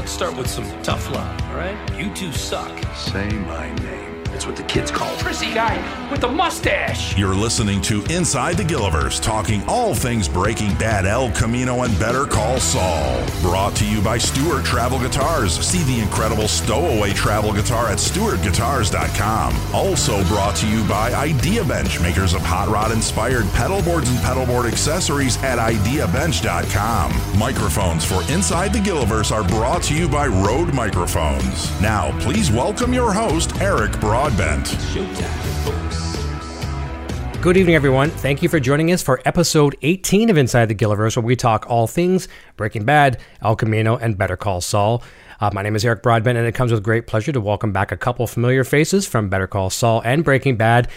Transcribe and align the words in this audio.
let's 0.00 0.12
start 0.12 0.34
with 0.34 0.48
some 0.48 0.64
tough 0.82 1.10
love, 1.10 1.42
all 1.50 1.56
right? 1.56 1.76
You 1.98 2.10
two 2.14 2.32
suck. 2.32 2.72
Say 2.94 3.28
my 3.28 3.70
name. 3.82 4.09
That's 4.40 4.46
what 4.46 4.56
the 4.56 4.62
kids 4.62 4.90
call 4.90 5.14
prissy 5.18 5.52
guy 5.52 5.76
with 6.10 6.22
the 6.22 6.28
mustache. 6.28 7.14
You're 7.14 7.34
listening 7.34 7.82
to 7.82 8.02
Inside 8.04 8.56
the 8.56 8.62
Gilliverse, 8.62 9.22
talking 9.22 9.62
all 9.68 9.94
things 9.94 10.30
Breaking 10.30 10.74
Bad, 10.76 11.04
El 11.04 11.30
Camino, 11.32 11.82
and 11.82 11.92
Better 11.98 12.24
Call 12.24 12.58
Saul. 12.58 13.22
Brought 13.42 13.76
to 13.76 13.86
you 13.86 14.00
by 14.00 14.16
Stewart 14.16 14.64
Travel 14.64 14.98
Guitars. 14.98 15.58
See 15.60 15.82
the 15.82 16.00
incredible 16.00 16.48
stowaway 16.48 17.12
travel 17.12 17.52
guitar 17.52 17.88
at 17.88 17.98
stewartguitars.com. 17.98 19.74
Also 19.74 20.24
brought 20.24 20.56
to 20.56 20.66
you 20.66 20.88
by 20.88 21.12
Idea 21.12 21.62
Bench, 21.62 22.00
makers 22.00 22.32
of 22.32 22.40
hot 22.40 22.68
rod 22.68 22.92
inspired 22.92 23.44
pedal 23.52 23.82
boards 23.82 24.08
and 24.08 24.18
pedal 24.20 24.46
board 24.46 24.64
accessories 24.64 25.36
at 25.42 25.58
ideabench.com. 25.58 27.38
Microphones 27.38 28.06
for 28.06 28.22
Inside 28.32 28.72
the 28.72 28.78
Gilliverse 28.78 29.32
are 29.32 29.46
brought 29.46 29.82
to 29.82 29.94
you 29.94 30.08
by 30.08 30.28
Rode 30.28 30.72
Microphones. 30.72 31.78
Now, 31.82 32.18
please 32.20 32.50
welcome 32.50 32.94
your 32.94 33.12
host, 33.12 33.60
Eric 33.60 34.00
Broadbent. 34.00 34.29
Showtime, 34.36 35.34
folks. 35.64 37.36
Good 37.42 37.56
evening, 37.56 37.74
everyone. 37.74 38.10
Thank 38.10 38.42
you 38.42 38.48
for 38.48 38.60
joining 38.60 38.92
us 38.92 39.02
for 39.02 39.20
episode 39.24 39.76
18 39.82 40.30
of 40.30 40.38
Inside 40.38 40.66
the 40.66 40.74
Gilliverse, 40.74 41.16
where 41.16 41.24
we 41.24 41.34
talk 41.36 41.66
all 41.68 41.86
things 41.88 42.28
Breaking 42.56 42.84
Bad, 42.84 43.18
El 43.42 43.56
Camino, 43.56 43.96
and 43.96 44.16
Better 44.16 44.36
Call 44.36 44.60
Saul. 44.60 45.02
Uh, 45.40 45.50
my 45.52 45.62
name 45.62 45.74
is 45.74 45.84
Eric 45.84 46.02
Broadbent, 46.02 46.38
and 46.38 46.46
it 46.46 46.54
comes 46.54 46.70
with 46.70 46.82
great 46.82 47.06
pleasure 47.06 47.32
to 47.32 47.40
welcome 47.40 47.72
back 47.72 47.90
a 47.92 47.96
couple 47.96 48.26
familiar 48.26 48.62
faces 48.62 49.06
from 49.06 49.28
Better 49.28 49.46
Call 49.48 49.68
Saul 49.68 50.00
and 50.04 50.24
Breaking 50.24 50.56
Bad, 50.56 50.88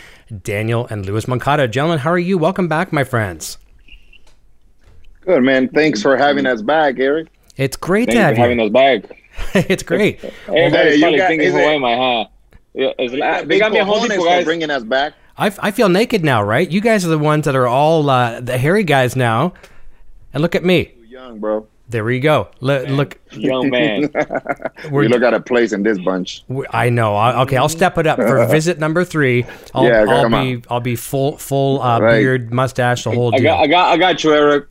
Daniel 0.43 0.85
and 0.89 1.05
Louis 1.05 1.27
Moncada. 1.27 1.67
Gentlemen, 1.67 1.99
how 1.99 2.11
are 2.11 2.19
you? 2.19 2.37
Welcome 2.37 2.67
back, 2.67 2.93
my 2.93 3.03
friends. 3.03 3.57
Good 5.21 5.43
man. 5.43 5.69
Thanks 5.69 6.01
for 6.03 6.15
having 6.17 6.45
us 6.45 6.61
back, 6.61 6.99
Eric. 6.99 7.27
It's 7.57 7.77
great 7.77 8.07
Thank 8.09 8.11
to 8.11 8.15
you 8.15 8.21
have 8.25 8.35
for 8.35 8.41
having 8.41 8.59
you. 8.59 8.65
us 8.65 8.71
back. 8.71 9.19
it's 9.69 9.83
great. 9.83 10.23
Everybody's 10.47 10.95
you 10.95 11.01
probably 11.01 11.17
got- 11.17 11.27
thinking 11.29 11.47
is 11.47 11.53
who 11.53 11.59
it- 11.59 11.75
am 11.75 11.83
I, 11.83 11.95
huh? 11.95 12.25
Yeah, 12.73 12.91
it's 12.97 13.13
like, 13.13 13.47
they 13.47 13.59
got 13.59 13.71
me 13.71 13.79
a 13.79 13.85
whole 13.85 14.01
heap 14.01 14.11
of 14.11 14.17
for 14.17 14.25
guys. 14.25 14.45
bringing 14.45 14.69
us 14.71 14.83
back. 14.83 15.13
I, 15.37 15.47
I 15.59 15.71
feel 15.71 15.89
naked 15.89 16.23
now, 16.23 16.43
right? 16.43 16.69
You 16.69 16.81
guys 16.81 17.05
are 17.05 17.09
the 17.09 17.17
ones 17.19 17.45
that 17.45 17.55
are 17.55 17.67
all 17.67 18.09
uh, 18.09 18.39
the 18.39 18.57
hairy 18.57 18.83
guys 18.83 19.15
now. 19.15 19.53
And 20.33 20.41
look 20.41 20.55
at 20.55 20.63
me. 20.63 20.85
Too 20.85 21.03
young, 21.05 21.39
bro. 21.39 21.67
There 21.89 22.03
we 22.03 22.19
go. 22.19 22.47
Look, 22.59 22.87
look 22.87 23.19
Young 23.33 23.69
man. 23.69 24.09
we're, 24.91 25.03
You 25.03 25.09
look 25.09 25.21
out 25.21 25.33
of 25.35 25.45
place 25.45 25.73
in 25.73 25.83
this 25.83 25.99
bunch. 25.99 26.43
I 26.71 26.89
know. 26.89 27.15
I, 27.15 27.41
okay, 27.43 27.57
I'll 27.57 27.69
step 27.69 27.97
it 27.99 28.07
up 28.07 28.17
for 28.17 28.43
visit 28.47 28.79
number 28.79 29.03
three. 29.03 29.45
I'll, 29.75 29.85
Yeah, 29.85 30.05
I'll 30.07 30.29
be 30.29 30.35
on. 30.55 30.63
I'll 30.69 30.79
be 30.79 30.95
full 30.95 31.37
full 31.37 31.81
uh, 31.81 31.99
Right. 31.99 32.19
beard, 32.19 32.51
mustache, 32.51 33.03
the 33.03 33.11
whole 33.11 33.33
I 33.35 33.37
deal. 33.37 33.43
got, 33.45 33.59
I 33.63 33.67
got, 33.67 33.91
I 33.91 33.97
got 33.97 34.23
you, 34.23 34.33
Eric. 34.33 34.65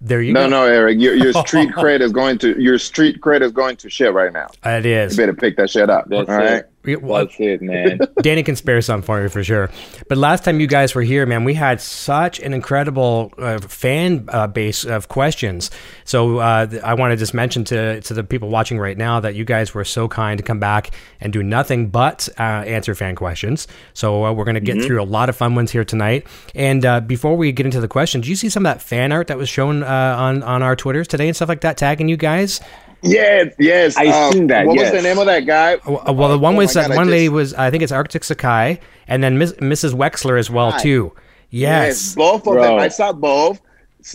there 0.00 0.22
you 0.22 0.32
No, 0.32 0.44
go. 0.44 0.48
no, 0.48 0.66
no, 0.66 0.72
Eric. 0.72 0.98
Your, 0.98 1.14
your 1.14 1.32
street 1.46 1.70
cred 1.72 2.00
is 2.00 2.12
going 2.12 2.38
to 2.38 2.58
your 2.62 2.78
street 2.78 3.20
cred 3.20 3.42
is 3.42 3.52
going 3.52 3.76
to 3.78 3.90
shit 3.90 4.14
right 4.14 4.32
now. 4.32 4.46
It 4.64 5.10
You 5.10 5.16
better 5.16 5.34
pick 5.34 5.56
that 5.58 5.68
shit 5.68 5.90
up. 5.90 6.08
That's 6.08 6.28
all 6.30 6.36
right. 6.36 6.64
Well, 6.94 7.24
That's 7.24 7.36
it, 7.40 7.62
man. 7.62 7.98
Danny 8.22 8.44
can 8.44 8.54
spare 8.54 8.80
some 8.80 9.02
for 9.02 9.20
me 9.20 9.28
for 9.28 9.42
sure. 9.42 9.70
But 10.08 10.18
last 10.18 10.44
time 10.44 10.60
you 10.60 10.68
guys 10.68 10.94
were 10.94 11.02
here, 11.02 11.26
man, 11.26 11.42
we 11.44 11.54
had 11.54 11.80
such 11.80 12.38
an 12.38 12.54
incredible 12.54 13.32
uh, 13.38 13.58
fan 13.58 14.26
uh, 14.28 14.46
base 14.46 14.84
of 14.84 15.08
questions. 15.08 15.70
So 16.04 16.38
uh, 16.38 16.68
I 16.84 16.94
want 16.94 17.10
to 17.12 17.16
just 17.16 17.34
mention 17.34 17.64
to 17.64 18.00
to 18.00 18.14
the 18.14 18.22
people 18.22 18.48
watching 18.48 18.78
right 18.78 18.96
now 18.96 19.18
that 19.20 19.34
you 19.34 19.44
guys 19.44 19.74
were 19.74 19.84
so 19.84 20.06
kind 20.06 20.38
to 20.38 20.44
come 20.44 20.60
back 20.60 20.92
and 21.20 21.32
do 21.32 21.42
nothing 21.42 21.88
but 21.88 22.28
uh, 22.38 22.42
answer 22.42 22.94
fan 22.94 23.16
questions. 23.16 23.66
So 23.94 24.24
uh, 24.24 24.32
we're 24.32 24.44
going 24.44 24.54
to 24.54 24.60
get 24.60 24.82
through 24.82 25.02
a 25.02 25.04
lot 25.04 25.28
of 25.28 25.36
fun 25.36 25.54
ones 25.54 25.70
here 25.70 25.84
tonight. 25.84 26.26
And 26.54 26.84
uh, 26.84 27.00
before 27.00 27.36
we 27.36 27.50
get 27.52 27.66
into 27.66 27.80
the 27.80 27.88
questions, 27.88 28.24
do 28.24 28.30
you 28.30 28.36
see 28.36 28.48
some 28.48 28.64
of 28.66 28.74
that 28.74 28.82
fan 28.82 29.12
art 29.12 29.26
that 29.28 29.38
was 29.38 29.48
shown 29.48 29.82
uh, 29.82 30.16
on 30.18 30.42
on 30.42 30.62
our 30.62 30.76
Twitters 30.76 31.08
today 31.08 31.26
and 31.26 31.34
stuff 31.34 31.48
like 31.48 31.62
that, 31.62 31.76
tagging 31.76 32.08
you 32.08 32.16
guys. 32.16 32.60
Yes, 33.02 33.52
yes. 33.58 33.96
I 33.96 34.06
um, 34.06 34.32
seen 34.32 34.46
that, 34.48 34.66
What 34.66 34.76
yes. 34.76 34.92
was 34.92 35.02
the 35.02 35.08
name 35.08 35.18
of 35.18 35.26
that 35.26 35.40
guy? 35.46 35.74
Uh, 35.76 36.12
Well, 36.12 36.28
the 36.30 36.38
one 36.38 36.54
Oh 36.54 36.58
was 36.58 36.72
that 36.74 36.88
God, 36.88 36.92
I 36.92 36.96
one 36.96 37.08
lady 37.10 37.26
just- 37.26 37.34
was 37.34 37.54
I 37.54 37.70
think 37.70 37.82
it's 37.82 37.92
Arctic 37.92 38.24
Sakai, 38.24 38.80
and 39.06 39.22
then 39.22 39.38
Miss, 39.38 39.52
Mrs. 39.54 39.92
Wexler 39.94 40.38
as 40.38 40.50
well 40.50 40.72
Sakai. 40.72 40.82
too. 40.82 41.12
Yes. 41.50 42.14
both 42.14 42.46
of 42.46 42.54
them. 42.54 42.78
I 42.78 42.88
saw 42.88 43.12
both. 43.12 43.60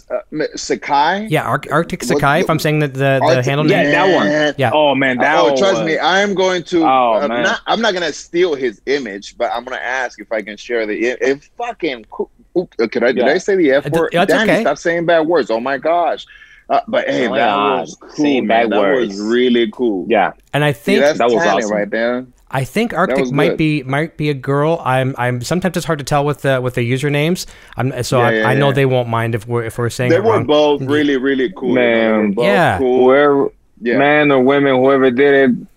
Uh, 0.09 0.45
Sakai. 0.55 1.27
Yeah, 1.29 1.43
Ar- 1.43 1.61
Arctic 1.69 2.01
What- 2.03 2.07
Sakai. 2.07 2.39
If 2.41 2.49
I'm 2.49 2.59
saying 2.59 2.79
that 2.79 2.93
the, 2.93 2.99
the 2.99 3.21
Arctic- 3.23 3.45
handle 3.45 3.69
Yeah, 3.69 3.83
that 3.91 4.15
one. 4.15 4.53
Yeah. 4.57 4.71
Oh 4.73 4.95
man, 4.95 5.17
that 5.17 5.37
oh, 5.37 5.49
one 5.49 5.57
trust 5.57 5.75
was- 5.79 5.85
me, 5.85 5.97
I 5.97 6.21
am 6.21 6.33
going 6.33 6.63
to. 6.63 6.83
Oh, 6.83 7.19
uh, 7.21 7.27
man. 7.27 7.43
not, 7.43 7.59
I'm 7.67 7.81
not 7.81 7.93
gonna 7.93 8.13
steal 8.13 8.55
his 8.55 8.81
image, 8.85 9.37
but 9.37 9.51
I'm 9.53 9.63
gonna 9.65 9.77
ask 9.81 10.19
if 10.21 10.31
I 10.31 10.41
can 10.41 10.55
share 10.57 10.85
the. 10.85 10.93
If 10.97 11.21
it 11.21 11.49
fucking. 11.57 12.05
Cool. 12.09 12.29
Uh, 12.55 12.65
Could 12.91 13.03
I? 13.03 13.07
Did 13.13 13.17
Yeah. 13.25 13.33
I 13.33 13.37
say 13.37 13.55
the 13.55 13.71
F 13.71 13.85
Uh, 13.87 13.89
word? 13.93 14.09
that's 14.13 14.31
Danny, 14.31 14.51
okay. 14.51 14.61
stop 14.61 14.77
saying 14.77 15.05
bad 15.05 15.27
words. 15.27 15.49
Oh 15.51 15.59
my 15.59 15.77
gosh. 15.77 16.25
Uh, 16.71 16.79
but 16.87 17.05
hey, 17.07 17.27
Oh 17.27 17.35
that 17.35 17.45
God. 17.47 17.79
was 17.81 17.95
cool. 17.99 18.09
Saying 18.11 18.47
man. 18.47 18.69
that 18.69 18.79
words. 18.79 19.09
was 19.09 19.21
really 19.21 19.69
cool. 19.71 20.05
Yeah, 20.09 20.31
And 20.53 20.63
I 20.63 20.71
See, 20.71 20.79
think 20.95 21.01
that's 21.01 21.17
that 21.19 21.25
was 21.29 21.43
talent 21.43 21.65
awesome. 21.65 21.75
right 21.77 21.89
there. 21.89 22.25
I 22.49 22.63
think 22.63 22.93
Arctic 22.93 23.31
might 23.31 23.57
be 23.57 23.83
might 23.83 24.15
be 24.17 24.29
a 24.29 24.33
girl. 24.33 24.81
I'm 24.83 25.13
I'm 25.17 25.41
sometimes 25.41 25.75
it's 25.77 25.85
hard 25.85 25.99
to 25.99 26.05
tell 26.05 26.25
with 26.25 26.41
the 26.41 26.59
with 26.61 26.75
the 26.75 26.89
usernames. 26.89 27.45
I'm 27.77 28.03
so 28.03 28.19
Yeah, 28.19 28.25
I, 28.25 28.31
yeah, 28.33 28.47
I 28.49 28.53
know 28.55 28.67
yeah. 28.69 28.73
they 28.73 28.85
won't 28.85 29.09
mind 29.09 29.35
if 29.35 29.47
we're 29.47 29.63
if 29.65 29.77
we're 29.77 29.89
saying 29.89 30.11
They 30.11 30.17
it 30.17 30.23
were 30.23 30.31
wrong. 30.31 30.45
both 30.45 30.81
really, 30.81 31.17
really 31.17 31.51
cool. 31.55 31.73
Man. 31.73 32.31
Both 32.31 32.45
Yeah. 32.45 32.77
cool. 32.77 33.05
whoever, 33.05 33.49
Yeah. 33.81 33.97
man 33.97 34.31
or 34.31 34.41
women, 34.41 34.75
whoever 34.75 35.11
did 35.11 35.49
it, 35.51 35.67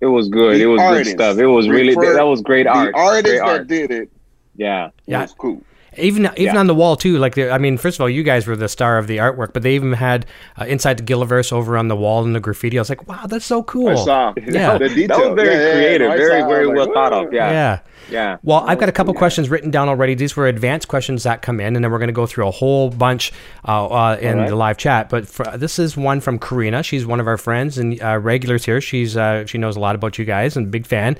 it 0.00 0.06
was 0.06 0.28
good. 0.28 0.56
The 0.58 0.62
it 0.62 0.66
was 0.66 0.80
artist. 0.80 1.10
good 1.10 1.16
stuff. 1.18 1.38
It 1.38 1.46
was 1.46 1.68
really 1.68 1.94
Refer- 1.96 2.14
that 2.14 2.26
was 2.26 2.40
great 2.42 2.64
the 2.64 2.70
art. 2.70 2.94
artist 2.94 3.24
Great 3.24 3.38
that 3.38 3.44
art. 3.46 3.66
did 3.68 3.90
it 3.90 4.08
Yeah, 4.56 4.90
Yeah. 5.06 5.22
was 5.22 5.32
cool. 5.38 5.60
Even 5.98 6.26
even 6.36 6.54
Yeah. 6.54 6.58
on 6.58 6.66
the 6.66 6.74
wall 6.74 6.96
too. 6.96 7.18
Like 7.18 7.36
I 7.38 7.58
mean, 7.58 7.76
first 7.78 7.96
of 7.96 8.00
all, 8.02 8.08
you 8.08 8.22
guys 8.22 8.46
were 8.46 8.56
the 8.56 8.68
star 8.68 8.98
of 8.98 9.06
the 9.06 9.18
artwork, 9.18 9.52
but 9.52 9.62
they 9.62 9.74
even 9.74 9.92
had 9.92 10.26
uh, 10.60 10.64
inside 10.64 10.98
the 10.98 11.02
Gilliverse 11.02 11.52
over 11.52 11.76
on 11.76 11.88
the 11.88 11.96
wall 11.96 12.24
in 12.24 12.32
the 12.32 12.40
graffiti. 12.40 12.78
I 12.78 12.80
was 12.80 12.88
like, 12.88 13.06
wow, 13.08 13.26
that's 13.26 13.44
so 13.46 13.62
cool. 13.62 13.88
I 13.88 13.94
saw. 14.04 14.34
Yeah. 14.36 14.78
the 14.78 14.88
detail. 14.88 15.18
that 15.18 15.30
was 15.30 15.34
very 15.36 15.48
Yeah, 15.48 15.60
yeah, 15.60 15.66
yeah. 15.66 15.72
creative, 15.72 16.12
very 16.12 16.40
saw. 16.40 16.48
Very 16.48 16.66
was 16.66 16.76
well 16.76 16.86
like, 16.86 16.94
thought 16.94 17.12
of. 17.12 17.32
Yeah, 17.32 17.50
yeah. 17.50 17.78
yeah. 18.10 18.36
Well, 18.42 18.64
I've 18.66 18.78
got 18.78 18.88
a 18.88 18.92
couple 18.92 19.14
questions 19.14 19.48
written 19.48 19.70
down 19.70 19.88
already. 19.88 20.14
These 20.14 20.36
were 20.36 20.46
advanced 20.46 20.88
questions 20.88 21.22
that 21.22 21.42
come 21.42 21.60
in, 21.60 21.76
and 21.76 21.84
then 21.84 21.90
we're 21.92 21.98
going 21.98 22.08
to 22.08 22.12
go 22.12 22.26
through 22.26 22.48
a 22.48 22.50
whole 22.52 22.90
bunch 22.90 23.32
uh, 23.66 23.86
uh, 23.86 24.18
in 24.20 24.38
right. 24.38 24.48
the 24.48 24.56
live 24.56 24.76
chat. 24.76 25.08
But 25.08 25.28
for, 25.28 25.44
this 25.56 25.78
is 25.78 25.96
one 25.96 26.20
from 26.20 26.38
Karina. 26.38 26.82
She's 26.82 27.06
one 27.06 27.20
of 27.20 27.26
our 27.26 27.38
friends 27.38 27.78
and 27.78 28.00
uh, 28.02 28.18
regulars 28.18 28.64
here. 28.64 28.80
She's 28.80 29.16
uh, 29.16 29.46
she 29.46 29.58
knows 29.58 29.76
a 29.76 29.80
lot 29.80 29.94
about 29.94 30.18
you 30.18 30.24
guys 30.24 30.56
and 30.56 30.70
big 30.70 30.86
fan. 30.86 31.16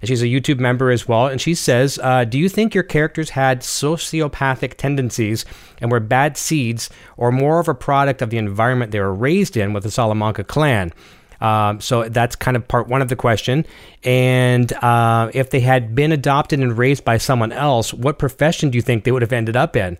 And 0.00 0.08
she's 0.08 0.22
a 0.22 0.26
YouTube 0.26 0.58
member 0.58 0.90
as 0.90 1.08
well. 1.08 1.26
And 1.26 1.40
she 1.40 1.54
says, 1.54 1.98
uh, 2.02 2.24
"Do 2.24 2.38
you 2.38 2.48
think 2.48 2.74
your 2.74 2.84
characters 2.84 3.30
had 3.30 3.60
sociopathic 3.60 4.74
tendencies 4.74 5.44
and 5.80 5.90
were 5.90 6.00
bad 6.00 6.36
seeds, 6.36 6.90
or 7.16 7.32
more 7.32 7.60
of 7.60 7.68
a 7.68 7.74
product 7.74 8.22
of 8.22 8.30
the 8.30 8.38
environment 8.38 8.92
they 8.92 9.00
were 9.00 9.14
raised 9.14 9.56
in 9.56 9.72
with 9.72 9.82
the 9.82 9.90
Salamanca 9.90 10.44
clan?" 10.44 10.92
Um, 11.40 11.80
so 11.80 12.08
that's 12.08 12.34
kind 12.36 12.56
of 12.56 12.66
part 12.66 12.88
one 12.88 13.02
of 13.02 13.08
the 13.08 13.16
question. 13.16 13.64
And 14.04 14.72
uh, 14.72 15.30
if 15.34 15.50
they 15.50 15.60
had 15.60 15.94
been 15.94 16.12
adopted 16.12 16.60
and 16.60 16.76
raised 16.76 17.04
by 17.04 17.18
someone 17.18 17.52
else, 17.52 17.94
what 17.94 18.18
profession 18.18 18.70
do 18.70 18.76
you 18.76 18.82
think 18.82 19.04
they 19.04 19.12
would 19.12 19.22
have 19.22 19.32
ended 19.32 19.56
up 19.56 19.76
in? 19.76 19.98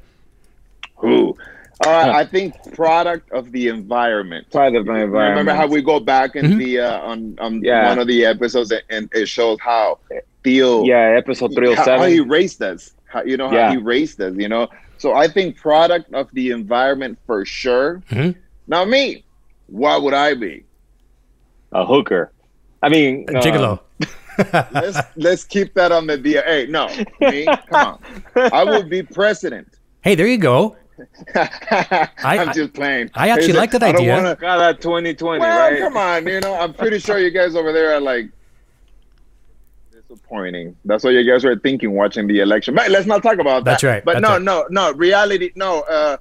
Who? 0.97 1.37
Uh, 1.87 2.11
I 2.15 2.25
think 2.25 2.55
product 2.75 3.31
of 3.33 3.53
the 3.53 3.69
environment. 3.69 4.50
Part 4.50 4.75
of 4.75 4.84
my 4.87 5.03
environment. 5.05 5.39
Remember 5.39 5.55
how 5.55 5.66
we 5.69 5.81
go 5.83 6.00
back 6.00 6.34
in 6.37 6.47
Mm-hmm. 6.47 6.59
the 6.59 6.81
uh, 6.81 7.00
on 7.00 7.37
on 7.39 7.62
Yeah. 7.62 7.87
one 7.89 7.99
of 7.99 8.06
the 8.09 8.25
episodes 8.27 8.72
and 8.91 9.09
it 9.12 9.28
shows 9.28 9.59
how 9.61 9.99
Tio 10.44 10.84
Yeah, 10.84 11.15
episode 11.17 11.55
three 11.55 11.75
how, 11.75 11.84
hundred 11.84 11.99
how 11.99 12.06
he 12.06 12.21
raised 12.21 12.62
us. 12.62 12.91
How, 13.06 13.22
you 13.22 13.37
know 13.37 13.49
how 13.49 13.55
Yeah. 13.56 13.71
he 13.71 13.77
raised 13.77 14.21
us. 14.21 14.34
You 14.37 14.49
know, 14.49 14.67
so 14.99 15.15
I 15.15 15.28
think 15.28 15.56
product 15.56 16.12
of 16.15 16.28
the 16.33 16.50
environment 16.50 17.19
for 17.27 17.44
sure. 17.44 18.03
Mhm. 18.11 18.34
Now 18.67 18.84
me, 18.84 19.25
what 19.67 20.03
would 20.03 20.15
I 20.15 20.34
be? 20.34 20.65
a 21.72 21.84
hooker. 21.84 22.33
I 22.83 22.88
mean, 22.88 23.27
uh, 23.28 23.41
Gigolo. 23.43 23.81
Let's 24.72 24.99
let's 25.17 25.44
keep 25.44 25.75
that 25.75 25.91
on 25.93 26.06
the 26.06 26.17
DA. 26.17 26.43
Hey, 26.47 26.67
no, 26.67 26.88
me, 27.21 27.44
come 27.69 27.83
on. 27.91 27.99
I 28.37 28.62
will 28.65 28.84
be 28.88 29.03
president. 29.03 29.67
Hey, 30.00 30.15
there 30.15 30.27
you 30.28 30.38
go. 30.38 30.77
I, 31.34 32.36
am 32.36 32.48
I- 32.48 32.53
just 32.53 32.72
playing. 32.75 33.10
I 33.14 33.28
actually 33.31 33.53
like 33.54 33.70
that 33.72 33.82
I 33.82 33.92
don't 33.92 34.00
idea. 34.03 34.14
wanna- 34.14 34.36
Got 34.36 34.58
that 34.58 34.81
twenty 34.81 35.14
twenty, 35.14 35.40
well, 35.40 35.70
right? 35.70 35.78
come 35.78 35.96
on, 35.96 36.26
you 36.26 36.40
know, 36.40 36.55
I'm 36.55 36.73
pretty 36.75 36.99
sure 36.99 37.19
you 37.19 37.31
guys 37.31 37.55
over 37.56 37.73
there 37.73 37.94
are 37.94 38.00
like 38.00 38.28
disappointing. 39.93 40.76
That's 40.84 41.05
what 41.05 41.11
you 41.11 41.31
guys 41.31 41.44
were 41.44 41.56
thinking 41.58 41.93
watching 41.93 42.26
the 42.26 42.40
election. 42.40 42.75
But 42.75 42.90
let's 42.90 43.06
not 43.06 43.23
talk 43.23 43.38
about 43.38 43.64
that. 43.64 43.70
That's 43.73 43.84
right, 43.84 44.05
But 44.05 44.14
that's 44.20 44.23
no, 44.23 44.31
right. 44.62 44.70
no, 44.70 44.90
no. 44.90 44.93
Reality, 44.94 45.50
no. 45.55 45.81
Uh, 45.82 46.17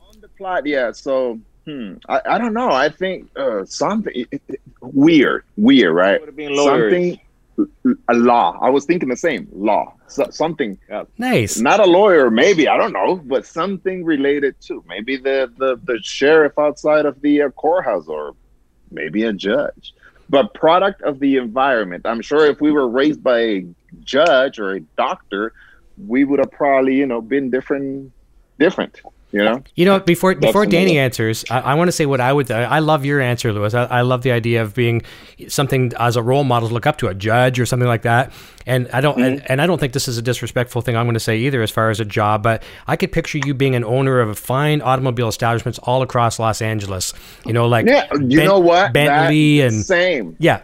on 0.00 0.20
the 0.20 0.28
plot, 0.28 0.66
yeah. 0.66 0.92
So, 0.92 1.38
hmm, 1.64 1.94
I, 2.08 2.20
I 2.26 2.38
don't 2.38 2.54
know. 2.54 2.70
I 2.70 2.88
think 2.88 3.28
uh, 3.36 3.64
something 3.64 4.12
it- 4.30 4.42
it- 4.48 4.60
weird, 4.80 5.44
weird, 5.56 5.94
right? 5.94 6.20
Would've 6.20 6.36
been 6.36 6.54
lawyers. 6.56 6.92
Something, 6.92 7.20
a 8.08 8.14
law. 8.14 8.58
I 8.60 8.70
was 8.70 8.84
thinking 8.84 9.08
the 9.08 9.16
same 9.16 9.48
law. 9.52 9.94
So, 10.06 10.30
something 10.30 10.78
Nice. 11.18 11.58
not 11.58 11.80
a 11.80 11.84
lawyer 11.84 12.30
maybe 12.30 12.66
i 12.66 12.76
don't 12.78 12.92
know 12.92 13.16
but 13.16 13.44
something 13.44 14.04
related 14.04 14.58
to 14.62 14.82
maybe 14.88 15.16
the 15.16 15.52
the, 15.58 15.78
the 15.84 15.98
sheriff 16.02 16.58
outside 16.58 17.04
of 17.04 17.20
the 17.20 17.42
uh, 17.42 17.50
courthouse 17.50 18.06
or 18.08 18.34
maybe 18.90 19.24
a 19.24 19.32
judge 19.32 19.92
but 20.30 20.54
product 20.54 21.02
of 21.02 21.18
the 21.20 21.36
environment 21.36 22.06
i'm 22.06 22.22
sure 22.22 22.46
if 22.46 22.60
we 22.60 22.70
were 22.72 22.88
raised 22.88 23.22
by 23.22 23.38
a 23.40 23.66
judge 24.00 24.58
or 24.58 24.76
a 24.76 24.80
doctor 24.96 25.52
we 26.06 26.24
would 26.24 26.38
have 26.38 26.52
probably 26.52 26.94
you 26.94 27.06
know 27.06 27.20
been 27.20 27.50
different 27.50 28.10
different 28.58 29.00
You 29.30 29.44
know, 29.44 29.62
You 29.74 29.84
know, 29.84 30.00
before 30.00 30.34
before 30.36 30.64
Danny 30.64 30.94
Definitely. 30.94 30.98
answers, 31.00 31.44
I, 31.50 31.60
I 31.60 31.74
want 31.74 31.88
to 31.88 31.92
say 31.92 32.06
what 32.06 32.18
I 32.18 32.32
would. 32.32 32.50
I 32.50 32.78
love 32.78 33.04
your 33.04 33.20
answer, 33.20 33.52
Lewis. 33.52 33.74
I, 33.74 33.84
I 33.84 34.00
love 34.00 34.22
the 34.22 34.32
idea 34.32 34.62
of 34.62 34.74
being 34.74 35.02
something 35.48 35.92
as 36.00 36.16
a 36.16 36.22
role 36.22 36.44
model 36.44 36.68
to 36.68 36.74
look 36.74 36.86
up 36.86 36.96
to, 36.98 37.08
a 37.08 37.14
judge 37.14 37.60
or 37.60 37.66
something 37.66 37.86
like 37.86 38.02
that. 38.02 38.32
And 38.66 38.88
I 38.90 39.02
don't, 39.02 39.20
and, 39.22 39.42
and 39.50 39.60
I 39.60 39.66
don't 39.66 39.78
think 39.78 39.92
this 39.92 40.08
is 40.08 40.16
a 40.16 40.22
disrespectful 40.22 40.80
thing 40.80 40.96
I'm 40.96 41.04
going 41.04 41.12
to 41.12 41.20
say 41.20 41.36
either, 41.40 41.60
as 41.60 41.70
far 41.70 41.90
as 41.90 42.00
a 42.00 42.06
job. 42.06 42.42
But 42.42 42.62
I 42.86 42.96
could 42.96 43.12
picture 43.12 43.36
you 43.44 43.52
being 43.52 43.74
an 43.74 43.84
owner 43.84 44.18
of 44.20 44.30
a 44.30 44.34
fine 44.34 44.80
automobile 44.80 45.28
establishments 45.28 45.78
all 45.82 46.00
across 46.00 46.38
Los 46.38 46.62
Angeles. 46.62 47.12
You 47.44 47.52
know, 47.52 47.68
like 47.68 47.84
yeah. 47.86 48.06
You 48.14 48.38
Ben- 48.38 48.46
know 48.46 48.58
what? 48.58 48.94
Bentley 48.94 49.58
That- 49.60 49.66
and 49.74 49.84
same. 49.84 50.36
yeah, 50.38 50.62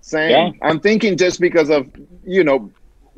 Same. 0.00 0.30
Yeah. 0.30 0.50
I'm 0.62 0.78
thinking 0.78 1.16
just 1.16 1.40
because 1.40 1.70
of 1.70 1.88
you 2.24 2.44
know 2.44 2.70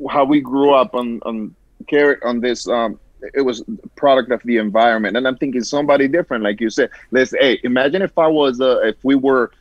how 0.09 0.25
we 0.25 0.41
grew 0.41 0.73
up 0.73 0.95
on 0.95 1.19
on 1.27 1.53
carrot 1.87 2.19
on 2.23 2.39
this. 2.39 2.67
Um, 2.67 2.99
it 3.33 3.41
was 3.41 3.63
product 3.95 4.31
of 4.31 4.41
the 4.43 4.57
environment, 4.57 5.17
and 5.17 5.27
I'm 5.27 5.37
thinking 5.37 5.63
somebody 5.63 6.07
different, 6.07 6.43
like 6.43 6.61
you 6.61 6.69
said. 6.69 6.89
Let's 7.11 7.31
hey, 7.31 7.59
imagine 7.63 8.01
if 8.01 8.17
I 8.17 8.27
was 8.27 8.61
uh, 8.61 8.79
if 8.83 8.95
we 9.03 9.15
were 9.15 9.51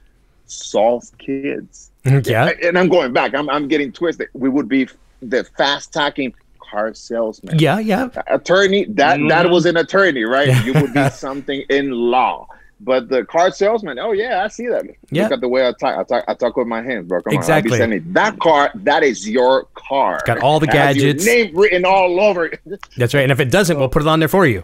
Saul's 0.47 1.13
kids, 1.19 1.91
yeah. 2.05 2.51
and 2.63 2.79
I'm 2.79 2.89
going 2.89 3.13
back. 3.13 3.35
I'm 3.35 3.49
I'm 3.51 3.69
getting 3.69 3.93
twisted. 3.93 4.29
We 4.35 4.49
would 4.49 4.69
be 4.69 4.89
the 5.23 5.45
fast 5.57 5.93
talking 5.93 6.35
car 6.59 6.93
salesman. 6.95 7.59
Yeah, 7.59 7.79
yeah. 7.79 8.09
attorney 8.27 8.85
that 8.91 9.19
that 9.29 9.47
Mhm. 9.47 9.51
was 9.51 9.67
an 9.67 9.77
attorney 9.77 10.25
right 10.25 10.49
you 10.65 10.73
would 10.75 10.93
be 10.93 11.09
something 11.11 11.63
in 11.71 11.91
law 11.91 12.49
but 12.81 13.09
the 13.09 13.25
car 13.25 13.51
salesman 13.51 13.99
oh 13.99 14.13
yeah 14.13 14.45
i 14.45 14.49
see 14.49 14.67
that 14.67 14.85
Yeah. 15.11 15.23
look 15.25 15.33
at 15.33 15.41
the 15.41 15.49
way 15.49 15.67
i 15.67 15.73
talk 15.73 15.97
i 15.99 16.03
talk, 16.05 16.25
I 16.29 16.35
talk 16.35 16.57
with 16.57 16.67
my 16.67 16.83
hands 16.83 17.09
bro 17.09 17.23
come 17.23 17.33
Exactly. 17.33 17.71
on 17.81 17.83
I'll 17.83 17.89
be 17.89 17.97
sending 17.97 18.13
that 18.13 18.39
car 18.39 18.71
that 18.75 19.03
is 19.03 19.27
your 19.29 19.65
car 19.75 20.21
Got 20.27 20.39
all 20.43 20.61
the 20.61 20.67
It 20.69 20.75
has 20.75 20.97
your 20.97 21.07
gadgets. 21.15 21.25
name 21.27 21.57
written 21.57 21.85
all 21.87 22.21
over 22.21 22.47
it 22.47 22.61
That's 22.99 23.15
right. 23.15 23.23
And 23.23 23.33
if 23.33 23.41
it 23.41 23.51
doesn't, 23.51 23.79
we'll 23.79 23.89
put 23.89 24.03
it 24.03 24.09
on 24.09 24.19
there 24.21 24.29
for 24.29 24.47
you. 24.47 24.63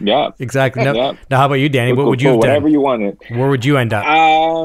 Yeah. 0.00 0.30
Exactly. 0.38 0.84
Now, 0.84 0.92
Yeah. 0.94 1.12
now 1.30 1.38
how 1.38 1.46
about 1.46 1.54
you, 1.56 1.68
Danny? 1.68 1.92
What 1.92 2.06
would 2.06 2.20
you 2.22 2.30
cool, 2.30 2.38
whatever 2.38 2.68
you 2.68 2.80
wanted. 2.80 3.16
Where 3.30 3.48
would 3.48 3.64
you 3.64 3.76
end 3.76 3.92
up? 3.92 4.04
Uh, 4.06 4.64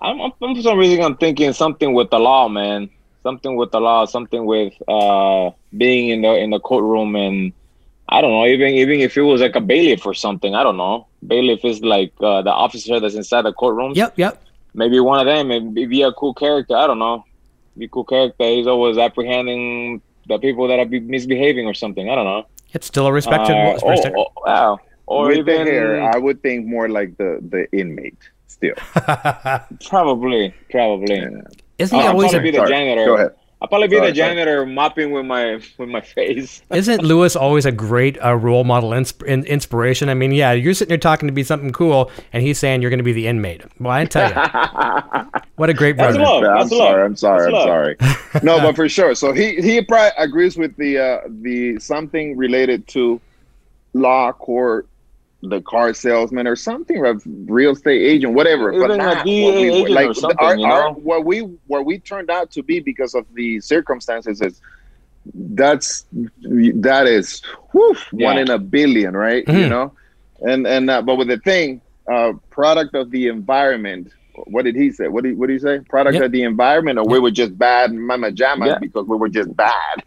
I'm, 0.00 0.20
I'm, 0.20 0.32
I'm 0.42 0.54
for 0.56 0.62
some 0.62 0.78
reason 0.78 1.02
I'm 1.04 1.16
thinking 1.16 1.52
something 1.52 1.92
with 1.94 2.10
the 2.10 2.18
law, 2.18 2.48
man. 2.48 2.90
Something 3.22 3.56
with 3.56 3.70
the 3.70 3.80
law, 3.80 4.04
something 4.04 4.44
with 4.44 4.74
uh 4.88 5.50
being 5.76 6.10
in 6.10 6.22
the 6.22 6.34
in 6.36 6.50
the 6.50 6.60
courtroom, 6.60 7.16
and 7.16 7.52
I 8.08 8.20
don't 8.20 8.30
know, 8.30 8.46
even 8.46 8.68
even 8.74 9.00
if 9.00 9.16
it 9.16 9.22
was 9.22 9.40
like 9.40 9.56
a 9.56 9.60
bailiff 9.60 10.04
or 10.04 10.14
something, 10.14 10.54
I 10.54 10.62
don't 10.62 10.76
know. 10.76 11.06
Bailiff 11.26 11.64
is 11.64 11.82
like 11.82 12.12
uh, 12.20 12.42
the 12.42 12.52
officer 12.52 13.00
that's 13.00 13.14
inside 13.14 13.42
the 13.42 13.52
courtroom. 13.52 13.92
Yep, 13.94 14.18
yep. 14.18 14.42
Maybe 14.74 15.00
one 15.00 15.20
of 15.20 15.26
them, 15.26 15.50
and 15.50 15.74
be 15.74 16.02
a 16.02 16.12
cool 16.12 16.34
character. 16.34 16.76
I 16.76 16.86
don't 16.86 16.98
know. 16.98 17.24
Be 17.78 17.86
a 17.86 17.88
cool 17.88 18.04
character. 18.04 18.44
He's 18.44 18.66
always 18.66 18.98
apprehending 18.98 20.02
the 20.28 20.38
people 20.38 20.68
that 20.68 20.78
are 20.78 20.84
be 20.84 21.00
misbehaving 21.00 21.66
or 21.66 21.74
something. 21.74 22.10
I 22.10 22.14
don't 22.14 22.26
know. 22.26 22.46
It's 22.72 22.86
still 22.86 23.06
a 23.06 23.12
respected. 23.12 23.56
Uh, 23.56 23.72
respected- 23.72 24.14
oh, 24.16 24.26
oh, 24.36 24.42
wow. 24.44 24.78
Or 25.06 25.28
with 25.28 25.38
even 25.38 25.66
the 25.66 25.70
hair 25.70 26.02
i 26.02 26.16
would 26.16 26.40
think 26.42 26.66
more 26.66 26.88
like 26.88 27.14
the 27.18 27.38
the 27.50 27.70
inmate 27.78 28.16
still 28.46 28.72
probably, 29.86 30.54
probably. 30.70 31.16
Yeah. 31.16 31.40
Isn't 31.76 31.98
he 31.98 32.04
I'll 32.04 32.12
always 32.12 32.30
probably 32.32 32.48
a, 32.48 32.52
be 32.52 32.58
the 32.58 32.64
janitor. 32.64 33.04
go 33.04 33.14
ahead 33.16 33.34
I'll 33.64 33.68
probably 33.68 33.88
be 33.88 33.96
Sorry, 33.96 34.10
the 34.12 34.16
sorry. 34.18 34.34
janitor 34.34 34.66
mopping 34.66 35.10
with 35.10 35.24
my 35.24 35.54
with 35.78 35.88
my 35.88 36.02
face. 36.02 36.60
isn't 36.70 37.02
Lewis 37.02 37.34
always 37.34 37.64
a 37.64 37.72
great 37.72 38.22
uh, 38.22 38.34
role 38.36 38.62
model 38.62 38.90
insp- 38.90 39.22
in, 39.24 39.42
inspiration? 39.46 40.10
I 40.10 40.14
mean, 40.14 40.32
yeah, 40.32 40.52
you're 40.52 40.74
sitting 40.74 40.90
there 40.90 40.98
talking 40.98 41.28
to 41.28 41.32
be 41.32 41.42
something 41.44 41.72
cool, 41.72 42.10
and 42.34 42.42
he's 42.42 42.58
saying 42.58 42.82
you're 42.82 42.90
going 42.90 42.98
to 42.98 43.04
be 43.04 43.14
the 43.14 43.26
inmate. 43.26 43.62
Well, 43.80 43.90
I 43.90 44.04
tell 44.04 44.28
you, 44.28 45.40
what 45.56 45.70
a 45.70 45.72
great 45.72 45.96
That's 45.96 46.14
brother. 46.14 46.30
love. 46.30 46.44
I'm 46.44 46.56
That's 46.58 46.68
sorry. 46.76 47.00
love. 47.00 47.06
I'm 47.06 47.16
sorry. 47.16 47.46
I'm 47.54 47.62
sorry. 47.62 47.96
no, 48.42 48.60
but 48.60 48.76
for 48.76 48.86
sure. 48.86 49.14
So 49.14 49.32
he 49.32 49.56
he 49.62 49.80
probably 49.80 50.10
agrees 50.18 50.58
with 50.58 50.76
the 50.76 50.98
uh 50.98 51.20
the 51.26 51.78
something 51.78 52.36
related 52.36 52.86
to 52.88 53.18
law 53.94 54.30
court, 54.30 54.86
the 55.48 55.60
car 55.62 55.92
salesman, 55.94 56.46
or 56.46 56.56
something 56.56 57.04
of 57.04 57.22
real 57.46 57.72
estate 57.72 58.02
agent, 58.02 58.34
whatever. 58.34 58.72
Even 58.72 58.88
but 58.88 58.90
a 58.94 58.96
not 58.96 59.16
what 59.18 59.26
we 59.26 59.32
agent 59.70 59.90
like. 59.90 60.08
or 60.08 60.14
something, 60.14 60.38
our, 60.38 60.56
you 60.56 60.64
our, 60.66 60.90
know? 60.90 60.94
what 60.94 61.24
we 61.24 61.40
what 61.66 61.84
we 61.84 61.98
turned 61.98 62.30
out 62.30 62.50
to 62.52 62.62
be 62.62 62.80
because 62.80 63.14
of 63.14 63.26
the 63.34 63.60
circumstances 63.60 64.40
is 64.40 64.60
that's 65.34 66.04
that 66.12 67.06
is 67.06 67.42
whew, 67.72 67.94
one 68.12 68.38
in 68.38 68.50
a 68.50 68.58
billion, 68.58 69.16
right? 69.16 69.44
You 69.48 69.54
Mhm. 69.54 69.68
know, 69.70 69.92
and 70.40 70.66
and 70.66 70.90
uh, 70.90 71.02
but 71.02 71.16
with 71.16 71.28
the 71.28 71.38
thing, 71.38 71.80
uh, 72.10 72.32
product 72.50 72.94
of 72.94 73.10
the 73.10 73.28
environment. 73.28 74.12
What 74.48 74.64
did 74.64 74.74
he 74.74 74.90
say? 74.90 75.06
What 75.06 75.22
did 75.22 75.38
what 75.38 75.46
did 75.46 75.52
he 75.54 75.58
say? 75.60 75.78
Product 75.88 76.16
Yeah. 76.16 76.24
of 76.24 76.32
the 76.32 76.42
environment, 76.42 76.98
or 76.98 77.04
we 77.06 77.20
were 77.20 77.30
just 77.30 77.56
bad 77.56 77.92
mama 77.94 78.32
jammas 78.32 78.66
Yeah. 78.66 78.78
because 78.80 79.06
we 79.06 79.16
were 79.16 79.28
just 79.28 79.54
bad. 79.56 80.02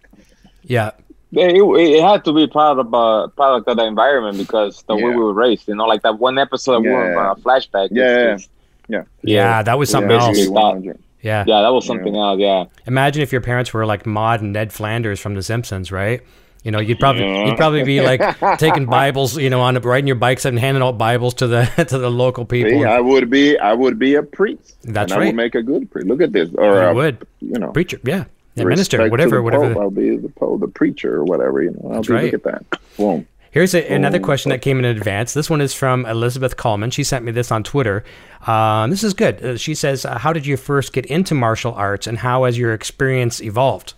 Yeah, 0.63 0.91
Yeah, 0.91 0.91
It, 1.33 1.55
it 1.61 2.01
had 2.03 2.23
to 2.25 2.33
be 2.33 2.47
part 2.47 2.79
of 2.79 2.93
uh, 2.93 3.27
product 3.27 3.67
of 3.67 3.77
the 3.77 3.85
environment 3.85 4.37
because 4.37 4.83
the 4.87 4.95
way 4.95 5.03
we 5.03 5.15
were 5.15 5.33
raised. 5.33 5.67
You 5.67 5.75
know, 5.75 5.85
like 5.85 6.01
that 6.03 6.19
one 6.19 6.37
episode 6.37 6.83
we 6.83 6.89
were 6.89 7.11
Yeah. 7.13 7.31
uh, 7.31 7.35
flashback. 7.35 7.85
is- 7.91 7.97
Yeah. 7.97 8.35
is- 8.35 8.49
Yeah. 8.89 9.03
yeah, 9.23 9.63
that 9.63 9.77
was 9.77 9.89
something 9.89 10.11
Yeah, 10.11 10.17
else. 10.17 10.27
basically. 10.37 10.53
Basically 10.55 10.63
100. 10.63 10.99
Yeah. 11.21 11.43
yeah, 11.45 11.61
that 11.63 11.73
was 11.73 11.85
something 11.85 12.15
else. 12.15 12.39
Yeah, 12.39 12.65
Imagine 12.85 13.21
if 13.23 13.31
your 13.33 13.41
parents 13.41 13.73
were 13.73 13.85
like 13.85 14.05
Maud 14.05 14.39
and 14.41 14.53
Ned 14.53 14.71
Flanders 14.71 15.19
from 15.19 15.35
The 15.35 15.43
Simpsons, 15.43 15.91
right? 15.91 16.21
You 16.63 16.71
know, 16.71 16.79
you'd 16.79 16.99
probably 16.99 17.23
Yeah. 17.25 17.45
you'd 17.47 17.57
probably 17.57 17.83
be 17.83 17.99
like 18.01 18.21
taking 18.59 18.85
Bibles, 18.85 19.37
you 19.37 19.49
know, 19.49 19.59
on 19.61 19.75
riding 19.75 20.07
your 20.07 20.15
bikes 20.15 20.45
and 20.45 20.57
handing 20.57 20.81
out 20.83 20.97
Bibles 20.97 21.33
to 21.35 21.47
the 21.47 21.65
to 21.89 21.97
the 21.97 22.09
local 22.09 22.45
people. 22.45 22.71
See, 22.71 22.85
I 22.85 22.99
would 23.01 23.29
be 23.29 23.57
I 23.59 23.73
would 23.73 23.99
be 23.99 24.15
a 24.15 24.23
priest. 24.23 24.77
That's 24.83 25.11
and 25.11 25.17
I 25.21 25.23
right. 25.23 25.25
would 25.27 25.35
make 25.35 25.55
a 25.55 25.63
good 25.63 25.89
priest. 25.91 26.07
Look 26.07 26.21
at 26.21 26.31
this. 26.31 26.49
Or 26.57 26.75
You 26.75 26.87
uh, 26.89 26.93
would 26.93 27.27
you 27.41 27.59
know 27.59 27.71
preacher, 27.71 27.99
yeah, 28.05 28.25
yeah 28.63 28.69
minister, 28.69 29.09
whatever, 29.09 29.37
the 29.37 29.41
whatever. 29.41 29.73
Pope. 29.73 29.81
I'll 29.81 29.89
be 29.89 30.17
the 30.17 30.29
Pope, 30.29 30.59
the 30.59 30.67
preacher 30.67 31.15
or 31.15 31.23
whatever, 31.23 31.61
you 31.61 31.71
know. 31.71 31.89
I'll 31.89 31.95
That's 31.95 32.07
be 32.07 32.13
right. 32.13 32.33
look 32.33 32.33
at 32.33 32.43
that. 32.43 32.79
Boom. 32.97 33.27
Here's 33.51 33.73
a, 33.73 33.87
another 33.93 34.19
question 34.19 34.49
that 34.49 34.61
came 34.61 34.77
in 34.77 34.85
advance. 34.85 35.33
This 35.33 35.49
one 35.49 35.61
is 35.61 35.73
from 35.73 36.05
Elizabeth 36.05 36.57
Coleman. 36.57 36.91
She 36.91 37.03
sent 37.03 37.25
me 37.25 37.31
this 37.31 37.51
on 37.51 37.63
Twitter. 37.63 38.03
Uh, 38.45 38.87
this 38.87 39.03
is 39.03 39.13
good. 39.13 39.43
Uh, 39.43 39.57
she 39.57 39.73
says, 39.73 40.05
uh, 40.05 40.19
"How 40.19 40.31
did 40.33 40.45
you 40.45 40.57
first 40.57 40.93
get 40.93 41.05
into 41.07 41.33
martial 41.33 41.73
arts, 41.73 42.05
and 42.07 42.19
how 42.19 42.43
has 42.43 42.57
your 42.57 42.73
experience 42.73 43.41
evolved?" 43.41 43.93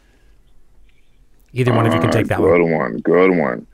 Either 1.52 1.74
one 1.74 1.88
of 1.88 1.94
you 1.94 2.00
can 2.00 2.12
take 2.12 2.28
that 2.28 2.38
good 2.38 2.62
one. 2.62 2.72
one. 2.72 2.98
Good 3.00 3.38
one. 3.38 3.68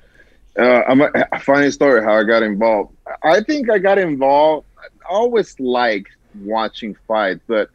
Uh, 0.57 0.81
I'm 0.87 1.01
a, 1.01 1.11
a 1.33 1.39
funny 1.39 1.69
story 1.69 2.01
how 2.01 2.17
I 2.17 2.23
got 2.23 2.41
involved. 2.41 2.95
I 3.23 3.41
think 3.41 3.69
I 3.69 3.77
got 3.77 3.97
involved. 3.97 4.65
I 4.77 4.87
always 5.09 5.59
liked 5.59 6.15
watching 6.43 6.95
fights, 7.07 7.41
but 7.47 7.69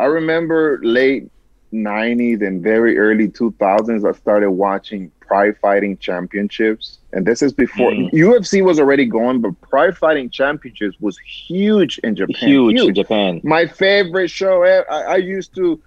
I 0.00 0.06
remember 0.06 0.80
late 0.82 1.30
'90s 1.72 2.42
and 2.46 2.62
very 2.62 2.98
early 2.98 3.28
2000s. 3.28 4.04
I 4.08 4.12
started 4.12 4.50
watching 4.50 5.10
Pride 5.20 5.56
Fighting 5.58 5.96
Championships, 5.98 6.98
and 7.12 7.26
this 7.26 7.42
is 7.42 7.52
before 7.52 7.90
Mm. 7.90 8.10
UFC 8.12 8.62
was 8.62 8.80
already 8.80 9.04
going, 9.04 9.40
but 9.40 9.60
Pride 9.60 9.96
Fighting 9.96 10.30
Championships 10.30 10.96
was 11.00 11.18
huge 11.18 11.98
in 11.98 12.14
Japan. 12.16 12.48
huge 12.48 12.80
in 12.80 12.94
Japan. 12.94 13.40
My 13.44 13.66
favorite 13.66 14.30
show. 14.30 14.64
I, 14.64 14.82
I 15.00 15.16
used 15.16 15.54
to 15.56 15.80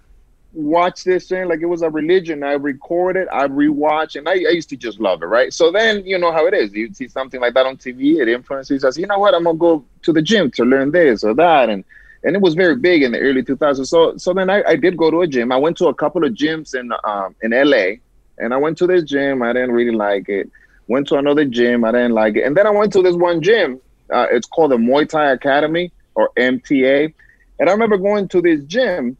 watch 0.54 1.02
this 1.04 1.28
thing 1.28 1.48
like 1.48 1.60
it 1.60 1.66
was 1.66 1.82
a 1.82 1.90
religion. 1.90 2.42
I 2.42 2.52
record 2.52 3.16
it, 3.16 3.26
I 3.32 3.48
rewatch, 3.48 4.16
and 4.16 4.28
I, 4.28 4.32
I 4.32 4.52
used 4.52 4.68
to 4.70 4.76
just 4.76 5.00
love 5.00 5.22
it, 5.22 5.26
right? 5.26 5.52
So 5.52 5.72
then 5.72 6.04
you 6.04 6.18
know 6.18 6.30
how 6.30 6.46
it 6.46 6.54
is. 6.54 6.72
You 6.72 6.92
see 6.92 7.08
something 7.08 7.40
like 7.40 7.54
that 7.54 7.66
on 7.66 7.76
TV, 7.78 8.20
it 8.20 8.28
influences 8.28 8.84
us. 8.84 8.96
You 8.98 9.06
know 9.06 9.18
what? 9.18 9.34
I'm 9.34 9.44
gonna 9.44 9.58
go 9.58 9.84
to 10.02 10.12
the 10.12 10.22
gym 10.22 10.50
to 10.52 10.64
learn 10.64 10.90
this 10.92 11.24
or 11.24 11.34
that, 11.34 11.70
and 11.70 11.84
and 12.24 12.36
it 12.36 12.42
was 12.42 12.54
very 12.54 12.76
big 12.76 13.02
in 13.02 13.12
the 13.12 13.18
early 13.18 13.42
2000s. 13.42 13.86
So 13.86 14.16
so 14.16 14.32
then 14.32 14.50
I, 14.50 14.62
I 14.66 14.76
did 14.76 14.96
go 14.96 15.10
to 15.10 15.22
a 15.22 15.26
gym. 15.26 15.52
I 15.52 15.56
went 15.56 15.76
to 15.78 15.88
a 15.88 15.94
couple 15.94 16.24
of 16.24 16.32
gyms 16.32 16.74
in 16.78 16.92
um 17.04 17.34
in 17.42 17.50
LA, 17.50 17.96
and 18.38 18.54
I 18.54 18.56
went 18.56 18.78
to 18.78 18.86
this 18.86 19.04
gym. 19.04 19.42
I 19.42 19.52
didn't 19.52 19.72
really 19.72 19.96
like 19.96 20.28
it. 20.28 20.50
Went 20.88 21.08
to 21.08 21.16
another 21.16 21.44
gym. 21.44 21.84
I 21.84 21.92
didn't 21.92 22.12
like 22.12 22.36
it, 22.36 22.42
and 22.42 22.56
then 22.56 22.66
I 22.66 22.70
went 22.70 22.92
to 22.94 23.02
this 23.02 23.16
one 23.16 23.42
gym. 23.42 23.80
Uh, 24.10 24.26
it's 24.30 24.46
called 24.46 24.72
the 24.72 24.76
Muay 24.76 25.08
Thai 25.08 25.32
Academy 25.32 25.90
or 26.14 26.30
MTA, 26.36 27.12
and 27.58 27.68
I 27.68 27.72
remember 27.72 27.96
going 27.96 28.28
to 28.28 28.40
this 28.40 28.62
gym. 28.64 29.16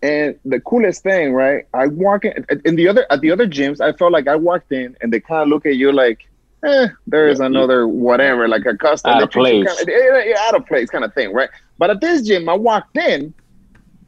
And 0.00 0.38
the 0.44 0.60
coolest 0.60 1.02
thing, 1.02 1.32
right? 1.32 1.66
I 1.74 1.88
walk 1.88 2.24
in, 2.24 2.46
in 2.64 2.76
the 2.76 2.86
other 2.86 3.04
at 3.10 3.20
the 3.20 3.32
other 3.32 3.48
gyms. 3.48 3.80
I 3.80 3.92
felt 3.92 4.12
like 4.12 4.28
I 4.28 4.36
walked 4.36 4.70
in, 4.70 4.96
and 5.00 5.12
they 5.12 5.18
kind 5.18 5.42
of 5.42 5.48
look 5.48 5.66
at 5.66 5.74
you 5.74 5.90
like, 5.90 6.28
"Eh, 6.64 6.86
there 7.08 7.26
is 7.26 7.40
another 7.40 7.88
whatever, 7.88 8.46
like 8.46 8.64
a 8.64 8.76
custom 8.76 9.10
Out 9.10 9.24
of 9.24 9.32
place. 9.32 9.66
Yeah, 9.88 10.22
yeah, 10.24 10.36
out 10.42 10.54
of 10.54 10.66
place 10.66 10.88
kind 10.88 11.04
of 11.04 11.12
thing, 11.14 11.32
right? 11.32 11.50
But 11.78 11.90
at 11.90 12.00
this 12.00 12.22
gym, 12.22 12.48
I 12.48 12.54
walked 12.54 12.96
in, 12.98 13.32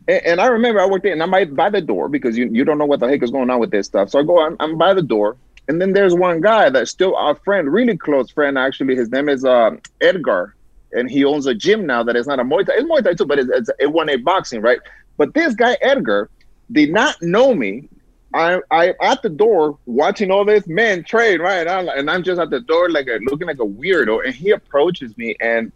and, 0.08 0.26
and 0.26 0.40
I 0.40 0.46
remember 0.46 0.80
I 0.80 0.86
walked 0.86 1.06
in, 1.06 1.12
and 1.12 1.22
I'm 1.22 1.54
by, 1.54 1.70
the 1.70 1.80
door 1.80 2.08
because 2.08 2.36
you 2.36 2.48
you 2.52 2.64
don't 2.64 2.78
know 2.78 2.84
what 2.84 3.00
the 3.00 3.08
heck 3.08 3.22
is 3.22 3.30
going 3.30 3.48
on 3.48 3.60
with 3.60 3.70
this 3.70 3.86
stuff. 3.86 4.10
So 4.10 4.18
I 4.18 4.24
go, 4.24 4.44
I'm, 4.44 4.56
I'm 4.60 4.76
by 4.76 4.92
the 4.92 5.02
door, 5.02 5.36
and 5.68 5.80
then 5.80 5.92
there's 5.92 6.14
one 6.14 6.40
guy 6.40 6.68
that's 6.68 6.90
still 6.90 7.14
our 7.16 7.36
friend, 7.36 7.72
really 7.72 7.96
close 7.96 8.30
friend 8.30 8.58
actually. 8.58 8.96
His 8.96 9.10
name 9.10 9.28
is 9.28 9.44
uh, 9.44 9.76
Edgar, 10.00 10.56
and 10.92 11.08
he 11.08 11.24
owns 11.24 11.46
a 11.46 11.54
gym 11.54 11.86
now 11.86 12.02
that 12.02 12.16
is 12.16 12.26
not 12.26 12.40
a 12.40 12.44
Muay 12.44 12.66
Thai. 12.66 12.74
It's 12.74 12.90
Muay 12.90 13.04
Thai 13.04 13.14
too, 13.14 13.26
but 13.26 13.38
it's, 13.38 13.50
it's 13.50 13.70
a 13.80 13.88
one 13.88 14.10
A 14.10 14.16
boxing, 14.16 14.60
right? 14.60 14.80
But 15.16 15.32
this 15.34 15.54
guy 15.54 15.76
Edgar 15.80 16.28
did 16.72 16.92
not 16.92 17.22
know 17.22 17.54
me. 17.54 17.88
I 18.34 18.60
I 18.70 18.94
at 19.00 19.22
the 19.22 19.28
door 19.28 19.78
watching 19.86 20.30
all 20.30 20.44
these 20.44 20.66
men 20.66 21.04
train, 21.04 21.40
right? 21.40 21.66
And 21.66 21.68
I'm, 21.68 21.88
and 21.88 22.10
I'm 22.10 22.22
just 22.24 22.40
at 22.40 22.50
the 22.50 22.60
door 22.60 22.90
like 22.90 23.08
looking 23.22 23.46
like 23.46 23.60
a 23.60 23.66
weirdo, 23.66 24.24
and 24.24 24.34
he 24.34 24.50
approaches 24.50 25.16
me 25.16 25.36
and 25.40 25.72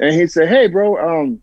and 0.00 0.14
he 0.14 0.26
said, 0.26 0.48
"Hey, 0.48 0.66
bro, 0.68 0.96
um, 0.98 1.42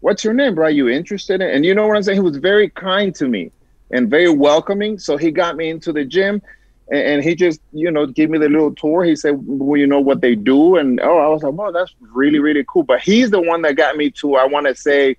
what's 0.00 0.24
your 0.24 0.34
name, 0.34 0.54
bro? 0.54 0.66
Are 0.66 0.70
you 0.70 0.88
interested 0.88 1.40
in?" 1.42 1.50
And 1.50 1.64
you 1.64 1.74
know 1.74 1.86
what 1.86 1.96
I'm 1.96 2.02
saying? 2.02 2.16
He 2.16 2.22
was 2.22 2.38
very 2.38 2.70
kind 2.70 3.14
to 3.16 3.28
me 3.28 3.52
and 3.90 4.10
very 4.10 4.30
welcoming. 4.30 4.98
So 4.98 5.16
he 5.16 5.30
got 5.30 5.56
me 5.56 5.68
into 5.70 5.92
the 5.92 6.04
gym, 6.04 6.42
and, 6.90 7.00
and 7.00 7.24
he 7.24 7.34
just 7.34 7.60
you 7.72 7.90
know 7.90 8.06
gave 8.06 8.30
me 8.30 8.38
the 8.38 8.48
little 8.48 8.74
tour. 8.74 9.04
He 9.04 9.16
said, 9.16 9.36
"Well, 9.38 9.78
you 9.78 9.86
know 9.86 10.00
what 10.00 10.20
they 10.20 10.34
do," 10.34 10.76
and 10.76 11.00
oh, 11.00 11.18
I 11.18 11.28
was 11.28 11.42
like, 11.42 11.52
"Wow, 11.54 11.70
that's 11.70 11.94
really 12.00 12.38
really 12.38 12.64
cool." 12.68 12.84
But 12.84 13.00
he's 13.00 13.30
the 13.30 13.40
one 13.40 13.62
that 13.62 13.76
got 13.76 13.96
me 13.96 14.10
to 14.20 14.36
I 14.36 14.46
want 14.46 14.66
to 14.66 14.74
say. 14.74 15.16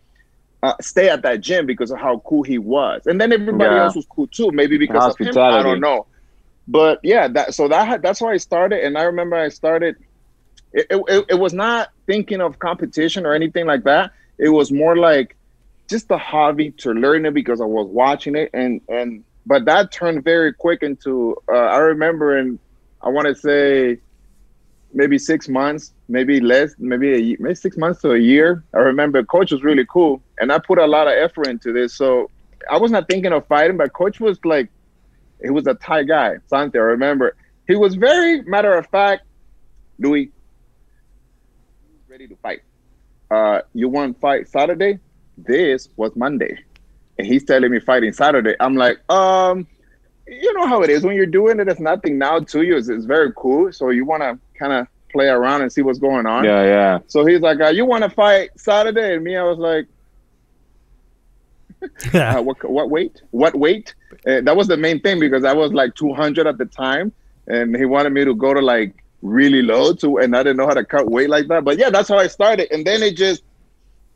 Uh, 0.61 0.73
stay 0.81 1.09
at 1.09 1.21
that 1.21 1.39
gym 1.39 1.65
because 1.65 1.89
of 1.89 1.97
how 1.99 2.19
cool 2.25 2.43
he 2.43 2.57
was, 2.57 3.03
and 3.05 3.21
then 3.21 3.31
everybody 3.31 3.75
Yeah. 3.75 3.83
else 3.83 3.95
was 3.95 4.05
cool 4.07 4.27
too. 4.27 4.51
Maybe 4.51 4.77
because 4.77 5.07
of 5.07 5.17
him, 5.17 5.39
I 5.49 5.61
don't 5.63 5.79
know. 5.79 6.05
But 6.67 6.99
yeah, 7.03 7.27
that 7.29 7.53
so 7.53 7.67
that 7.69 8.01
that's 8.01 8.21
why 8.21 8.33
I 8.33 8.37
started, 8.37 8.83
and 8.83 8.97
I 8.97 9.03
remember 9.03 9.37
I 9.37 9.49
started. 9.49 9.95
It, 10.73 10.87
it, 10.89 11.25
it 11.29 11.39
was 11.39 11.53
not 11.53 11.89
thinking 12.05 12.41
of 12.41 12.59
competition 12.59 13.25
or 13.25 13.33
anything 13.33 13.65
like 13.65 13.83
that. 13.83 14.11
It 14.37 14.49
was 14.49 14.71
more 14.71 14.95
like 14.95 15.35
just 15.89 16.09
a 16.11 16.17
hobby 16.17 16.71
to 16.71 16.91
learn 16.91 17.25
it 17.25 17.33
because 17.33 17.59
I 17.59 17.65
was 17.65 17.87
watching 17.87 18.35
it, 18.35 18.51
and 18.53 18.81
and 18.87 19.23
but 19.45 19.65
that 19.65 19.91
turned 19.91 20.23
very 20.23 20.53
quick 20.53 20.83
into. 20.83 21.35
Uh, 21.51 21.55
I 21.55 21.77
remember 21.77 22.37
in 22.37 22.59
I 23.01 23.09
want 23.09 23.27
to 23.27 23.35
say 23.35 23.99
maybe 24.93 25.17
six 25.17 25.47
months, 25.47 25.93
maybe 26.07 26.39
less, 26.39 26.73
maybe 26.77 27.33
a, 27.33 27.37
maybe 27.39 27.55
six 27.55 27.77
months 27.77 28.01
to 28.01 28.11
a 28.11 28.17
year. 28.17 28.63
I 28.73 28.79
remember 28.79 29.23
coach 29.23 29.51
was 29.51 29.63
really 29.63 29.85
cool, 29.85 30.21
and 30.39 30.51
I 30.51 30.59
put 30.59 30.77
a 30.77 30.85
lot 30.85 31.07
of 31.07 31.13
effort 31.13 31.47
into 31.47 31.73
this. 31.73 31.95
So 31.95 32.29
I 32.69 32.77
was 32.77 32.91
not 32.91 33.07
thinking 33.09 33.31
of 33.31 33.47
fighting, 33.47 33.77
but 33.77 33.93
coach 33.93 34.19
was 34.19 34.39
like, 34.43 34.69
he 35.41 35.49
was 35.49 35.67
a 35.67 35.73
Thai 35.75 36.03
guy, 36.03 36.37
Sante. 36.47 36.77
I 36.77 36.81
remember 36.81 37.35
he 37.67 37.75
was 37.75 37.95
very 37.95 38.41
matter 38.43 38.73
of 38.75 38.87
fact. 38.87 39.23
Louis, 39.99 40.31
ready 42.19 42.35
to 42.35 42.41
fight. 42.41 42.59
Uh, 43.31 43.61
you 43.73 43.87
want 43.87 44.19
fight 44.19 44.45
Saturday? 44.49 44.99
This 45.37 45.87
was 45.95 46.13
Monday, 46.17 46.59
and 47.17 47.25
he's 47.25 47.45
telling 47.45 47.71
me 47.71 47.79
fighting 47.79 48.11
Saturday. 48.11 48.55
I'm 48.59 48.75
like, 48.75 48.97
um, 49.09 49.65
you 50.27 50.53
know 50.53 50.67
how 50.67 50.81
it 50.81 50.89
is 50.89 51.03
when 51.03 51.15
you're 51.15 51.25
doing 51.25 51.61
it. 51.61 51.69
It's 51.69 51.79
nothing 51.79 52.17
now 52.17 52.39
to 52.39 52.61
you. 52.61 52.75
It's, 52.75 52.89
it's 52.89 53.05
very 53.05 53.31
cool. 53.37 53.71
So 53.71 53.91
you 53.91 54.03
want 54.03 54.21
to 54.23 54.37
kind 54.57 54.73
of 54.73 54.87
play 55.13 55.27
around 55.27 55.61
and 55.61 55.71
see 55.71 55.81
what's 55.81 55.97
going 55.97 56.25
on. 56.25 56.43
Yeah, 56.43 56.63
yeah. 56.63 56.99
So 57.07 57.25
he's 57.25 57.39
like, 57.39 57.61
uh, 57.61 57.69
you 57.69 57.85
want 57.85 58.03
to 58.03 58.09
fight 58.09 58.49
Saturday? 58.57 59.15
And 59.15 59.23
me, 59.23 59.37
I 59.37 59.43
was 59.43 59.57
like, 59.57 59.87
uh, 62.13 62.41
what 62.41 62.69
what 62.69 62.89
weight? 62.89 63.21
What 63.31 63.55
weight? 63.55 63.95
Uh, 64.27 64.41
that 64.41 64.57
was 64.57 64.67
the 64.67 64.75
main 64.75 64.99
thing 64.99 65.21
because 65.21 65.45
I 65.45 65.53
was 65.53 65.71
like 65.71 65.95
200 65.95 66.47
at 66.47 66.57
the 66.57 66.65
time, 66.65 67.13
and 67.47 67.73
he 67.77 67.85
wanted 67.85 68.11
me 68.11 68.25
to 68.25 68.35
go 68.35 68.53
to 68.53 68.59
like 68.59 68.93
really 69.21 69.61
low 69.61 69.93
to, 69.93 70.17
and 70.17 70.35
I 70.35 70.43
didn't 70.43 70.57
know 70.57 70.67
how 70.67 70.73
to 70.73 70.85
cut 70.85 71.09
weight 71.09 71.29
like 71.29 71.47
that. 71.47 71.63
But 71.63 71.77
yeah, 71.77 71.89
that's 71.89 72.09
how 72.09 72.17
I 72.17 72.27
started, 72.27 72.71
and 72.71 72.85
then 72.85 73.03
it 73.03 73.15
just 73.15 73.43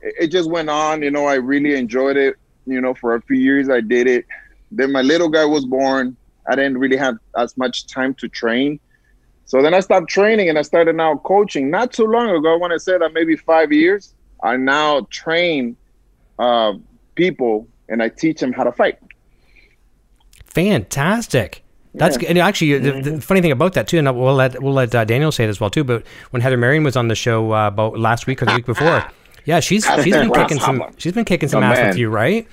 it 0.02 0.28
just 0.28 0.50
went 0.50 0.70
on. 0.70 1.02
You 1.02 1.12
know, 1.12 1.26
I 1.26 1.36
really 1.36 1.76
enjoyed 1.76 2.18
it. 2.18 2.36
You 2.66 2.80
know, 2.80 2.94
for 2.94 3.16
a 3.16 3.22
few 3.22 3.38
years 3.38 3.70
I 3.70 3.82
did 3.82 4.08
it. 4.08 4.26
Then 4.72 4.92
my 4.92 5.02
little 5.02 5.30
guy 5.30 5.46
was 5.46 5.66
born. 5.66 6.18
I 6.48 6.56
didn't 6.56 6.78
really 6.78 6.98
have 6.98 7.18
as 7.38 7.56
much 7.58 7.88
time 7.88 8.14
to 8.16 8.28
train. 8.28 8.80
So 9.46 9.62
then 9.62 9.74
I 9.74 9.82
stopped 9.82 10.10
training 10.10 10.50
and 10.50 10.58
I 10.58 10.62
started 10.62 10.96
now 10.96 11.18
coaching. 11.18 11.70
Not 11.70 11.92
too 11.94 12.06
long 12.06 12.30
ago, 12.30 12.54
I 12.54 12.58
want 12.58 12.74
to 12.74 12.80
say 12.80 12.98
that 12.98 13.14
maybe 13.14 13.36
five 13.36 13.72
years, 13.72 14.16
I 14.42 14.58
now 14.58 15.08
train 15.10 15.76
uh, 16.40 16.74
people 17.16 17.68
and 17.90 18.02
I 18.02 18.10
teach 18.10 18.40
them 18.40 18.54
how 18.54 18.64
to 18.64 18.72
fight. 18.72 18.98
Fantastic. 20.46 21.63
That's 21.96 22.18
good. 22.18 22.30
And 22.30 22.40
actually, 22.40 22.78
the, 22.80 23.02
the 23.02 23.22
funny 23.22 23.42
thing 23.42 23.52
about 23.52 23.74
that 23.74 23.88
too, 23.88 24.00
and 24.00 24.08
we'll 24.18 24.34
let 24.34 24.62
we'll 24.62 24.74
let 24.74 24.94
uh, 24.96 25.06
Daniel 25.06 25.32
say 25.32 25.44
it 25.46 25.50
as 25.50 25.60
well 25.60 25.70
too. 25.70 25.84
But 25.84 26.04
when 26.32 26.42
Heather 26.42 26.58
Marion 26.58 26.84
was 26.84 26.96
on 26.96 27.08
the 27.08 27.16
show 27.16 27.54
uh, 27.54 27.68
about 27.68 28.00
last 28.00 28.26
week 28.28 28.42
or 28.42 28.46
the 28.46 28.56
week 28.56 28.66
before, 28.66 29.06
yeah, 29.46 29.60
she's 29.60 29.86
she's 30.04 30.14
been 30.14 30.32
kicking 30.32 30.60
some 30.60 30.84
she's 30.98 31.14
been 31.14 31.26
kicking 31.26 31.50
some 31.50 31.62
Oh, 31.64 31.68
ass 31.68 31.78
man. 31.78 31.88
with 31.90 31.98
you, 31.98 32.10
right? 32.10 32.48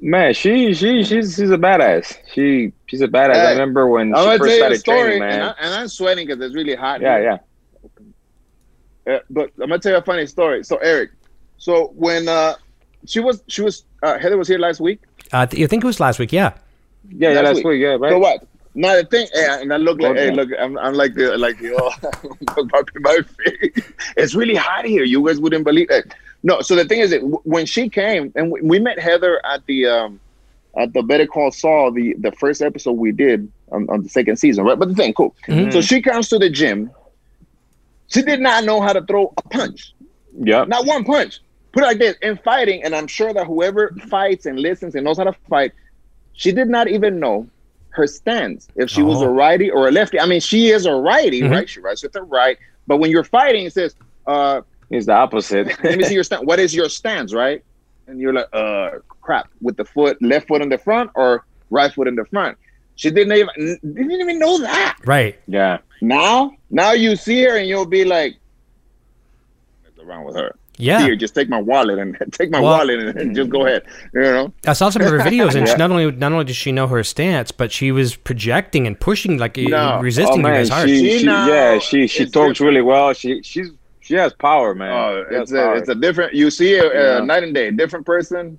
Man, 0.00 0.34
she 0.34 0.74
she 0.74 1.04
she's 1.04 1.36
she's 1.36 1.50
a 1.50 1.56
badass. 1.58 2.16
She 2.34 2.72
she's 2.86 3.00
a 3.02 3.08
badass. 3.08 3.36
I 3.46 3.50
remember 3.52 3.86
when 3.86 4.14
I'm 4.14 4.24
she 4.32 4.38
first 4.38 4.40
tell 4.40 4.48
you 4.48 4.54
a 4.54 4.56
started 4.76 4.78
story, 4.80 5.02
training, 5.18 5.22
and, 5.22 5.32
I, 5.42 5.46
man. 5.46 5.54
and 5.60 5.74
I'm 5.74 5.88
sweating 5.88 6.26
because 6.26 6.42
it's 6.44 6.54
really 6.54 6.74
hot. 6.74 7.00
Yeah, 7.00 7.18
here. 7.18 7.40
yeah. 9.06 9.14
Uh, 9.14 9.18
but 9.30 9.50
I'm 9.60 9.68
gonna 9.68 9.78
tell 9.78 9.92
you 9.92 9.98
a 9.98 10.02
funny 10.02 10.26
story. 10.26 10.64
So 10.64 10.76
Eric, 10.78 11.10
so 11.58 11.92
when 11.94 12.26
uh, 12.28 12.54
she 13.06 13.20
was 13.20 13.42
she 13.48 13.62
was 13.62 13.84
uh, 14.02 14.18
Heather 14.18 14.36
was 14.36 14.48
here 14.48 14.58
last 14.58 14.80
week. 14.80 15.00
Uh, 15.32 15.46
th- 15.46 15.62
I 15.62 15.66
think 15.66 15.84
it 15.84 15.86
was 15.86 16.00
last 16.00 16.18
week. 16.18 16.32
Yeah. 16.32 16.54
Yeah, 17.08 17.30
yeah, 17.30 17.40
Last 17.40 17.44
that's 17.44 17.56
week. 17.58 17.66
week, 17.66 17.82
yeah, 17.82 17.96
right? 17.98 18.10
So 18.10 18.18
what? 18.18 18.46
Now 18.74 18.96
the 18.96 19.04
thing, 19.04 19.28
hey, 19.34 19.58
and 19.60 19.72
I 19.72 19.76
look 19.76 20.00
like, 20.00 20.16
hey, 20.16 20.30
look, 20.30 20.48
I'm, 20.58 20.78
I'm 20.78 20.94
like 20.94 21.14
the, 21.14 21.36
like 21.36 21.58
the, 21.58 21.74
oh, 21.78 21.92
my 23.00 23.18
face. 23.44 23.92
It's 24.16 24.34
really 24.34 24.54
hot 24.54 24.86
here. 24.86 25.04
You 25.04 25.26
guys 25.26 25.38
wouldn't 25.40 25.64
believe 25.64 25.90
it. 25.90 26.14
No, 26.42 26.62
so 26.62 26.74
the 26.74 26.84
thing 26.86 27.00
is 27.00 27.10
that 27.10 27.20
when 27.44 27.66
she 27.66 27.88
came 27.88 28.32
and 28.34 28.50
we, 28.50 28.78
met 28.78 28.98
Heather 28.98 29.40
at 29.44 29.64
the, 29.66 29.86
um, 29.86 30.20
at 30.76 30.92
the 30.94 31.02
Better 31.02 31.26
Call 31.26 31.50
Saul, 31.50 31.92
the 31.92 32.14
the 32.14 32.32
first 32.32 32.62
episode 32.62 32.92
we 32.92 33.12
did 33.12 33.50
on, 33.70 33.88
on 33.90 34.02
the 34.02 34.08
second 34.08 34.36
season, 34.36 34.64
right? 34.64 34.78
But 34.78 34.88
the 34.88 34.94
thing, 34.94 35.12
cool. 35.12 35.34
Mhm. 35.46 35.72
So 35.72 35.80
she 35.80 36.00
comes 36.00 36.28
to 36.30 36.38
the 36.38 36.48
gym. 36.48 36.90
She 38.08 38.22
did 38.22 38.40
not 38.40 38.64
know 38.64 38.80
how 38.80 38.92
to 38.92 39.02
throw 39.02 39.32
a 39.36 39.42
punch. 39.48 39.94
Yeah, 40.38 40.64
Not 40.64 40.86
one 40.86 41.04
punch. 41.04 41.40
Put 41.72 41.82
it 41.82 41.86
like 41.86 41.98
this 41.98 42.16
in 42.22 42.38
fighting, 42.38 42.82
and 42.84 42.94
I'm 42.94 43.06
sure 43.06 43.32
that 43.32 43.46
whoever 43.46 43.94
fights 44.08 44.46
and 44.46 44.58
listens 44.58 44.94
and 44.94 45.04
knows 45.04 45.18
how 45.18 45.24
to 45.24 45.32
fight, 45.48 45.72
she 46.34 46.52
did 46.52 46.68
not 46.68 46.88
even 46.88 47.18
know 47.20 47.46
her 47.90 48.06
stance. 48.06 48.68
If 48.76 48.88
she 48.90 49.02
was 49.02 49.20
Oh. 49.20 49.26
a 49.26 49.28
righty 49.28 49.70
or 49.70 49.88
a 49.88 49.90
lefty. 49.90 50.18
I 50.18 50.26
mean, 50.26 50.40
she 50.40 50.70
is 50.70 50.86
a 50.86 50.94
righty, 50.94 51.42
Mhm. 51.42 51.50
right? 51.50 51.68
She 51.68 51.80
writes 51.80 52.02
with 52.02 52.12
the 52.12 52.22
right. 52.22 52.56
But 52.86 52.96
when 52.98 53.10
you're 53.10 53.24
fighting, 53.24 53.66
it 53.66 53.72
says, 53.72 53.94
uh, 54.26 54.62
It's 54.90 55.06
the 55.06 55.12
opposite. 55.12 55.66
let 55.84 55.98
me 55.98 56.04
see 56.04 56.14
your 56.14 56.24
stance. 56.24 56.44
What 56.44 56.58
is 56.58 56.74
your 56.74 56.88
stance, 56.88 57.32
right? 57.34 57.62
And 58.06 58.18
you're 58.20 58.32
like, 58.32 58.48
uh, 58.52 58.90
crap, 59.20 59.48
with 59.60 59.76
the 59.76 59.84
foot, 59.84 60.20
left 60.22 60.48
foot 60.48 60.60
in 60.62 60.68
the 60.68 60.78
front 60.78 61.10
or 61.14 61.44
right 61.70 61.92
foot 61.92 62.08
in 62.08 62.14
the 62.16 62.24
front. 62.26 62.58
She 62.96 63.10
didn't 63.10 63.32
even 63.36 63.78
didn't 63.82 64.10
even 64.20 64.38
know 64.38 64.58
that. 64.58 64.98
Right. 65.06 65.38
yeah. 65.46 65.78
Now, 66.02 66.52
now 66.70 66.92
you 66.92 67.16
see 67.16 67.42
her 67.44 67.56
and 67.56 67.66
you'll 67.68 67.86
be 67.86 68.04
like, 68.04 68.36
what's 69.82 69.98
around 70.06 70.24
with 70.24 70.36
her? 70.36 70.54
Yeah. 70.78 71.02
Here, 71.02 71.14
just 71.16 71.34
take 71.34 71.48
my 71.48 71.60
wallet 71.60 71.98
and 71.98 72.16
take 72.32 72.50
my 72.50 72.60
Well- 72.60 72.78
wallet 72.78 72.98
and, 73.00 73.18
and 73.18 73.36
just 73.36 73.50
go 73.50 73.66
ahead. 73.66 73.82
You 74.14 74.20
know, 74.22 74.52
I 74.66 74.72
saw 74.72 74.88
some 74.90 75.02
of 75.02 75.10
her 75.10 75.18
videos, 75.30 75.54
and 75.54 75.68
she 75.68 75.74
not 75.76 75.90
only 75.90 76.10
not 76.10 76.32
only 76.32 76.44
did 76.44 76.56
she 76.56 76.72
know 76.72 76.86
her 76.86 77.04
stance, 77.04 77.52
but 77.52 77.70
she 77.70 77.92
was 77.92 78.16
projecting 78.16 78.86
and 78.86 78.98
pushing, 78.98 79.38
like 79.38 79.56
No. 79.58 80.00
resisting 80.00 80.32
oh 80.34 80.36
you 80.36 80.42
man, 80.42 80.54
guys 80.54 80.68
hard. 80.70 80.88
she, 80.88 80.98
She 80.98 81.18
she 81.20 81.26
now 81.26 81.46
yeah, 81.46 81.78
she 81.78 82.06
she 82.06 82.24
is 82.24 82.30
talks 82.30 82.54
different. 82.54 82.60
really 82.60 82.80
well. 82.82 83.12
She 83.12 83.42
she's 83.42 83.70
she 84.00 84.14
has 84.14 84.32
power, 84.32 84.74
man. 84.74 84.90
oh, 84.92 85.24
She 85.28 85.34
has 85.34 85.42
it's 85.42 85.52
a 85.52 85.54
power. 85.56 85.74
it's 85.76 85.88
a 85.90 85.94
different. 85.94 86.34
You 86.34 86.50
see, 86.50 86.74
a, 86.76 86.84
Yeah. 86.84 87.18
uh, 87.18 87.24
night 87.24 87.44
and 87.44 87.54
day, 87.54 87.70
different 87.70 88.04
person. 88.06 88.58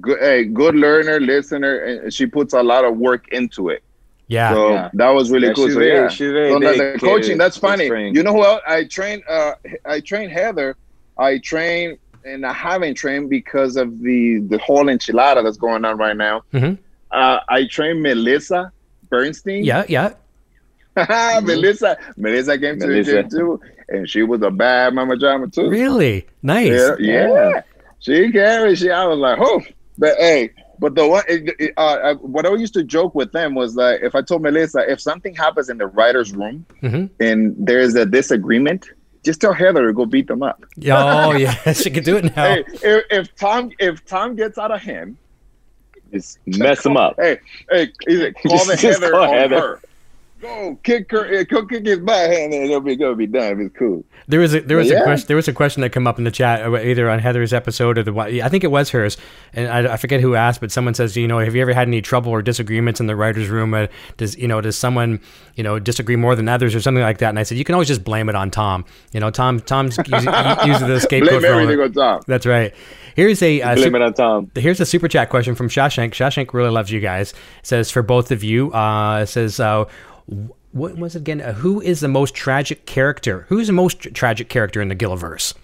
Good, 0.00 0.20
a 0.22 0.44
good 0.44 0.74
learner, 0.74 1.18
listener, 1.20 1.78
and 1.84 2.12
she 2.12 2.26
puts 2.26 2.52
a 2.52 2.62
lot 2.62 2.84
of 2.84 2.96
work 2.98 3.28
into 3.28 3.70
it. 3.70 3.82
yeah. 4.28 4.52
So 4.52 4.70
Yeah. 4.70 4.90
that 4.94 5.10
was 5.10 5.30
really 5.30 5.48
Yeah, 5.48 5.54
cool. 5.54 5.66
she's 5.66 5.74
So 5.74 5.78
very- 5.80 5.92
yeah, 6.02 6.08
she's 6.08 6.32
very 6.32 6.50
so 6.50 6.58
the 6.60 6.98
coaching. 7.00 7.38
That's 7.38 7.56
funny. 7.56 7.86
You 7.86 8.22
know 8.22 8.32
who 8.32 8.44
else? 8.44 8.60
I 8.68 8.84
trained. 8.84 9.22
Uh, 9.28 9.54
I 9.86 10.00
trained 10.00 10.30
Heather. 10.32 10.76
I 11.18 11.38
trained, 11.38 11.98
and 12.24 12.44
I 12.46 12.52
haven't 12.52 12.94
trained 12.94 13.30
because 13.30 13.76
of 13.76 14.00
the 14.00 14.40
the 14.48 14.58
whole 14.58 14.84
enchilada 14.86 15.42
that's 15.44 15.56
going 15.58 15.84
on 15.84 15.96
right 15.98 16.16
now. 16.16 16.42
Mhm. 16.52 16.78
Uh, 17.10 17.38
I 17.48 17.66
trained 17.66 18.02
Melissa 18.02 18.72
Bernstein. 19.08 19.64
yeah. 19.64 19.84
Yeah. 19.88 20.12
Melissa. 21.42 21.96
Melissa 22.16 22.58
came 22.58 22.78
to 22.80 22.86
Melissa. 22.86 23.10
the 23.12 23.22
gym 23.22 23.30
too, 23.30 23.60
and 23.88 24.08
she 24.08 24.22
was 24.22 24.42
a 24.42 24.50
bad 24.50 24.94
mama 24.94 25.16
jama 25.16 25.48
too. 25.48 25.68
Really 25.68 26.26
nice. 26.42 26.70
Yeah, 26.70 26.96
yeah. 26.98 27.62
She 28.00 28.30
carried. 28.32 28.78
She, 28.78 28.90
I 28.90 29.04
was 29.06 29.18
like, 29.18 29.38
oh, 29.40 29.60
but 29.98 30.16
hey, 30.18 30.50
but 30.78 30.94
the 30.94 31.06
one, 31.08 31.24
it, 31.28 31.54
it, 31.58 31.74
uh, 31.76 32.14
what 32.14 32.46
I 32.46 32.54
used 32.54 32.74
to 32.74 32.84
joke 32.84 33.14
with 33.14 33.32
them 33.32 33.54
was 33.54 33.74
that 33.76 34.02
if 34.02 34.14
I 34.14 34.22
told 34.22 34.42
Melissa, 34.42 34.88
if 34.90 35.00
something 35.00 35.34
happens 35.34 35.68
in 35.68 35.78
the 35.78 35.86
writers' 35.86 36.32
room 36.34 36.66
Mhm. 36.82 37.10
and 37.20 37.54
there's 37.58 37.94
a 37.94 38.04
disagreement, 38.06 38.90
just 39.24 39.40
tell 39.40 39.52
Heather 39.52 39.86
to 39.86 39.92
go 39.92 40.06
beat 40.06 40.26
them 40.28 40.42
up. 40.42 40.64
Oh 40.90 41.32
yeah, 41.36 41.72
she 41.72 41.90
can 41.90 42.04
do 42.04 42.16
it 42.18 42.24
now. 42.36 42.44
Hey, 42.54 42.64
if, 42.82 43.04
if 43.10 43.34
Tom, 43.36 43.70
if 43.78 44.04
Tom 44.04 44.36
gets 44.36 44.58
out 44.58 44.70
of 44.70 44.80
hand, 44.80 45.16
Just 46.12 46.38
mess 46.46 46.82
them 46.82 46.96
up. 46.96 47.16
hey, 47.18 47.38
hey, 47.70 47.92
he's 48.06 48.18
like, 48.22 48.34
call 48.42 48.64
the 48.64 48.76
Just 48.76 49.00
Heather 49.00 49.10
call 49.12 49.24
on 49.24 49.34
Heather. 49.34 49.58
her. 49.60 49.80
Go 50.44 50.78
kick 50.82 51.10
her, 51.10 51.40
uh, 51.40 51.44
go 51.44 51.64
kick 51.64 51.86
his 51.86 52.00
butt, 52.00 52.30
and 52.30 52.52
it'll 52.52 52.80
be 52.80 52.96
gonna 52.96 53.14
be 53.14 53.26
done. 53.26 53.60
It's 53.62 53.74
cool. 53.78 54.04
There 54.28 54.40
was 54.40 54.54
a 54.54 54.60
there 54.60 54.76
was 54.76 54.90
Yeah. 54.90 55.00
a 55.00 55.02
question 55.04 55.26
there 55.26 55.36
was 55.36 55.48
a 55.48 55.52
question 55.54 55.80
that 55.80 55.90
came 55.90 56.06
up 56.06 56.18
in 56.18 56.24
the 56.24 56.30
chat 56.30 56.62
uh, 56.62 56.76
either 56.76 57.08
on 57.08 57.18
Heather's 57.18 57.52
episode 57.54 57.96
or 57.96 58.02
the 58.02 58.12
I 58.42 58.48
think 58.50 58.62
it 58.62 58.70
was 58.70 58.90
hers 58.90 59.16
and 59.54 59.68
I, 59.68 59.94
I 59.94 59.96
forget 59.96 60.20
who 60.20 60.34
asked 60.34 60.60
but 60.60 60.70
someone 60.70 60.94
says 60.94 61.16
you 61.16 61.26
know 61.28 61.38
have 61.38 61.54
you 61.54 61.62
ever 61.62 61.72
had 61.72 61.88
any 61.88 62.00
trouble 62.02 62.30
or 62.32 62.40
disagreements 62.42 63.00
in 63.00 63.06
the 63.06 63.16
writers 63.16 63.48
room 63.48 63.74
uh, 63.74 63.86
does 64.16 64.36
you 64.38 64.48
know 64.48 64.60
does 64.60 64.76
someone 64.78 65.20
you 65.56 65.62
know 65.62 65.78
disagree 65.78 66.16
more 66.16 66.34
than 66.36 66.48
others 66.48 66.74
or 66.74 66.80
something 66.80 67.02
like 67.02 67.18
that 67.18 67.28
and 67.30 67.38
I 67.38 67.42
said 67.42 67.58
you 67.58 67.64
can 67.64 67.74
always 67.74 67.88
just 67.88 68.02
blame 68.04 68.28
it 68.28 68.34
on 68.34 68.50
Tom 68.50 68.84
you 69.12 69.20
know 69.20 69.30
Tom 69.30 69.60
Tom's 69.60 69.96
using, 69.98 70.12
using 70.66 70.88
the 70.88 71.00
scapegoat 71.00 71.40
Blame 71.40 71.44
everything 71.60 71.80
on 71.80 71.92
Tom. 71.92 72.20
That's 72.26 72.46
right. 72.46 72.72
Here's 73.16 73.42
a 73.42 73.60
uh, 73.62 73.74
Blame 73.74 73.84
super- 73.84 73.96
it 73.96 74.02
on 74.02 74.14
Tom. 74.14 74.50
Here's 74.54 74.80
a 74.80 74.86
super 74.86 75.06
chat 75.08 75.28
question 75.28 75.54
from 75.54 75.68
Shashank. 75.68 76.10
Shashank 76.12 76.52
really 76.52 76.70
loves 76.70 76.90
you 76.90 77.00
guys. 77.00 77.30
It 77.32 77.36
says 77.62 77.90
for 77.90 78.02
both 78.02 78.30
of 78.32 78.42
you. 78.42 78.72
Uh, 78.72 79.20
it 79.22 79.26
says, 79.26 79.60
uh, 79.60 79.84
what 80.26 80.96
was 80.96 81.14
it 81.14 81.20
again? 81.20 81.40
Uh, 81.40 81.52
who 81.54 81.80
is 81.80 82.00
the 82.00 82.08
most 82.08 82.34
tragic 82.34 82.86
character? 82.86 83.46
Who 83.48 83.58
is 83.58 83.66
the 83.66 83.72
most 83.72 84.00
tr- 84.00 84.08
tragic 84.10 84.48
character 84.48 84.80
in 84.80 84.88
the 84.88 84.96
Gilliverse? 84.96 85.54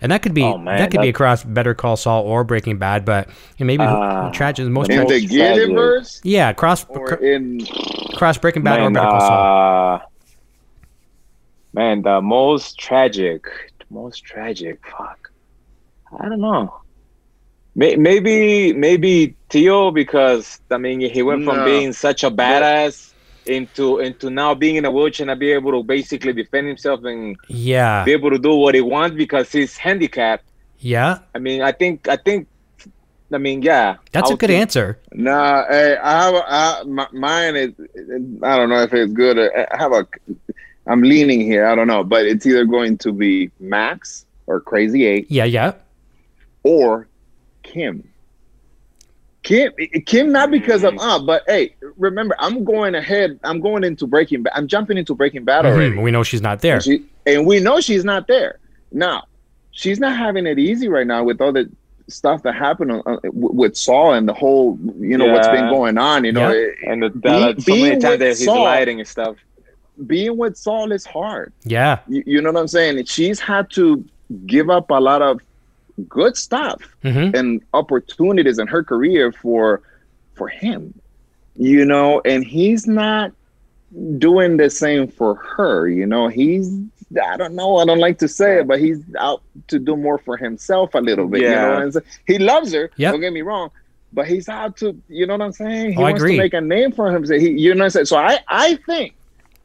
And 0.00 0.10
that 0.10 0.22
could 0.22 0.34
be 0.34 0.42
Oh, 0.42 0.58
man, 0.58 0.78
that 0.78 0.90
could 0.90 1.00
be 1.00 1.08
across 1.08 1.44
Better 1.44 1.74
Call 1.74 1.96
Saul 1.96 2.24
or 2.24 2.42
Breaking 2.44 2.76
Bad, 2.76 3.04
but 3.04 3.28
you 3.56 3.64
know, 3.64 3.66
maybe 3.66 3.84
Ah, 3.84 4.30
tragic 4.32 4.66
most 4.66 4.90
in 4.90 4.98
most 5.00 5.08
the 5.08 5.20
tragic. 5.28 5.64
universe 5.64 6.20
yeah 6.24 6.50
across 6.50 6.84
or 6.88 7.14
in 7.14 7.60
across 8.12 8.36
Breaking 8.38 8.62
Bad 8.62 8.80
or 8.80 8.90
Man, 8.90 8.92
Better 8.92 9.06
Call 9.06 9.20
Saul. 9.20 9.44
uh, 9.94 9.98
man, 11.72 12.02
the 12.02 12.20
most 12.20 12.78
tragic, 12.78 13.44
the 13.78 13.84
most 13.90 14.24
tragic. 14.24 14.80
Fuck, 14.90 15.18
I 16.20 16.28
don't 16.28 16.40
know. 16.40 16.74
Maybe, 17.74 18.72
maybe 18.74 19.36
Tio 19.48 19.90
because 19.92 20.58
I 20.70 20.78
mean 20.78 21.00
he 21.00 21.22
went 21.22 21.44
from 21.44 21.64
being 21.64 21.92
such 21.92 22.22
a 22.24 22.30
badass 22.30 23.11
into 23.46 23.98
into 23.98 24.30
now 24.30 24.54
being 24.54 24.76
in 24.76 24.84
a 24.84 24.90
wheelchair 24.90 25.28
and 25.28 25.38
be 25.40 25.52
able 25.52 25.72
to 25.72 25.82
basically 25.82 26.32
defend 26.32 26.66
himself 26.68 27.04
and 27.04 27.36
Yeah, 27.48 28.04
be 28.04 28.12
able 28.12 28.30
to 28.30 28.38
do 28.38 28.54
what 28.54 28.74
he 28.74 28.80
wants 28.80 29.16
because 29.16 29.50
he's 29.52 29.76
handicapped. 29.76 30.44
yeah, 30.78 31.18
I 31.34 31.38
mean, 31.38 31.62
I 31.62 31.72
think, 31.72 32.08
I 32.08 32.16
think, 32.16 32.46
I 33.32 33.38
mean, 33.38 33.62
yeah. 33.62 33.96
that's 34.12 34.30
a 34.30 34.36
good 34.36 34.48
think- 34.48 34.60
answer. 34.60 34.98
Nah, 35.12 35.64
hey, 35.68 35.96
I 35.96 36.22
have 36.24 36.34
a, 36.34 36.44
I, 36.46 36.82
my, 36.86 37.06
mine 37.12 37.56
is 37.56 37.72
I 38.42 38.56
don't 38.56 38.68
know 38.68 38.82
if 38.82 38.92
it's 38.92 39.12
good. 39.12 39.38
Or, 39.38 39.72
I 39.72 39.76
have 39.76 39.92
a 39.92 40.06
I'm 40.86 41.02
leaning 41.02 41.40
here. 41.40 41.66
I 41.66 41.74
don't 41.74 41.86
know, 41.86 42.02
but 42.04 42.26
it's 42.26 42.44
either 42.46 42.64
going 42.64 42.98
to 42.98 43.12
be 43.12 43.50
Max 43.60 44.26
or 44.46 44.60
Crazy 44.60 45.06
Eight 45.06 45.30
Yeah, 45.30 45.44
yeah, 45.44 45.74
or 46.64 47.06
Kim. 47.62 48.08
Kim, 49.42 49.72
Kim, 50.06 50.30
not 50.30 50.50
because 50.50 50.84
of 50.84 50.94
Mm. 50.94 51.00
uh, 51.00 51.18
but 51.24 51.42
hey, 51.48 51.74
remember, 51.96 52.36
I'm 52.38 52.64
going 52.64 52.94
ahead. 52.94 53.38
I'm 53.42 53.60
going 53.60 53.82
into 53.84 54.06
Breaking 54.06 54.44
I'm 54.54 54.68
jumping 54.68 54.96
into 54.98 55.14
Breaking 55.14 55.48
already. 55.48 55.96
Mhm, 55.96 56.02
we 56.02 56.10
know 56.12 56.22
she's 56.22 56.42
not 56.42 56.60
there. 56.60 56.74
And, 56.74 56.82
she, 56.84 57.02
and 57.26 57.46
we 57.46 57.58
know 57.60 57.80
she's 57.80 58.04
not 58.04 58.28
there. 58.28 58.58
Now, 58.92 59.24
she's 59.72 59.98
not 59.98 60.16
having 60.16 60.46
it 60.46 60.58
easy 60.58 60.88
right 60.88 61.06
now 61.06 61.24
with 61.24 61.40
all 61.40 61.52
the 61.52 61.68
stuff 62.08 62.42
that 62.44 62.54
happened 62.54 62.92
on, 62.92 63.02
uh, 63.06 63.16
with 63.32 63.76
Saul 63.76 64.12
and 64.14 64.28
the 64.28 64.32
whole, 64.34 64.78
you 64.98 65.16
know, 65.18 65.26
what's 65.32 65.48
been 65.48 65.68
going 65.70 65.98
on. 65.98 66.24
You 66.24 66.32
know, 66.32 66.48
Yeah. 66.52 66.54
it- 66.66 66.74
And 66.86 67.02
the, 67.02 67.10
Be- 67.10 67.60
so 67.62 67.76
many 67.76 67.98
times 67.98 68.18
that 68.20 68.28
he's 68.28 68.44
Saul- 68.44 68.62
lighting 68.64 69.00
and 69.00 69.08
stuff. 69.08 69.36
being 70.06 70.36
with 70.36 70.56
Saul 70.56 70.90
is 70.92 71.04
hard. 71.04 71.52
Yeah, 71.64 71.98
You, 72.08 72.22
you 72.26 72.40
know 72.42 72.50
what 72.52 72.60
I'm 72.60 72.68
saying? 72.68 73.04
She's 73.06 73.40
had 73.40 73.70
to 73.72 74.04
give 74.46 74.70
up 74.70 74.90
a 74.90 75.00
lot 75.00 75.20
of 75.22 75.40
good 76.08 76.36
stuff 76.36 76.82
hmm 77.02 77.30
and 77.34 77.62
opportunities 77.72 78.58
in 78.58 78.66
her 78.66 78.82
career 78.84 79.32
for 79.32 79.82
for 80.34 80.48
him. 80.48 80.94
You 81.54 81.84
know, 81.84 82.20
and 82.24 82.44
he's 82.44 82.86
not 82.86 83.32
doing 84.18 84.56
the 84.56 84.70
same 84.70 85.08
for 85.08 85.34
her. 85.56 85.88
You 85.88 86.06
know, 86.06 86.28
he's 86.28 86.70
I 87.22 87.36
don't 87.36 87.54
know, 87.54 87.76
I 87.76 87.84
don't 87.84 87.98
like 87.98 88.18
to 88.18 88.28
say 88.28 88.60
it, 88.60 88.66
but 88.66 88.80
he's 88.80 89.02
out 89.18 89.42
to 89.68 89.78
do 89.78 89.96
more 89.96 90.18
for 90.18 90.36
himself 90.36 90.94
a 90.94 90.98
little 90.98 91.28
bit. 91.28 91.44
You 91.44 91.58
know 91.58 91.70
Yeah. 91.70 91.84
what 91.84 92.04
He 92.26 92.38
loves 92.38 92.72
her, 92.72 92.90
Yep. 92.96 93.12
don't 93.12 93.20
get 93.20 93.32
me 93.32 93.42
wrong. 93.42 93.70
But 94.12 94.28
he's 94.28 94.48
out 94.48 94.76
to, 94.78 95.00
you 95.08 95.26
know 95.26 95.34
what 95.34 95.42
I'm 95.42 95.52
saying? 95.52 95.92
He 95.94 95.98
Oh, 95.98 96.04
I 96.04 96.10
wants 96.10 96.20
agree. 96.20 96.32
to 96.32 96.36
make 96.38 96.54
a 96.54 96.60
name 96.60 96.92
for 96.92 97.10
himself. 97.10 97.40
He, 97.40 97.50
you 97.50 97.74
know 97.74 97.80
what 97.80 97.84
I'm 97.86 97.90
saying? 97.90 98.06
So 98.06 98.16
I, 98.16 98.38
I 98.48 98.76
think 98.86 99.16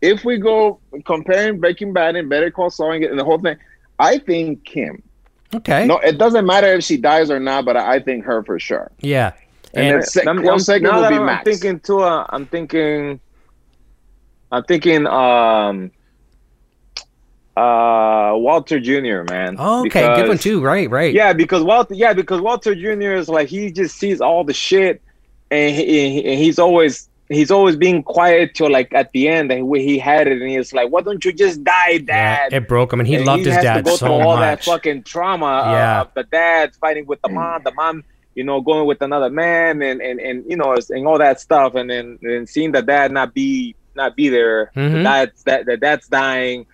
if 0.01 0.23
we 0.25 0.37
go 0.37 0.81
comparing 1.05 1.59
Breaking 1.59 1.93
Bad 1.93 2.15
and 2.15 2.29
Better 2.29 2.51
Call 2.51 2.69
Saul 2.69 2.91
and 2.93 3.03
and 3.03 3.19
the 3.19 3.23
whole 3.25 3.39
thing, 3.39 3.57
I 3.99 4.17
think 4.19 4.65
Kim. 4.65 5.03
Okay, 5.55 5.85
No, 5.85 5.97
it 5.99 6.17
doesn't 6.17 6.45
matter 6.45 6.67
if 6.73 6.83
she 6.83 6.97
dies 6.97 7.29
or 7.31 7.39
not, 7.39 7.65
but 7.65 7.77
I 7.77 7.99
think 7.99 8.25
her 8.25 8.43
for 8.43 8.59
sure. 8.59 8.91
yeah, 8.99 9.33
And, 9.73 9.85
And 9.87 9.95
then 9.95 10.03
sec- 10.03 10.27
I'm- 10.27 10.37
close 10.41 10.49
I'm- 10.49 10.59
second 10.81 10.93
will 10.95 11.01
that 11.01 11.09
be 11.09 11.15
I'm 11.17 11.25
Max. 11.25 11.43
thinking 11.43 11.79
too. 11.79 11.99
Uh, 12.01 12.25
I'm 12.29 12.45
thinking. 12.45 13.19
I'm 14.51 14.63
thinking. 14.63 15.05
Um. 15.07 15.91
Uh, 17.55 18.33
Walter 18.35 18.79
Jr. 18.79 19.23
Man. 19.29 19.55
oh, 19.57 19.79
okay, 19.87 20.01
good 20.01 20.09
one 20.09 20.21
Because- 20.27 20.43
too. 20.43 20.61
Right, 20.63 20.87
right. 20.91 21.11
Yeah, 21.13 21.33
because 21.33 21.63
Walter. 21.63 21.95
Yeah, 21.95 22.13
because 22.13 22.39
Walter 22.39 22.75
Jr. 22.75 23.13
is 23.13 23.27
like 23.29 23.47
he 23.47 23.71
just 23.71 23.97
sees 23.97 24.21
all 24.21 24.43
the 24.43 24.53
shit, 24.53 25.01
and, 25.49 25.75
he, 25.75 26.23
and 26.23 26.39
he's 26.39 26.59
always 26.59 27.09
he's 27.29 27.51
always 27.51 27.75
being 27.75 28.03
quiet 28.03 28.55
till 28.55 28.69
like 28.71 28.93
at 28.93 29.11
the 29.11 29.27
end, 29.27 29.51
and 29.51 29.67
where 29.67 29.81
he 29.81 29.97
had 29.99 30.27
it, 30.27 30.41
and 30.41 30.49
he's 30.49 30.73
like, 30.73 30.89
"Why 30.89 31.01
don't 31.01 31.23
you 31.25 31.33
just 31.33 31.63
die, 31.63 31.89
Yeah, 31.91 31.99
Dad?" 31.99 32.53
it 32.53 32.67
broke 32.67 32.93
him, 32.93 32.99
and 32.99 33.07
he 33.07 33.15
And 33.15 33.25
loved 33.25 33.45
his 33.45 33.55
has 33.55 33.63
dad 33.63 33.77
to 33.77 33.81
go 33.83 33.95
so 33.95 34.05
through 34.07 34.15
all 34.15 34.37
that 34.37 34.63
fucking 34.63 35.03
trauma 35.03 35.45
Yeah. 35.71 35.99
uh, 35.99 36.01
of 36.03 36.13
the 36.15 36.23
dad 36.23 36.75
fighting 36.75 37.05
with 37.05 37.21
the 37.21 37.29
mom, 37.29 37.61
the 37.63 37.71
mom, 37.73 38.03
you 38.35 38.43
know, 38.43 38.61
going 38.61 38.85
with 38.87 39.01
another 39.01 39.29
man, 39.29 39.81
and 39.81 40.01
and 40.01 40.19
and 40.19 40.43
you 40.49 40.55
know, 40.57 40.75
and 40.89 41.07
all 41.07 41.17
that 41.17 41.39
stuff, 41.41 41.75
and 41.75 41.89
then 41.89 42.17
and 42.23 42.47
seeing 42.47 42.71
the 42.71 42.81
dad 42.81 43.11
not 43.11 43.33
be 43.33 43.75
not 43.95 44.15
be 44.15 44.29
there, 44.29 44.71
Mhm. 44.75 44.91
the 44.93 45.03
dad's 45.03 45.43
that 45.43 45.65
the 45.65 45.75
dad's 45.77 46.07
dying. 46.07 46.65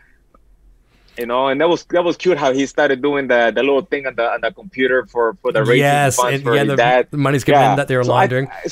You 1.17 1.27
know, 1.27 1.47
and 1.47 1.61
that 1.61 1.69
was 1.69 1.85
that 1.91 2.03
was 2.03 2.17
cute 2.17 2.39
how 2.39 2.53
he 2.53 2.65
started 2.65 3.01
doing 3.03 3.27
the 3.27 3.51
the 3.53 3.61
little 3.61 3.83
thing 3.83 4.07
on 4.07 4.15
the 4.15 4.23
on 4.31 4.41
the 4.41 4.51
computer 4.51 5.05
for 5.05 5.37
for 5.43 5.51
the 5.51 5.61
racing 5.61 5.77
yes, 5.77 6.15
funds 6.15 6.33
and, 6.35 6.43
for 6.43 6.55
yeah, 6.55 6.61
his 6.61 6.69
the, 6.69 6.75
dad. 6.75 7.07
the 7.11 7.17
money's 7.17 7.43
coming 7.43 7.61
in 7.61 7.67
Yeah. 7.69 7.75
that 7.75 7.87
they 7.87 7.95
were 7.97 8.03
So 8.03 8.11
laundering. 8.13 8.47
I- 8.47 8.67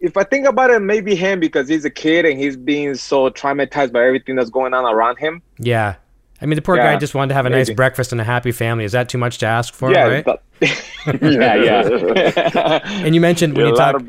if 0.00 0.16
I 0.16 0.24
think 0.24 0.46
about 0.46 0.70
it, 0.70 0.80
maybe 0.80 1.14
him 1.14 1.40
because 1.40 1.68
he's 1.68 1.84
a 1.84 1.90
kid 1.90 2.24
and 2.24 2.38
he's 2.38 2.56
being 2.56 2.94
so 2.94 3.30
traumatized 3.30 3.92
by 3.92 4.04
everything 4.04 4.36
that's 4.36 4.50
going 4.50 4.74
on 4.74 4.84
around 4.84 5.16
him. 5.18 5.42
yeah, 5.58 5.96
I 6.40 6.46
mean, 6.46 6.56
the 6.56 6.62
poor 6.62 6.76
Yeah, 6.76 6.84
guy 6.94 6.96
just 6.96 7.14
wanted 7.14 7.28
to 7.28 7.34
have 7.34 7.46
a 7.46 7.50
nice 7.50 7.70
breakfast 7.70 8.12
and 8.12 8.20
a 8.20 8.24
happy 8.24 8.52
family. 8.52 8.84
Is 8.84 8.92
that 8.92 9.08
too 9.08 9.18
much 9.18 9.38
to 9.38 9.46
ask 9.46 9.74
for? 9.74 9.90
yeah, 9.92 10.04
right? 10.04 10.24
but- 10.24 10.42
yeah, 11.22 11.54
yeah. 11.54 12.80
And 13.04 13.14
you 13.14 13.20
mentioned 13.20 13.56
when 13.56 13.64
Yeah, 13.64 13.68
you 13.68 13.72
a 13.72 13.76
talk, 13.76 13.94
of 13.94 14.08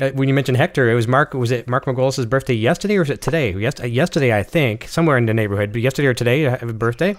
uh, 0.00 0.10
when 0.12 0.28
you 0.28 0.34
mentioned 0.34 0.56
Hector, 0.56 0.90
it 0.90 0.94
was 0.94 1.06
Mark. 1.06 1.34
Was 1.34 1.50
it 1.50 1.68
Mark 1.68 1.84
Margolis' 1.84 2.28
birthday 2.28 2.54
yesterday 2.54 2.96
or 2.96 3.00
was 3.00 3.10
it 3.10 3.20
today? 3.20 3.52
Yes, 3.52 3.80
uh, 3.80 3.84
yesterday, 3.86 4.36
I 4.36 4.42
think, 4.42 4.88
somewhere 4.88 5.18
in 5.18 5.26
the 5.26 5.34
neighborhood. 5.34 5.72
But 5.72 5.82
yesterday 5.82 6.08
or 6.08 6.14
today, 6.14 6.46
uh, 6.46 6.56
have 6.58 6.68
a 6.70 6.72
birthday? 6.72 7.16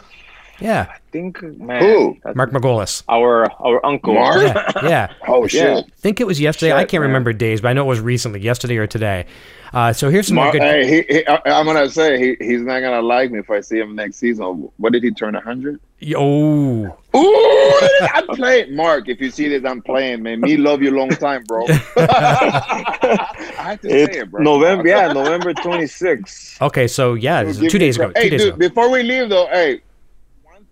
Yeah, 0.60 0.88
I 0.94 0.98
think 1.12 1.42
man, 1.42 1.82
Who? 1.82 2.18
Mark 2.36 2.52
Margolis. 2.52 3.04
our 3.10 3.52
our 3.62 3.84
uncle. 3.86 4.14
Mark? 4.14 4.38
Yeah, 4.44 4.72
yeah. 4.84 5.14
oh 5.28 5.48
shit. 5.48 5.62
Yeah. 5.64 5.78
I 5.80 5.84
think 5.98 6.20
it 6.22 6.28
was 6.28 6.40
yesterday. 6.40 6.74
I 6.74 6.86
can't 6.86 7.02
man. 7.02 7.10
remember 7.10 7.34
days, 7.34 7.62
but 7.62 7.70
I 7.70 7.74
know 7.74 7.84
it 7.84 7.88
was 7.88 8.00
recently, 8.00 8.42
yesterday 8.42 8.78
or 8.78 8.86
today. 8.88 9.26
Uh, 9.74 9.94
so 9.94 10.10
here's 10.10 10.28
some 10.28 10.36
more 10.36 10.52
good. 10.52 10.62
hey, 10.62 10.86
he, 10.86 11.14
he, 11.14 11.28
I, 11.28 11.40
I'm 11.46 11.66
gonna 11.66 11.90
say 11.90 12.20
he, 12.20 12.46
he's 12.46 12.62
not 12.62 12.82
gonna 12.82 13.02
like 13.02 13.32
me 13.32 13.40
if 13.40 13.50
I 13.50 13.62
see 13.62 13.80
him 13.80 13.96
next 13.96 14.18
season. 14.18 14.70
What 14.78 14.92
did 14.94 15.02
he 15.04 15.12
turn 15.12 15.34
hundred? 15.34 15.80
Oh, 16.16 16.98
Ooh, 17.16 17.80
I'm 18.02 18.28
playing. 18.28 18.76
Mark, 18.76 19.08
if 19.08 19.22
you 19.22 19.30
see 19.32 19.48
this, 19.48 19.64
I'm 19.64 19.82
playing, 19.82 20.24
man. 20.24 20.42
Me 20.42 20.58
love 20.58 20.82
you 20.82 20.92
long 20.92 21.10
time, 21.10 21.44
bro. 21.46 21.66
I 21.98 23.28
have 23.58 23.82
to 23.82 23.90
say 23.90 24.04
it, 24.20 24.32
bro. 24.32 24.42
November, 24.44 24.88
yeah, 24.88 25.14
November 25.14 25.54
26th. 25.54 26.62
okay. 26.62 26.88
So 26.88 27.14
yeah, 27.14 27.44
this 27.44 27.60
is 27.60 27.72
two 27.72 27.80
days 27.80 27.96
ago. 27.98 28.12
Hey, 28.16 28.24
Two 28.26 28.30
days 28.32 28.42
dude, 28.42 28.50
ago. 28.56 28.58
before 28.58 28.90
we 28.92 29.04
leave 29.04 29.30
though, 29.30 29.48
hey, 29.48 29.76
one 29.76 29.82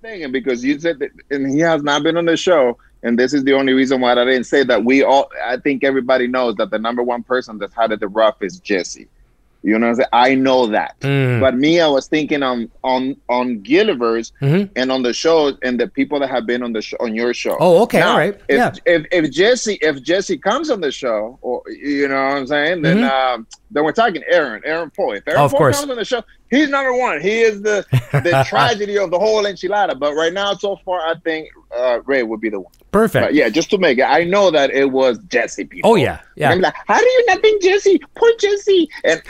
thing, 0.02 0.24
and 0.24 0.34
because 0.34 0.64
you 0.64 0.80
said 0.80 1.00
that, 1.00 1.12
and 1.30 1.50
he 1.50 1.60
has 1.60 1.84
not 1.84 2.04
been 2.04 2.18
on 2.18 2.26
the 2.26 2.38
show, 2.38 2.78
and 3.04 3.18
this 3.18 3.34
is 3.34 3.44
the 3.44 3.54
only 3.54 3.74
reason 3.74 4.02
why 4.02 4.12
I 4.12 4.26
didn't 4.26 4.44
say 4.46 4.64
that. 4.64 4.84
We 4.84 5.04
all, 5.04 5.30
I 5.46 5.58
think 5.58 5.84
everybody 5.84 6.28
knows 6.28 6.56
that 6.56 6.70
the 6.72 6.80
number 6.80 7.04
one 7.04 7.24
person 7.24 7.58
that's 7.58 7.74
had 7.74 7.92
it 7.92 8.00
the 8.00 8.08
rough 8.08 8.42
is 8.42 8.60
Jesse. 8.60 9.08
You 9.62 9.78
know 9.78 9.88
what 9.88 9.90
I'm 9.90 9.96
saying? 9.96 10.08
I 10.14 10.36
know 10.36 10.68
that. 10.68 10.98
Mm. 11.02 11.42
But 11.42 11.58
me, 11.58 11.82
I 11.82 11.88
was 11.88 12.08
thinking 12.08 12.44
on 12.44 12.72
on 12.82 13.18
on 13.28 13.60
Gilliverse 13.60 14.32
Mhm. 14.42 14.70
and 14.78 14.90
on 14.90 15.04
the 15.04 15.12
shows 15.12 15.58
and 15.64 15.78
the 15.78 15.86
people 15.88 16.18
that 16.22 16.30
have 16.30 16.46
been 16.46 16.64
on 16.64 16.72
the 16.72 16.82
show 16.82 16.96
on 17.02 17.14
your 17.14 17.34
show. 17.34 17.58
Oh, 17.60 17.84
okay, 17.84 18.00
Now, 18.00 18.12
all 18.14 18.18
right. 18.18 18.36
If, 18.48 18.56
yeah. 18.56 18.72
if 18.86 19.06
if 19.12 19.32
Jesse 19.32 19.78
if 19.82 20.02
Jesse 20.02 20.38
comes 20.38 20.70
on 20.70 20.80
the 20.80 20.94
show, 20.94 21.40
or 21.42 21.62
you 21.70 22.08
know 22.08 22.16
what 22.16 22.38
I'm 22.38 22.48
saying, 22.48 22.84
then 22.84 23.04
um, 23.04 23.48
then 23.72 23.84
we're 23.84 23.92
talking 23.92 24.24
Aaron, 24.28 24.62
Aaron 24.66 24.90
Paul. 24.90 25.14
If 25.14 25.28
Aaron. 25.28 25.42
Oh, 25.42 25.46
of 25.46 25.52
Paul 25.52 25.60
course. 25.60 25.80
comes 25.80 25.92
on 25.92 25.98
the 25.98 26.06
show, 26.06 26.24
he's 26.50 26.70
number 26.70 26.94
one. 26.94 27.22
He 27.22 27.42
is 27.42 27.62
the 27.62 27.86
the 28.12 28.46
tragedy 28.48 28.98
of 28.98 29.12
the 29.12 29.20
whole 29.20 29.44
enchilada. 29.44 29.98
But 29.98 30.14
right 30.14 30.34
now, 30.34 30.54
so 30.54 30.78
far, 30.78 31.02
I 31.02 31.16
think 31.24 31.50
uh, 31.76 32.02
Ray 32.06 32.24
would 32.24 32.42
be 32.42 32.50
the 32.50 32.60
one. 32.60 32.74
Perfect. 32.92 33.28
But 33.28 33.34
yeah, 33.34 33.50
just 33.50 33.70
to 33.72 33.78
make 33.78 34.00
it, 34.00 34.04
I 34.04 34.24
know 34.24 34.50
that 34.52 34.72
it 34.72 34.92
was 34.92 35.20
Jesse. 35.30 35.66
People. 35.66 35.92
Oh 35.92 35.96
yeah, 35.96 36.22
yeah. 36.36 36.52
I'm 36.52 36.62
like, 36.62 36.74
how 36.88 37.00
do 37.00 37.06
you 37.06 37.26
not 37.28 37.42
think 37.42 37.62
Jesse? 37.62 38.02
Poor 38.16 38.32
Jesse. 38.40 38.90
And 39.04 39.22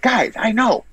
guys, 0.00 0.32
I 0.36 0.52
know. 0.52 0.84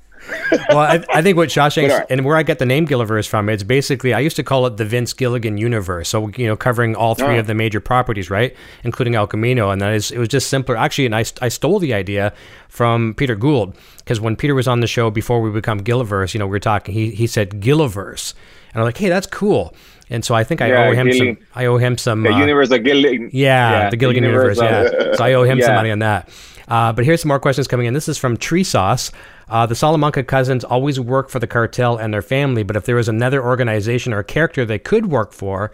Well, 0.69 0.77
I, 0.79 1.03
I 1.13 1.21
think 1.21 1.36
what 1.38 1.49
Shashank 1.49 1.89
right. 1.89 2.05
and 2.09 2.23
where 2.25 2.38
I 2.38 2.43
get 2.43 2.59
the 2.59 2.65
name 2.65 2.88
Gilliverse 2.88 3.27
from, 3.27 3.49
it's 3.49 3.63
basically 3.63 4.13
I 4.13 4.19
used 4.19 4.36
to 4.38 4.43
call 4.43 4.65
it 4.67 4.77
the 4.77 4.86
Vince 4.86 5.13
Gilligan 5.13 5.57
universe. 5.57 6.09
So 6.09 6.29
you 6.38 6.47
know, 6.47 6.55
covering 6.55 6.95
all 6.95 7.15
three 7.15 7.36
Oh. 7.36 7.39
of 7.39 7.47
the 7.47 7.53
major 7.53 7.79
properties, 7.79 8.29
right, 8.29 8.55
including 8.83 9.15
El 9.15 9.27
Camino, 9.27 9.69
and 9.71 9.81
that 9.81 9.93
is 9.93 10.12
it 10.12 10.17
was 10.19 10.29
just 10.29 10.49
simpler. 10.49 10.77
Actually, 10.77 11.07
and 11.07 11.15
I, 11.15 11.25
I 11.41 11.49
stole 11.49 11.79
the 11.79 11.93
idea 11.93 12.33
from 12.69 13.13
Peter 13.15 13.36
Gould 13.36 13.75
because 13.97 14.19
when 14.21 14.36
Peter 14.36 14.55
was 14.55 14.67
on 14.67 14.79
the 14.79 14.88
show 14.88 15.09
before 15.12 15.41
we 15.41 15.49
become 15.51 15.81
Gilliverse, 15.81 16.33
you 16.33 16.39
know, 16.39 16.45
we 16.47 16.51
were 16.51 16.59
talking. 16.59 16.93
He 16.93 17.12
he 17.12 17.27
said 17.27 17.62
Gilliverse, 17.62 18.33
and 18.73 18.81
I'm 18.81 18.86
like, 18.86 18.97
hey, 18.97 19.09
that's 19.09 19.27
cool. 19.27 19.73
And 20.09 20.23
so 20.23 20.36
I 20.36 20.43
think 20.43 20.62
I 20.62 20.67
Yeah, 20.67 20.88
owe 20.89 20.93
him 20.93 21.12
some. 21.13 21.38
I 21.55 21.65
owe 21.65 21.77
him 21.77 21.97
some. 21.97 22.23
The 22.23 22.31
uh, 22.33 22.38
universe 22.39 22.69
of 22.71 22.83
Gilligan. 22.83 23.29
yeah, 23.33 23.89
the 23.89 23.97
Gilligan 23.97 24.23
universe. 24.23 24.59
yeah. 24.62 25.13
So 25.15 25.23
I 25.23 25.33
owe 25.33 25.43
him 25.43 25.59
some 25.62 25.75
money 25.75 25.91
on 25.91 25.99
that. 25.99 26.29
Uh, 26.67 26.93
but 26.93 27.03
here's 27.03 27.21
some 27.21 27.27
more 27.29 27.39
questions 27.39 27.67
coming 27.67 27.88
in. 27.88 27.93
This 27.93 28.07
is 28.07 28.17
from 28.17 28.38
Tree 28.38 28.63
Sauce. 28.63 29.12
Uh, 29.49 29.65
the 29.65 29.75
Salamanca 29.75 30.23
cousins 30.23 30.63
always 30.63 30.99
work 30.99 31.29
for 31.29 31.39
the 31.39 31.47
cartel 31.47 31.97
and 31.97 32.13
their 32.13 32.21
family, 32.21 32.63
but 32.63 32.75
if 32.75 32.86
there 32.86 32.95
was 32.95 33.10
another 33.10 33.43
organization 33.43 34.13
or 34.13 34.23
character 34.23 34.65
they 34.65 34.79
could 34.79 35.08
work 35.08 35.34
for 35.34 35.71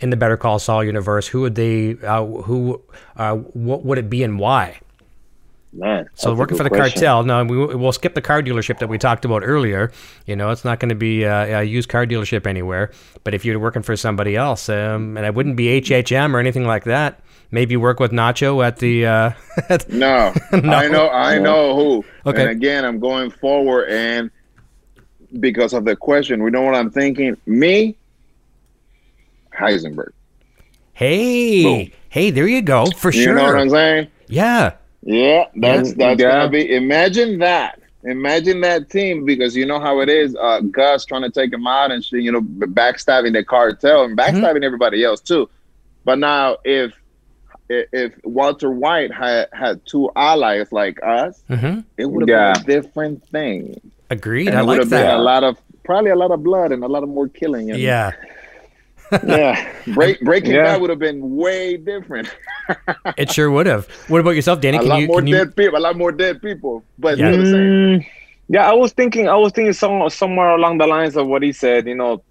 in 0.00 0.10
the 0.10 0.16
Better 0.16 0.36
Call 0.36 0.58
Saul 0.58 0.82
universe, 0.84 1.28
who 1.28 1.42
would 1.42 1.54
they? 1.54 1.96
Uh, 2.02 2.24
who? 2.24 2.82
Uh, 3.16 3.36
what 3.36 3.84
would 3.84 3.98
it 3.98 4.10
be 4.10 4.22
and 4.22 4.38
why? 4.38 4.80
Man, 5.74 6.06
So 6.14 6.34
working 6.34 6.58
for 6.58 6.64
the 6.64 6.68
question. 6.68 7.00
cartel. 7.00 7.22
No, 7.22 7.44
we, 7.44 7.56
we'll 7.76 7.92
skip 7.92 8.14
the 8.14 8.20
car 8.20 8.42
dealership 8.42 8.78
that 8.80 8.88
we 8.88 8.98
talked 8.98 9.24
about 9.24 9.42
earlier. 9.42 9.90
You 10.26 10.36
know, 10.36 10.50
it's 10.50 10.66
not 10.66 10.80
going 10.80 10.90
to 10.90 10.94
be 10.94 11.24
uh, 11.24 11.60
a 11.60 11.62
used 11.62 11.88
car 11.88 12.04
dealership 12.04 12.46
anywhere. 12.46 12.90
But 13.24 13.32
if 13.32 13.46
you're 13.46 13.58
working 13.58 13.80
for 13.80 13.96
somebody 13.96 14.36
else, 14.36 14.68
um, 14.68 15.16
and 15.16 15.24
it 15.24 15.34
wouldn't 15.34 15.56
be 15.56 15.80
HHM 15.80 16.34
or 16.34 16.40
anything 16.40 16.66
like 16.66 16.84
that. 16.84 17.20
Maybe 17.52 17.76
work 17.76 18.00
with 18.00 18.10
Nacho 18.12 18.64
at 18.66 18.78
the. 18.78 19.06
Uh, 19.06 19.30
at- 19.68 19.88
No, 19.92 20.32
I 20.52 20.88
know, 20.88 21.08
I 21.10 21.38
know 21.38 21.76
who. 21.76 22.04
Okay. 22.26 22.40
And 22.42 22.50
again, 22.50 22.84
I'm 22.84 22.98
going 22.98 23.30
forward, 23.30 23.88
and 23.90 24.30
because 25.38 25.72
of 25.74 25.84
the 25.84 25.94
question, 25.94 26.42
we 26.42 26.50
know 26.50 26.62
what 26.62 26.74
I'm 26.74 26.90
thinking. 26.90 27.36
Me, 27.46 27.94
Heisenberg. 29.58 30.12
hey, 30.94 31.62
Boom. 31.62 31.90
hey, 32.08 32.30
there 32.30 32.46
you 32.46 32.62
go 32.62 32.86
for 32.86 33.10
You 33.12 33.22
sure. 33.22 33.32
You 33.32 33.38
know 33.38 33.44
what 33.52 33.60
I'm 33.60 33.70
saying? 33.70 34.08
yeah, 34.28 34.72
Yeah, 35.02 35.44
that's 35.56 35.90
Yeah. 35.90 35.94
that's 35.98 36.20
Yeah. 36.20 36.30
gonna 36.32 36.50
be. 36.50 36.74
Imagine 36.74 37.38
that. 37.40 37.80
Imagine 38.04 38.60
that 38.62 38.88
team 38.90 39.24
because 39.24 39.54
you 39.56 39.64
know 39.66 39.78
how 39.78 40.00
it 40.00 40.08
is. 40.08 40.34
Uh, 40.36 40.60
Gus 40.60 41.04
trying 41.04 41.22
to 41.22 41.30
take 41.30 41.52
him 41.52 41.66
out 41.66 41.90
and 41.92 42.04
shit, 42.04 42.22
you 42.22 42.32
know 42.32 42.40
backstabbing 42.40 43.32
the 43.34 43.44
cartel 43.44 44.04
and 44.04 44.16
backstabbing 44.16 44.64
everybody 44.64 45.04
else 45.04 45.20
too. 45.20 45.48
But 46.04 46.18
now 46.18 46.56
if 46.64 46.92
if 47.72 47.84
if 48.04 48.10
Walter 48.38 48.70
White 48.70 49.12
had 49.22 49.48
had 49.62 49.74
two 49.90 50.04
allies 50.30 50.68
like 50.80 50.96
us, 51.02 51.42
hmm 51.48 51.80
it 52.00 52.06
would 52.10 52.22
have 52.22 52.28
Yeah. 52.36 52.52
been 52.52 52.62
a 52.62 52.64
different 52.82 53.18
thing. 53.34 53.58
agreed. 54.10 54.48
And 54.48 54.56
I 54.56 54.60
it 54.60 54.64
would 54.66 54.72
like 54.72 54.80
have 54.84 54.90
been 54.90 55.08
that. 55.08 55.16
a 55.22 55.22
lot 55.32 55.42
of 55.48 55.54
probably 55.88 56.10
a 56.10 56.20
lot 56.24 56.30
of 56.36 56.40
blood 56.48 56.70
and 56.74 56.80
a 56.84 56.90
lot 56.94 57.02
of 57.02 57.08
more 57.08 57.28
killing. 57.40 57.70
And, 57.70 57.80
Yeah, 57.80 58.12
yeah. 59.26 59.54
Break, 59.98 60.20
Breaking 60.28 60.52
Yeah. 60.52 60.64
Bad 60.64 60.80
would 60.80 60.90
have 60.90 60.98
been 61.08 61.20
way 61.36 61.76
different. 61.76 62.28
it 63.22 63.30
sure 63.30 63.50
would 63.50 63.66
have. 63.66 63.86
What 64.08 64.20
about 64.20 64.36
yourself, 64.38 64.60
Danny? 64.60 64.78
a 64.78 64.82
lot 64.82 65.00
you? 65.00 65.06
more 65.08 65.18
Can 65.20 65.26
you 65.28 65.36
dead 65.38 65.56
people. 65.56 65.78
A 65.78 65.84
lot 65.86 65.96
more 65.96 66.12
dead 66.12 66.40
people. 66.48 66.84
But 66.98 67.18
Yeah. 67.18 67.28
still 67.32 67.38
the 67.44 67.50
same. 67.56 67.70
Mm, 67.72 68.06
yeah, 68.48 68.64
I 68.70 68.74
was 68.74 68.92
thinking, 68.92 69.28
I 69.28 69.36
was 69.36 69.52
thinking 69.52 69.72
some, 69.72 70.08
somewhere 70.10 70.50
along 70.50 70.78
the 70.78 70.86
lines 70.86 71.16
of 71.16 71.26
what 71.26 71.42
he 71.42 71.52
said. 71.52 71.86
You 71.86 71.94
know, 71.94 72.22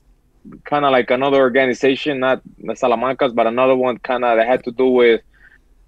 kind 0.65 0.85
of 0.85 0.91
like 0.91 1.09
another 1.11 1.37
organization, 1.37 2.19
not 2.19 2.41
the 2.57 2.73
Salamancas, 2.73 3.33
but 3.35 3.45
another 3.47 3.75
one 3.75 3.97
kind 3.99 4.23
of 4.25 4.37
that 4.37 4.47
had 4.47 4.63
to 4.65 4.71
do 4.71 4.87
with 4.87 5.21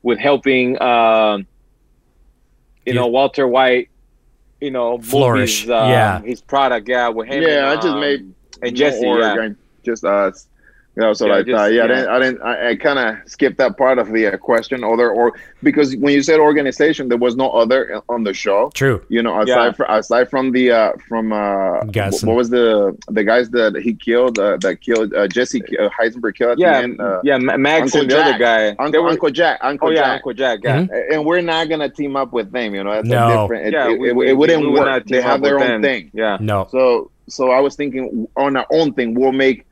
with 0.03 0.19
helping, 0.19 0.79
um, 0.81 1.47
you 2.85 2.93
Yeah. 2.93 3.01
know, 3.01 3.07
Walter 3.07 3.47
White. 3.47 3.89
You 4.61 4.71
know, 4.71 4.97
Flourish, 4.97 5.61
His, 5.63 5.69
um, 5.71 5.89
yeah. 5.89 6.21
his 6.21 6.39
product. 6.39 6.87
Yeah, 6.87 7.09
with 7.09 7.27
him. 7.27 7.43
Yeah, 7.43 7.69
I 7.69 7.75
just 7.75 7.87
um, 7.87 7.99
made 7.99 8.33
and 8.61 8.75
Jesse. 8.77 9.05
org, 9.05 9.19
Yeah. 9.19 9.41
and 9.41 9.55
just 9.83 10.05
us. 10.05 10.47
You 10.95 11.01
know, 11.01 11.13
so 11.13 11.25
Yeah, 11.25 11.33
like, 11.33 11.45
just- 11.47 11.59
uh, 11.59 11.65
yeah, 11.65 11.75
yeah. 11.75 11.83
I 11.83 11.87
didn't, 11.87 12.07
I 12.09 12.19
didn't, 12.19 12.41
I, 12.43 12.69
I 12.69 12.75
kind 12.75 12.99
of 12.99 13.27
skipped 13.27 13.57
that 13.57 13.77
part 13.77 13.97
of 13.97 14.11
the 14.13 14.27
uh, 14.27 14.37
question. 14.37 14.83
Other 14.83 15.09
or 15.09 15.33
because 15.63 15.95
when 15.95 16.13
you 16.13 16.21
said 16.21 16.39
organization, 16.39 17.09
there 17.09 17.17
was 17.17 17.35
no 17.35 17.49
other 17.49 17.99
on 18.09 18.23
the 18.25 18.33
show. 18.33 18.69
True. 18.75 19.03
You 19.09 19.23
know, 19.23 19.41
aside 19.41 19.47
Yeah. 19.65 19.71
from 19.71 19.85
aside 19.89 20.29
from 20.29 20.51
the 20.51 20.69
uh, 20.71 20.91
from 21.09 21.33
uh, 21.33 21.79
Gus 21.85 22.23
what 22.23 22.35
was 22.35 22.51
the 22.51 22.95
the 23.09 23.23
guys 23.23 23.49
that 23.51 23.75
he 23.81 23.95
killed 23.95 24.37
uh, 24.37 24.57
that 24.57 24.81
killed 24.81 25.15
uh, 25.15 25.27
Jesse 25.29 25.63
uh, 25.79 25.89
Heisenberg 25.99 26.35
killed? 26.35 26.51
at 26.51 26.57
the 26.57 26.61
Yeah, 26.61 26.77
end, 26.81 27.01
uh, 27.01 27.21
yeah, 27.23 27.37
Max 27.39 27.83
Uncle 27.95 28.01
and 28.01 28.11
the 28.11 28.19
other 28.23 28.37
guy. 28.37 28.75
Uncle 28.77 29.01
were- 29.03 29.09
Uncle 29.09 29.31
Jack, 29.31 29.57
Uncle 29.63 29.87
oh 29.87 29.91
yeah, 29.91 29.97
Jack. 30.01 30.13
Uncle 30.17 30.33
Jack. 30.33 30.59
Yeah, 30.63 30.77
Mhm. 30.83 31.13
and 31.13 31.25
we're 31.25 31.41
not 31.41 31.69
gonna 31.69 31.89
team 31.89 32.15
up 32.15 32.31
with 32.33 32.51
them. 32.51 32.75
You 32.75 32.83
know, 32.83 32.91
that's 32.93 33.07
No. 33.07 33.27
a 33.39 33.41
different. 33.41 33.65
It, 33.67 33.73
yeah. 33.73 33.89
it, 33.89 33.99
we- 33.99 34.09
it, 34.09 34.15
we- 34.15 34.29
it 34.29 34.33
wouldn't 34.37 34.61
we 34.61 34.67
would 34.67 34.79
work. 34.81 34.85
not 34.85 35.07
They 35.07 35.21
have 35.23 35.41
their 35.41 35.59
own 35.59 35.67
them. 35.67 35.81
thing. 35.81 36.11
Yeah. 36.13 36.37
No. 36.39 36.67
So 36.69 37.09
so 37.29 37.49
I 37.49 37.61
was 37.61 37.75
thinking 37.75 38.27
on 38.37 38.55
our 38.57 38.67
own 38.69 38.93
thing, 38.93 39.15
we'll 39.15 39.31
make 39.31 39.65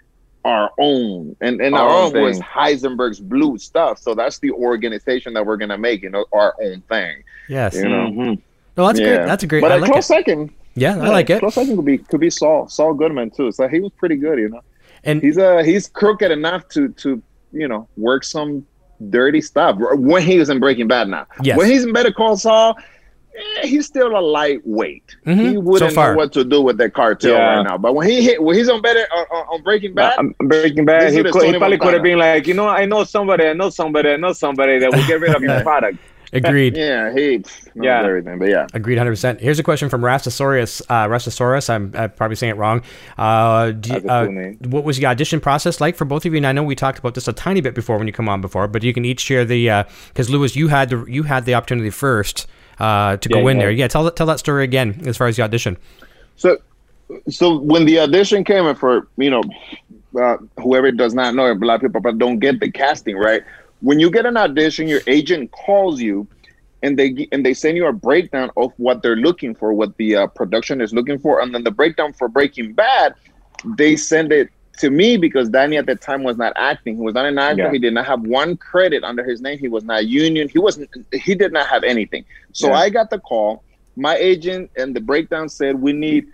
our 0.45 0.71
own. 0.80 1.36
And 1.41 1.62
and 1.62 1.75
Our 1.75 1.88
our, 1.88 2.04
own 2.08 2.15
own 2.17 2.23
was. 2.23 2.39
Heisenberg's 2.39 3.19
blue 3.19 3.58
stuff. 3.58 3.99
So 3.99 4.13
that's 4.15 4.39
the 4.39 4.51
organization 4.51 5.34
that 5.36 5.45
we're 5.45 5.58
gonna 5.58 5.77
make, 5.77 6.01
you 6.04 6.10
know, 6.10 6.25
our 6.34 6.56
own 6.62 6.82
thing. 6.89 7.23
Yes. 7.49 7.75
You 7.75 7.89
know. 7.89 8.08
Mhm. 8.12 8.41
No, 8.77 8.88
that's 8.88 8.99
Yeah. 8.99 9.17
great. 9.17 9.25
That's 9.27 9.43
a 9.43 9.47
great. 9.47 9.62
But 9.62 9.71
I 9.71 9.75
a 9.75 9.80
like 9.80 9.91
close 9.91 10.06
it. 10.06 10.08
second. 10.08 10.49
Yeah, 10.75 10.95
I 11.01 11.10
like 11.10 11.30
it. 11.30 11.39
Close 11.39 11.56
second 11.56 11.75
could 11.75 11.86
be 11.86 11.97
could 11.97 12.19
be 12.21 12.30
Saul. 12.30 12.67
Saul 12.69 12.93
Goodman 12.93 13.30
too. 13.32 13.51
So 13.51 13.67
he 13.67 13.80
was 13.82 13.91
pretty 13.97 14.15
good, 14.15 14.39
you 14.39 14.49
know. 14.49 14.62
And 15.04 15.21
He's 15.21 15.38
uh 15.38 15.63
he's 15.63 15.88
crooked 15.88 16.32
enough 16.32 16.67
to 16.69 16.89
to 16.89 17.21
you 17.51 17.67
know 17.67 17.88
work 17.97 18.23
some 18.23 18.65
dirty 19.10 19.41
stuff 19.41 19.77
when 19.80 20.21
he 20.21 20.38
was 20.39 20.49
in 20.49 20.60
Breaking 20.60 20.88
Bad 20.88 21.10
now. 21.10 21.25
Yes. 21.43 21.58
When 21.58 21.67
he's 21.69 21.84
in 21.84 21.91
Better 21.91 22.12
Call 22.12 22.38
Saul, 22.38 22.77
eh, 23.36 23.67
he's 23.67 23.86
still 23.86 24.17
a 24.17 24.20
lightweight. 24.22 25.15
Mhm. 25.26 25.50
He 25.52 25.58
wouldn't 25.58 25.91
So 25.91 25.96
far. 25.96 26.12
know 26.12 26.17
what 26.17 26.34
to 26.34 26.44
do 26.44 26.62
with 26.62 26.78
that 26.80 26.94
cartel 26.94 27.32
Yeah. 27.34 27.56
right 27.58 27.63
now. 27.63 27.78
But 27.78 27.96
when 27.96 28.08
he 28.08 28.22
hit 28.24 28.41
when 28.44 28.56
he's 28.56 28.70
on 28.70 28.82
Better 28.82 29.06
on, 29.15 29.26
on- 29.32 29.46
on 29.56 29.63
Breaking 29.63 29.94
Bad, 29.94 30.17
Um, 30.20 30.34
Breaking 30.39 30.86
Bad, 30.86 31.13
he, 31.13 31.24
could, 31.24 31.44
he 31.44 31.58
probably 31.58 31.78
could 31.78 31.94
have 31.94 32.04
been 32.04 32.20
like, 32.20 32.48
you 32.48 32.54
know, 32.54 32.67
I 32.67 32.86
know 32.86 33.04
somebody, 33.04 33.46
I 33.46 33.54
know 33.54 33.70
somebody, 33.70 34.10
I 34.10 34.15
know 34.17 34.34
somebody 34.34 34.80
that 34.80 34.91
will 34.91 35.06
get 35.08 35.20
rid 35.22 35.36
of 35.36 35.41
your 35.41 35.62
product. 35.63 35.98
agreed. 36.34 36.78
yeah, 36.78 37.12
he 37.13 37.44
Yeah. 37.76 38.04
everything. 38.06 38.39
But 38.39 38.48
yeah, 38.50 38.65
Agreed, 38.74 38.98
hundred 38.98 39.12
percent. 39.12 39.41
Here's 39.41 39.60
a 39.60 39.63
question 39.63 39.89
from 39.89 40.02
Rastasaurus. 40.02 40.82
Uh, 40.88 41.08
Rastasaurus, 41.10 41.70
I'm, 41.70 41.91
I'm 41.94 42.10
probably 42.12 42.36
saying 42.38 42.52
it 42.52 42.58
wrong. 42.58 42.84
Uh, 43.17 43.72
do 43.72 43.89
you- 43.89 43.94
That's 43.96 44.06
a 44.06 44.10
uh, 44.12 44.26
cool 44.26 44.34
name. 44.34 44.58
what 44.70 44.84
was 44.86 44.98
the 44.98 45.06
audition 45.08 45.39
process 45.41 45.82
like 45.82 45.96
for 45.98 46.06
both 46.06 46.26
of 46.26 46.32
you? 46.34 46.38
And 46.38 46.48
I 46.48 46.54
know 46.54 46.63
we 46.63 46.74
talked 46.76 47.00
about 47.00 47.15
this 47.15 47.28
a 47.28 47.34
tiny 47.34 47.60
bit 47.62 47.76
before 47.76 47.98
when 47.98 48.08
you 48.08 48.13
come 48.13 48.30
on 48.30 48.39
before, 48.39 48.67
but 48.70 48.82
you 48.82 48.94
can 48.94 49.04
each 49.04 49.20
share 49.20 49.44
the 49.44 49.86
because 50.08 50.30
Lewis, 50.30 50.56
you 50.56 50.70
had 50.70 50.89
the 50.89 51.04
you 51.08 51.24
had 51.24 51.44
the 51.46 51.54
opportunity 51.54 51.89
first 51.89 52.48
uh, 52.82 53.17
to 53.17 53.30
go 53.30 53.48
in 53.48 53.58
yeah. 53.58 53.63
there. 53.63 53.72
Yeah, 53.72 53.88
tell 53.88 54.04
that 54.06 54.15
tell 54.15 54.26
that 54.26 54.39
story 54.39 54.63
again 54.63 55.04
as 55.06 55.15
far 55.15 55.28
as 55.28 55.38
the 55.38 55.44
audition. 55.44 55.78
So, 56.36 56.58
so 57.30 57.60
when 57.60 57.86
the 57.86 58.00
audition 58.00 58.44
came 58.44 58.65
in 58.65 58.76
for 58.76 59.08
you 59.17 59.30
know, 59.30 59.44
uh, 60.20 60.38
whoever 60.60 60.91
does 60.91 61.13
not 61.13 61.36
know, 61.36 61.52
a 61.52 61.54
lot 61.54 61.76
of 61.76 61.82
people 61.82 62.02
but 62.02 62.17
don't 62.17 62.39
get 62.39 62.60
the 62.60 62.72
casting 62.72 63.17
right. 63.17 63.44
When 63.82 64.00
you 64.00 64.10
get 64.10 64.26
an 64.26 64.36
audition, 64.36 64.88
your 64.88 65.02
agent 65.06 65.52
calls 65.52 66.02
you, 66.02 66.28
and 66.82 66.98
they 66.98 67.28
and 67.32 67.46
they 67.46 67.54
send 67.54 67.78
you 67.78 67.86
a 67.86 67.94
breakdown 67.94 68.50
of 68.58 68.74
what 68.78 69.04
they're 69.04 69.15
looking 69.15 69.54
for, 69.54 69.74
what 69.74 69.96
the 69.98 70.15
uh, 70.15 70.28
production 70.28 70.82
is 70.82 70.91
looking 70.91 71.20
for, 71.20 71.39
and 71.39 71.54
then 71.54 71.63
the 71.63 71.72
breakdown 71.72 72.13
for 72.13 72.28
Breaking 72.28 72.74
Bad, 72.74 73.13
they 73.78 73.96
send 73.96 74.32
it 74.32 74.50
to 74.82 74.89
me 74.89 75.15
because 75.17 75.50
Danny 75.50 75.78
at 75.78 75.86
the 75.86 75.96
time 75.96 76.24
was 76.24 76.38
not 76.38 76.54
acting. 76.56 76.96
He 76.96 77.02
was 77.02 77.13
not 77.13 77.26
an 77.26 77.38
actor. 77.38 77.63
Yeah. 77.63 77.72
He 77.72 77.80
did 77.80 77.94
not 77.94 78.06
have 78.08 78.22
one 78.22 78.58
credit 78.58 79.04
under 79.04 79.24
his 79.24 79.39
name. 79.39 79.60
He 79.60 79.67
was 79.67 79.84
not 79.84 80.08
union. 80.08 80.50
He 80.50 80.60
wasn't. 80.60 80.89
He 81.13 81.36
did 81.36 81.54
not 81.54 81.67
have 81.67 81.84
anything. 81.84 82.26
So 82.52 82.67
Yeah. 82.67 82.80
I 82.80 82.89
got 82.89 83.10
the 83.12 83.20
call. 83.20 83.63
My 83.96 84.15
agent 84.15 84.72
and 84.76 84.96
the 84.96 85.00
breakdown 85.00 85.50
said 85.50 85.82
we 85.82 85.94
need 85.94 86.28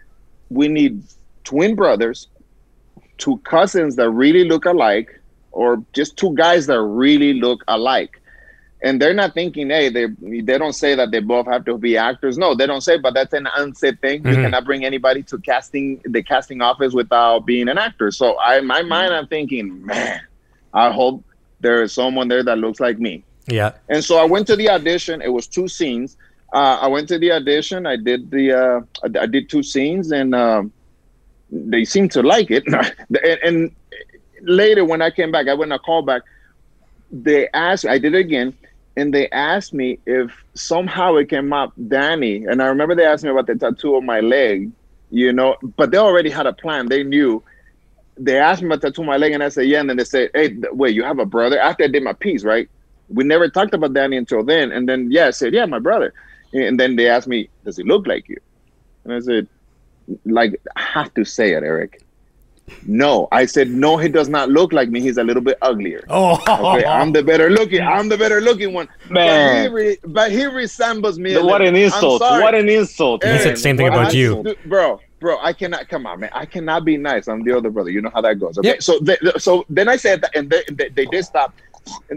we 0.50 0.70
need 0.70 1.04
twin 1.44 1.76
brothers, 1.76 2.30
two 3.18 3.38
cousins 3.40 3.98
that 3.98 4.10
really 4.10 4.46
look 4.46 4.66
alike, 4.66 5.10
or 5.52 5.84
just 5.94 6.16
two 6.18 6.34
guys 6.36 6.68
that 6.68 6.82
really 6.82 7.34
look 7.34 7.64
alike. 7.68 8.22
And 8.84 9.02
they're 9.02 9.14
not 9.14 9.34
thinking, 9.34 9.70
hey, 9.70 9.90
they 9.90 10.06
they 10.22 10.58
don't 10.58 10.74
say 10.74 10.94
that 10.96 11.10
they 11.12 11.20
both 11.20 11.48
have 11.48 11.66
to 11.66 11.78
be 11.78 11.98
actors. 11.98 12.38
No, 12.38 12.54
they 12.54 12.68
don't 12.68 12.82
say, 12.82 12.98
but 12.98 13.14
that's 13.16 13.34
an 13.34 13.48
unsaid 13.56 14.00
thing. 14.02 14.24
You 14.28 14.38
Mhm. 14.38 14.42
cannot 14.44 14.66
bring 14.66 14.86
anybody 14.86 15.24
to 15.24 15.40
casting 15.40 16.00
the 16.06 16.22
casting 16.22 16.62
office 16.62 16.94
without 16.94 17.46
being 17.46 17.70
an 17.70 17.78
actor. 17.80 18.12
So 18.12 18.36
I 18.38 18.60
in 18.60 18.68
my 18.68 18.84
mind, 18.84 19.14
I'm 19.14 19.28
thinking, 19.28 19.84
man, 19.86 20.22
I 20.74 20.92
hope 20.92 21.24
there 21.60 21.82
is 21.82 21.94
someone 21.94 22.28
there 22.28 22.44
that 22.44 22.60
looks 22.60 22.80
like 22.80 23.00
me. 23.00 23.26
Yeah, 23.48 23.72
And 23.90 24.04
so 24.04 24.18
I 24.18 24.26
went 24.26 24.46
to 24.48 24.56
the 24.56 24.70
audition. 24.70 25.22
It 25.22 25.30
was 25.30 25.48
two 25.48 25.68
scenes. 25.68 26.16
Uh, 26.54 26.78
I 26.82 26.88
went 26.88 27.08
to 27.08 27.18
the 27.18 27.32
audition. 27.32 27.86
I 27.88 27.96
did 27.96 28.30
the 28.30 28.52
uh, 28.54 28.80
I 29.04 29.24
I 29.24 29.26
did 29.26 29.50
two 29.50 29.64
scenes, 29.64 30.12
and 30.12 30.36
um, 30.36 30.72
they 31.50 31.84
seemed 31.86 32.12
to 32.12 32.22
like 32.22 32.52
it. 32.52 32.64
and, 33.24 33.40
and 33.44 33.72
later, 34.44 34.86
when 34.86 35.02
I 35.02 35.10
came 35.12 35.32
back, 35.32 35.48
I 35.48 35.54
went 35.54 35.74
a 35.74 35.80
call 35.80 36.04
back. 36.04 36.22
They 37.12 37.48
asked. 37.54 37.86
I 37.86 37.98
did 38.00 38.16
it 38.16 38.20
again, 38.20 38.58
and 38.96 39.14
they 39.14 39.30
asked 39.30 39.74
me 39.74 40.00
if 40.06 40.32
somehow 40.56 41.16
it 41.16 41.30
came 41.30 41.54
up 41.54 41.74
Danny. 41.88 42.46
And 42.46 42.62
I 42.62 42.68
remember 42.68 42.96
they 42.96 43.06
asked 43.06 43.24
me 43.24 43.30
about 43.30 43.48
the 43.48 43.56
tattoo 43.56 43.96
on 43.96 44.06
my 44.06 44.20
leg. 44.20 44.72
You 45.10 45.32
know, 45.32 45.56
but 45.78 45.92
they 45.92 45.98
already 45.98 46.30
had 46.30 46.48
a 46.48 46.54
plan. 46.54 46.88
They 46.90 47.04
knew. 47.04 47.44
They 48.18 48.38
asked 48.40 48.62
me 48.62 48.68
about 48.68 48.82
tattoo 48.82 49.02
on 49.02 49.08
my 49.08 49.18
leg, 49.18 49.32
and 49.34 49.44
I 49.44 49.50
said 49.50 49.68
yeah. 49.68 49.80
And 49.80 49.90
then 49.90 49.98
they 49.98 50.04
said, 50.04 50.32
"Hey, 50.34 50.58
wait, 50.72 50.96
you 50.96 51.04
have 51.04 51.20
a 51.20 51.26
brother?" 51.26 51.60
After 51.60 51.86
I 51.86 51.88
did 51.88 52.04
my 52.04 52.14
piece, 52.14 52.44
right? 52.44 52.70
we 53.10 53.24
never 53.24 53.50
talked 53.50 53.74
about 53.74 53.94
Danny 53.94 54.18
until 54.18 54.44
then. 54.44 54.72
And 54.72 54.88
then, 54.88 55.12
yeah, 55.12 55.28
I 55.28 55.32
said, 55.32 55.54
yeah, 55.54 55.66
my 55.66 55.80
brother. 55.80 56.14
And 56.54 56.80
then 56.80 56.96
they 56.96 57.10
asked 57.10 57.28
me, 57.28 57.50
does 57.64 57.78
he 57.78 57.84
look 57.84 58.08
like 58.08 58.28
you? 58.28 58.38
And 59.04 59.14
I 59.14 59.20
said, 59.20 59.48
like, 60.26 60.60
I 60.76 60.82
have 60.82 61.14
to 61.16 61.26
say 61.26 61.54
it, 61.54 61.64
Eric. 61.64 62.02
No, 62.86 63.28
I 63.32 63.46
said, 63.46 63.70
no, 63.70 63.98
he 63.98 64.10
does 64.10 64.28
not 64.30 64.50
look 64.50 64.74
like 64.74 64.90
me. 64.90 65.00
He's 65.02 65.18
a 65.18 65.24
little 65.24 65.42
bit 65.42 65.58
uglier. 65.62 66.04
Oh, 66.10 66.34
Okay, 66.76 66.86
I'm 66.86 67.12
the 67.14 67.24
better 67.24 67.50
looking. 67.50 67.82
I'm 67.82 68.10
the 68.10 68.18
better 68.18 68.42
looking 68.42 68.74
one. 68.74 68.88
But 69.10 69.10
he, 69.10 69.14
Man. 69.16 69.74
re- 69.74 69.98
but 70.06 70.32
he 70.32 70.46
resembles 70.46 71.18
me. 71.20 71.34
a 71.34 71.44
what 71.44 71.62
little. 71.62 71.68
an 71.68 71.76
insult! 71.76 72.22
What 72.22 72.56
an 72.56 72.68
insult! 72.70 73.24
He 73.24 73.38
said 73.40 73.54
the 73.56 73.60
same 73.60 73.78
thing 73.78 73.88
about 73.88 74.08
I- 74.08 74.12
you. 74.12 74.44
dude, 74.44 74.58
bro. 74.66 75.00
Bro, 75.20 75.40
I 75.42 75.52
cannot 75.52 75.90
come 75.90 76.06
on, 76.06 76.20
man. 76.20 76.30
I 76.32 76.46
cannot 76.46 76.86
be 76.86 76.96
nice. 76.96 77.28
I'm 77.28 77.44
the 77.44 77.58
other 77.58 77.72
brother. 77.72 77.90
You 77.90 78.02
know 78.04 78.12
how 78.14 78.22
that 78.22 78.36
goes. 78.40 78.56
Okay, 78.60 78.68
Yep. 78.70 78.84
so 78.84 79.00
they, 79.00 79.18
so 79.40 79.66
then 79.68 79.90
I 79.90 79.96
said 79.96 80.22
that, 80.22 80.36
and 80.36 80.48
they, 80.48 80.62
they, 80.72 80.90
they 80.90 81.06
did 81.08 81.26
stop. 81.26 81.56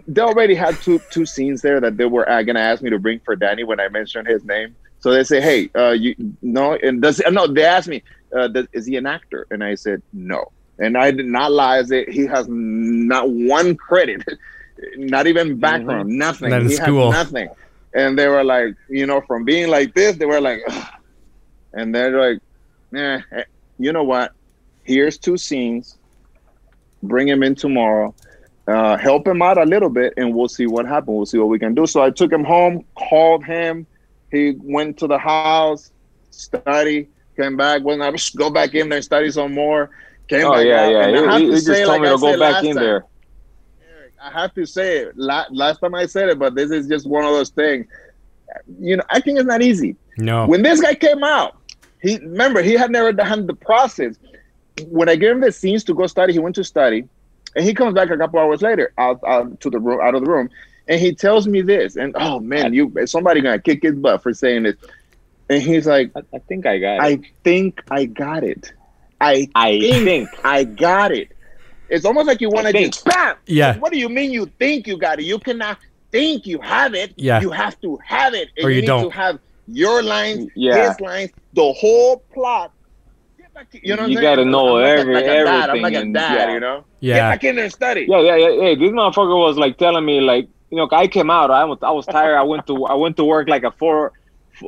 They 0.06 0.20
already 0.20 0.54
had 0.54 0.76
two 0.82 1.00
two 1.10 1.24
scenes 1.24 1.62
there 1.62 1.80
that 1.80 1.96
they 1.96 2.04
were 2.04 2.28
uh, 2.28 2.42
gonna 2.42 2.60
ask 2.60 2.82
me 2.82 2.90
to 2.90 2.98
bring 2.98 3.18
for 3.20 3.36
Danny 3.36 3.64
when 3.64 3.80
I 3.80 3.88
mentioned 3.88 4.26
his 4.28 4.44
name. 4.44 4.74
So 4.98 5.12
they 5.12 5.24
say, 5.24 5.40
"Hey, 5.40 5.70
uh, 5.74 5.92
you 5.92 6.14
no," 6.42 6.74
and 6.74 7.00
does 7.00 7.22
no? 7.30 7.46
They 7.46 7.64
asked 7.64 7.88
me, 7.88 8.02
uh, 8.36 8.48
does, 8.48 8.66
"Is 8.72 8.86
he 8.86 8.96
an 8.96 9.06
actor?" 9.06 9.46
And 9.50 9.62
I 9.62 9.74
said, 9.74 10.02
"No." 10.12 10.52
And 10.80 10.96
I 10.96 11.10
did 11.10 11.26
not 11.26 11.52
lie. 11.52 11.78
I 11.78 11.82
said, 11.82 12.08
he 12.08 12.24
has 12.26 12.46
not 12.48 13.28
one 13.30 13.76
credit, 13.76 14.26
not 14.96 15.26
even 15.26 15.58
background, 15.60 16.08
nothing. 16.08 16.50
Not 16.50 16.62
in 16.62 16.70
he 16.70 16.76
school. 16.76 17.12
has 17.12 17.30
nothing. 17.30 17.50
and 17.92 18.18
they 18.18 18.26
were 18.28 18.42
like, 18.42 18.74
you 18.88 19.06
know, 19.06 19.20
from 19.20 19.44
being 19.44 19.68
like 19.68 19.94
this, 19.94 20.16
they 20.16 20.24
were 20.24 20.40
like, 20.40 20.62
Ugh. 20.68 20.88
and 21.74 21.94
they're 21.94 22.18
like, 22.18 22.40
eh, 22.96 23.42
you 23.78 23.92
know 23.92 24.04
what? 24.04 24.32
Here's 24.82 25.18
two 25.18 25.36
scenes. 25.36 25.98
Bring 27.02 27.28
him 27.28 27.42
in 27.42 27.54
tomorrow. 27.54 28.14
Uh, 28.66 28.96
help 28.96 29.26
him 29.26 29.42
out 29.42 29.58
a 29.58 29.64
little 29.64 29.90
bit, 29.90 30.14
and 30.16 30.34
we'll 30.34 30.48
see 30.48 30.66
what 30.66 30.86
happens. 30.86 31.08
We'll 31.14 31.26
see 31.26 31.38
what 31.38 31.48
we 31.48 31.58
can 31.58 31.74
do. 31.74 31.86
So 31.86 32.02
I 32.02 32.10
took 32.10 32.32
him 32.32 32.44
home, 32.44 32.84
called 32.94 33.44
him. 33.44 33.86
He 34.30 34.54
went 34.62 34.96
to 34.98 35.06
the 35.06 35.18
house, 35.18 35.90
study, 36.30 37.08
came 37.40 37.56
back. 37.56 37.82
When 37.82 38.02
I 38.02 38.10
was 38.10 38.30
go 38.30 38.50
back 38.50 38.74
in 38.74 38.88
there, 38.88 38.96
and 38.98 39.04
study 39.04 39.30
some 39.30 39.54
more. 39.54 39.90
Came 40.28 40.46
Oh 40.46 40.52
back 40.52 40.66
yeah, 40.66 40.86
out, 40.86 40.92
yeah. 40.92 41.06
and 41.06 41.16
I 41.16 41.22
He, 41.22 41.32
have 41.32 41.40
he- 41.40 41.46
to 41.46 41.52
he 41.52 41.60
just 41.60 41.66
say, 41.66 41.84
told 41.84 42.00
like 42.00 42.02
me 42.02 42.08
I 42.08 42.12
to 42.12 42.18
go 42.18 42.38
back 42.38 42.62
in 42.64 42.74
time, 42.76 42.84
there. 42.84 43.04
I 44.22 44.30
have 44.30 44.54
to 44.54 44.66
say 44.66 44.98
it. 44.98 45.16
La- 45.16 45.46
last 45.50 45.78
time 45.80 45.94
I 45.94 46.06
said 46.06 46.28
it, 46.28 46.38
but 46.38 46.54
this 46.54 46.70
is 46.70 46.86
just 46.86 47.06
one 47.06 47.24
of 47.24 47.32
those 47.32 47.50
things. 47.50 47.86
You 48.80 48.96
know, 48.96 49.02
acting 49.10 49.36
is 49.38 49.44
not 49.44 49.62
easy. 49.62 49.96
No. 50.18 50.46
When 50.46 50.62
this 50.62 50.80
guy 50.80 50.94
came 50.94 51.22
out, 51.24 51.56
he 52.00 52.18
remember 52.18 52.62
he 52.62 52.74
had 52.74 52.90
never 52.90 53.12
done 53.12 53.46
the 53.46 53.54
process. 53.54 54.16
When 54.86 55.08
I 55.08 55.16
gave 55.16 55.32
him 55.32 55.40
the 55.40 55.52
scenes 55.52 55.84
to 55.84 55.94
go 55.94 56.06
study, 56.06 56.32
he 56.32 56.38
went 56.38 56.54
to 56.56 56.64
study, 56.64 57.04
and 57.56 57.64
he 57.64 57.74
comes 57.74 57.94
back 57.94 58.10
a 58.10 58.16
couple 58.16 58.38
hours 58.40 58.62
later 58.62 58.92
out, 58.98 59.20
out 59.26 59.60
to 59.60 59.70
the 59.70 59.78
room, 59.78 60.00
out 60.00 60.14
of 60.14 60.24
the 60.24 60.30
room, 60.30 60.48
and 60.88 61.00
he 61.00 61.14
tells 61.14 61.46
me 61.46 61.60
this. 61.62 61.96
And 61.96 62.14
oh 62.18 62.40
man, 62.40 62.72
you 62.74 62.92
somebody 63.06 63.40
gonna 63.40 63.60
kick 63.60 63.82
his 63.82 63.94
butt 63.94 64.22
for 64.22 64.32
saying 64.32 64.64
this. 64.64 64.76
And 65.50 65.60
he's 65.62 65.86
like, 65.86 66.12
I, 66.16 66.20
I 66.34 66.38
think 66.38 66.64
I 66.64 66.78
got 66.78 66.94
it. 66.94 67.02
I 67.02 67.20
think 67.44 67.82
I 67.90 68.04
got 68.06 68.44
it. 68.44 68.72
I 69.20 69.48
I 69.54 69.78
think 69.80 70.04
think. 70.04 70.28
I 70.44 70.64
got 70.64 71.10
it. 71.12 71.28
It's 71.88 72.04
almost 72.04 72.26
like 72.28 72.40
you 72.40 72.48
want 72.50 72.66
to 72.68 72.72
think. 72.72 72.94
just 72.94 73.04
bam. 73.04 73.36
Yeah. 73.46 73.76
What 73.78 73.92
do 73.92 73.98
you 73.98 74.08
mean 74.08 74.30
you 74.32 74.46
think 74.60 74.86
you 74.86 74.96
got 74.96 75.18
it? 75.18 75.24
You 75.24 75.38
cannot 75.40 75.78
think 76.12 76.46
you 76.46 76.60
have 76.60 76.94
it. 76.94 77.12
Yeah. 77.16 77.40
You 77.40 77.50
have 77.50 77.80
to 77.80 77.98
have 78.04 78.32
it. 78.32 78.48
And 78.56 78.64
Or 78.66 78.70
you 78.70 78.80
need 78.82 78.86
don't. 78.86 79.10
to 79.10 79.16
have 79.16 79.40
your 79.66 80.02
lines, 80.02 80.48
Yeah. 80.54 80.88
his 80.88 81.00
lines, 81.00 81.30
the 81.52 81.72
whole 81.72 82.18
plot. 82.32 82.70
Get 83.38 83.52
back 83.52 83.70
to- 83.72 83.86
you 83.86 83.96
know 83.96 84.02
You 84.06 84.18
I'm 84.18 84.22
saying? 84.22 84.36
gotta 84.36 84.44
know 84.44 84.76
I'm 84.78 84.82
like 84.84 84.84
a- 84.84 85.00
every- 85.00 85.14
like 85.14 85.24
a 85.24 85.26
dad. 85.26 85.46
I'm 85.48 85.62
everything 85.70 85.82
like 85.82 85.94
a 85.94 85.98
and- 86.00 86.14
dad, 86.14 86.34
yeah. 86.48 86.54
you 86.54 86.60
know? 86.60 86.76
Get 86.76 86.84
Yeah. 87.00 87.30
back 87.32 87.44
in 87.44 87.54
there 87.56 87.64
and 87.64 87.72
study. 87.72 88.06
Yeah, 88.08 88.20
yeah, 88.20 88.36
yeah. 88.36 88.60
Hey, 88.62 88.74
this 88.76 88.90
motherfucker 88.92 89.36
was 89.38 89.58
like 89.58 89.76
telling 89.78 90.04
me 90.04 90.20
like, 90.20 90.48
you 90.70 90.76
know, 90.76 90.88
I 90.92 91.08
came 91.08 91.30
out. 91.30 91.50
I 91.50 91.64
was, 91.64 91.78
I 91.82 91.90
was 91.90 92.06
tired. 92.06 92.36
I 92.36 92.42
went 92.42 92.66
to, 92.68 92.84
I 92.86 92.94
went 92.94 93.16
to 93.16 93.24
work 93.24 93.48
like 93.48 93.64
a 93.64 93.72
four. 93.72 94.12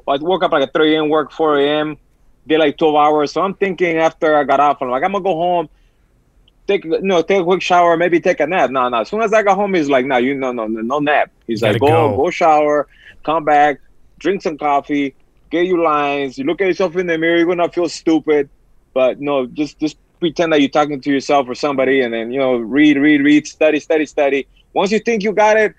I 0.08 0.16
woke 0.16 0.42
up 0.42 0.52
like 0.52 0.68
a 0.68 0.72
3 0.72 0.96
a.m. 0.96 1.08
work, 1.08 1.32
4 1.32 1.58
a.m. 1.58 1.98
Did 2.46 2.58
like 2.58 2.76
12 2.76 2.94
hours. 2.96 3.32
So 3.32 3.40
I'm 3.40 3.54
thinking 3.54 3.98
after 3.98 4.36
I 4.36 4.44
got 4.44 4.60
off, 4.60 4.82
I'm 4.82 4.90
like, 4.90 5.04
I'm 5.04 5.12
gonna 5.12 5.24
go 5.24 5.34
home, 5.34 5.68
take, 6.66 6.84
you 6.84 7.00
know, 7.02 7.22
take 7.22 7.40
a 7.40 7.44
quick 7.44 7.62
shower, 7.62 7.96
maybe 7.96 8.20
take 8.20 8.40
a 8.40 8.46
nap. 8.46 8.70
No, 8.70 8.88
no. 8.88 9.00
As 9.00 9.08
soon 9.08 9.22
as 9.22 9.32
I 9.32 9.42
got 9.42 9.56
home, 9.56 9.74
he's 9.74 9.88
like, 9.88 10.06
no, 10.06 10.16
you, 10.16 10.34
no, 10.34 10.52
no, 10.52 10.66
no, 10.66 10.80
no 10.80 10.98
nap. 10.98 11.30
He's 11.46 11.62
like, 11.62 11.80
go, 11.80 11.86
go. 11.86 12.16
go 12.16 12.30
shower, 12.30 12.88
come 13.24 13.44
back, 13.44 13.80
drink 14.18 14.42
some 14.42 14.58
coffee, 14.58 15.14
get 15.50 15.66
your 15.66 15.78
lines. 15.78 16.36
You 16.38 16.44
look 16.44 16.60
at 16.60 16.66
yourself 16.66 16.96
in 16.96 17.06
the 17.06 17.18
mirror, 17.18 17.36
you're 17.36 17.46
gonna 17.46 17.70
feel 17.70 17.88
stupid, 17.88 18.48
but 18.94 19.20
no, 19.20 19.46
just, 19.46 19.78
just 19.78 19.96
pretend 20.18 20.52
that 20.52 20.60
you're 20.60 20.70
talking 20.70 21.00
to 21.00 21.10
yourself 21.10 21.48
or 21.48 21.54
somebody, 21.54 22.00
and 22.00 22.14
then 22.14 22.32
you 22.32 22.38
know, 22.38 22.56
read, 22.56 22.96
read, 22.96 23.22
read, 23.22 23.46
study, 23.46 23.78
study, 23.80 24.06
study. 24.06 24.48
Once 24.72 24.90
you 24.90 24.98
think 24.98 25.22
you 25.22 25.32
got 25.32 25.56
it, 25.56 25.74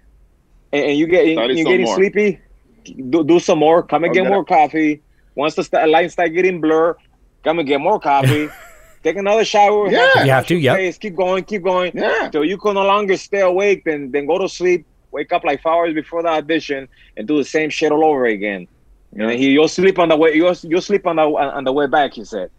and, 0.71 0.85
and 0.85 0.97
you 0.97 1.07
get 1.07 1.21
Study 1.33 1.55
you're 1.55 1.65
getting 1.65 1.85
more. 1.85 1.95
sleepy, 1.95 2.39
do, 2.83 3.23
do 3.23 3.39
some 3.39 3.59
more. 3.59 3.83
Come 3.83 4.03
and 4.03 4.11
Or 4.11 4.13
get 4.13 4.23
get 4.23 4.29
more 4.29 4.45
coffee. 4.45 5.01
Once 5.35 5.55
the 5.55 5.63
st- 5.63 5.89
lines 5.89 6.13
start 6.13 6.33
getting 6.33 6.61
blur, 6.61 6.95
come 7.43 7.59
and 7.59 7.67
get 7.67 7.79
more 7.81 7.99
coffee. 7.99 8.49
Take 9.03 9.17
another 9.17 9.43
shower. 9.43 9.91
Yeah. 9.91 10.09
to 10.13 10.25
You 10.25 10.31
have 10.31 10.47
to, 10.47 10.53
wash 10.55 10.61
your 10.63 10.73
yep. 10.73 10.77
face, 10.77 10.97
Keep 10.97 11.15
going, 11.15 11.43
keep 11.43 11.61
going. 11.63 11.91
Yeah. 11.93 12.29
Till 12.31 12.45
you 12.45 12.57
can 12.57 12.75
no 12.75 12.85
longer 12.85 13.17
stay 13.17 13.41
awake, 13.41 13.83
then 13.83 14.11
then 14.11 14.25
go 14.25 14.37
to 14.37 14.47
sleep. 14.47 14.85
Wake 15.11 15.31
up 15.33 15.43
like 15.43 15.61
five 15.61 15.73
hours 15.73 15.93
before 15.93 16.23
the 16.23 16.29
audition 16.29 16.87
and 17.17 17.27
do 17.27 17.37
the 17.37 17.43
same 17.43 17.69
shit 17.69 17.91
all 17.91 18.03
over 18.05 18.25
again. 18.25 18.67
And 19.11 19.29
then 19.29 19.37
he, 19.37 19.51
you'll 19.51 19.67
sleep 19.67 19.99
on 19.99 20.09
the 20.09 20.15
way. 20.15 20.33
You'll, 20.33 20.55
you'll 20.63 20.81
sleep 20.81 21.05
on 21.05 21.17
the 21.17 21.23
on 21.23 21.63
the 21.65 21.71
way 21.73 21.85
back. 21.85 22.13
He 22.13 22.23
said. 22.25 22.49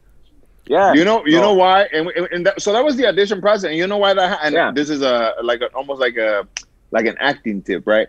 Yeah. 0.67 0.93
You 0.95 1.05
know, 1.05 1.25
you 1.27 1.33
So- 1.33 1.41
know 1.43 1.55
why, 1.55 1.83
and, 1.93 2.09
and, 2.17 2.29
and 2.33 2.47
that, 2.47 2.63
so 2.63 2.73
that 2.73 2.85
was 2.85 2.97
the 2.97 3.07
audition 3.07 3.41
process. 3.41 3.65
And 3.71 3.77
you 3.77 3.87
know 3.87 3.99
why 3.99 4.15
that? 4.15 4.29
Ha- 4.31 4.41
and 4.45 4.55
Yeah. 4.55 4.71
this 4.73 4.89
is 4.89 5.03
a 5.03 5.35
like 5.43 5.61
a, 5.63 5.67
almost 5.75 6.01
like 6.01 6.17
a 6.17 6.47
like 6.91 7.07
an 7.07 7.17
acting 7.21 7.61
tip, 7.63 7.87
right? 7.87 8.07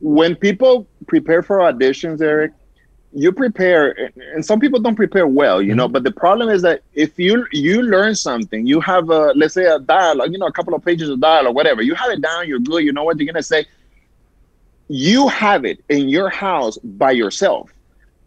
When 0.00 0.36
people 0.36 0.86
prepare 1.06 1.42
for 1.42 1.58
auditions, 1.58 2.20
Eric, 2.20 2.52
you 3.12 3.32
prepare, 3.32 3.90
and- 3.92 4.12
and 4.34 4.44
some 4.44 4.60
people 4.60 4.78
don't 4.80 4.94
prepare 4.94 5.26
well, 5.26 5.60
you 5.62 5.74
know. 5.74 5.88
But 5.88 6.04
the 6.04 6.10
problem 6.12 6.50
is 6.50 6.60
that 6.62 6.82
if 6.94 7.18
you 7.18 7.46
you 7.52 7.82
learn 7.82 8.14
something, 8.14 8.66
you 8.66 8.80
have 8.80 9.08
a 9.10 9.32
let's 9.34 9.54
say 9.54 9.64
a 9.64 9.78
dialogue, 9.78 10.30
you 10.32 10.38
know, 10.38 10.46
a 10.46 10.52
couple 10.52 10.74
of 10.74 10.84
pages 10.84 11.08
of 11.08 11.18
dialogue, 11.20 11.54
whatever. 11.54 11.80
You 11.82 11.94
have 11.94 12.10
it 12.10 12.20
down. 12.20 12.46
You're 12.46 12.58
good. 12.60 12.84
You 12.84 12.92
know 12.92 13.04
what 13.04 13.18
you're 13.18 13.26
gonna 13.32 13.42
say. 13.42 13.64
You 14.88 15.28
have 15.28 15.64
it 15.64 15.82
in 15.88 16.08
your 16.08 16.28
house 16.30 16.78
by 16.78 17.10
yourself. 17.12 17.72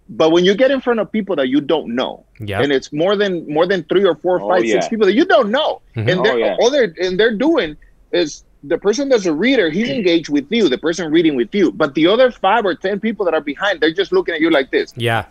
But 0.10 0.32
when 0.32 0.44
you 0.46 0.54
get 0.56 0.72
in 0.72 0.82
front 0.82 1.00
of 1.00 1.12
people 1.12 1.36
that 1.38 1.48
you 1.48 1.62
don't 1.62 1.96
know, 1.96 2.26
Yeah. 2.40 2.62
and 2.62 2.72
it's 2.72 2.92
more 2.92 3.16
than 3.16 3.48
more 3.52 3.66
than 3.66 3.84
three 3.84 4.04
or 4.06 4.16
four, 4.16 4.42
Oh, 4.42 4.50
five, 4.50 4.62
six 4.62 4.86
yeah. 4.86 4.90
people 4.90 5.06
that 5.06 5.14
you 5.16 5.26
don't 5.26 5.52
know, 5.52 5.82
Mhm. 5.96 6.12
and 6.12 6.20
Oh, 6.20 6.24
they're 6.24 6.40
yeah. 6.40 6.58
all 6.60 6.70
they're 6.70 6.94
and 7.02 7.20
they're 7.20 7.36
doing 7.36 7.78
is 8.12 8.44
the 8.64 8.78
person 8.78 9.10
that's 9.10 9.26
a 9.26 9.34
reader, 9.34 9.70
he's 9.70 9.90
engaged 9.90 10.30
with 10.30 10.48
you, 10.52 10.70
the 10.70 10.78
person 10.78 11.12
reading 11.12 11.36
with 11.36 11.54
you, 11.54 11.72
but 11.72 11.96
the 11.96 12.08
other 12.08 12.32
five 12.32 12.66
or 12.66 12.76
ten 12.76 13.00
people 13.00 13.26
that 13.26 13.34
are 13.34 13.42
behind, 13.42 13.82
they're 13.82 13.94
just 13.94 14.12
looking 14.12 14.36
at 14.36 14.42
you 14.42 14.52
like 14.52 14.70
this. 14.72 14.94
Yeah. 14.96 15.26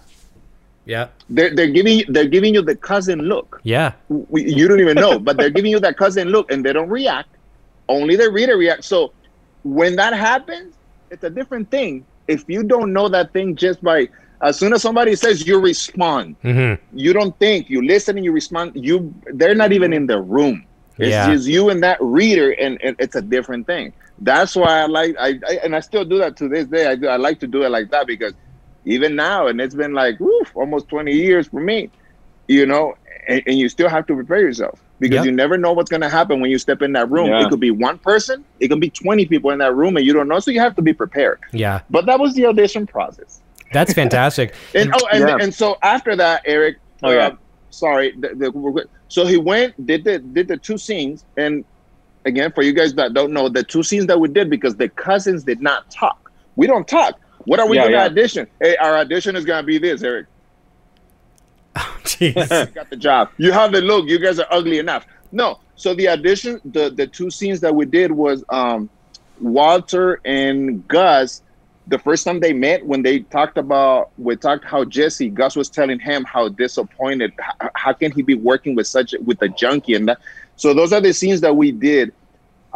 Yeah. 0.84 1.08
They're 1.28 1.54
they're 1.54 1.68
giving 1.70 2.04
they're 2.08 2.26
giving 2.26 2.54
you 2.54 2.62
the 2.62 2.76
cousin 2.76 3.20
look. 3.20 3.60
Yeah. 3.62 3.92
We, 4.08 4.52
you 4.52 4.66
don't 4.66 4.80
even 4.80 4.96
know, 4.96 5.18
but 5.18 5.36
they're 5.36 5.50
giving 5.50 5.70
you 5.70 5.80
that 5.80 5.96
cousin 5.96 6.28
look, 6.28 6.50
and 6.50 6.64
they 6.64 6.72
don't 6.72 6.88
react. 6.88 7.36
Only 7.88 8.16
the 8.16 8.30
reader 8.30 8.56
reacts. 8.56 8.88
So 8.88 9.14
when 9.62 9.96
that 9.96 10.14
happens, 10.14 10.76
it's 11.10 11.22
a 11.24 11.30
different 11.30 11.70
thing. 11.70 12.06
If 12.26 12.48
you 12.48 12.62
don't 12.64 12.92
know 12.92 13.08
that 13.08 13.32
thing 13.32 13.56
just 13.56 13.82
by 13.82 14.08
as 14.42 14.58
soon 14.58 14.72
as 14.72 14.82
somebody 14.82 15.14
says, 15.16 15.46
you 15.46 15.60
respond 15.60 16.36
hmm 16.42 16.74
you 16.92 17.12
don't 17.12 17.38
think 17.38 17.68
you 17.68 17.82
listen 17.82 18.16
and 18.16 18.24
you 18.24 18.32
respond 18.32 18.72
you 18.74 19.14
they're 19.34 19.54
not 19.54 19.72
even 19.72 19.92
in 19.92 20.06
the 20.06 20.20
room 20.20 20.66
it's 21.00 21.10
Yeah. 21.10 21.32
just 21.32 21.46
you 21.48 21.70
and 21.70 21.82
that 21.82 21.98
reader 22.00 22.52
and, 22.52 22.78
and 22.82 22.96
it's 22.98 23.16
a 23.16 23.22
different 23.22 23.66
thing 23.66 23.92
that's 24.22 24.54
why 24.54 24.82
i 24.82 24.86
like 24.86 25.16
I, 25.18 25.38
I 25.48 25.52
and 25.64 25.74
i 25.74 25.80
still 25.80 26.04
do 26.04 26.18
that 26.18 26.36
to 26.38 26.48
this 26.48 26.66
day 26.66 26.86
i 26.86 26.94
do 26.94 27.08
i 27.08 27.16
like 27.16 27.40
to 27.40 27.46
do 27.46 27.62
it 27.62 27.70
like 27.70 27.90
that 27.90 28.06
because 28.06 28.34
even 28.84 29.16
now 29.16 29.46
and 29.48 29.60
it's 29.60 29.74
been 29.74 29.92
like 29.94 30.18
woof, 30.20 30.52
almost 30.54 30.88
20 30.88 31.12
years 31.12 31.48
for 31.48 31.60
me 31.60 31.90
you 32.48 32.66
know 32.66 32.94
and, 33.28 33.42
and 33.46 33.58
you 33.58 33.68
still 33.68 33.88
have 33.88 34.06
to 34.06 34.14
prepare 34.14 34.40
yourself 34.40 34.78
because 34.98 35.16
Yep. 35.16 35.24
you 35.24 35.32
never 35.32 35.56
know 35.56 35.72
what's 35.72 35.88
going 35.90 36.02
to 36.02 36.08
happen 36.10 36.40
when 36.40 36.50
you 36.50 36.58
step 36.58 36.82
in 36.82 36.92
that 36.92 37.10
room 37.10 37.28
Yeah. 37.28 37.44
it 37.44 37.50
could 37.50 37.60
be 37.60 37.70
one 37.70 37.98
person 37.98 38.44
it 38.60 38.68
could 38.68 38.80
be 38.80 38.90
20 38.90 39.26
people 39.26 39.50
in 39.50 39.58
that 39.58 39.74
room 39.74 39.96
and 39.96 40.04
you 40.06 40.12
don't 40.12 40.28
know 40.28 40.40
so 40.40 40.50
you 40.50 40.60
have 40.60 40.76
to 40.76 40.82
be 40.82 40.92
prepared 40.92 41.40
Yeah. 41.52 41.80
but 41.90 42.06
that 42.06 42.18
was 42.20 42.34
the 42.34 42.46
audition 42.46 42.86
process 42.86 43.40
That's 43.72 43.92
fantastic. 43.94 44.52
and 44.74 44.90
oh, 44.92 45.06
and, 45.12 45.28
Yeah. 45.28 45.36
and 45.40 45.54
so 45.54 45.76
after 45.82 46.16
that, 46.16 46.42
Eric. 46.44 46.78
Oh, 47.04 47.10
yeah. 47.12 47.28
uh, 47.28 47.36
sorry. 47.70 48.08
The, 48.18 48.28
the, 48.34 48.50
we're 48.50 48.72
good. 48.72 48.88
So 49.10 49.26
he 49.26 49.38
went, 49.38 49.74
did 49.84 50.04
the 50.04 50.20
did 50.20 50.48
the 50.48 50.58
two 50.58 50.78
scenes, 50.78 51.26
and 51.36 51.66
again, 52.24 52.52
for 52.54 52.62
you 52.62 52.74
guys 52.74 52.94
that 52.94 53.14
don't 53.14 53.32
know, 53.32 53.48
the 53.48 53.64
two 53.64 53.82
scenes 53.82 54.06
that 54.08 54.20
we 54.20 54.28
did 54.28 54.50
because 54.50 54.76
the 54.76 54.88
cousins 54.90 55.44
did 55.44 55.60
not 55.62 55.84
talk. 55.98 56.16
We 56.56 56.66
don't 56.68 56.88
talk. 56.88 57.16
What 57.46 57.60
are 57.60 57.68
we 57.68 57.76
Yeah, 57.76 57.80
going 57.80 57.92
to 57.92 57.98
yeah. 57.98 58.04
audition? 58.04 58.48
Hey, 58.60 58.76
our 58.76 58.98
audition 58.98 59.36
is 59.36 59.44
going 59.46 59.62
to 59.62 59.66
be 59.66 59.78
this, 59.78 60.02
Eric. 60.02 60.28
Oh 61.76 61.98
jeez. 62.04 62.62
You 62.66 62.72
got 62.72 62.90
the 62.90 62.96
job. 62.96 63.30
You 63.38 63.52
have 63.52 63.72
the 63.72 63.80
look. 63.82 64.08
You 64.08 64.18
guys 64.18 64.38
are 64.38 64.46
ugly 64.50 64.78
enough. 64.78 65.04
No. 65.32 65.56
So 65.76 65.94
the 65.94 66.08
audition, 66.08 66.60
the 66.64 66.90
the 66.90 67.06
two 67.08 67.30
scenes 67.30 67.60
that 67.60 67.74
we 67.74 67.86
did 67.86 68.12
was 68.12 68.44
um, 68.50 68.90
Walter 69.38 70.20
and 70.24 70.86
Gus. 70.88 71.42
The 71.90 71.98
first 71.98 72.24
time 72.24 72.38
they 72.38 72.52
met, 72.52 72.86
when 72.86 73.02
they 73.02 73.20
talked 73.20 73.58
about, 73.58 74.10
we 74.16 74.36
talked 74.36 74.64
how 74.64 74.84
Jesse 74.84 75.28
Gus 75.28 75.56
was 75.56 75.68
telling 75.68 75.98
him 75.98 76.24
how 76.24 76.48
disappointed. 76.48 77.32
How, 77.40 77.70
how 77.74 77.92
can 77.92 78.12
he 78.12 78.22
be 78.22 78.34
working 78.34 78.76
with 78.76 78.86
such 78.86 79.12
with 79.24 79.42
a 79.42 79.48
junkie 79.48 79.94
and 79.94 80.06
that? 80.08 80.18
So 80.54 80.72
those 80.72 80.92
are 80.92 81.00
the 81.00 81.12
scenes 81.12 81.40
that 81.40 81.56
we 81.56 81.72
did 81.72 82.12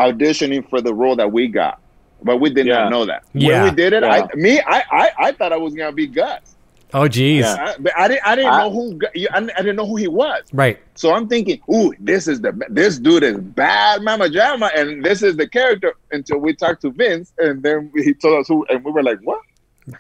auditioning 0.01 0.69
for 0.69 0.81
the 0.81 0.93
role 0.93 1.15
that 1.17 1.31
we 1.31 1.47
got, 1.47 1.79
but 2.25 2.39
we 2.39 2.51
did 2.53 2.67
Yeah. 2.67 2.81
not 2.81 2.91
know 2.91 3.07
that. 3.07 3.23
Yeah. 3.35 3.63
When 3.63 3.71
we 3.71 3.77
did 3.77 3.93
it, 3.93 4.03
Yeah. 4.03 4.27
I 4.33 4.35
me 4.35 4.61
I, 4.67 4.83
I 4.91 5.11
I 5.19 5.33
thought 5.33 5.53
I 5.53 5.59
was 5.59 5.75
gonna 5.75 5.93
be 5.93 6.09
Gus. 6.09 6.54
Oh, 6.95 7.09
geez. 7.09 7.45
Yeah. 7.45 7.55
I, 7.59 7.77
but 7.79 7.93
I 7.99 8.09
didn't 8.09 8.27
I 8.27 8.35
didn't 8.37 8.53
I- 8.53 8.59
know 8.63 8.71
who 8.71 8.95
Gu- 8.95 9.27
I, 9.33 9.39
I 9.39 9.63
didn't 9.63 9.77
know 9.77 9.87
who 9.87 9.97
he 9.97 10.09
was. 10.09 10.43
Right. 10.53 10.79
So 10.95 11.13
I'm 11.13 11.29
thinking, 11.29 11.61
ooh, 11.73 11.93
this 11.99 12.29
is 12.29 12.41
the 12.41 12.53
this 12.71 12.99
dude 12.99 13.25
is 13.25 13.37
bad 13.39 14.03
Mama 14.03 14.29
Jama, 14.31 14.71
and 14.77 15.05
this 15.05 15.23
is 15.23 15.37
the 15.37 15.49
character 15.49 15.95
until 16.13 16.39
we 16.39 16.55
talked 16.55 16.83
to 16.83 16.91
Vince, 16.93 17.33
and 17.39 17.63
then 17.63 17.91
he 17.97 18.15
told 18.15 18.41
us 18.41 18.49
who, 18.49 18.65
and 18.71 18.85
we 18.85 18.93
were 18.93 19.03
like, 19.03 19.19
what? 19.25 19.41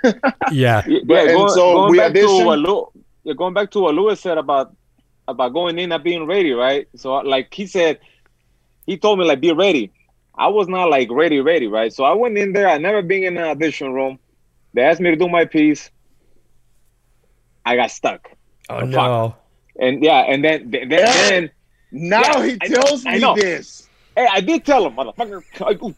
Yeah. 0.53 0.83
Yeah, 0.87 1.01
But- 1.05 1.29
and 1.29 1.37
going, 1.37 1.49
so 1.51 1.73
going 1.75 1.91
we 1.91 1.99
back 1.99 2.13
to 2.15 2.21
auditioned- 2.21 2.47
what 2.47 2.59
Lew, 2.61 2.93
yeah, 3.25 3.35
going 3.35 3.55
back 3.55 3.71
to 3.73 3.81
what 3.81 3.95
Lewis 3.95 4.21
said 4.21 4.39
about 4.39 4.75
about 5.27 5.53
going 5.53 5.79
in 5.79 5.91
and 5.91 6.05
being 6.05 6.27
ready, 6.27 6.53
right? 6.53 6.87
So 6.97 7.15
like 7.17 7.53
he 7.53 7.67
said, 7.67 7.99
he 8.87 8.97
told 8.99 9.19
me 9.19 9.25
like 9.25 9.41
be 9.41 9.53
ready. 9.53 9.91
I 10.37 10.49
was 10.49 10.69
not 10.69 10.91
like 10.91 11.09
ready, 11.11 11.41
ready, 11.41 11.67
right? 11.67 11.93
So 11.93 12.05
I 12.05 12.13
went 12.13 12.37
in 12.37 12.53
there. 12.53 12.69
I 12.69 12.77
never 12.79 13.03
been 13.03 13.25
in 13.25 13.37
an 13.37 13.45
audition 13.45 13.93
room. 13.95 14.19
They 14.75 14.83
asked 14.83 15.01
me 15.01 15.11
to 15.11 15.17
do 15.17 15.29
my 15.29 15.45
piece. 15.45 15.91
I 17.65 17.77
got 17.77 17.91
stuck, 17.91 18.31
Oh, 18.69 18.81
fuck. 18.81 18.89
no. 18.89 19.37
and 19.79 20.03
yeah, 20.03 20.21
and 20.29 20.45
then 20.45 20.71
then, 20.71 20.91
Yeah. 20.91 21.29
then 21.31 21.51
Now 21.91 22.21
Yeah, 22.23 22.45
he 22.47 22.59
I 22.61 22.67
tells 22.69 23.07
I 23.07 23.13
me 23.15 23.19
know. 23.21 23.35
this. 23.37 23.89
hey, 24.17 24.27
I 24.31 24.41
did 24.41 24.65
tell 24.65 24.85
him, 24.87 24.95
motherfucker. 24.97 25.43
I- 25.61 25.95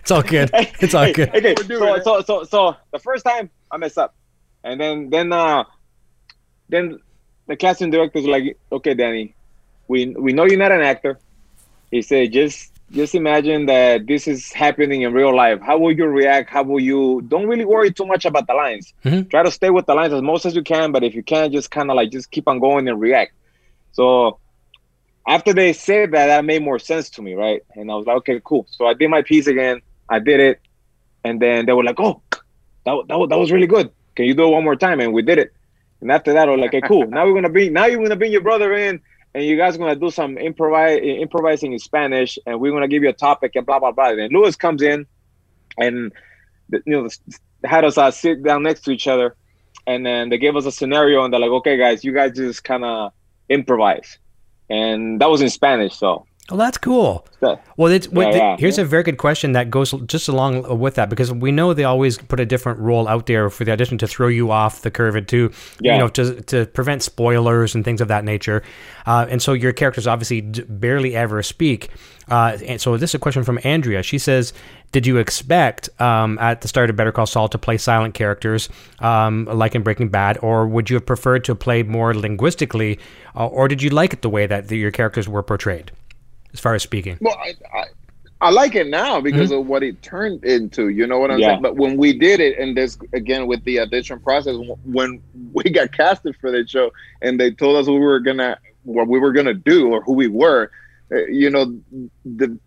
It's 0.00 0.10
all 0.10 0.22
good. 0.22 0.50
It's 0.80 0.94
all 0.94 1.12
good. 1.12 1.28
Okay, 1.34 1.54
so, 1.56 2.00
so 2.02 2.20
so 2.22 2.44
so 2.44 2.76
the 2.92 2.98
first 2.98 3.24
time 3.24 3.50
I 3.70 3.76
mess 3.76 3.96
up, 3.98 4.14
and 4.64 4.80
then 4.80 5.10
then 5.10 5.32
uh 5.32 5.64
then 6.68 6.98
the 7.46 7.56
casting 7.56 7.90
director's 7.90 8.24
like, 8.26 8.56
okay, 8.72 8.94
Danny, 8.94 9.34
we 9.88 10.06
we 10.16 10.32
know 10.32 10.44
you're 10.44 10.58
not 10.58 10.72
an 10.72 10.82
actor. 10.82 11.18
He 11.90 12.02
said, 12.02 12.32
just 12.32 12.72
just 12.90 13.14
imagine 13.14 13.66
that 13.66 14.06
this 14.06 14.26
is 14.26 14.52
happening 14.52 15.02
in 15.02 15.12
real 15.12 15.34
life. 15.34 15.60
How 15.60 15.78
will 15.78 15.92
you 15.92 16.06
react? 16.06 16.48
How 16.50 16.62
will 16.62 16.80
you? 16.80 17.22
Don't 17.28 17.46
really 17.46 17.64
worry 17.64 17.92
too 17.92 18.06
much 18.06 18.24
about 18.24 18.46
the 18.46 18.54
lines. 18.54 18.94
Mhm. 19.04 19.30
Try 19.30 19.42
to 19.42 19.50
stay 19.50 19.70
with 19.70 19.86
the 19.86 19.94
lines 19.94 20.12
as 20.12 20.22
most 20.22 20.46
as 20.46 20.54
you 20.54 20.62
can, 20.62 20.92
but 20.92 21.04
if 21.04 21.14
you 21.14 21.22
can't, 21.22 21.52
just 21.52 21.70
kind 21.70 21.90
of 21.90 21.96
like 21.96 22.10
just 22.10 22.30
keep 22.30 22.48
on 22.48 22.58
going 22.58 22.88
and 22.88 23.00
react. 23.00 23.32
So 23.92 24.38
after 25.26 25.52
they 25.52 25.72
said 25.74 26.12
that, 26.12 26.26
that 26.26 26.44
made 26.44 26.62
more 26.62 26.78
sense 26.78 27.10
to 27.10 27.22
me, 27.22 27.34
right? 27.34 27.62
And 27.74 27.90
I 27.90 27.94
was 27.94 28.06
like, 28.06 28.16
okay, 28.18 28.40
cool. 28.42 28.66
So 28.70 28.86
I 28.86 28.94
did 28.94 29.08
my 29.10 29.22
piece 29.22 29.46
again. 29.46 29.82
I 30.08 30.18
did 30.18 30.40
it, 30.40 30.60
and 31.24 31.40
then 31.40 31.66
they 31.66 31.72
were 31.72 31.84
like, 31.84 32.00
oh, 32.00 32.22
that 32.30 32.96
that, 33.08 33.26
that 33.28 33.38
was 33.38 33.52
really 33.52 33.66
good. 33.66 33.90
Can 34.16 34.24
you 34.24 34.34
do 34.34 34.44
it 34.44 34.50
one 34.50 34.64
more 34.64 34.76
time? 34.76 35.00
And 35.00 35.12
we 35.12 35.22
did 35.22 35.38
it. 35.38 35.52
And 36.00 36.10
after 36.10 36.32
that, 36.32 36.48
I 36.48 36.52
was 36.52 36.60
like, 36.60 36.74
okay, 36.74 36.86
cool. 36.86 37.06
Now 37.06 37.26
we're 37.26 37.34
gonna 37.34 37.50
bring 37.50 37.72
now 37.72 37.86
you're 37.86 38.02
gonna 38.02 38.16
bring 38.16 38.32
your 38.32 38.40
brother 38.40 38.72
in, 38.74 39.00
and 39.34 39.44
you 39.44 39.56
guys 39.56 39.74
are 39.74 39.78
gonna 39.78 39.96
do 39.96 40.10
some 40.10 40.38
improvise 40.38 41.00
improvising 41.02 41.72
in 41.72 41.78
Spanish, 41.78 42.38
and 42.46 42.60
we're 42.60 42.72
gonna 42.72 42.88
give 42.88 43.02
you 43.02 43.08
a 43.08 43.14
topic 43.14 43.52
and 43.56 43.66
blah 43.66 43.78
blah 43.78 43.92
blah. 43.92 44.10
And 44.10 44.32
Lewis 44.32 44.56
comes 44.56 44.82
in, 44.82 45.06
and 45.76 46.12
you 46.70 46.80
know 46.86 47.08
had 47.64 47.84
us 47.84 47.98
uh, 47.98 48.10
sit 48.10 48.42
down 48.42 48.62
next 48.62 48.82
to 48.82 48.90
each 48.90 49.06
other, 49.06 49.36
and 49.86 50.04
then 50.04 50.28
they 50.28 50.38
gave 50.38 50.56
us 50.56 50.66
a 50.66 50.72
scenario, 50.72 51.24
and 51.24 51.32
they're 51.32 51.40
like, 51.40 51.50
okay, 51.50 51.76
guys, 51.76 52.04
you 52.04 52.12
guys 52.12 52.32
just 52.32 52.64
kind 52.64 52.84
of 52.84 53.12
improvise, 53.48 54.18
and 54.70 55.20
that 55.20 55.30
was 55.30 55.40
in 55.40 55.50
Spanish, 55.50 55.94
so. 55.94 56.24
Oh, 56.50 56.56
that's 56.56 56.78
cool. 56.78 57.26
that- 57.40 57.60
Well, 57.76 57.92
it's, 57.92 58.08
Yeah, 58.10 58.24
th- 58.24 58.42
yeah. 58.42 58.56
here's 58.58 58.78
a 58.78 58.84
very 58.84 59.02
good 59.02 59.18
question 59.18 59.52
that 59.52 59.70
goes 59.70 59.92
just 60.06 60.28
along 60.28 60.78
with 60.78 60.94
that 60.94 61.10
because 61.10 61.30
we 61.32 61.52
know 61.52 61.74
they 61.74 61.84
always 61.84 62.16
put 62.16 62.40
a 62.40 62.46
different 62.46 62.78
role 62.80 63.06
out 63.06 63.26
there 63.26 63.50
for 63.50 63.64
the 63.64 63.72
audition 63.72 63.98
to 63.98 64.08
throw 64.08 64.28
you 64.28 64.50
off 64.50 64.80
the 64.80 64.90
curve 64.90 65.14
and 65.14 65.28
to, 65.28 65.50
you 65.92 65.98
know, 65.98 66.08
to, 66.08 66.40
to 66.42 66.64
prevent 66.66 67.02
spoilers 67.02 67.74
and 67.74 67.84
things 67.84 68.00
of 68.00 68.08
that 68.08 68.24
nature. 68.24 68.62
Uh, 69.06 69.26
and 69.28 69.42
so 69.42 69.52
your 69.52 69.72
characters 69.72 70.06
obviously 70.06 70.40
d- 70.40 70.62
barely 70.68 71.14
ever 71.14 71.42
speak. 71.42 71.90
Uh, 72.30 72.56
and 72.66 72.80
so 72.80 72.96
this 72.96 73.10
is 73.10 73.14
a 73.14 73.18
question 73.18 73.44
from 73.44 73.58
Andrea. 73.64 74.02
She 74.02 74.18
says, 74.18 74.52
"Did 74.92 75.06
you 75.06 75.16
expect 75.16 75.88
um, 76.00 76.38
at 76.40 76.60
the 76.60 76.68
start 76.68 76.90
of 76.90 76.96
Better 76.96 77.12
Call 77.12 77.24
Saul 77.26 77.48
to 77.48 77.56
play 77.58 77.78
silent 77.78 78.12
characters 78.14 78.68
um, 79.00 79.46
like 79.46 79.74
in 79.74 79.82
Breaking 79.82 80.08
Bad, 80.08 80.38
or 80.42 80.66
would 80.66 80.90
you 80.90 80.96
have 80.96 81.06
preferred 81.06 81.44
to 81.44 81.54
play 81.54 81.82
more 81.82 82.14
linguistically, 82.14 82.98
uh, 83.34 83.46
or 83.46 83.66
did 83.68 83.80
you 83.82 83.88
like 83.90 84.12
it 84.12 84.20
the 84.22 84.28
way 84.28 84.46
that 84.46 84.68
the, 84.68 84.76
your 84.76 84.90
characters 84.90 85.26
were 85.26 85.42
portrayed, 85.42 85.90
as 86.52 86.60
far 86.60 86.74
as 86.74 86.82
speaking?" 86.82 87.18
Well, 87.20 87.36
I, 87.38 87.54
I, 87.76 87.84
I 88.40 88.50
like 88.50 88.74
it 88.76 88.86
now 88.86 89.20
because 89.20 89.50
of 89.50 89.66
what 89.66 89.82
it 89.82 90.00
turned 90.02 90.44
into. 90.44 90.88
You 90.88 91.06
know 91.06 91.18
what 91.18 91.30
I'm 91.30 91.40
Yeah. 91.40 91.48
saying? 91.48 91.62
But 91.62 91.76
when 91.76 91.96
we 91.96 92.16
did 92.16 92.40
it, 92.40 92.58
and 92.58 92.76
this 92.76 92.96
again 93.12 93.46
with 93.46 93.64
the 93.64 93.80
audition 93.80 94.20
process, 94.20 94.56
when 94.84 95.20
we 95.52 95.64
got 95.70 95.92
casted 95.92 96.36
for 96.40 96.50
the 96.50 96.66
show, 96.66 96.90
and 97.20 97.38
they 97.40 97.50
told 97.50 97.76
us 97.76 97.88
we 97.88 97.98
were 97.98 98.20
gonna 98.20 98.58
what 98.84 99.08
we 99.08 99.18
were 99.18 99.32
gonna 99.32 99.54
do 99.54 99.92
or 99.92 100.02
who 100.02 100.12
we 100.12 100.28
were, 100.28 100.70
uh, 101.12 101.26
you 101.26 101.50
know, 101.50 101.78
the 102.24 102.58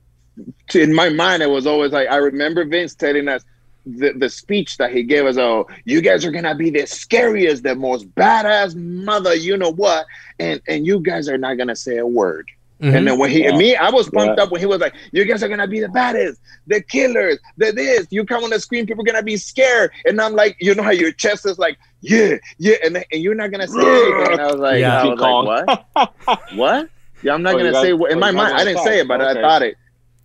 in 0.73 0.93
my 0.93 1.09
mind 1.09 1.41
it 1.43 1.49
was 1.49 1.65
always 1.67 1.91
like 1.91 2.07
I 2.09 2.17
remember 2.17 2.65
Vince 2.65 2.95
telling 2.95 3.27
us. 3.27 3.43
The, 3.83 4.13
the 4.13 4.29
speech 4.29 4.77
that 4.77 4.91
he 4.93 5.01
gave 5.01 5.25
us, 5.25 5.37
oh, 5.39 5.65
you 5.85 6.01
guys 6.01 6.23
are 6.23 6.29
gonna 6.29 6.53
be 6.53 6.69
the 6.69 6.85
scariest, 6.85 7.63
the 7.63 7.73
most 7.73 8.07
badass 8.13 8.75
mother, 8.75 9.33
you 9.33 9.57
know 9.57 9.71
what, 9.71 10.05
and 10.37 10.61
and 10.67 10.85
you 10.85 10.99
guys 10.99 11.27
are 11.27 11.39
not 11.39 11.55
gonna 11.57 11.75
say 11.75 11.97
a 11.97 12.05
word. 12.05 12.47
Mhm. 12.81 12.95
And 12.95 13.07
then 13.07 13.17
when 13.19 13.29
he 13.29 13.43
Yeah. 13.43 13.55
me, 13.55 13.75
I 13.75 13.89
was 13.91 14.09
pumped 14.09 14.37
Yeah. 14.37 14.43
up 14.43 14.51
when 14.51 14.59
he 14.59 14.65
was 14.65 14.79
like, 14.79 14.93
"You 15.11 15.23
guys 15.25 15.43
are 15.43 15.47
gonna 15.47 15.67
be 15.67 15.79
the 15.81 15.89
baddest, 15.89 16.41
the 16.65 16.81
killers, 16.81 17.37
the 17.57 17.71
this." 17.71 18.07
You 18.09 18.25
come 18.25 18.43
on 18.43 18.49
the 18.49 18.59
screen, 18.59 18.87
people 18.87 19.03
are 19.03 19.05
gonna 19.05 19.21
be 19.23 19.37
scared, 19.37 19.91
and 20.05 20.19
I'm 20.19 20.33
like, 20.33 20.57
you 20.59 20.73
know 20.73 20.81
how 20.83 20.91
your 20.91 21.11
chest 21.11 21.45
is 21.45 21.59
like, 21.59 21.77
"Yeah, 22.01 22.37
yeah," 22.57 22.75
and, 22.83 22.95
then- 22.95 23.03
and 23.11 23.21
you're 23.21 23.35
not 23.35 23.51
gonna 23.51 23.67
say 23.67 23.79
anything. 23.79 24.31
And 24.33 24.41
I 24.41 24.45
was 24.47 24.55
like, 24.59 24.79
Yeah. 24.79 25.01
I 25.01 25.05
was 25.05 25.19
like, 25.19 25.67
what? 25.95 26.49
what? 26.55 26.89
Yeah, 27.23 27.33
I'm 27.35 27.43
not 27.43 27.53
Oh, 27.53 27.57
gonna 27.59 27.71
guys- 27.71 27.81
say. 27.83 27.93
What, 27.93 28.09
in 28.11 28.17
oh, 28.17 28.19
my 28.21 28.31
mind, 28.31 28.55
I 28.55 28.63
didn't 28.63 28.77
wanna 28.77 28.89
say 28.89 28.99
it, 29.01 29.07
but 29.07 29.21
Okay. 29.21 29.39
I 29.39 29.41
thought 29.43 29.61
it. 29.61 29.75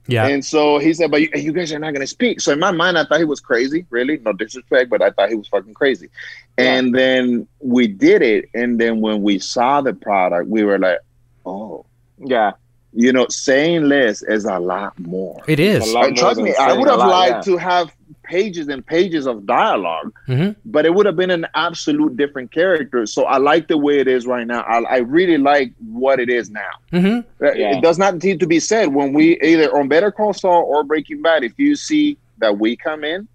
Yeah. 0.09 0.27
And 0.29 0.43
so 0.45 0.79
he 0.79 0.95
said, 0.95 1.11
"But 1.11 1.21
you, 1.21 1.29
you 1.35 1.53
guys 1.53 1.73
are 1.73 1.79
not 1.81 1.93
gonna 1.93 2.07
speak." 2.07 2.41
So 2.41 2.53
in 2.53 2.59
my 2.61 2.71
mind, 2.71 2.97
I 2.97 3.05
thought 3.05 3.19
he 3.19 3.25
was 3.25 3.41
crazy. 3.41 3.85
Really, 3.91 4.19
no 4.25 4.33
disrespect, 4.33 4.89
but 4.89 5.03
I 5.03 5.11
thought 5.11 5.29
he 5.29 5.35
was 5.35 5.49
fucking 5.49 5.75
crazy. 5.75 6.09
And 6.57 6.95
then 6.95 7.49
we 7.61 7.87
did 7.89 8.23
it, 8.23 8.49
and 8.55 8.79
then 8.81 9.01
when 9.01 9.21
we 9.23 9.39
saw 9.41 9.81
the 9.83 9.93
product, 9.93 10.49
we 10.49 10.63
were 10.65 10.79
like, 10.79 11.01
"Oh." 11.45 11.85
Yeah, 12.19 12.53
you 12.93 13.13
know, 13.13 13.27
saying 13.29 13.85
less 13.85 14.23
is 14.23 14.45
a 14.45 14.59
lot 14.59 14.99
more. 14.99 15.43
It 15.47 15.61
is. 15.61 15.89
A 15.89 15.93
lot 15.95 16.17
trust 16.17 16.41
me, 16.41 16.55
I 16.55 16.73
would 16.73 16.89
have 16.89 16.99
lot, 16.99 17.09
liked 17.09 17.47
yeah. 17.47 17.53
to 17.55 17.57
have 17.59 17.95
pages 18.23 18.67
and 18.69 18.85
pages 18.85 19.27
of 19.27 19.47
dialogue, 19.47 20.13
Mhm. 20.27 20.57
but 20.65 20.85
it 20.85 20.93
would 20.95 21.07
have 21.07 21.15
been 21.15 21.31
an 21.31 21.47
absolute 21.55 22.17
different 22.17 22.51
character. 22.51 23.07
So 23.07 23.25
I 23.25 23.37
like 23.39 23.69
the 23.69 23.79
way 23.79 24.01
it 24.01 24.09
is 24.09 24.27
right 24.27 24.47
now. 24.47 24.63
I, 24.63 24.81
I 24.83 24.97
really 24.99 25.39
like 25.39 25.73
what 25.89 26.19
it 26.19 26.29
is 26.29 26.51
now. 26.51 26.73
hmm 26.91 27.19
Uh, 27.41 27.53
Yeah. 27.55 27.77
It 27.77 27.83
does 27.83 27.99
not 27.99 28.21
need 28.23 28.41
to 28.41 28.47
be 28.47 28.59
said 28.59 28.89
when 28.93 29.13
we 29.13 29.39
either 29.43 29.73
on 29.77 29.87
Better 29.87 30.11
Call 30.11 30.33
Saul 30.33 30.65
or 30.67 30.83
Breaking 30.83 31.23
Bad. 31.23 31.45
If 31.45 31.57
you 31.57 31.77
see 31.77 32.17
that 32.39 32.59
we 32.59 32.75
come 32.77 33.05
in, 33.05 33.29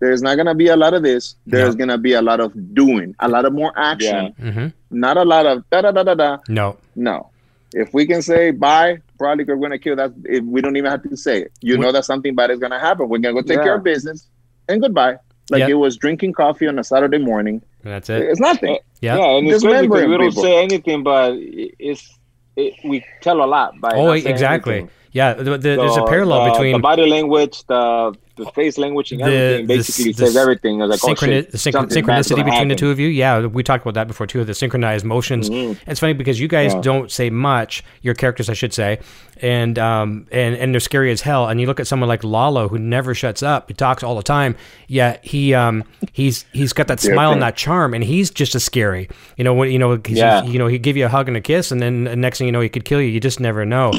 there's 0.00 0.22
not 0.22 0.36
gonna 0.36 0.54
be 0.54 0.68
a 0.68 0.76
lot 0.76 0.94
of 0.94 1.02
this. 1.02 1.36
There's 1.46 1.74
gonna 1.74 1.98
be 1.98 2.14
a 2.14 2.22
lot 2.22 2.40
of 2.40 2.52
doing, 2.74 3.14
a 3.20 3.28
lot 3.28 3.44
of 3.44 3.52
more 3.52 3.72
action, 3.76 4.32
hmm 4.40 4.66
not 4.90 5.16
a 5.18 5.24
lot 5.24 5.44
of 5.46 5.68
da 5.70 5.82
da 5.82 5.90
da 5.92 6.02
da 6.04 6.14
da. 6.14 6.38
No. 6.48 6.76
No. 6.96 7.28
If 7.74 7.92
we 7.94 8.06
can 8.06 8.22
say 8.22 8.50
bye, 8.50 8.98
probably 9.18 9.44
we're 9.44 9.56
gonna 9.56 9.78
kill 9.78 9.96
that. 9.96 10.12
If 10.24 10.44
we 10.44 10.60
don't 10.60 10.76
even 10.76 10.90
have 10.90 11.02
to 11.04 11.16
say 11.16 11.42
it, 11.42 11.52
you 11.60 11.76
We- 11.78 11.84
know 11.84 11.92
that 11.92 12.04
something 12.04 12.34
bad 12.34 12.50
is 12.50 12.58
gonna 12.58 12.78
happen. 12.80 13.08
We're 13.08 13.18
gonna 13.18 13.34
go 13.34 13.42
take 13.42 13.58
Yeah. 13.58 13.64
care 13.64 13.74
of 13.76 13.84
business 13.84 14.28
and 14.68 14.80
goodbye. 14.82 15.16
Like 15.50 15.60
Yeah. 15.60 15.68
it 15.68 15.74
was 15.74 15.96
drinking 15.96 16.34
coffee 16.34 16.66
on 16.66 16.78
a 16.78 16.84
Saturday 16.84 17.18
morning. 17.18 17.62
That's 17.82 18.08
it. 18.10 18.22
It's 18.22 18.40
nothing. 18.40 18.78
Yeah. 19.00 19.16
yeah, 19.18 19.36
and 19.38 19.48
it's 19.48 19.64
crazy 19.64 19.86
because 19.88 20.04
we 20.06 20.16
don't 20.16 20.28
people. 20.28 20.42
say 20.42 20.62
anything, 20.62 21.02
but 21.02 21.34
it's 21.36 22.08
it, 22.56 22.74
we 22.84 23.04
tell 23.22 23.42
a 23.42 23.46
lot 23.46 23.80
by. 23.80 23.90
Oh, 23.94 24.06
not 24.08 24.16
exactly. 24.18 24.74
anything. 24.74 24.90
Yeah. 25.12 25.34
The, 25.34 25.44
the, 25.44 25.58
there's 25.58 25.96
a 25.96 26.04
parallel 26.04 26.44
the- 26.44 26.50
between 26.52 26.72
the 26.74 26.78
body 26.78 27.06
language, 27.08 27.64
the 27.66 28.14
the 28.36 28.46
face 28.52 28.78
language, 28.78 29.12
and 29.12 29.20
The- 29.20 29.24
everything. 29.26 29.66
Basically, 29.66 30.12
the 30.12 30.26
says 30.26 30.36
everything. 30.36 30.80
I 30.82 30.86
was 30.86 31.02
like, 31.02 31.12
oh, 31.22 31.26
shit, 31.26 31.50
the 31.52 31.58
synch- 31.58 31.72
synchronicity 31.90 32.44
between 32.44 32.68
the 32.68 32.74
two 32.74 32.90
of 32.90 32.98
you. 32.98 33.08
Yeah, 33.08 33.46
we 33.46 33.62
talked 33.62 33.84
about 33.84 33.94
that 33.94 34.08
before 34.08 34.26
too. 34.26 34.42
The 34.44 34.54
synchronized 34.54 35.04
motions. 35.04 35.50
Mhm. 35.50 35.76
It's 35.86 36.00
funny 36.00 36.12
because 36.14 36.40
you 36.40 36.48
guys 36.48 36.72
Yeah. 36.74 36.80
don't 36.80 37.10
say 37.10 37.30
much. 37.30 37.82
Your 38.02 38.14
characters, 38.14 38.48
I 38.48 38.54
should 38.54 38.72
say, 38.72 38.98
and 39.40 39.78
um 39.78 40.26
and 40.32 40.54
and 40.56 40.74
they're 40.74 40.80
scary 40.80 41.10
as 41.10 41.20
hell. 41.22 41.48
And 41.48 41.60
you 41.60 41.66
look 41.66 41.80
at 41.80 41.86
someone 41.86 42.08
like 42.08 42.24
Lalo 42.24 42.68
who 42.68 42.78
never 42.78 43.14
shuts 43.14 43.42
up. 43.42 43.68
He 43.68 43.74
talks 43.74 44.02
all 44.02 44.16
the 44.16 44.22
time. 44.22 44.56
Yet 44.88 45.20
he 45.22 45.52
um 45.54 45.84
he's 46.12 46.44
he's 46.52 46.72
got 46.72 46.86
that 46.88 47.00
smile 47.00 47.32
and 47.32 47.42
that 47.42 47.56
charm, 47.56 47.94
and 47.94 48.02
he's 48.04 48.30
just 48.30 48.54
as 48.54 48.64
scary. 48.64 49.08
You 49.36 49.44
know 49.44 49.54
when 49.54 49.70
you 49.70 49.78
know 49.78 50.00
Yeah. 50.08 50.42
you 50.44 50.58
know 50.58 50.66
he 50.68 50.78
give 50.78 50.96
you 50.96 51.04
a 51.06 51.08
hug 51.08 51.28
and 51.28 51.36
a 51.36 51.40
kiss, 51.40 51.70
and 51.70 51.80
then 51.82 52.04
the 52.04 52.16
next 52.16 52.38
thing 52.38 52.46
you 52.46 52.52
know 52.52 52.60
he 52.60 52.68
could 52.68 52.84
kill 52.84 53.00
you. 53.00 53.08
You 53.08 53.20
just 53.20 53.40
never 53.40 53.64
know. 53.66 53.92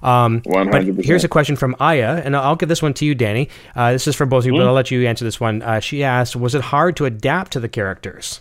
Um, 0.00 0.42
but 0.44 0.52
100%. 0.82 1.04
here's 1.04 1.24
a 1.24 1.28
question 1.28 1.56
from 1.56 1.74
Aya, 1.80 2.22
and 2.24 2.36
I'll 2.36 2.54
give 2.54 2.68
this 2.68 2.80
one 2.80 2.94
to 2.94 3.04
you, 3.04 3.16
Danny. 3.16 3.48
Uh, 3.78 3.92
this 3.92 4.08
is 4.08 4.16
for 4.16 4.26
both 4.26 4.40
of 4.40 4.46
you, 4.46 4.54
but 4.54 4.66
I'll 4.66 4.72
let 4.72 4.90
you 4.90 5.06
answer 5.06 5.24
this 5.24 5.38
one. 5.38 5.62
Uh, 5.62 5.78
she 5.78 6.02
asked, 6.02 6.34
"Was 6.34 6.56
it 6.56 6.62
hard 6.62 6.96
to 6.96 7.04
adapt 7.04 7.52
to 7.52 7.60
the 7.60 7.68
characters?" 7.68 8.40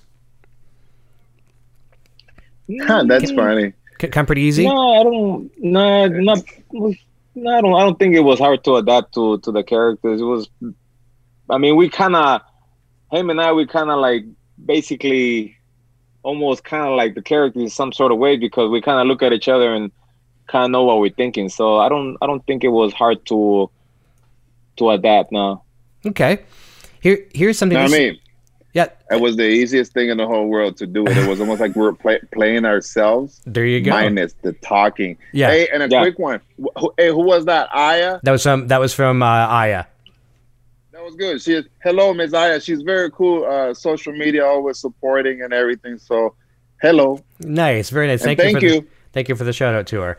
That's 2.68 3.32
funny. 3.32 3.74
C- 4.02 4.08
come 4.08 4.26
pretty 4.26 4.42
easy. 4.42 4.66
No, 4.66 5.00
I 5.00 5.04
don't. 5.04 5.52
No, 5.60 6.08
not. 6.08 6.40
No, 6.72 6.92
I 7.52 7.62
don't. 7.62 7.76
I 7.76 7.82
don't 7.82 8.00
think 8.00 8.16
it 8.16 8.22
was 8.22 8.40
hard 8.40 8.64
to 8.64 8.78
adapt 8.78 9.14
to 9.14 9.38
to 9.42 9.52
the 9.52 9.64
characters. 9.64 10.20
It 10.20 10.24
was. 10.24 10.50
I 11.52 11.60
mean, 11.60 11.76
we 11.76 11.88
kind 11.88 12.16
of, 12.16 12.42
him 13.12 13.30
and 13.30 13.40
I, 13.40 13.54
we 13.54 13.68
kind 13.68 13.92
of 13.92 14.00
like 14.00 14.26
basically, 14.66 15.56
almost 16.24 16.64
kind 16.64 16.88
of 16.88 16.98
like 16.98 17.14
the 17.14 17.22
characters 17.22 17.62
in 17.62 17.70
some 17.70 17.94
sort 17.94 18.12
of 18.12 18.18
way 18.18 18.38
because 18.38 18.72
we 18.72 18.82
kind 18.82 19.00
of 19.00 19.06
look 19.06 19.22
at 19.22 19.34
each 19.34 19.50
other 19.50 19.72
and 19.76 19.92
kind 20.48 20.66
of 20.66 20.72
know 20.72 20.84
what 20.84 21.00
we're 21.00 21.14
thinking. 21.14 21.48
So 21.48 21.78
I 21.78 21.90
don't. 21.90 22.18
I 22.24 22.26
don't 22.26 22.44
think 22.48 22.64
it 22.64 22.70
was 22.70 22.92
hard 22.92 23.24
to 23.28 23.70
to 24.78 24.90
adapt. 24.92 25.32
now. 25.32 25.64
Okay. 26.06 26.40
Here, 27.02 27.26
here's 27.34 27.58
something. 27.58 27.78
Know 27.78 27.84
what 27.84 27.94
I 27.94 27.98
mean? 27.98 28.20
Yeah, 28.74 28.90
It 29.10 29.20
was 29.20 29.36
the 29.38 29.48
easiest 29.48 29.92
thing 29.94 30.10
in 30.10 30.18
the 30.18 30.28
whole 30.28 30.48
world 30.48 30.78
to 30.78 30.86
do 30.86 31.04
it. 31.08 31.18
It 31.18 31.28
was 31.28 31.40
almost 31.40 31.60
like 31.60 31.76
we 31.76 31.82
were 31.82 31.94
play, 31.94 32.20
playing 32.32 32.64
ourselves, 32.66 33.42
there 33.48 33.66
you 33.66 33.82
go. 33.82 33.90
minus 33.90 34.34
the 34.44 34.54
talking. 34.54 35.18
Yeah. 35.32 35.50
Hey, 35.50 35.68
and 35.74 35.82
a 35.82 35.88
Yeah. 35.90 36.02
quick 36.02 36.20
one. 36.20 36.42
Who- 36.80 36.94
Hey, 36.98 37.08
who 37.08 37.22
was 37.26 37.46
that? 37.46 37.70
Aya. 37.74 38.20
That 38.22 38.32
was 38.32 38.44
from 38.44 38.68
that 38.68 38.80
was 38.80 38.94
from 38.94 39.24
uh, 39.24 39.26
Aya. 39.26 39.86
That 40.92 41.04
was 41.04 41.16
good. 41.16 41.42
She 41.42 41.54
is 41.54 41.66
hello, 41.84 42.14
Miss 42.14 42.34
Aya. 42.34 42.60
She's 42.60 42.82
very 42.84 43.10
cool. 43.12 43.46
Uh, 43.46 43.74
social 43.74 44.14
media, 44.14 44.46
always 44.46 44.78
supporting 44.80 45.42
and 45.42 45.54
everything. 45.54 45.98
So, 45.98 46.36
hello. 46.82 47.24
Nice, 47.40 47.90
very 47.90 48.06
nice. 48.08 48.24
And 48.24 48.38
Thank, 48.38 48.40
you. 48.40 48.44
thank 48.46 48.60
For 48.60 48.66
you. 48.66 48.82
The, 48.82 48.88
thank 49.14 49.30
you 49.30 49.36
for 49.36 49.44
the 49.44 49.54
shout 49.54 49.74
out 49.74 49.88
to 49.88 50.02
her. 50.02 50.18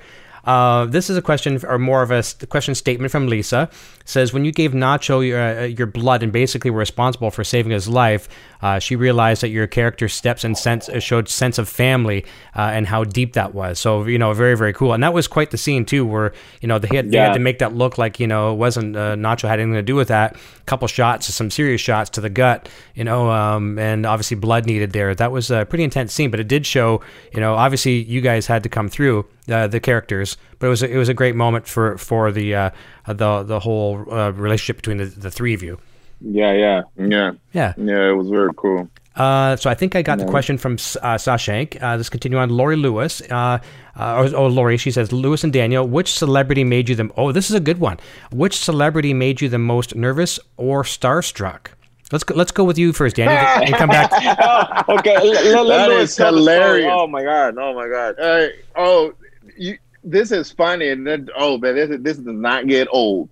Uh, 0.49 0.87
this 0.87 1.11
is 1.11 1.17
a 1.19 1.21
question, 1.21 1.61
or 1.67 1.79
more 1.79 2.01
of 2.01 2.11
a 2.11 2.23
st- 2.23 2.49
question 2.49 2.75
statement 2.75 3.13
from 3.13 3.29
Lisa. 3.29 3.69
Says 4.07 4.33
when 4.33 4.47
you 4.47 4.53
gave 4.53 4.73
Nacho 4.73 5.21
your 5.27 5.39
uh, 5.39 5.65
your 5.65 5.87
blood 5.87 6.23
and 6.23 6.33
basically 6.33 6.71
were 6.71 6.79
responsible 6.79 7.31
for 7.31 7.45
saving 7.45 7.71
his 7.71 7.87
life, 7.87 8.31
uh, 8.63 8.79
she 8.79 8.97
realized 8.97 9.43
that 9.43 9.49
your 9.49 9.67
character's 9.67 10.13
steps 10.13 10.45
and 10.45 10.57
sense 10.57 10.89
uh, 10.89 11.01
showed 11.01 11.29
sense 11.29 11.59
of 11.59 11.69
family 11.69 12.25
uh, 12.57 12.71
and 12.73 12.87
how 12.87 13.05
deep 13.05 13.35
that 13.35 13.55
was. 13.55 13.79
So 13.79 14.05
you 14.05 14.19
know, 14.19 14.33
very 14.33 14.57
very 14.57 14.73
cool. 14.73 14.93
And 14.93 15.03
that 15.03 15.15
was 15.15 15.29
quite 15.29 15.51
the 15.51 15.59
scene 15.59 15.85
too, 15.85 16.05
where 16.05 16.33
you 16.61 16.69
know 16.69 16.79
they 16.79 16.95
had, 16.95 17.11
they 17.11 17.19
had 17.19 17.35
to 17.35 17.41
make 17.41 17.59
that 17.61 17.75
look 17.75 17.99
like 17.99 18.19
you 18.21 18.27
know 18.27 18.53
it 18.53 18.57
wasn't 18.57 18.97
uh, 18.97 19.15
Nacho 19.15 19.49
had 19.49 19.61
anything 19.61 19.75
to 19.75 19.83
do 19.83 19.95
with 19.95 20.09
that. 20.09 20.37
A 20.37 20.65
couple 20.67 20.89
shots, 20.89 21.33
some 21.33 21.51
serious 21.51 21.81
shots 21.81 22.11
to 22.11 22.21
the 22.21 22.31
gut, 22.31 22.69
you 22.95 23.05
know, 23.05 23.31
um, 23.31 23.79
and 23.79 24.05
obviously 24.07 24.37
blood 24.37 24.67
needed 24.67 24.93
there. 24.93 25.15
That 25.15 25.33
was 25.33 25.51
a 25.51 25.65
pretty 25.65 25.85
intense 25.85 26.13
scene, 26.13 26.31
but 26.31 26.41
it 26.41 26.49
did 26.49 26.67
show, 26.67 27.01
you 27.33 27.41
know, 27.41 27.55
obviously 27.55 28.03
you 28.03 28.21
guys 28.21 28.47
had 28.47 28.63
to 28.65 28.69
come 28.69 28.89
through 28.89 29.27
uh, 29.49 29.67
the 29.67 29.81
characters, 29.81 30.37
but 30.59 30.67
it 30.67 30.71
was 30.71 30.83
a, 30.83 30.91
it 30.91 30.97
was 30.97 31.09
a 31.09 31.15
great 31.15 31.35
moment 31.35 31.67
for 31.67 31.97
for 31.99 32.33
the 32.33 32.55
uh, 32.55 32.71
the 33.07 33.43
the 33.43 33.61
whole 33.61 34.05
uh, 34.13 34.31
relationship 34.33 34.77
between 34.77 34.99
the, 34.99 35.07
the 35.07 35.31
three 35.31 35.55
of 35.55 35.63
you. 35.63 35.79
Yeah, 36.21 36.53
yeah. 36.53 36.83
Yeah, 36.97 37.33
Yeah. 37.53 37.75
yeah, 37.77 38.09
it 38.11 38.17
was 38.17 38.29
very 38.29 38.51
cool. 38.57 38.89
Uh, 39.15 39.57
so 39.57 39.69
I 39.69 39.75
think 39.75 39.97
I 39.97 40.03
got 40.03 40.19
the 40.19 40.27
question 40.27 40.59
from 40.59 40.75
uh, 40.75 41.17
Shashank. 41.19 41.83
Uh, 41.83 41.97
let's 41.97 42.09
continue 42.09 42.39
on. 42.39 42.51
Lori 42.51 42.77
Lewis. 42.77 43.21
Uh, 43.23 43.59
uh, 43.97 44.31
oh, 44.33 44.47
Lori, 44.47 44.77
she 44.77 44.93
says, 44.93 45.11
Lewis 45.11 45.43
and 45.43 45.53
Daniel, 45.53 45.87
which 45.89 46.13
celebrity 46.13 46.63
made 46.63 46.89
you 46.89 46.95
the... 46.95 47.11
Oh, 47.17 47.33
this 47.33 47.51
is 47.51 47.57
a 47.57 47.61
good 47.61 47.79
one. 47.79 47.99
Which 48.31 48.57
celebrity 48.57 49.13
made 49.15 49.41
you 49.41 49.49
the 49.49 49.59
most 49.59 49.97
nervous 49.97 50.39
or 50.57 50.85
starstruck? 50.85 51.67
Let's 52.13 52.23
go, 52.25 52.35
let's 52.37 52.53
go 52.53 52.63
with 52.65 52.79
you 52.79 52.93
first, 52.93 53.17
Daniel, 53.17 53.37
and 53.67 53.75
come 53.75 53.91
back. 53.91 54.13
okay, 54.89 55.17
let, 55.19 55.45
let, 55.45 55.67
let 55.67 55.79
That 55.79 55.89
Louis 55.91 56.03
is 56.03 56.17
tell 56.17 56.33
the 56.33 56.41
story. 56.41 56.55
hilarious. 56.55 56.91
Oh 56.93 57.07
my 57.07 57.23
god! 57.23 57.59
Oh 57.59 57.75
my 57.75 57.87
god! 57.89 58.19
Uh, 58.19 58.47
oh, 58.77 59.13
you, 59.59 59.77
this 60.05 60.33
is 60.33 60.51
funny, 60.51 60.89
and 60.89 61.07
then, 61.07 61.29
oh 61.37 61.59
man, 61.59 61.75
this 61.75 61.91
this 62.01 62.17
does 62.17 62.35
not 62.35 62.67
get 62.67 62.89
old. 62.93 63.29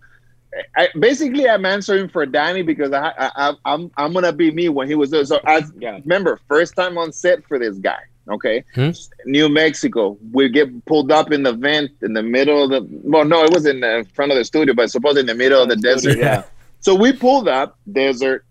I, 0.76 0.88
basically, 0.98 1.48
I'm 1.48 1.66
answering 1.66 2.08
for 2.08 2.24
Danny 2.26 2.62
because 2.62 2.92
I, 2.92 3.08
I, 3.18 3.30
I 3.36 3.54
I'm 3.66 3.90
I'm 3.96 4.12
gonna 4.12 4.32
be 4.32 4.50
me 4.50 4.68
when 4.68 4.88
he 4.88 4.94
was 4.94 5.10
there. 5.10 5.24
So 5.24 5.40
I 5.46 5.62
Yeah. 5.78 5.98
remember 6.04 6.40
first 6.48 6.74
time 6.76 6.96
on 6.98 7.12
set 7.12 7.44
for 7.46 7.58
this 7.58 7.76
guy. 7.78 7.98
Okay, 8.28 8.64
Hmm? 8.74 8.90
New 9.24 9.48
Mexico. 9.48 10.18
We 10.32 10.48
get 10.48 10.84
pulled 10.86 11.12
up 11.12 11.30
in 11.30 11.44
the 11.44 11.52
vent 11.52 11.92
in 12.02 12.12
the 12.14 12.22
middle 12.24 12.64
of 12.64 12.70
the. 12.70 12.84
Well, 13.04 13.24
no, 13.24 13.44
it 13.44 13.52
was 13.52 13.66
in 13.66 13.80
the 13.80 14.04
front 14.14 14.32
of 14.32 14.38
the 14.38 14.44
studio, 14.44 14.74
but 14.74 14.90
supposedly 14.90 15.20
in 15.20 15.26
the 15.26 15.34
middle 15.34 15.62
of 15.62 15.68
the 15.68 15.76
desert. 15.76 16.18
Yeah. 16.18 16.42
So 16.80 16.94
we 16.94 17.12
pulled 17.12 17.48
up 17.48 17.78
desert. 17.92 18.44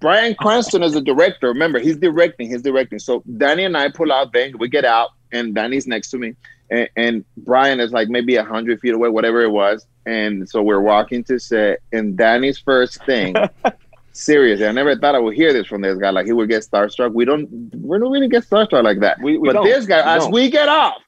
Bryan 0.00 0.34
Cranston 0.34 0.82
is 0.82 0.92
the 0.94 1.00
director. 1.00 1.48
Remember, 1.48 1.78
he's 1.78 1.96
directing. 1.96 2.48
He's 2.50 2.62
directing. 2.62 2.98
So 2.98 3.22
Danny 3.38 3.64
and 3.64 3.76
I 3.76 3.88
pull 3.90 4.12
out, 4.12 4.32
bang, 4.32 4.52
we 4.58 4.68
get 4.68 4.84
out, 4.84 5.10
and 5.32 5.54
Danny's 5.54 5.86
next 5.86 6.10
to 6.10 6.18
me, 6.18 6.34
and, 6.70 6.88
and 6.96 7.24
Bryan 7.36 7.80
is 7.80 7.92
like 7.92 8.08
maybe 8.08 8.36
a 8.36 8.44
hundred 8.44 8.80
feet 8.80 8.94
away, 8.94 9.08
whatever 9.08 9.42
it 9.42 9.50
was. 9.50 9.86
And 10.06 10.48
so 10.48 10.62
we're 10.62 10.80
walking 10.80 11.22
to 11.24 11.38
set, 11.38 11.80
and 11.92 12.16
Danny's 12.16 12.58
first 12.58 13.04
thing. 13.04 13.34
Seriously, 14.12 14.66
I 14.66 14.72
never 14.72 14.96
thought 14.96 15.14
I 15.14 15.18
would 15.20 15.34
hear 15.34 15.52
this 15.52 15.66
from 15.66 15.80
this 15.82 15.96
guy. 15.98 16.10
Like 16.10 16.26
he 16.26 16.32
would 16.32 16.48
get 16.48 16.62
starstruck. 16.64 17.12
We 17.12 17.24
don't, 17.24 17.48
we 17.74 17.98
don't 17.98 18.10
really 18.10 18.28
get 18.28 18.44
starstruck 18.44 18.82
like 18.82 19.00
that. 19.00 19.20
We- 19.20 19.38
we 19.38 19.52
but 19.52 19.62
this 19.62 19.86
guy, 19.86 19.98
We 19.98 20.16
as 20.16 20.22
don't. 20.24 20.32
we 20.32 20.50
get 20.50 20.68
off, 20.68 21.00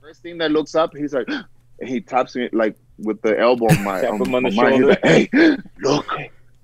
first 0.00 0.22
thing 0.22 0.38
that 0.38 0.52
looks 0.52 0.74
up, 0.74 0.94
he's 0.96 1.14
like, 1.14 1.26
he 1.82 2.00
taps 2.00 2.36
me 2.36 2.48
like 2.52 2.76
with 2.98 3.20
the 3.22 3.38
elbow 3.38 3.66
on 3.66 3.82
my, 3.84 4.06
on, 4.06 4.20
on 4.34 4.42
the 4.42 4.48
on 4.48 4.54
my- 4.54 4.72
he's 4.72 4.84
like, 4.84 5.04
hey, 5.04 5.28
look, 5.80 6.06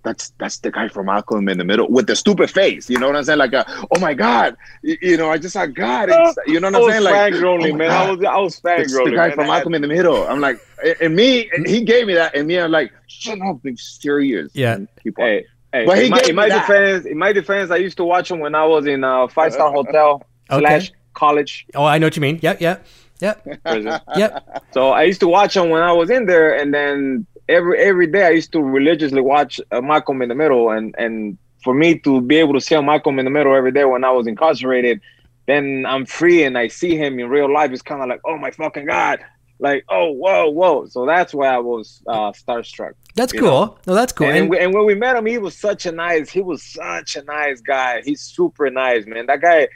that's 0.04 0.30
that's 0.38 0.58
the 0.58 0.70
guy 0.70 0.88
from 0.88 1.06
Malcolm 1.06 1.48
in 1.48 1.58
the 1.58 1.64
Middle 1.64 1.88
with 1.88 2.06
the 2.06 2.14
stupid 2.14 2.50
face. 2.50 2.88
You 2.90 2.98
know 2.98 3.06
what 3.08 3.16
I'm 3.16 3.24
saying? 3.24 3.38
Like, 3.38 3.52
a, 3.54 3.64
oh 3.90 3.98
my 4.00 4.14
god, 4.14 4.56
you, 4.82 4.96
you 5.02 5.16
know, 5.16 5.30
I 5.30 5.38
just 5.38 5.54
saw 5.54 5.66
God. 5.66 6.08
It's, 6.12 6.38
you 6.46 6.60
know 6.60 6.70
what 6.70 6.76
I'm 6.84 6.90
saying? 6.90 7.02
Like, 7.04 7.32
fangirling, 7.34 7.72
oh 7.72 7.76
man. 7.76 7.88
God. 7.88 8.06
I 8.06 8.10
was 8.10 8.24
I 8.24 8.36
was 8.38 8.60
It's 8.84 8.92
the 8.92 9.10
guy 9.16 9.28
man. 9.28 9.34
from 9.34 9.44
I- 9.44 9.48
Malcolm 9.48 9.74
in 9.74 9.82
the 9.82 9.88
Middle. 9.88 10.26
I'm 10.26 10.40
like, 10.40 10.58
and 11.00 11.16
me, 11.16 11.50
and 11.52 11.66
he 11.66 11.80
gave 11.82 12.06
me 12.06 12.14
that, 12.14 12.34
and 12.36 12.46
me, 12.46 12.58
I'm 12.58 12.70
like, 12.70 12.92
shut 13.06 13.40
up, 13.40 13.62
be 13.62 13.76
serious. 13.76 14.50
Yeah. 14.54 14.74
And 14.74 14.88
keep 15.02 15.18
on. 15.18 15.24
Hey, 15.24 15.46
hey. 15.72 15.86
But 15.86 15.98
he 15.98 16.04
in 16.04 16.10
my, 16.10 16.18
gave 16.20 16.28
in 16.30 16.36
me 16.36 16.42
my 16.42 16.48
that. 16.50 16.66
defense, 16.66 17.06
in 17.06 17.18
my 17.18 17.32
defense, 17.32 17.70
I 17.70 17.76
used 17.76 17.96
to 17.96 18.04
watch 18.04 18.30
him 18.30 18.38
when 18.40 18.54
I 18.54 18.66
was 18.66 18.86
in 18.86 19.02
a 19.04 19.26
five 19.28 19.52
star 19.52 19.68
uh, 19.68 19.70
uh, 19.70 19.72
hotel 19.72 20.22
Okay. 20.50 20.60
slash 20.60 20.92
college 21.14 21.64
Oh, 21.74 21.84
I 21.84 21.98
know 21.98 22.06
what 22.06 22.16
you 22.16 22.20
mean. 22.22 22.38
Yep, 22.42 22.60
yep, 22.60 22.86
yep, 23.20 23.62
prison. 23.64 23.98
yep. 24.16 24.64
So 24.72 24.90
I 24.90 25.04
used 25.04 25.20
to 25.20 25.28
watch 25.28 25.56
him 25.56 25.70
when 25.70 25.80
I 25.82 25.92
was 25.92 26.10
in 26.10 26.26
there, 26.26 26.54
and 26.60 26.74
then 26.74 27.26
every 27.48 27.78
every 27.78 28.06
day 28.06 28.26
I 28.26 28.30
used 28.30 28.52
to 28.52 28.62
religiously 28.62 29.20
watch 29.20 29.60
uh, 29.70 29.80
Malcolm 29.80 30.22
in 30.22 30.28
the 30.28 30.34
Middle, 30.34 30.70
and 30.70 30.94
and 30.98 31.38
for 31.62 31.74
me 31.74 31.98
to 32.00 32.20
be 32.20 32.36
able 32.36 32.52
to 32.54 32.60
see 32.60 32.80
Malcolm 32.80 33.18
in 33.18 33.24
the 33.24 33.30
Middle 33.30 33.54
every 33.54 33.72
day 33.72 33.84
when 33.84 34.04
I 34.04 34.10
was 34.10 34.26
incarcerated, 34.26 35.00
then 35.46 35.84
I'm 35.86 36.04
free 36.06 36.44
and 36.44 36.58
I 36.58 36.68
see 36.68 36.96
him 36.96 37.18
in 37.18 37.28
real 37.28 37.52
life. 37.52 37.70
It's 37.72 37.82
kind 37.82 38.02
of 38.02 38.08
like, 38.08 38.20
oh 38.26 38.36
my 38.36 38.50
fucking 38.50 38.86
god, 38.86 39.20
like 39.58 39.84
oh 39.88 40.10
whoa 40.12 40.50
whoa. 40.50 40.86
So 40.86 41.06
that's 41.06 41.32
why 41.32 41.48
I 41.48 41.58
was 41.58 42.02
uh, 42.06 42.32
starstruck. 42.32 42.92
That's 43.14 43.32
cool. 43.32 43.78
No, 43.86 43.94
that's 43.94 44.12
cool. 44.12 44.26
And, 44.26 44.36
And, 44.38 44.50
we- 44.50 44.58
and 44.58 44.74
when 44.74 44.84
we 44.86 44.94
met 44.96 45.14
him, 45.16 45.24
he 45.26 45.38
was 45.38 45.56
such 45.56 45.86
a 45.86 45.92
nice. 45.92 46.28
He 46.30 46.40
was 46.42 46.62
such 46.64 47.14
a 47.16 47.22
nice 47.22 47.60
guy. 47.60 48.02
He's 48.04 48.20
super 48.20 48.68
nice, 48.70 49.06
man. 49.06 49.26
That 49.26 49.40
guy, 49.40 49.68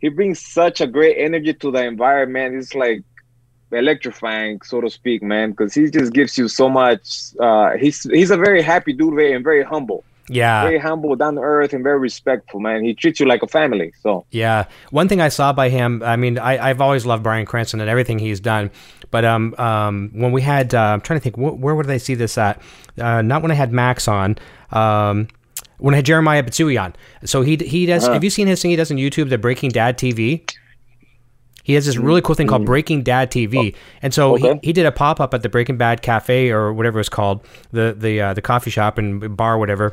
he 0.00 0.10
brings 0.10 0.44
such 0.44 0.80
a 0.82 0.86
great 0.86 1.16
energy 1.18 1.54
to 1.54 1.70
the 1.70 1.82
environment. 1.84 2.56
It's 2.56 2.74
like 2.74 3.02
electrifying, 3.74 4.60
so 4.62 4.80
to 4.80 4.90
speak, 4.90 5.22
man. 5.22 5.50
Because 5.50 5.74
he 5.74 5.90
just 5.90 6.12
gives 6.12 6.36
you 6.38 6.48
so 6.48 6.68
much. 6.68 7.34
Uh, 7.38 7.72
he's 7.76 8.02
he's 8.04 8.30
a 8.30 8.36
very 8.36 8.62
happy 8.62 8.92
dude, 8.92 9.14
very 9.14 9.32
and 9.32 9.44
very 9.44 9.62
humble, 9.62 10.04
yeah. 10.28 10.62
very 10.62 10.78
humble, 10.78 11.14
down 11.16 11.34
to 11.34 11.40
earth, 11.40 11.72
and 11.72 11.82
very 11.82 11.98
respectful, 11.98 12.60
man. 12.60 12.84
He 12.84 12.94
treats 12.94 13.20
you 13.20 13.26
like 13.26 13.42
a 13.42 13.48
family. 13.48 13.92
So 14.02 14.24
Yeah, 14.30 14.66
one 14.90 15.08
thing 15.08 15.20
I 15.20 15.28
saw 15.28 15.52
by 15.52 15.68
him. 15.68 16.02
I 16.02 16.16
mean, 16.16 16.38
I, 16.38 16.70
I've 16.70 16.80
always 16.80 17.06
loved 17.06 17.22
Bryan 17.22 17.46
Cranston 17.46 17.80
and 17.80 17.90
everything 17.90 18.18
he's 18.18 18.40
done. 18.40 18.70
But 19.10 19.24
um, 19.24 19.54
um, 19.58 20.10
when 20.12 20.32
we 20.32 20.42
had, 20.42 20.74
uh, 20.74 20.80
I'm 20.80 21.00
trying 21.00 21.20
to 21.20 21.22
think, 21.22 21.36
wh- 21.36 21.60
where 21.60 21.74
would 21.74 21.88
I 21.88 21.98
see 21.98 22.14
this 22.14 22.36
at? 22.36 22.60
Uh, 22.98 23.22
not 23.22 23.42
when 23.42 23.50
I 23.50 23.54
had 23.54 23.72
Max 23.72 24.08
on. 24.08 24.36
Um, 24.72 25.28
when 25.78 25.94
I 25.94 25.98
had 25.98 26.06
Jeremiah 26.06 26.42
Bitsui 26.42 26.82
on. 26.82 26.94
So 27.24 27.42
he 27.42 27.56
he 27.56 27.86
does. 27.86 28.06
Have 28.06 28.24
you 28.24 28.30
seen 28.30 28.46
his 28.46 28.62
thing 28.62 28.70
he 28.70 28.76
does 28.76 28.90
on 28.90 28.96
YouTube, 28.96 29.28
the 29.28 29.38
Breaking 29.38 29.70
Dad 29.70 29.98
TV? 29.98 30.48
He 31.64 31.72
has 31.74 31.86
this 31.86 31.96
really 31.96 32.20
cool 32.22 32.36
thing 32.36 32.46
called 32.46 32.64
Breaking 32.64 33.02
Dad 33.02 33.30
TV, 33.32 33.74
and 34.02 34.14
so 34.14 34.34
Okay. 34.34 34.52
he, 34.62 34.68
he 34.68 34.72
did 34.72 34.86
a 34.86 34.92
pop 34.92 35.18
up 35.18 35.34
at 35.34 35.42
the 35.42 35.48
Breaking 35.48 35.76
Bad 35.76 36.02
Cafe 36.02 36.50
or 36.50 36.72
whatever 36.72 37.00
it's 37.00 37.08
called, 37.08 37.44
the 37.72 37.96
the 37.98 38.20
uh, 38.20 38.34
the 38.34 38.42
coffee 38.42 38.70
shop 38.70 38.98
and 38.98 39.36
bar, 39.36 39.58
whatever. 39.58 39.92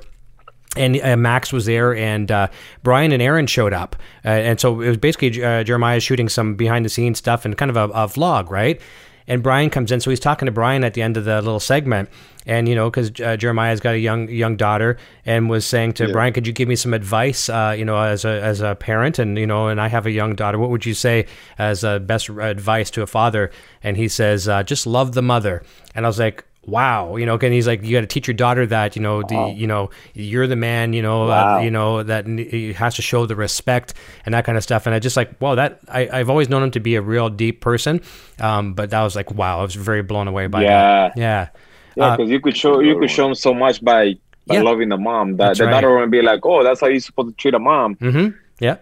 And 0.78 1.01
uh, 1.01 1.17
Max 1.17 1.51
was 1.51 1.65
there, 1.65 1.93
and 1.95 2.32
uh, 2.32 2.47
Bryan 2.84 3.11
and 3.11 3.22
Aaron 3.22 3.45
showed 3.47 3.74
up, 3.74 3.95
uh, 4.24 4.30
and 4.30 4.59
so 4.59 4.80
it 4.82 4.88
was 4.88 4.97
basically 4.97 5.43
uh, 5.43 5.63
Jeremiah 5.65 5.99
shooting 5.99 6.30
some 6.30 6.55
behind 6.55 6.86
the 6.86 6.89
scenes 6.89 7.17
stuff 7.17 7.43
and 7.43 7.57
kind 7.57 7.69
of 7.72 7.76
a, 7.76 7.86
a 7.93 8.07
vlog, 8.07 8.49
right? 8.49 8.80
And 9.28 9.43
Bryan 9.43 9.69
comes 9.69 9.91
in, 9.91 9.99
so 10.01 10.09
he's 10.09 10.19
talking 10.19 10.45
to 10.45 10.51
Bryan 10.51 10.84
at 10.84 10.93
the 10.93 11.01
end 11.01 11.15
of 11.17 11.26
the 11.26 11.41
little 11.41 11.59
segment, 11.59 12.09
and 12.45 12.67
you 12.67 12.75
know, 12.75 12.89
because 12.89 13.11
uh, 13.21 13.37
Jeremiah's 13.37 13.79
got 13.79 13.93
a 13.95 13.99
young 13.99 14.29
young 14.29 14.55
daughter, 14.57 14.97
and 15.25 15.49
was 15.49 15.65
saying 15.65 15.93
to 15.93 16.11
Bryan, 16.11 16.33
"Could 16.33 16.47
you 16.47 16.53
give 16.53 16.67
me 16.67 16.75
some 16.75 16.93
advice, 16.93 17.49
uh, 17.49 17.75
you 17.77 17.85
know, 17.85 17.97
as 17.99 18.25
a 18.25 18.41
as 18.41 18.61
a 18.61 18.75
parent, 18.75 19.19
and 19.19 19.37
you 19.37 19.47
know, 19.47 19.67
and 19.67 19.79
I 19.79 19.87
have 19.87 20.05
a 20.05 20.11
young 20.11 20.35
daughter. 20.35 20.57
What 20.57 20.69
would 20.69 20.85
you 20.85 20.93
say 20.93 21.25
as 21.57 21.83
uh, 21.83 21.99
best 21.99 22.29
advice 22.29 22.89
to 22.91 23.01
a 23.01 23.07
father?" 23.07 23.51
And 23.83 23.97
he 23.97 24.07
says, 24.07 24.47
uh, 24.47 24.63
"Just 24.63 24.87
love 24.87 25.13
the 25.13 25.21
mother." 25.21 25.63
And 25.95 26.05
I 26.05 26.09
was 26.09 26.19
like, 26.19 26.45
wow 26.67 27.15
you 27.15 27.25
know 27.25 27.39
and 27.41 27.53
he's 27.55 27.65
like 27.65 27.81
you 27.83 27.97
got 27.97 28.01
to 28.01 28.05
teach 28.05 28.27
your 28.27 28.35
daughter 28.35 28.67
that 28.67 28.95
you 28.95 29.01
know 29.01 29.23
the 29.23 29.51
you 29.57 29.65
know 29.65 29.89
you're 30.13 30.45
the 30.45 30.55
man 30.55 30.93
you 30.93 31.01
know 31.01 31.27
uh, 31.55 31.59
you 31.63 31.71
know 31.71 32.03
that 32.03 32.27
he 32.27 32.71
has 32.71 32.93
to 32.93 33.01
show 33.01 33.25
the 33.25 33.35
respect 33.35 33.95
and 34.27 34.35
that 34.35 34.45
kind 34.45 34.55
of 34.55 34.63
stuff 34.63 34.85
and 34.85 34.93
i 34.93 34.99
just 34.99 35.17
like 35.17 35.41
wow 35.41 35.55
that 35.55 35.79
I, 35.87 36.07
i've 36.13 36.29
always 36.29 36.49
known 36.49 36.61
him 36.61 36.69
to 36.71 36.79
be 36.79 36.93
a 36.93 37.01
real 37.01 37.31
deep 37.31 37.61
person 37.61 37.99
um 38.39 38.75
but 38.75 38.91
that 38.91 39.01
was 39.01 39.15
like 39.15 39.31
wow 39.31 39.57
i 39.57 39.63
was 39.63 39.73
very 39.73 40.03
blown 40.03 40.27
away 40.27 40.45
by 40.45 40.61
Yeah. 40.61 40.69
that 41.09 41.17
yeah 41.17 41.47
yeah, 41.95 42.05
Uh, 42.05 42.17
because 42.17 42.29
you 42.31 42.39
could 42.39 42.55
show 42.57 42.79
you 42.79 42.97
could 42.99 43.09
show 43.11 43.27
him 43.27 43.35
so 43.35 43.53
much 43.53 43.83
by 43.83 44.15
by 44.47 44.55
Yeah. 44.55 44.61
loving 44.63 44.89
the 44.89 44.97
mom. 44.97 45.37
That 45.37 45.57
the 45.57 45.65
right. 45.65 45.71
daughter 45.71 45.95
would 45.99 46.09
be 46.11 46.21
like, 46.21 46.45
oh, 46.45 46.63
that's 46.63 46.81
how 46.81 46.87
you're 46.87 46.99
supposed 46.99 47.29
to 47.29 47.35
treat 47.35 47.53
a 47.53 47.59
mom. 47.59 47.95
Mm-hmm. 47.95 48.35
Yeah. 48.59 48.77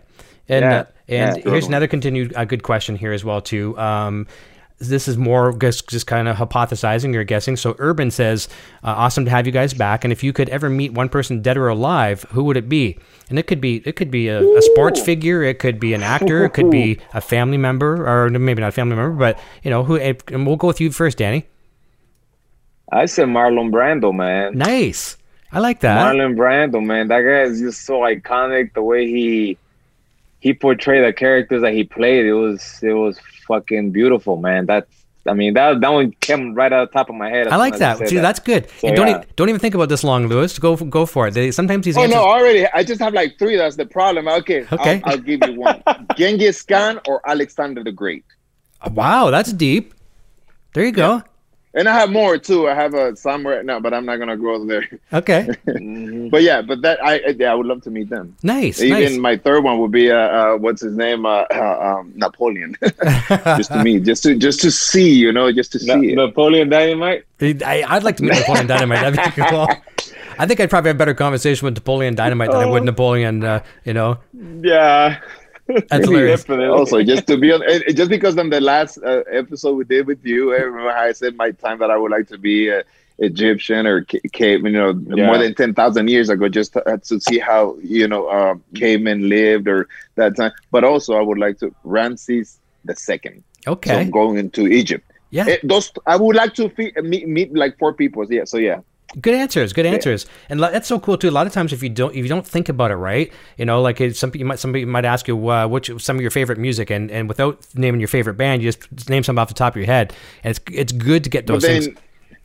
And 0.47 0.63
Yeah. 0.65 0.77
uh, 0.79 0.83
and 1.09 1.37
Yeah. 1.37 1.51
here's 1.51 1.67
another 1.67 1.87
continued 1.87 2.33
a 2.35 2.45
good 2.45 2.63
question 2.63 2.95
here 2.95 3.11
as 3.11 3.25
well 3.25 3.41
too. 3.41 3.77
Um, 3.77 4.25
this 4.81 5.09
is 5.09 5.17
more 5.17 5.51
just, 5.51 5.89
just 5.89 6.07
kind 6.07 6.29
of 6.29 6.37
hypothesizing 6.37 7.13
or 7.13 7.25
guessing. 7.25 7.57
So 7.57 7.75
Urban 7.79 8.09
says, 8.11 8.47
uh, 8.81 8.93
"Awesome 8.95 9.25
to 9.25 9.31
have 9.31 9.45
you 9.45 9.51
guys 9.51 9.73
back. 9.73 10.05
And 10.05 10.13
if 10.13 10.23
you 10.23 10.31
could 10.31 10.47
ever 10.47 10.69
meet 10.69 10.93
one 10.93 11.09
person, 11.09 11.41
dead 11.41 11.57
or 11.57 11.67
alive, 11.67 12.25
who 12.31 12.45
would 12.45 12.55
it 12.55 12.69
be? 12.69 12.97
And 13.29 13.37
it 13.37 13.45
could 13.45 13.59
be 13.59 13.81
it 13.85 13.97
could 13.97 14.09
be 14.09 14.29
a, 14.29 14.39
a 14.41 14.61
sports 14.61 15.01
figure, 15.01 15.43
it 15.43 15.59
could 15.59 15.81
be 15.81 15.93
an 15.93 16.01
actor, 16.01 16.45
it 16.45 16.53
could 16.53 16.71
be 16.71 16.97
a 17.13 17.19
family 17.19 17.57
member, 17.57 18.07
or 18.07 18.29
maybe 18.29 18.61
not 18.61 18.69
a 18.69 18.71
family 18.71 18.95
member, 18.95 19.11
but 19.17 19.37
you 19.63 19.69
know 19.69 19.83
who. 19.83 19.97
And 19.97 20.47
we'll 20.47 20.55
go 20.55 20.67
with 20.67 20.79
you 20.79 20.91
first, 20.93 21.17
Danny. 21.17 21.45
I 22.91 23.05
said 23.05 23.27
Marlon 23.27 23.71
Brando, 23.71 24.13
man. 24.13 24.57
Nice. 24.57 25.17
I 25.51 25.59
like 25.59 25.79
that. 25.81 25.99
Marlon 26.13 26.35
Brando, 26.35 26.83
man, 26.83 27.07
that 27.07 27.21
guy 27.21 27.41
is 27.41 27.59
just 27.59 27.85
so 27.85 28.01
iconic. 28.01 28.73
The 28.73 28.83
way 28.83 29.05
he 29.07 29.57
he 30.39 30.53
portrayed 30.53 31.03
the 31.05 31.13
characters 31.13 31.61
that 31.61 31.73
he 31.73 31.83
played, 31.83 32.25
it 32.25 32.33
was 32.33 32.79
it 32.81 32.93
was 32.93 33.19
fucking 33.47 33.91
beautiful, 33.91 34.37
man. 34.37 34.65
That's 34.65 34.87
I 35.27 35.33
mean 35.33 35.53
that 35.55 35.81
that 35.81 35.89
one 35.89 36.11
came 36.21 36.53
right 36.55 36.71
out 36.71 36.83
of 36.83 36.89
the 36.89 36.93
top 36.93 37.09
of 37.09 37.15
my 37.15 37.29
head. 37.29 37.47
I 37.47 37.57
like 37.57 37.77
that. 37.77 37.97
said 37.97 38.09
See, 38.09 38.17
that's 38.17 38.39
good. 38.39 38.69
So, 38.79 38.87
and 38.87 38.95
don't 38.95 39.07
yeah. 39.07 39.21
e- 39.21 39.25
don't 39.35 39.49
even 39.49 39.59
think 39.59 39.75
about 39.75 39.89
this 39.89 40.03
long, 40.03 40.27
Lewis. 40.27 40.57
Go 40.57 40.75
go 40.75 41.05
for 41.05 41.27
it. 41.27 41.33
They, 41.33 41.51
sometimes 41.51 41.85
these 41.85 41.97
Oh 41.97 42.01
answers. 42.03 42.15
no, 42.15 42.23
already. 42.23 42.65
I 42.67 42.83
just 42.83 43.01
have 43.01 43.13
like 43.13 43.37
three. 43.37 43.55
That's 43.57 43.75
the 43.75 43.85
problem. 43.85 44.27
Okay, 44.27 44.65
Okay. 44.71 45.01
I'll, 45.03 45.13
I'll 45.13 45.17
give 45.17 45.41
you 45.47 45.59
one: 45.59 45.83
Genghis 46.17 46.61
Khan 46.63 46.99
or 47.07 47.21
Alexander 47.29 47.83
the 47.83 47.91
Great. 47.91 48.23
Wow, 48.91 49.29
that's 49.29 49.51
deep. 49.51 49.93
There 50.73 50.85
you 50.85 50.91
go. 50.93 51.21
And 51.73 51.87
I 51.87 51.93
have 51.93 52.09
more 52.09 52.37
too. 52.37 52.67
I 52.67 52.73
have 52.73 52.93
a 52.93 53.15
some 53.15 53.45
right 53.45 53.63
now, 53.63 53.79
but 53.79 53.93
I'm 53.93 54.05
not 54.05 54.17
gonna 54.17 54.37
go 54.37 54.63
there. 54.65 54.87
Okay, 55.13 55.47
But 56.31 56.43
yeah, 56.43 56.61
but 56.61 56.81
that 56.81 57.03
I 57.03 57.15
I- 57.15 57.35
yeah, 57.37 57.51
I 57.51 57.55
would 57.55 57.65
love 57.67 57.81
to 57.83 57.91
meet 57.91 58.09
them. 58.09 58.35
nice, 58.43 58.81
Even 58.81 59.01
nice. 59.01 59.17
my 59.17 59.37
third 59.37 59.63
one 59.63 59.79
would 59.79 59.91
be 59.91 60.11
uh, 60.11 60.15
uh 60.17 60.57
what's 60.57 60.81
his 60.81 60.95
name 60.95 61.25
uh, 61.25 61.45
uh 61.53 61.97
um, 61.99 62.11
Napoleon. 62.15 62.75
just 63.57 63.71
to 63.71 63.83
meet, 63.83 64.03
just 64.03 64.23
to 64.23 64.35
just 64.35 64.61
to 64.61 64.71
see, 64.71 65.11
you 65.13 65.31
know, 65.31 65.51
just 65.51 65.71
to 65.73 65.79
see 65.79 65.87
Na- 65.87 66.01
it. 66.01 66.15
Napoleon 66.15 66.69
Dynamite. 66.69 67.25
I, 67.41 67.83
I'd 67.87 68.03
like 68.03 68.17
to 68.17 68.23
meet 68.23 68.33
Napoleon 68.33 68.67
Dynamite. 68.67 69.15
That'd 69.15 69.35
be 69.35 69.41
cool. 69.49 69.67
I 70.37 70.45
think 70.45 70.59
I'd 70.61 70.69
probably 70.69 70.89
have 70.89 70.95
a 70.95 70.99
better 70.99 71.13
conversation 71.13 71.65
with 71.65 71.75
Napoleon 71.75 72.15
Dynamite 72.15 72.49
than 72.51 72.61
I 72.61 72.63
Oh. 72.65 72.71
would 72.71 72.83
Napoleon. 72.83 73.43
Uh, 73.43 73.61
you 73.83 73.93
know, 73.93 74.17
Yeah. 74.61 75.19
That's 75.89 76.05
hilarious. 76.05 76.41
Definitely. 76.41 76.67
also 76.67 77.01
just 77.03 77.27
to 77.27 77.37
be 77.37 77.51
on 77.51 77.61
eh, 77.63 77.91
just 77.93 78.09
because 78.09 78.37
on 78.37 78.49
the 78.49 78.59
last 78.61 78.97
uh, 79.03 79.23
episode 79.31 79.73
we 79.75 79.83
did 79.85 80.07
with 80.07 80.23
you 80.25 80.53
I 80.53 80.57
remember 80.57 80.91
how 80.91 81.03
i 81.03 81.11
said 81.11 81.35
my 81.35 81.51
time 81.51 81.79
that 81.79 81.91
i 81.91 81.97
would 81.97 82.11
like 82.11 82.27
to 82.29 82.37
be 82.37 82.71
uh, 82.71 82.83
egyptian 83.19 83.85
or 83.85 84.03
ca- 84.05 84.21
cave 84.31 84.63
you 84.63 84.71
know 84.71 84.91
Yeah. 85.15 85.25
more 85.27 85.37
than 85.37 85.53
10000 85.53 86.07
years 86.09 86.29
ago 86.29 86.47
just 86.49 86.73
to, 86.73 86.79
uh, 86.89 86.97
to 87.09 87.19
see 87.19 87.37
how 87.39 87.77
you 87.83 88.07
know 88.07 88.27
uh, 88.27 88.55
cavemen 88.75 89.29
lived 89.29 89.67
or 89.67 89.87
that 90.15 90.35
time. 90.35 90.51
But 90.71 90.83
also 90.83 91.15
i 91.15 91.21
would 91.21 91.37
like 91.37 91.59
to 91.59 91.73
ramses 91.83 92.59
the 92.85 92.95
second. 92.95 93.43
Okay, 93.67 94.05
so 94.05 94.09
going 94.11 94.37
into 94.37 94.67
egypt. 94.67 95.05
Yeah, 95.31 95.45
Eh, 95.47 95.57
those 95.63 95.91
i 96.07 96.15
would 96.15 96.35
like 96.35 96.53
to 96.55 96.69
fe- 96.69 96.93
meet, 97.03 97.27
meet 97.27 97.53
like 97.53 97.77
four 97.77 97.93
people. 97.93 98.25
Yeah 98.31 98.45
so 98.45 98.57
yeah 98.57 98.79
good 99.21 99.33
answers. 99.35 99.73
Good 99.73 99.85
answers, 99.85 100.25
and 100.49 100.59
that's 100.59 100.87
so 100.87 100.99
cool 100.99 101.17
too. 101.17 101.29
A 101.29 101.31
lot 101.31 101.47
of 101.47 101.53
times, 101.53 101.73
if 101.73 101.81
you 101.83 101.89
don't, 101.89 102.11
if 102.11 102.17
you 102.17 102.27
don't 102.29 102.45
think 102.47 102.69
about 102.69 102.91
it, 102.91 102.95
right, 102.95 103.31
you 103.57 103.65
know, 103.65 103.81
like 103.81 103.99
it's 104.01 104.19
some 104.19 104.31
you 104.35 104.45
might 104.45 104.59
somebody 104.59 104.85
might 104.85 105.05
ask 105.05 105.27
you 105.27 105.49
uh, 105.49 105.67
which 105.67 105.91
some 106.01 106.15
of 106.17 106.21
your 106.21 106.31
favorite 106.31 106.57
music, 106.59 106.89
and 106.89 107.09
and 107.11 107.27
without 107.27 107.65
naming 107.75 107.99
your 108.01 108.07
favorite 108.07 108.35
band, 108.35 108.61
you 108.61 108.71
just 108.71 109.09
name 109.09 109.23
something 109.23 109.39
off 109.41 109.47
the 109.47 109.53
top 109.53 109.73
of 109.73 109.77
your 109.77 109.85
head, 109.87 110.13
and 110.43 110.51
it's 110.51 110.59
it's 110.71 110.91
good 110.91 111.23
to 111.23 111.29
get 111.29 111.47
those 111.47 111.63
then 111.63 111.81
things, 111.83 111.97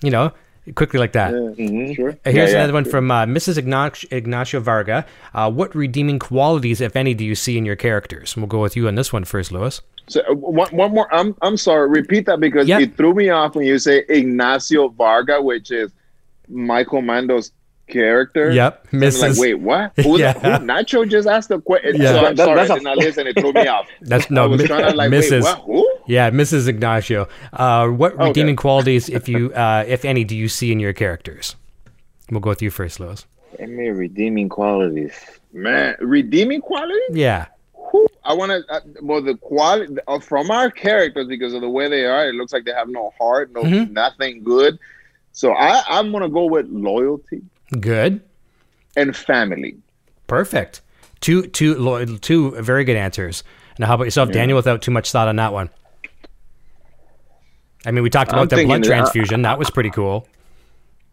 you 0.02 0.10
know, 0.10 0.32
quickly 0.74 0.98
like 0.98 1.12
that. 1.12 1.30
sure 1.30 2.10
Uh, 2.10 2.14
Here's 2.30 2.34
Yeah, 2.34 2.44
yeah. 2.46 2.54
another 2.56 2.72
one 2.72 2.84
from 2.86 3.10
uh, 3.10 3.26
Mrs. 3.26 3.58
Ignac- 3.62 4.10
Ignacio 4.10 4.60
Varga. 4.60 5.04
Uh, 5.34 5.50
what 5.50 5.74
redeeming 5.74 6.18
qualities, 6.18 6.80
if 6.80 6.96
any, 6.96 7.12
do 7.14 7.24
you 7.24 7.34
see 7.34 7.58
in 7.58 7.66
your 7.66 7.76
characters? 7.76 8.34
And 8.34 8.42
we'll 8.42 8.48
go 8.48 8.62
with 8.62 8.74
you 8.76 8.88
on 8.88 8.94
this 8.94 9.12
one 9.12 9.24
first, 9.24 9.52
Lewis. 9.52 9.82
So 10.08 10.20
uh, 10.30 10.34
one, 10.34 10.74
one 10.74 10.92
more. 10.92 11.12
I'm 11.14 11.36
I'm 11.42 11.56
sorry. 11.58 11.88
Repeat 11.88 12.26
that 12.26 12.40
because 12.40 12.68
Yeah. 12.68 12.78
it 12.80 12.96
threw 12.96 13.12
me 13.14 13.28
off 13.30 13.54
when 13.54 13.66
you 13.66 13.78
say 13.78 14.04
Ignacio 14.08 14.88
Varga, 14.88 15.40
which 15.42 15.70
is 15.70 15.90
Michael 16.48 17.02
Mando's 17.02 17.52
character. 17.86 18.50
Yep, 18.50 18.86
I'm 18.92 19.00
like, 19.00 19.08
Mrs. 19.12 19.38
wait, 19.38 19.54
what? 19.54 19.92
Who, 19.96 20.18
Yeah. 20.18 20.32
who, 20.34 20.64
Nacho 20.64 21.08
just 21.08 21.28
asked 21.28 21.50
the 21.50 21.60
question. 21.60 21.96
Yeah. 22.00 22.12
So 22.12 22.26
I'm 22.26 22.34
That- 22.36 22.44
sorry, 22.44 22.56
that's 22.56 22.70
I 22.70 22.74
a- 22.74 22.78
did 22.78 22.84
not 22.84 22.96
listen. 22.98 23.26
It 23.26 23.38
threw 23.38 23.52
me 23.52 23.66
off. 23.66 23.86
That's 24.00 24.24
I 24.30 24.34
no, 24.34 24.48
was 24.48 24.60
mi- 24.62 24.68
to 24.68 24.90
like, 24.94 25.10
Mrs. 25.10 25.30
wait, 25.30 25.42
what? 25.42 25.58
Who? 25.64 25.98
Yeah, 26.06 26.30
Mrs. 26.30 26.68
Ignacio. 26.68 27.28
Uh, 27.52 27.88
what 27.88 28.14
Okay. 28.14 28.24
redeeming 28.28 28.56
qualities, 28.56 29.08
if 29.08 29.28
you, 29.28 29.52
uh, 29.52 29.84
if 29.86 30.04
any, 30.04 30.24
do 30.24 30.34
you 30.36 30.48
see 30.48 30.72
in 30.72 30.80
your 30.80 30.92
characters? 30.92 31.56
We'll 32.30 32.40
go 32.40 32.50
with 32.50 32.62
you 32.62 32.70
first, 32.70 33.00
Lewis. 33.00 33.26
Any 33.58 33.90
redeeming 33.90 34.48
qualities? 34.48 35.12
Man, 35.52 35.94
redeeming 36.00 36.60
quality. 36.62 36.98
Yeah. 37.10 37.46
Whew. 37.90 38.08
I 38.24 38.32
want 38.32 38.50
to. 38.50 38.64
Uh, 38.74 38.80
well, 39.02 39.20
the 39.22 39.36
quality 39.36 39.94
uh, 40.08 40.18
from 40.18 40.50
our 40.50 40.70
characters 40.70 41.26
because 41.28 41.52
of 41.54 41.60
the 41.60 41.68
way 41.68 41.88
they 41.88 42.04
are, 42.06 42.28
it 42.28 42.34
looks 42.34 42.52
like 42.52 42.64
they 42.64 42.72
have 42.72 42.88
no 42.88 43.12
heart, 43.18 43.52
no 43.52 43.62
Mhm. 43.62 43.90
nothing 43.92 44.42
good. 44.42 44.78
So 45.34 45.52
I, 45.52 45.82
I'm 45.88 46.12
gonna 46.12 46.28
go 46.28 46.46
with 46.46 46.66
loyalty 46.70 47.42
Good. 47.78 48.22
and 48.96 49.14
family. 49.14 49.76
Perfect. 50.28 50.80
Two, 51.20 51.46
two, 51.48 51.74
lo- 51.74 52.04
two 52.04 52.52
very 52.62 52.84
good 52.84 52.96
answers. 52.96 53.42
Now, 53.78 53.88
how 53.88 53.94
about 53.96 54.04
yourself, 54.04 54.30
Daniel? 54.30 54.54
Without 54.56 54.80
too 54.80 54.92
much 54.92 55.10
thought 55.10 55.26
on 55.26 55.36
that 55.36 55.52
one. 55.52 55.70
I 57.84 57.90
mean, 57.90 58.04
we 58.04 58.10
talked 58.10 58.32
I'm 58.32 58.38
about 58.38 58.56
the 58.56 58.64
blood 58.64 58.82
uh, 58.82 58.88
transfusion. 58.88 59.42
That 59.42 59.58
was 59.58 59.70
pretty 59.70 59.90
cool. 59.90 60.26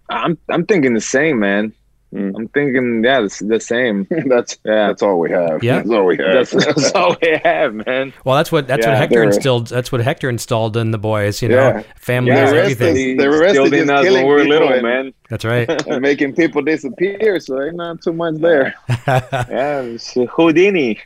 I'm 0.10 0.38
I'm 0.50 0.66
thinking 0.68 0.94
the 0.94 1.02
same, 1.02 1.40
man. 1.40 1.74
Mm. 2.14 2.34
I'm 2.36 2.48
thinking, 2.50 3.04
yeah, 3.06 3.22
it's 3.24 3.40
the 3.40 3.60
same. 3.60 4.06
that's 4.28 4.58
Yeah. 4.66 4.88
that's 4.88 5.02
all 5.02 5.18
we 5.20 5.32
have. 5.32 5.64
Yeah. 5.64 5.78
that's 5.78 5.90
all 5.90 6.06
we 6.06 6.18
have. 6.18 6.34
That's, 6.34 6.52
that's 6.66 6.92
all 6.92 7.16
we 7.22 7.40
have, 7.44 7.74
man. 7.74 8.14
Well, 8.26 8.36
that's 8.36 8.52
what 8.52 8.68
that's 8.68 8.86
what 8.86 8.98
Hector 8.98 9.16
there- 9.16 9.24
instilled. 9.24 9.68
That's 9.68 9.92
what 9.92 10.02
Hector 10.02 10.30
installed 10.30 10.76
in 10.76 10.92
the 10.92 10.98
boys. 10.98 11.42
You 11.42 11.50
know, 11.50 11.56
Yeah. 11.56 11.84
family 11.96 12.32
Yeah, 12.32 12.44
is 12.44 12.50
the 12.52 12.56
rest 12.58 12.72
everything. 12.82 12.96
is- 13.12 13.18
the 13.18 13.30
rest 13.30 13.54
Still 13.54 13.64
is 13.66 13.72
didn't 13.72 13.88
just 13.88 13.98
us 14.00 14.04
killing 14.06 14.28
when 14.28 14.36
we 14.36 14.42
were 14.44 14.50
little, 14.50 14.74
and- 14.74 14.84
man. 14.84 15.14
That's 15.30 15.46
right. 15.46 15.70
and 15.88 16.02
making 16.02 16.36
people 16.36 16.62
disappear. 16.62 17.40
So 17.40 17.62
ain't 17.64 17.76
not 17.78 18.02
too 18.02 18.12
much 18.12 18.36
there. 18.36 18.76
Yeah, 19.08 19.82
it's 19.82 20.14
Houdini. 20.36 21.00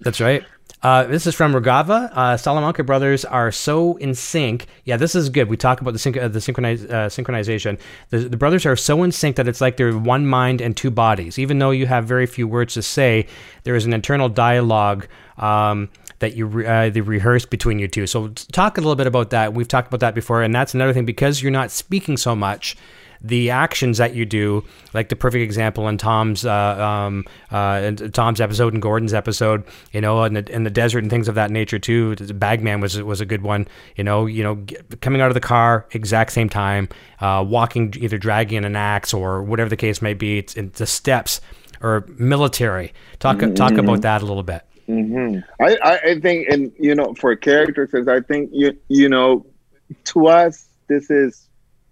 That's 0.00 0.20
right. 0.20 0.42
Uh, 0.82 1.04
this 1.04 1.26
is 1.26 1.34
from 1.34 1.52
Rogava. 1.52 2.10
Uh, 2.12 2.36
Salamanca 2.36 2.84
brothers 2.84 3.24
are 3.24 3.50
so 3.50 3.96
in 3.96 4.14
sync. 4.14 4.66
Yeah, 4.84 4.96
this 4.96 5.14
is 5.14 5.28
good. 5.28 5.48
We 5.48 5.56
talk 5.56 5.80
about 5.80 5.94
the 5.94 6.20
uh, 6.20 6.28
the 6.28 6.38
uh, 6.38 7.08
synchronization. 7.08 7.80
The, 8.10 8.18
the 8.20 8.36
brothers 8.36 8.64
are 8.64 8.76
so 8.76 9.02
in 9.02 9.10
sync 9.10 9.36
that 9.36 9.48
it's 9.48 9.60
like 9.60 9.76
they're 9.76 9.96
one 9.96 10.26
mind 10.26 10.60
and 10.60 10.76
two 10.76 10.90
bodies. 10.90 11.38
Even 11.38 11.58
though 11.58 11.70
you 11.70 11.86
have 11.86 12.04
very 12.04 12.26
few 12.26 12.46
words 12.46 12.74
to 12.74 12.82
say, 12.82 13.26
there 13.64 13.74
is 13.74 13.86
an 13.86 13.92
internal 13.92 14.28
dialogue 14.28 15.08
um, 15.38 15.88
that 16.20 16.36
you 16.36 16.46
re- 16.46 16.66
uh, 16.66 16.90
they 16.90 17.00
rehearse 17.00 17.44
between 17.44 17.80
you 17.80 17.88
two. 17.88 18.06
So 18.06 18.28
talk 18.28 18.78
a 18.78 18.80
little 18.80 18.96
bit 18.96 19.08
about 19.08 19.30
that. 19.30 19.54
We've 19.54 19.68
talked 19.68 19.88
about 19.88 20.00
that 20.00 20.14
before, 20.14 20.42
and 20.42 20.54
that's 20.54 20.74
another 20.74 20.92
thing 20.92 21.04
because 21.04 21.42
you're 21.42 21.50
not 21.50 21.72
speaking 21.72 22.16
so 22.16 22.36
much. 22.36 22.76
The 23.20 23.50
actions 23.50 23.98
that 23.98 24.14
you 24.14 24.24
do, 24.24 24.64
like 24.94 25.08
the 25.08 25.16
perfect 25.16 25.42
example 25.42 25.88
in 25.88 25.98
Tom's 25.98 26.44
uh, 26.44 26.52
um, 26.52 27.24
uh, 27.50 27.80
in 27.84 28.12
Tom's 28.12 28.40
episode 28.40 28.72
and 28.72 28.82
Gordon's 28.82 29.14
episode, 29.14 29.64
you 29.92 30.00
know, 30.00 30.22
in 30.24 30.34
the 30.34 30.50
in 30.52 30.64
the 30.64 30.70
desert 30.70 31.00
and 31.00 31.10
things 31.10 31.28
of 31.28 31.34
that 31.34 31.50
nature 31.50 31.78
too. 31.78 32.16
Bagman 32.16 32.80
was 32.80 33.00
was 33.02 33.20
a 33.20 33.26
good 33.26 33.42
one. 33.42 33.66
You 33.96 34.04
know, 34.04 34.26
you 34.26 34.42
know, 34.42 34.64
coming 35.00 35.20
out 35.20 35.28
of 35.28 35.34
the 35.34 35.40
car 35.40 35.86
exact 35.92 36.32
same 36.32 36.48
time, 36.48 36.88
uh, 37.20 37.44
walking 37.46 37.94
either 37.98 38.18
dragging 38.18 38.64
an 38.64 38.76
axe 38.76 39.12
or 39.12 39.42
whatever 39.42 39.70
the 39.70 39.76
case 39.76 40.00
may 40.00 40.14
be. 40.14 40.38
It's, 40.38 40.56
it's 40.56 40.78
the 40.78 40.86
steps 40.86 41.40
or 41.80 42.06
military. 42.18 42.92
Talk 43.18 43.40
talk 43.54 43.72
about 43.72 44.02
that 44.02 44.22
a 44.22 44.26
little 44.26 44.42
bit. 44.42 44.62
I, 45.60 45.76
I, 45.82 45.98
I 45.98 46.20
think, 46.20 46.48
and 46.48 46.72
you 46.78 46.94
know, 46.94 47.14
for 47.14 47.36
characters, 47.36 48.08
I 48.08 48.20
think 48.20 48.50
you 48.52 48.76
you 48.88 49.08
know, 49.08 49.44
to 50.06 50.28
us, 50.28 50.68
this 50.88 51.10
is 51.10 51.48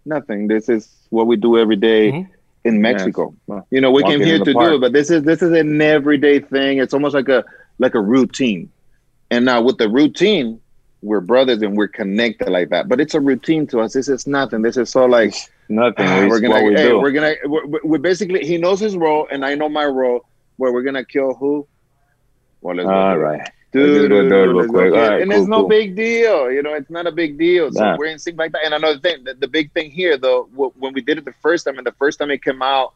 nothing. 0.06 0.48
This 0.48 0.68
is 0.68 0.88
what 1.10 1.26
we 1.26 1.36
do 1.36 1.58
every 1.58 1.76
day 1.76 2.10
Mhm. 2.12 2.28
in 2.64 2.80
Mexico. 2.82 3.34
Well, 3.46 3.66
You 3.70 3.80
know, 3.80 3.90
we 3.90 4.02
walking 4.02 4.18
came 4.18 4.26
here 4.26 4.38
the 4.38 4.44
to 4.46 4.52
do 4.52 4.74
it, 4.74 4.80
but 4.80 4.92
this 4.92 5.10
is 5.10 5.22
this 5.22 5.42
is 5.42 5.52
an 5.52 5.80
everyday 5.80 6.40
thing. 6.40 6.78
It's 6.78 6.94
almost 6.94 7.14
like 7.14 7.28
a 7.28 7.44
like 7.78 7.94
a 7.94 8.00
routine. 8.00 8.70
And 9.30 9.44
now 9.44 9.60
with 9.62 9.78
the 9.78 9.88
routine, 9.88 10.60
we're 11.02 11.20
brothers 11.20 11.60
and 11.62 11.76
we're 11.76 11.88
connected 11.88 12.48
like 12.48 12.70
that. 12.70 12.88
But 12.88 13.00
it's 13.00 13.14
a 13.14 13.20
routine 13.20 13.66
to 13.68 13.80
us. 13.80 13.92
This 13.92 14.08
is 14.08 14.26
nothing. 14.26 14.62
This 14.62 14.76
is 14.76 14.90
so 14.90 15.06
like 15.06 15.34
Nothing. 15.68 16.06
It's 16.06 16.30
we're 16.30 16.40
gonna 16.40 16.54
what 16.54 16.64
we 16.64 16.74
hey, 16.74 16.88
do. 16.88 17.00
we're 17.00 17.10
gonna 17.10 17.34
we're, 17.44 17.80
we're 17.82 17.98
basically 17.98 18.44
he 18.46 18.56
knows 18.56 18.78
his 18.80 18.96
role 18.96 19.26
and 19.30 19.44
I 19.44 19.54
know 19.54 19.68
my 19.68 19.84
role. 19.84 20.24
Where 20.58 20.72
we're 20.72 20.82
gonna 20.82 21.04
kill 21.04 21.34
who? 21.34 21.66
Well, 22.62 22.76
let's 22.76 22.86
go 22.88 22.94
All 22.94 23.14
do 23.14 23.20
right. 23.20 23.50
Dude, 23.76 23.90
Let's 23.90 23.98
just 23.98 24.08
go 24.08 24.22
dude, 24.22 24.30
do 24.30 24.58
real 24.60 24.68
quick. 24.68 24.92
All 24.94 24.98
right, 25.10 25.22
and 25.22 25.30
cool, 25.30 25.40
it's 25.40 25.48
no 25.48 25.60
cool. 25.60 25.68
big 25.68 25.96
deal. 25.96 26.50
You 26.50 26.62
know, 26.62 26.74
it's 26.74 26.90
not 26.90 27.06
a 27.06 27.12
big 27.12 27.38
deal. 27.38 27.70
So 27.72 27.84
Yeah. 27.84 27.96
we're 27.96 28.06
in 28.06 28.18
sync 28.18 28.38
like 28.38 28.52
that. 28.52 28.64
And 28.64 28.74
another 28.74 28.98
thing, 28.98 29.24
the, 29.24 29.34
the 29.34 29.48
big 29.48 29.72
thing 29.72 29.90
here, 29.90 30.16
though, 30.16 30.48
w- 30.52 30.72
when 30.78 30.92
we 30.94 31.00
did 31.02 31.18
it 31.18 31.24
the 31.24 31.32
first 31.42 31.64
time, 31.66 31.76
and 31.78 31.86
the 31.86 31.92
first 31.92 32.18
time 32.18 32.30
it 32.30 32.42
came 32.42 32.62
out 32.62 32.94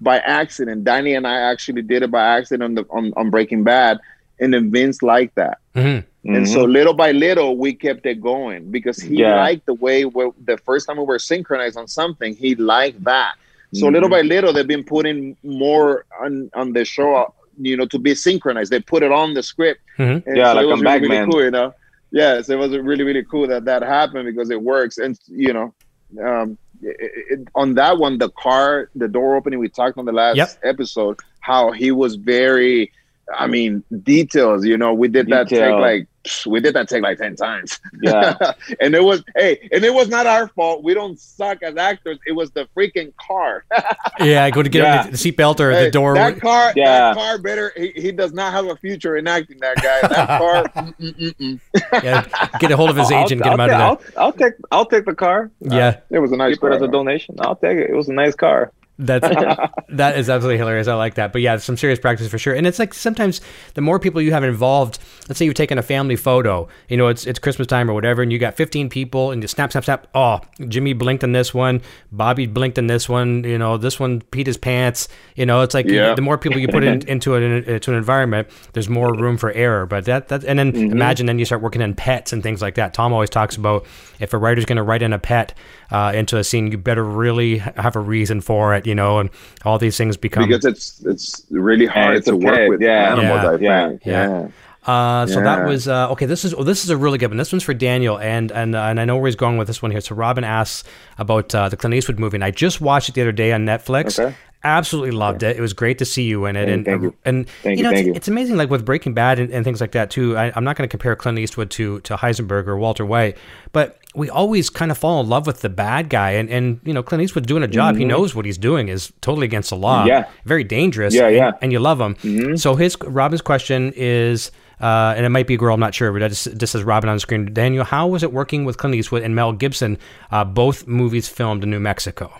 by 0.00 0.18
accident, 0.18 0.84
Danny 0.84 1.14
and 1.14 1.26
I 1.26 1.36
actually 1.52 1.82
did 1.82 2.02
it 2.02 2.10
by 2.10 2.24
accident 2.38 2.62
on 2.62 2.74
the 2.74 2.84
on, 2.90 3.12
on 3.16 3.30
Breaking 3.30 3.64
Bad, 3.64 3.98
and 4.40 4.52
then 4.52 4.70
Vince 4.70 5.02
liked 5.02 5.34
that. 5.36 5.58
hmm 5.74 5.98
And 6.26 6.48
so 6.48 6.64
little 6.64 6.94
by 6.94 7.12
little, 7.12 7.56
we 7.58 7.74
kept 7.74 8.06
it 8.06 8.20
going 8.20 8.70
because 8.70 8.98
he 9.00 9.16
Yeah. 9.16 9.36
liked 9.36 9.66
the 9.66 9.74
way 9.74 10.04
where 10.04 10.30
the 10.44 10.56
first 10.58 10.86
time 10.86 10.96
we 10.96 11.04
were 11.04 11.18
synchronized 11.18 11.76
on 11.76 11.86
something, 11.86 12.34
he 12.34 12.54
liked 12.54 13.04
that. 13.04 13.34
So 13.74 13.86
Mhm. 13.86 13.92
little 13.92 14.08
by 14.08 14.22
little, 14.22 14.52
they've 14.52 14.66
been 14.76 14.84
putting 14.84 15.36
more 15.42 16.04
on 16.20 16.50
on 16.54 16.72
the 16.72 16.84
show, 16.84 17.34
you 17.60 17.76
know, 17.76 17.86
to 17.86 17.98
be 17.98 18.14
synchronized. 18.14 18.70
They 18.70 18.80
put 18.80 19.02
it 19.02 19.12
on 19.12 19.34
the 19.34 19.42
script. 19.42 19.80
Mhm. 19.98 20.22
Yeah, 20.26 20.50
so 20.52 20.54
like 20.56 20.62
it 20.64 20.66
was 20.66 20.78
on 20.78 20.80
really, 20.84 21.00
really 21.00 21.08
Bagman. 21.08 21.30
cool, 21.30 21.44
you 21.44 21.50
know. 21.50 21.74
Yes, 22.10 22.48
it 22.48 22.56
was 22.56 22.70
really 22.76 23.04
really 23.04 23.24
cool 23.24 23.46
that 23.48 23.64
that 23.64 23.82
happened 23.82 24.26
because 24.26 24.50
it 24.50 24.60
works, 24.62 24.98
and 24.98 25.18
you 25.28 25.52
know, 25.52 25.74
um, 26.22 26.56
it, 26.82 26.96
it, 27.30 27.48
on 27.54 27.74
that 27.74 27.98
one, 27.98 28.18
the 28.18 28.30
car, 28.30 28.88
the 28.94 29.08
door 29.08 29.34
opening, 29.36 29.58
we 29.58 29.68
talked 29.68 29.98
on 29.98 30.04
the 30.04 30.12
last 30.12 30.36
Yep. 30.36 30.48
episode 30.62 31.18
how 31.40 31.72
he 31.72 31.90
was 31.90 32.14
very. 32.16 32.92
I 33.32 33.46
mean, 33.46 33.82
details. 34.02 34.64
You 34.64 34.76
know, 34.76 34.92
we 34.94 35.08
did 35.08 35.28
that 35.28 35.48
take 35.48 35.72
like 35.74 36.06
we 36.46 36.58
did 36.60 36.74
that 36.74 36.88
take 36.88 37.02
like 37.02 37.18
ten 37.18 37.36
times. 37.36 37.78
Yeah. 38.02 38.34
and 38.80 38.94
it 38.94 39.02
was 39.04 39.22
hey, 39.36 39.68
and 39.72 39.84
it 39.84 39.92
was 39.92 40.08
not 40.08 40.26
our 40.26 40.48
fault. 40.48 40.82
We 40.82 40.94
don't 40.94 41.18
suck 41.18 41.62
as 41.62 41.76
actors. 41.76 42.18
It 42.26 42.32
was 42.32 42.50
the 42.52 42.66
freaking 42.76 43.12
car. 43.16 43.64
Yeah, 44.20 44.44
I 44.44 44.50
go 44.50 44.62
to 44.62 44.68
get 44.68 44.82
Yeah. 44.84 45.02
on 45.04 45.10
the 45.10 45.16
seatbelt 45.16 45.58
or 45.60 45.72
Hey, 45.72 45.86
the 45.86 45.90
door. 45.90 46.14
That 46.14 46.40
car, 46.40 46.72
Yeah. 46.76 47.12
that 47.12 47.16
car 47.16 47.38
better. 47.38 47.72
He, 47.76 47.92
he 47.96 48.12
does 48.12 48.32
not 48.32 48.52
have 48.52 48.66
a 48.66 48.76
future 48.76 49.16
in 49.16 49.26
acting. 49.26 49.58
That 49.60 49.76
guy. 49.82 50.06
That 50.08 50.28
car. 50.38 50.64
mm, 50.84 50.94
mm, 50.98 51.34
mm, 51.36 52.02
yeah, 52.04 52.48
get 52.60 52.70
a 52.70 52.76
hold 52.76 52.90
of 52.90 52.96
his 52.96 53.10
I'll- 53.10 53.24
agent, 53.24 53.42
get 53.42 53.52
him 53.52 53.60
I'll, 53.60 53.70
out 53.70 53.98
of 53.98 54.04
there. 54.06 54.18
I'll, 54.20 54.26
I'll 54.26 54.32
take 54.32 54.52
I'll 54.70 54.86
take 54.86 55.04
the 55.04 55.14
car. 55.14 55.50
Yeah, 55.60 55.98
It 56.10 56.20
was 56.20 56.30
a 56.32 56.36
nice 56.36 56.54
Keep 56.54 56.64
it 56.64 56.72
as 56.74 56.82
a 56.82 56.88
donation. 56.88 57.36
I'll 57.40 57.56
take 57.56 57.76
it. 57.78 57.90
It 57.90 57.94
was 57.94 58.08
a 58.08 58.12
nice 58.12 58.34
car. 58.34 58.70
That's 58.98 59.28
that 59.88 60.16
is 60.18 60.30
absolutely 60.30 60.58
hilarious. 60.58 60.86
I 60.86 60.94
like 60.94 61.14
that. 61.14 61.32
But 61.32 61.42
yeah, 61.42 61.56
some 61.56 61.76
serious 61.76 61.98
practice 61.98 62.28
for 62.28 62.38
sure. 62.38 62.54
And 62.54 62.66
it's 62.66 62.78
like 62.78 62.94
sometimes 62.94 63.40
the 63.74 63.80
more 63.80 63.98
people 63.98 64.20
you 64.22 64.32
have 64.32 64.44
involved, 64.44 64.98
let's 65.28 65.38
say 65.38 65.44
you've 65.44 65.54
taken 65.54 65.78
a 65.78 65.82
family 65.82 66.16
photo, 66.16 66.68
you 66.88 66.96
know, 66.96 67.08
it's 67.08 67.26
it's 67.26 67.38
Christmas 67.38 67.66
time 67.66 67.90
or 67.90 67.94
whatever, 67.94 68.22
and 68.22 68.32
you 68.32 68.38
got 68.38 68.54
15 68.54 68.88
people 68.88 69.30
and 69.32 69.42
you 69.42 69.48
snap, 69.48 69.72
snap, 69.72 69.84
snap. 69.84 70.06
Oh, 70.14 70.40
Jimmy 70.68 70.92
blinked 70.92 71.24
in 71.24 71.32
this 71.32 71.52
one, 71.52 71.82
Bobby 72.12 72.46
blinked 72.46 72.78
in 72.78 72.86
this 72.86 73.08
one, 73.08 73.42
you 73.44 73.58
know, 73.58 73.76
this 73.76 73.98
one 73.98 74.20
peed 74.20 74.46
his 74.46 74.56
pants. 74.56 75.08
You 75.34 75.46
know, 75.46 75.62
it's 75.62 75.74
like 75.74 75.86
Yeah. 75.86 76.14
the 76.14 76.22
more 76.22 76.38
people 76.38 76.60
you 76.60 76.68
put 76.68 76.84
in, 76.84 77.06
into 77.08 77.34
an 77.34 77.42
into 77.42 77.90
an 77.90 77.96
environment, 77.96 78.48
there's 78.74 78.88
more 78.88 79.12
room 79.12 79.36
for 79.36 79.50
error. 79.52 79.86
But 79.86 80.04
that 80.04 80.28
that 80.28 80.44
and 80.44 80.58
then 80.58 80.72
mm-hmm. 80.72 80.92
imagine 80.92 81.26
then 81.26 81.38
you 81.38 81.44
start 81.44 81.62
working 81.62 81.82
in 81.82 81.94
pets 81.94 82.32
and 82.32 82.42
things 82.42 82.62
like 82.62 82.76
that. 82.76 82.94
Tom 82.94 83.12
always 83.12 83.30
talks 83.30 83.56
about 83.56 83.86
if 84.20 84.32
a 84.32 84.38
writer's 84.38 84.64
going 84.64 84.76
to 84.76 84.82
write 84.82 85.02
in 85.02 85.12
a 85.12 85.18
pet 85.18 85.52
uh, 85.94 86.10
into 86.12 86.36
a 86.38 86.42
scene, 86.42 86.72
you 86.72 86.78
better 86.78 87.04
really 87.04 87.58
have 87.58 87.94
a 87.94 88.00
reason 88.00 88.40
for 88.40 88.74
it, 88.74 88.84
you 88.84 88.96
know, 88.96 89.20
and 89.20 89.30
all 89.64 89.78
these 89.78 89.96
things 89.96 90.16
become 90.16 90.48
because 90.48 90.64
it's 90.64 91.00
it's 91.04 91.46
really 91.50 91.86
hard 91.86 92.16
it's 92.16 92.26
to 92.26 92.34
work 92.34 92.56
pet, 92.56 92.68
with 92.68 92.82
yeah. 92.82 93.12
animals. 93.12 93.62
Yeah. 93.62 93.84
I 93.84 93.88
think. 93.88 94.02
yeah, 94.04 94.28
yeah. 94.28 94.48
Uh, 94.92 95.26
so 95.26 95.40
that 95.40 95.66
was 95.66 95.86
uh, 95.86 96.10
okay. 96.10 96.26
This 96.26 96.44
is 96.44 96.52
oh, 96.52 96.64
this 96.64 96.82
is 96.82 96.90
a 96.90 96.96
really 96.96 97.16
good 97.16 97.28
one. 97.28 97.36
This 97.36 97.52
one's 97.52 97.62
for 97.62 97.74
Daniel, 97.74 98.18
and 98.18 98.50
and 98.50 98.74
uh, 98.74 98.82
and 98.82 99.00
I 99.00 99.04
know 99.04 99.16
where 99.16 99.28
he's 99.28 99.36
going 99.36 99.56
with 99.56 99.68
this 99.68 99.80
one 99.80 99.92
here. 99.92 100.00
So 100.00 100.16
Robin 100.16 100.42
asks 100.42 100.86
about 101.16 101.54
uh, 101.54 101.68
the 101.68 101.76
Clint 101.76 101.94
Eastwood 101.94 102.18
movie, 102.18 102.38
and 102.38 102.44
I 102.44 102.50
just 102.50 102.80
watched 102.80 103.08
it 103.08 103.14
the 103.14 103.22
other 103.22 103.32
day 103.32 103.52
on 103.52 103.64
Netflix. 103.64 104.18
Okay. 104.18 104.34
Absolutely 104.64 105.10
loved 105.12 105.42
it. 105.42 105.56
It 105.56 105.60
was 105.60 105.74
great 105.74 105.98
to 105.98 106.06
see 106.06 106.24
you 106.24 106.46
in 106.46 106.56
it, 106.56 106.68
and 106.70 106.84
thank 106.84 107.02
you. 107.02 107.14
and 107.24 107.48
Thank 107.62 107.78
you 107.78 107.84
you, 107.84 107.84
know 107.84 107.90
thank 107.90 108.00
it's, 108.00 108.06
you. 108.06 108.14
it's 108.14 108.28
amazing. 108.28 108.56
Like 108.56 108.70
with 108.70 108.84
Breaking 108.84 109.14
Bad 109.14 109.38
and, 109.38 109.52
and 109.52 109.62
things 109.62 109.80
like 109.80 109.92
that 109.92 110.10
too. 110.10 110.36
I, 110.36 110.52
I'm 110.56 110.64
not 110.64 110.76
going 110.76 110.88
to 110.88 110.90
compare 110.90 111.14
Clint 111.14 111.38
Eastwood 111.38 111.70
to 111.72 112.00
to 112.00 112.16
Heisenberg 112.16 112.66
or 112.66 112.76
Walter 112.76 113.06
White, 113.06 113.36
but 113.72 113.98
we 114.14 114.30
always 114.30 114.70
kind 114.70 114.90
of 114.90 114.98
fall 114.98 115.20
in 115.20 115.28
love 115.28 115.46
with 115.46 115.60
the 115.60 115.68
bad 115.68 116.08
guy, 116.08 116.30
and 116.32 116.48
and 116.48 116.80
you 116.84 116.92
know 116.94 117.02
Clint 117.02 117.22
Eastwood's 117.22 117.46
doing 117.46 117.62
a 117.62 117.68
job. 117.68 117.96
He 117.96 118.04
knows 118.04 118.34
what 118.34 118.44
he's 118.44 118.58
doing 118.58 118.88
is 118.88 119.12
totally 119.20 119.44
against 119.46 119.70
the 119.70 119.76
law. 119.76 120.00
Mm-hmm. 120.00 120.08
Yeah. 120.08 120.28
very 120.44 120.64
dangerous. 120.64 121.14
Yeah, 121.14 121.26
and- 121.26 121.36
yeah. 121.36 121.50
Mm-hmm. 121.50 121.58
and 121.64 121.72
you 121.72 121.80
love 121.80 122.00
him. 122.00 122.56
So 122.56 122.74
his 122.76 122.96
Robin's 123.02 123.42
question 123.42 123.92
is, 123.96 124.50
uh, 124.80 125.14
and 125.16 125.26
it 125.26 125.30
might 125.30 125.46
be 125.46 125.54
a 125.54 125.56
girl, 125.58 125.74
I'm 125.74 125.80
not 125.80 125.94
sure, 125.94 126.12
but 126.12 126.22
it 126.22 126.28
just, 126.28 126.56
just 126.56 126.72
says 126.72 126.82
Robin 126.84 127.08
on 127.08 127.16
the 127.16 127.20
screen. 127.20 127.52
Daniel, 127.52 127.84
how 127.84 128.06
was 128.06 128.22
it 128.22 128.32
working 128.32 128.64
with 128.64 128.76
Clint 128.78 128.94
Eastwood 128.94 129.22
and 129.22 129.34
Mel 129.34 129.52
Gibson, 129.52 129.98
uh, 130.30 130.44
both 130.44 130.86
movies 130.86 131.28
filmed 131.28 131.62
in 131.64 131.70
New 131.70 131.80
Mexico? 131.80 132.32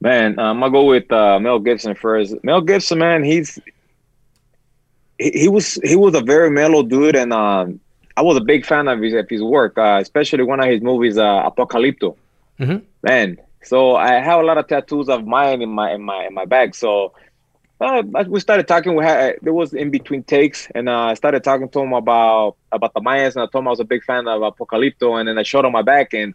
Man, 0.00 0.38
um, 0.38 0.62
I'll 0.62 0.70
go 0.70 0.84
with 0.84 1.10
uh, 1.10 1.38
Mel 1.40 1.58
Gibson 1.58 1.94
first. 1.94 2.34
Mel 2.44 2.60
Gibson, 2.60 2.98
man, 3.00 3.24
he's 3.24 3.58
he, 5.18 5.30
he 5.32 5.48
was 5.48 5.74
he 5.82 5.96
was 5.96 6.14
a 6.14 6.20
very 6.20 6.50
mellow 6.50 6.82
dude, 6.84 7.16
and 7.16 7.32
um, 7.32 7.80
I 8.18 8.22
was 8.22 8.36
a 8.36 8.40
big 8.52 8.66
fan 8.66 8.88
of 8.88 9.00
his 9.00 9.14
of 9.14 9.28
his 9.28 9.42
work, 9.42 9.78
uh, 9.78 9.98
especially 10.00 10.44
one 10.52 10.60
of 10.60 10.66
his 10.66 10.82
movies, 10.90 11.16
uh, 11.18 11.48
Apocalypto. 11.50 12.16
Mhm. 12.58 12.82
Man, 13.02 13.38
so 13.62 13.94
I 13.94 14.14
have 14.28 14.40
a 14.40 14.42
lot 14.42 14.58
of 14.58 14.66
tattoos 14.66 15.08
of 15.08 15.20
mine 15.26 15.62
in 15.62 15.70
my 15.78 15.92
in 15.96 16.02
my 16.02 16.26
in 16.26 16.34
my 16.34 16.44
bag. 16.44 16.74
So 16.74 17.12
uh, 17.80 18.02
we 18.28 18.40
started 18.40 18.66
talking. 18.66 18.94
We 18.96 19.04
had 19.04 19.36
there 19.42 19.52
was 19.52 19.72
in 19.72 19.90
between 19.90 20.22
takes, 20.24 20.68
and 20.74 20.88
uh, 20.88 21.12
I 21.12 21.14
started 21.14 21.44
talking 21.44 21.68
to 21.74 21.80
him 21.80 21.92
about 21.92 22.56
about 22.72 22.92
the 22.94 23.00
Mayans, 23.00 23.34
and 23.36 23.42
I 23.44 23.46
told 23.46 23.62
him 23.62 23.68
I 23.68 23.70
was 23.70 23.80
a 23.80 23.84
big 23.94 24.02
fan 24.04 24.26
of 24.26 24.42
Apocalypto, 24.42 25.18
and 25.18 25.28
then 25.28 25.38
I 25.38 25.44
showed 25.44 25.64
him 25.64 25.72
my 25.72 25.82
back, 25.82 26.12
and 26.12 26.34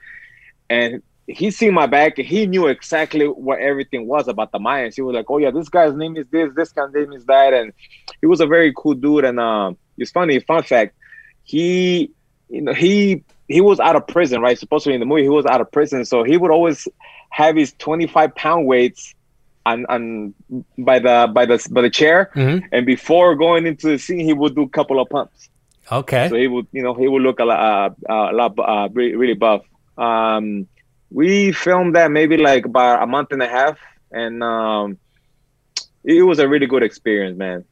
and 0.69 1.01
he 1.27 1.51
seen 1.51 1.73
my 1.73 1.87
back 1.87 2.17
and 2.17 2.27
he 2.27 2.45
knew 2.45 2.67
exactly 2.67 3.25
what 3.27 3.59
everything 3.59 4.07
was 4.07 4.27
about 4.27 4.51
the 4.51 4.59
Mayans. 4.59 4.95
He 4.95 5.01
was 5.01 5.15
like, 5.15 5.29
"Oh 5.29 5.37
yeah, 5.37 5.51
this 5.51 5.69
guy's 5.69 5.93
name 5.93 6.15
is 6.17 6.27
this, 6.31 6.49
this 6.55 6.71
guy's 6.71 6.93
name 6.93 7.11
is 7.13 7.25
that," 7.25 7.53
and 7.53 7.73
he 8.21 8.27
was 8.27 8.41
a 8.41 8.47
very 8.47 8.73
cool 8.75 8.93
dude. 8.93 9.25
And 9.25 9.39
um, 9.39 9.77
it's 9.97 10.11
funny, 10.11 10.39
fun 10.39 10.63
fact, 10.63 10.95
he, 11.43 12.11
you 12.49 12.61
know, 12.61 12.73
he 12.73 13.23
he 13.47 13.61
was 13.61 13.79
out 13.79 13.95
of 13.95 14.07
prison, 14.07 14.41
right? 14.41 14.57
Supposedly 14.57 14.93
in 14.95 14.99
the 14.99 15.05
movie, 15.05 15.23
he 15.23 15.29
was 15.29 15.45
out 15.45 15.61
of 15.61 15.71
prison, 15.71 16.05
so 16.05 16.23
he 16.23 16.37
would 16.37 16.51
always 16.51 16.87
have 17.29 17.55
his 17.55 17.73
twenty 17.73 18.07
five 18.07 18.33
pound 18.35 18.65
weights 18.65 19.13
on 19.65 19.85
on 19.87 20.33
by 20.77 20.99
the 20.99 21.29
by 21.33 21.45
the 21.45 21.65
by 21.71 21.81
the 21.81 21.89
chair, 21.89 22.31
Mhm. 22.35 22.63
and 22.71 22.85
before 22.85 23.35
going 23.35 23.65
into 23.65 23.87
the 23.87 23.97
scene, 23.97 24.19
he 24.19 24.33
would 24.33 24.55
do 24.55 24.63
a 24.63 24.69
couple 24.69 24.99
of 24.99 25.09
pumps. 25.09 25.49
Okay. 25.91 26.29
So 26.29 26.35
he 26.35 26.47
would, 26.47 26.67
you 26.71 26.81
know, 26.81 26.93
he 26.93 27.07
would 27.07 27.21
look 27.21 27.39
a 27.39 27.45
lot, 27.45 27.59
uh, 28.09 28.13
a 28.31 28.33
lot, 28.33 28.57
uh, 28.57 28.87
really, 28.93 29.15
really 29.15 29.33
buff. 29.33 29.63
Um, 29.97 30.67
we 31.11 31.51
filmed 31.51 31.95
that 31.95 32.09
maybe 32.09 32.37
like 32.37 32.65
about 32.65 33.03
a 33.03 33.05
month 33.05 33.31
and 33.31 33.43
a 33.43 33.47
half, 33.47 33.77
and 34.11 34.41
um, 34.41 34.97
it 36.03 36.23
was 36.23 36.39
a 36.39 36.47
really 36.47 36.67
good 36.67 36.83
experience, 36.83 37.37
man. 37.37 37.65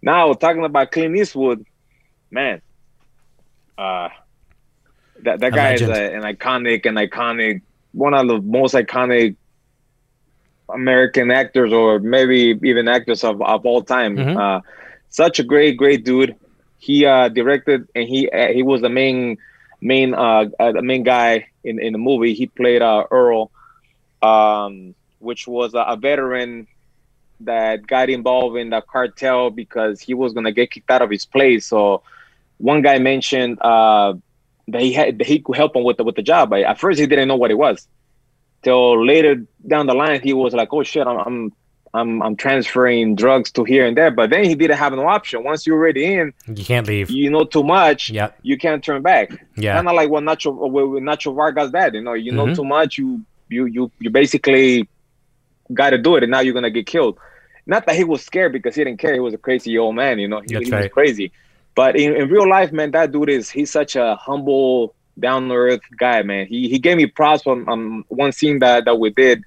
Now 0.00 0.32
talking 0.32 0.64
about 0.64 0.90
Clint 0.90 1.16
Eastwood, 1.16 1.64
man, 2.30 2.62
uh, 3.78 4.08
that 5.22 5.40
that 5.40 5.52
A 5.52 5.56
guy 5.56 5.72
is 5.74 5.88
a, 5.88 6.14
an 6.14 6.22
iconic, 6.22 6.86
an 6.86 6.94
iconic, 6.96 7.62
one 7.92 8.14
of 8.14 8.26
the 8.26 8.40
most 8.40 8.74
iconic 8.74 9.36
American 10.68 11.30
actors, 11.30 11.72
or 11.72 11.98
maybe 11.98 12.58
even 12.62 12.88
actors 12.88 13.24
of, 13.24 13.40
of 13.42 13.64
all 13.66 13.82
time. 13.82 14.16
Mhm. 14.16 14.36
Uh, 14.36 14.60
such 15.08 15.38
a 15.38 15.42
great, 15.44 15.76
great 15.76 16.04
dude. 16.04 16.34
He 16.78 17.04
uh, 17.04 17.28
directed 17.28 17.88
and 17.94 18.08
he 18.08 18.30
uh, 18.30 18.48
he 18.48 18.62
was 18.62 18.80
the 18.80 18.88
main 18.88 19.38
main 19.80 20.14
uh, 20.14 20.46
uh, 20.58 20.72
the 20.72 20.82
main 20.82 21.02
guy 21.02 21.46
in, 21.64 21.78
in 21.80 21.92
the 21.92 21.98
movie. 21.98 22.34
He 22.34 22.46
played 22.46 22.82
uh, 22.82 23.04
Earl, 23.10 23.50
um, 24.22 24.94
which 25.18 25.46
was 25.46 25.74
a, 25.74 25.80
a 25.80 25.96
veteran 25.96 26.66
that 27.40 27.86
got 27.86 28.08
involved 28.08 28.56
in 28.56 28.70
the 28.70 28.80
cartel 28.80 29.50
because 29.50 30.00
he 30.00 30.14
was 30.14 30.32
gonna 30.32 30.52
get 30.52 30.70
kicked 30.70 30.90
out 30.90 31.02
of 31.02 31.10
his 31.10 31.24
place. 31.26 31.66
So 31.66 32.02
one 32.62 32.80
guy 32.82 32.98
mentioned 32.98 33.58
uh, 33.60 34.14
that 34.68 34.80
he 34.80 34.92
had 34.92 35.18
that 35.18 35.26
he 35.26 35.40
could 35.40 35.56
help 35.56 35.74
him 35.76 35.84
with 35.84 35.96
the 35.98 36.04
with 36.04 36.16
the 36.16 36.22
job. 36.22 36.50
But 36.50 36.62
at 36.62 36.78
first 36.78 36.98
he 37.00 37.06
didn't 37.06 37.28
know 37.28 37.36
what 37.36 37.50
it 37.50 37.58
was. 37.58 37.86
Till 38.62 39.04
later 39.04 39.44
down 39.66 39.86
the 39.86 39.94
line, 39.94 40.20
he 40.22 40.32
was 40.32 40.54
like, 40.54 40.68
"Oh 40.72 40.84
shit, 40.84 41.04
I'm 41.06 41.18
I'm 41.18 41.52
I'm, 41.94 42.22
I'm 42.22 42.36
transferring 42.36 43.16
drugs 43.16 43.50
to 43.52 43.64
here 43.64 43.84
and 43.86 43.96
there." 43.96 44.12
But 44.12 44.30
then 44.30 44.44
he 44.44 44.54
didn't 44.54 44.78
have 44.78 44.92
no 44.92 45.08
option. 45.08 45.42
Once 45.42 45.66
you're 45.66 45.76
already 45.76 46.04
in, 46.14 46.32
You 46.46 46.64
can't 46.64 46.86
leave. 46.86 47.10
you 47.10 47.28
know 47.30 47.44
too 47.44 47.64
much. 47.64 48.10
Yep. 48.10 48.38
You 48.42 48.56
can't 48.56 48.82
turn 48.84 49.02
back. 49.02 49.30
Yeah. 49.56 49.74
Kind 49.74 49.88
of 49.88 49.94
like 49.94 50.08
what 50.10 50.22
Nacho 50.22 50.54
what 50.54 50.84
Nacho 51.02 51.34
Vargas 51.34 51.72
did. 51.72 51.94
You 51.94 52.02
know, 52.02 52.12
you 52.14 52.30
know 52.32 52.46
Mhm. 52.46 52.54
too 52.56 52.64
much. 52.64 52.98
You 52.98 53.22
you 53.48 53.66
you 53.66 53.90
you 53.98 54.10
basically 54.10 54.88
got 55.74 55.90
to 55.90 55.98
do 55.98 56.14
it, 56.16 56.22
and 56.22 56.30
now 56.30 56.40
you're 56.40 56.54
gonna 56.54 56.70
get 56.70 56.86
killed. 56.86 57.18
Not 57.66 57.86
that 57.86 57.96
he 57.96 58.04
was 58.04 58.24
scared 58.24 58.52
because 58.52 58.74
he 58.76 58.84
didn't 58.84 59.00
care. 59.00 59.14
He 59.14 59.20
was 59.20 59.34
a 59.34 59.38
crazy 59.38 59.76
old 59.78 59.94
man. 59.96 60.18
You 60.20 60.28
know, 60.28 60.40
he, 60.40 60.54
he 60.64 60.70
was 60.70 60.88
crazy. 60.92 61.32
But 61.74 61.96
in, 61.96 62.14
in 62.14 62.28
real 62.28 62.48
life, 62.48 62.72
man, 62.72 62.90
that 62.92 63.12
dude 63.12 63.30
is 63.30 63.50
he's 63.50 63.70
such 63.70 63.96
a 63.96 64.16
humble, 64.16 64.94
down 65.18 65.48
to 65.48 65.54
earth 65.54 65.80
guy, 65.98 66.22
man. 66.22 66.46
He 66.46 66.68
he 66.68 66.78
gave 66.78 66.96
me 66.96 67.06
props 67.06 67.46
on 67.46 67.68
um, 67.68 68.04
one 68.08 68.32
scene 68.32 68.58
that 68.60 68.84
that 68.84 68.98
we 68.98 69.10
did. 69.10 69.42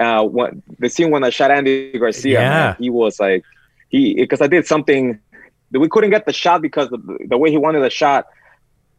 Uh, 0.00 0.24
when, 0.24 0.62
the 0.78 0.88
scene 0.88 1.10
when 1.10 1.22
I 1.22 1.30
shot 1.30 1.50
Andy 1.52 1.74
Garcia, 1.74 2.22
Yeah. 2.40 2.48
man, 2.48 2.74
he 2.78 2.90
was 2.90 3.20
like 3.20 3.44
he 3.88 4.14
because 4.14 4.40
I 4.40 4.46
did 4.48 4.66
something 4.66 5.18
that 5.70 5.80
we 5.80 5.88
couldn't 5.88 6.10
get 6.10 6.26
the 6.26 6.32
shot 6.32 6.60
because 6.62 6.90
of 6.92 7.04
the, 7.06 7.18
the 7.28 7.36
way 7.38 7.50
he 7.50 7.56
wanted 7.56 7.80
the 7.80 7.90
shot. 7.90 8.26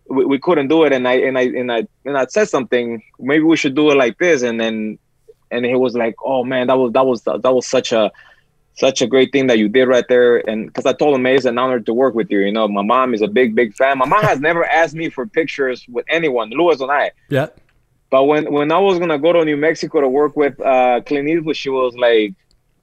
We, 0.07 0.25
we 0.25 0.39
couldn't 0.39 0.67
do 0.67 0.83
it, 0.83 0.93
and 0.93 1.07
I 1.07 1.13
and 1.13 1.37
I 1.37 1.41
and 1.41 1.71
I 1.71 1.87
and 2.05 2.17
I 2.17 2.25
said 2.25 2.47
something. 2.49 3.01
Maybe 3.19 3.43
we 3.43 3.57
should 3.57 3.75
do 3.75 3.91
it 3.91 3.95
like 3.95 4.17
this, 4.17 4.41
and 4.43 4.59
then 4.59 4.97
and 5.51 5.65
he 5.65 5.75
was 5.75 5.95
like, 5.95 6.15
"Oh 6.23 6.43
man, 6.43 6.67
that 6.67 6.77
was 6.77 6.91
that 6.93 7.05
was 7.05 7.21
that 7.23 7.53
was 7.53 7.67
such 7.67 7.91
a 7.91 8.11
such 8.75 9.01
a 9.01 9.07
great 9.07 9.31
thing 9.31 9.47
that 9.47 9.57
you 9.57 9.69
did 9.69 9.87
right 9.87 10.07
there." 10.07 10.37
And 10.49 10.67
because 10.67 10.85
I 10.85 10.93
told 10.93 11.15
him, 11.15 11.25
it's 11.25 11.45
an 11.45 11.57
honor 11.57 11.79
to 11.79 11.93
work 11.93 12.15
with 12.15 12.29
you." 12.31 12.39
You 12.39 12.51
know, 12.51 12.67
my 12.67 12.81
mom 12.81 13.13
is 13.13 13.21
a 13.21 13.27
big 13.27 13.55
big 13.55 13.73
fan. 13.75 13.97
My 13.97 14.05
mom 14.05 14.23
has 14.23 14.39
never 14.39 14.65
asked 14.65 14.95
me 14.95 15.09
for 15.09 15.25
pictures 15.25 15.85
with 15.89 16.05
anyone, 16.09 16.49
Louis 16.49 16.79
and 16.81 16.91
I. 16.91 17.11
Yeah. 17.29 17.47
But 18.13 18.25
when 18.25 18.51
when 18.53 18.71
I 18.71 18.77
was 18.77 18.99
gonna 18.99 19.17
go 19.17 19.33
to 19.33 19.43
New 19.43 19.57
Mexico 19.57 19.99
to 19.99 20.07
work 20.07 20.37
with 20.37 20.59
uh, 20.61 21.01
Clint 21.01 21.27
Eastwood, 21.27 21.57
she 21.57 21.69
was 21.69 21.95
like, 21.95 22.33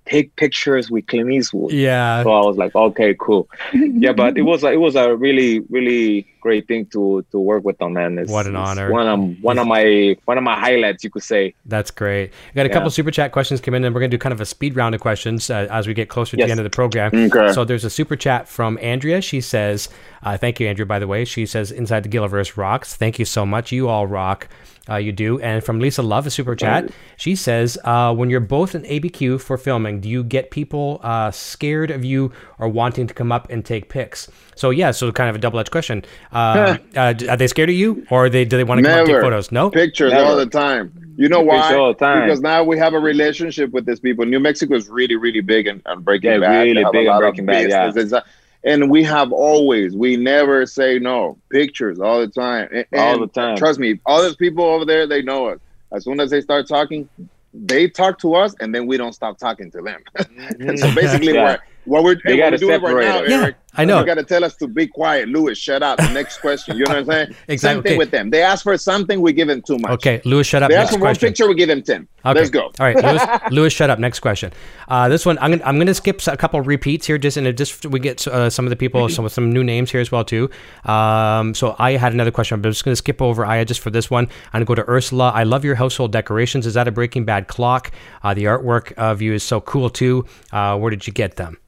"Take 0.05 0.35
pictures 0.35 0.91
with 0.91 1.07
Clint 1.07 1.31
Eastwood." 1.31 1.71
Yeah. 1.71 2.25
So 2.25 2.33
I 2.33 2.45
was 2.45 2.57
like, 2.57 2.75
"Okay, 2.75 3.15
cool." 3.15 3.49
yeah, 3.73 4.13
but 4.13 4.37
it 4.37 4.43
was 4.43 4.65
it 4.65 4.81
was 4.81 4.97
a 4.97 5.15
really 5.15 5.61
really 5.71 6.27
great 6.41 6.67
thing 6.67 6.87
to 6.87 7.25
to 7.31 7.39
work 7.39 7.65
with 7.65 7.79
them, 7.79 7.93
man. 7.95 8.19
It's, 8.19 8.31
What 8.31 8.47
an 8.47 8.57
honor. 8.57 8.91
One 8.91 9.07
of 9.07 9.43
one 9.43 9.59
of 9.59 9.67
my 9.67 10.17
one 10.25 10.39
of 10.39 10.45
my 10.45 10.59
highlights, 10.59 11.05
you 11.05 11.11
could 11.11 11.23
say. 11.23 11.55
That's 11.67 11.91
great. 11.91 12.33
We 12.55 12.57
got 12.57 12.67
a 12.67 12.71
couple 12.71 12.91
super 12.91 13.11
chat 13.11 13.33
questions 13.33 13.61
come 13.61 13.75
in, 13.75 13.85
and 13.85 13.95
we're 13.95 14.01
going 14.01 14.11
to 14.11 14.17
do 14.17 14.21
kind 14.21 14.33
of 14.33 14.41
a 14.41 14.47
speed 14.47 14.77
round 14.77 14.95
of 14.95 15.01
questions 15.01 15.51
uh, 15.51 15.69
as 15.71 15.87
we 15.87 15.95
get 15.95 16.09
closer 16.09 16.37
to 16.37 16.45
the 16.45 16.51
end 16.51 16.61
of 16.61 16.65
the 16.65 16.71
program. 16.71 17.11
Okay. 17.15 17.53
So 17.53 17.65
there's 17.65 17.85
a 17.85 17.91
super 17.91 18.17
chat 18.17 18.49
from 18.49 18.79
Andrea. 18.81 19.21
She 19.21 19.41
says, 19.41 19.89
uh, 20.23 20.37
"Thank 20.37 20.61
you, 20.61 20.67
Andrea. 20.69 20.87
By 20.87 20.99
the 20.99 21.07
way, 21.07 21.25
she 21.25 21.47
says 21.47 21.71
Inside 21.71 22.03
the 22.03 22.09
Gilliverse 22.09 22.57
rocks. 22.57 22.97
Thank 22.97 23.19
you 23.19 23.25
so 23.25 23.45
much. 23.47 23.73
You 23.73 23.89
all 23.89 24.07
rock. 24.07 24.49
Uh, 24.89 24.97
you 24.97 25.13
do." 25.13 25.41
And 25.41 25.63
from 25.63 25.79
Lisa 25.79 26.03
Love, 26.03 26.27
a 26.27 26.31
super 26.31 26.57
chat. 26.57 26.91
She 27.17 27.37
says, 27.37 27.79
uh, 27.85 28.15
"When 28.15 28.31
you're 28.31 28.41
both 28.41 28.75
in 28.75 28.83
ABQ 28.85 29.41
for 29.41 29.57
filming, 29.59 30.01
do 30.01 30.09
you 30.09 30.25
get 30.25 30.51
people 30.51 31.01
uh, 31.03 31.31
scared 31.31 31.91
of 31.91 32.05
you 32.05 32.33
or 32.59 32.69
wanting 32.69 33.07
to 33.07 33.15
come 33.15 33.31
up 33.31 33.49
and 33.51 33.65
take 33.65 33.89
pics?" 33.89 34.29
So 34.57 34.71
yeah, 34.71 34.91
so 34.91 35.11
kind 35.13 35.31
of 35.31 35.37
a 35.37 35.39
double-edged 35.39 35.71
question. 35.71 36.05
Uh, 36.33 36.77
uh, 36.97 37.15
are 37.29 37.37
they 37.37 37.47
scared 37.47 37.71
of 37.71 37.75
you, 37.77 38.07
or 38.11 38.29
they 38.29 38.45
do 38.45 38.57
they 38.57 38.65
want 38.65 38.79
to 38.81 38.83
come 38.85 38.93
up 38.93 38.99
and 38.99 39.07
take 39.07 39.15
Never. 39.15 39.23
photos? 39.27 39.51
No. 39.53 39.71
Pictures 39.71 40.13
Never. 40.13 40.25
all 40.25 40.37
the 40.37 40.47
time. 40.47 40.93
You 41.17 41.29
know 41.29 41.41
why? 41.41 41.75
All 41.75 41.89
the 41.93 41.99
time. 41.99 42.27
Because 42.27 42.41
now 42.41 42.63
we 42.65 42.79
have 42.79 42.95
a 42.95 42.99
relationship 42.99 43.71
with 43.73 43.87
these 43.87 44.01
people. 44.01 44.25
New 44.25 44.41
Mexico 44.41 44.75
is 44.75 44.89
really, 44.89 45.17
really 45.17 45.41
big 45.41 45.67
and, 45.67 45.83
on 45.87 46.03
Breaking 46.03 46.31
Yeah, 46.33 46.39
Bad. 46.41 46.63
Really 46.63 46.85
big 46.93 47.07
on 47.07 47.07
lot 47.07 47.17
of 47.17 47.21
Breaking 47.21 47.47
Bad, 47.47 47.69
yeah. 47.71 47.93
It's 47.95 48.13
a- 48.13 48.25
And 48.65 48.91
we 48.91 49.03
have 49.05 49.33
always, 49.33 49.95
we 49.97 50.17
never 50.17 50.67
say 50.67 50.99
no. 50.99 51.39
Pictures 51.51 51.99
all 52.01 52.21
the 52.21 52.29
time. 52.29 52.69
And, 52.73 52.85
All 52.95 53.19
the 53.19 53.27
time. 53.27 53.57
Trust 53.57 53.79
me, 53.81 54.01
all 54.07 54.21
those 54.23 54.37
people 54.37 54.65
over 54.65 54.85
there, 54.85 55.07
they 55.07 55.23
know 55.23 55.49
us. 55.49 55.59
As 55.93 56.05
soon 56.05 56.21
as 56.21 56.31
they 56.31 56.41
start 56.41 56.69
talking, 56.69 57.09
they 57.53 57.89
talk 57.89 58.19
to 58.21 58.35
us, 58.35 58.55
and 58.61 58.75
then 58.75 58.87
we 58.87 58.97
don't 58.97 59.13
stop 59.15 59.39
talking 59.39 59.71
to 59.73 59.83
them. 59.83 60.01
Mm-hmm. 60.19 60.77
so 60.77 60.95
basically, 60.95 61.35
Yeah. 61.35 61.57
we're, 61.87 62.03
what 62.03 62.05
we're, 62.05 62.15
They 62.25 62.35
what 62.41 62.51
gotta 62.53 62.67
we're 62.67 62.79
doing 62.79 62.95
right 62.95 63.05
now, 63.05 63.13
separate 63.13 63.25
it. 63.27 63.31
Yeah, 63.31 63.43
Eric, 63.43 63.57
I 63.77 63.85
know. 63.85 64.01
You 64.01 64.07
got 64.07 64.15
to 64.17 64.25
tell 64.25 64.43
us 64.43 64.57
to 64.57 64.67
be 64.67 64.87
quiet, 64.87 65.29
Lewis. 65.29 65.57
Shut 65.57 65.83
up. 65.83 65.99
The 65.99 66.13
next 66.13 66.39
question. 66.39 66.77
You 66.77 66.85
know 66.87 66.91
what 66.95 66.99
I'm 66.99 67.07
saying? 67.07 67.37
Exactly. 67.49 67.59
Same 67.59 67.83
thing 67.83 67.93
Okay. 67.93 67.99
with 67.99 68.11
them. 68.11 68.31
They 68.31 68.43
ask 68.43 68.63
for 68.65 68.77
something, 68.77 69.21
we 69.21 69.33
give 69.33 69.49
them 69.49 69.63
too 69.63 69.79
much. 69.79 69.91
Okay, 69.93 70.21
Lewis, 70.25 70.47
shut 70.47 70.63
up. 70.63 70.71
They 70.71 70.77
ask 70.77 70.93
for 70.93 70.99
one 71.01 71.15
picture, 71.17 71.49
we 71.49 71.55
give 71.55 71.69
them 71.69 71.83
ten. 71.83 72.07
Okay. 72.25 72.39
Let's 72.39 72.51
go. 72.51 72.63
All 72.65 72.73
right, 72.81 72.97
Lewis, 73.05 73.23
Lewis, 73.51 73.73
shut 73.73 73.91
up. 73.91 73.99
Next 73.99 74.21
question. 74.21 74.53
Uh, 74.89 75.09
this 75.09 75.25
one, 75.25 75.39
I'm 75.41 75.53
gonna, 75.53 75.63
I'm 75.65 75.79
gonna 75.79 75.95
skip 75.95 76.21
a 76.27 76.37
couple 76.37 76.61
repeats 76.61 77.07
here, 77.07 77.17
just 77.19 77.37
and 77.37 77.57
just 77.57 77.87
we 77.87 77.99
get 78.01 78.27
uh, 78.29 78.51
some 78.51 78.67
of 78.67 78.71
the 78.71 78.77
people, 78.77 79.09
some 79.09 79.29
some 79.29 79.53
new 79.53 79.65
names 79.65 79.91
here 79.91 80.01
as 80.01 80.11
well 80.13 80.25
too. 80.25 80.51
Um, 80.85 81.55
so 81.55 81.77
I 81.79 81.93
had 81.93 82.13
another 82.13 82.31
question, 82.31 82.61
but 82.61 82.69
I'm 82.69 82.73
just 82.73 82.85
gonna 82.85 82.97
skip 82.97 83.23
over 83.23 83.45
Aya 83.47 83.65
just 83.65 83.81
for 83.81 83.91
this 83.91 84.11
one. 84.11 84.25
I'm 84.53 84.65
gonna 84.65 84.65
go 84.65 84.75
to 84.75 84.89
Ursula. 84.89 85.31
I 85.35 85.45
love 85.45 85.65
your 85.65 85.77
household 85.77 86.13
decorations. 86.13 86.67
Is 86.67 86.75
that 86.75 86.89
a 86.89 86.93
Breaking 86.93 87.25
Bad 87.25 87.49
clock? 87.49 87.91
Uh, 88.23 88.35
the 88.35 88.45
artwork 88.45 88.93
of 88.95 89.23
you 89.23 89.33
is 89.33 89.43
so 89.43 89.61
cool 89.61 89.91
too. 89.91 90.27
Uh, 90.53 90.77
where 90.79 90.91
did 90.91 91.07
you 91.07 91.13
get 91.13 91.37
them? 91.37 91.59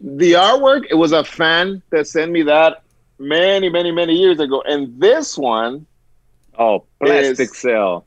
The 0.00 0.32
artwork, 0.32 0.86
it 0.90 0.94
was 0.94 1.12
a 1.12 1.24
fan 1.24 1.82
that 1.90 2.06
sent 2.06 2.32
me 2.32 2.42
that 2.44 2.82
many, 3.18 3.68
many, 3.68 3.92
many 3.92 4.14
years 4.14 4.40
ago. 4.40 4.62
And 4.66 4.98
this 5.00 5.36
one, 5.36 5.86
Oh, 6.58 6.84
plastic 7.02 7.50
Is- 7.50 7.58
cell. 7.58 8.06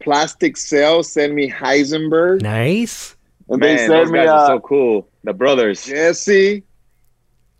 Plastic 0.00 0.56
Cell 0.56 1.02
sent 1.02 1.34
me 1.34 1.50
Heisenberg. 1.50 2.40
Nice. 2.42 3.16
And 3.48 3.58
Man, 3.60 3.76
they 3.76 3.86
those 3.88 4.06
sent 4.06 4.10
me 4.12 4.18
guys 4.20 4.28
are 4.28 4.44
uh, 4.44 4.46
so 4.46 4.60
cool. 4.60 5.08
The 5.24 5.32
brothers. 5.32 5.84
Jesse. 5.84 6.62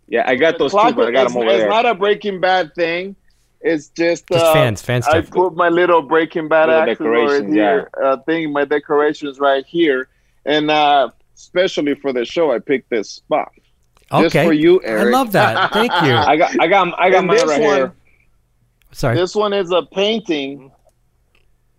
Yeah, 0.07 0.23
I 0.27 0.37
got 0.37 0.57
those 0.59 0.71
two, 0.71 0.77
but 0.77 1.09
I 1.09 1.11
got 1.11 1.25
it's, 1.25 1.33
them 1.33 1.43
over 1.43 1.51
it's 1.51 1.61
there. 1.63 1.69
not 1.69 1.85
a 1.85 1.95
Breaking 1.95 2.41
Bad 2.41 2.75
thing. 2.77 3.17
It's 3.61 3.89
just, 3.89 4.29
Just 4.29 4.45
uh, 4.45 4.53
fans, 4.53 4.81
fan 4.83 4.99
I 5.09 5.21
stuff. 5.23 5.31
put 5.31 5.55
my 5.57 5.69
little 5.69 6.01
Breaking 6.01 6.47
Bad 6.47 6.69
Little 6.69 6.83
axes 6.83 7.01
over 7.01 7.11
decorations, 7.17 7.55
here. 7.55 7.91
Uh, 8.01 8.17
thing, 8.19 8.53
my 8.53 8.65
decorations 8.65 9.41
right 9.41 9.67
here, 9.67 10.09
and 10.47 10.71
uh, 10.71 11.11
especially 11.35 11.97
for 11.97 12.13
the 12.13 12.25
show, 12.25 12.53
I 12.53 12.61
picked 12.61 12.89
this 12.89 13.11
spot 13.11 13.51
just 14.11 14.35
Okay. 14.35 14.47
for 14.47 14.53
you, 14.53 14.81
I 14.83 15.05
love 15.05 15.33
that. 15.33 15.73
Thank 15.73 15.93
you. 15.93 16.15
I 16.15 16.37
got, 16.37 16.61
I 16.61 16.67
got, 16.67 17.01
I 17.01 17.11
got 17.11 17.19
And 17.19 17.27
mine 17.27 17.37
this 17.37 17.47
right 17.47 17.61
one- 17.61 17.77
here. 17.77 17.93
Sorry. 18.93 19.17
This 19.17 19.35
one 19.35 19.53
is 19.53 19.71
a 19.71 19.83
painting. 19.83 20.71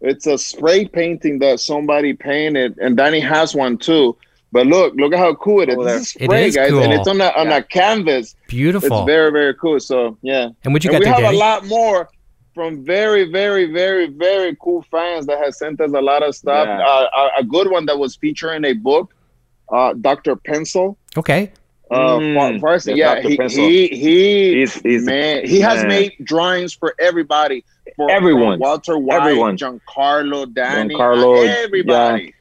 It's 0.02 0.28
a 0.28 0.38
spray 0.38 0.86
painting 0.88 1.40
that 1.40 1.60
somebody 1.60 2.14
painted, 2.14 2.78
and 2.78 2.96
Danny 2.96 3.20
has 3.20 3.54
one 3.56 3.78
too. 3.78 4.16
But 4.52 4.66
look, 4.68 4.96
look 4.96 5.12
at 5.14 5.20
how 5.20 5.36
cool 5.36 5.62
it 5.62 5.70
is. 5.70 5.76
Over 5.76 5.84
This 5.86 5.94
there. 5.94 5.98
is 5.98 6.16
It 6.16 6.24
spray, 6.26 6.46
is 6.48 6.56
guys, 6.56 6.72
and 6.72 6.94
it's 6.94 7.08
on 7.08 7.20
a 7.22 7.32
on 7.36 7.48
Yeah. 7.48 7.58
a 7.58 7.64
canvas. 7.64 8.36
Beautiful. 8.48 9.00
It's 9.00 9.06
very 9.06 9.32
very 9.32 9.54
cool. 9.56 9.80
So 9.80 10.18
yeah, 10.22 10.50
and 10.64 10.74
what 10.74 10.84
you 10.84 10.92
and 10.92 10.94
got 10.94 11.00
we 11.00 11.06
there, 11.06 11.26
have 11.26 11.34
a 11.34 11.38
lot 11.38 11.66
more 11.66 12.10
from 12.56 12.84
very 12.86 13.30
very 13.32 13.66
very 13.72 14.08
very 14.08 14.56
cool 14.62 14.84
fans 14.90 15.26
that 15.28 15.38
have 15.44 15.54
sent 15.56 15.82
us 15.82 15.92
a 15.94 16.02
lot 16.02 16.24
of 16.24 16.34
stuff. 16.36 16.68
Yeah. 16.68 16.80
Uh, 16.88 17.30
a, 17.38 17.42
a 17.42 17.44
good 17.44 17.70
one 17.70 17.86
that 17.88 17.98
was 18.00 18.16
featuring 18.16 18.64
a 18.66 18.74
book, 18.74 19.14
uh, 19.72 19.94
Doctor 20.00 20.36
Pencil. 20.36 20.98
Okay. 21.18 21.52
Uh, 21.92 22.20
Mm, 22.20 22.60
Far- 22.60 22.74
Farsi, 22.76 22.96
yeah, 22.96 23.16
yeah, 23.16 23.22
he, 23.22 23.88
he 23.88 23.88
he 23.98 24.60
He's, 24.60 24.76
he's 24.82 25.06
man, 25.06 25.46
he 25.48 25.60
has 25.62 25.80
man. 25.80 25.88
made 25.88 26.14
drawings 26.24 26.74
for 26.74 26.94
everybody. 27.00 27.64
For 27.96 28.10
Everyone. 28.12 28.54
from 28.54 28.60
Walter 28.60 28.98
White, 28.98 29.22
Everyone. 29.22 29.58
Giancarlo, 29.58 30.54
Danny, 30.54 30.94
Giancarlo, 30.96 31.38
uh, 31.48 31.56
everybody. 31.64 32.34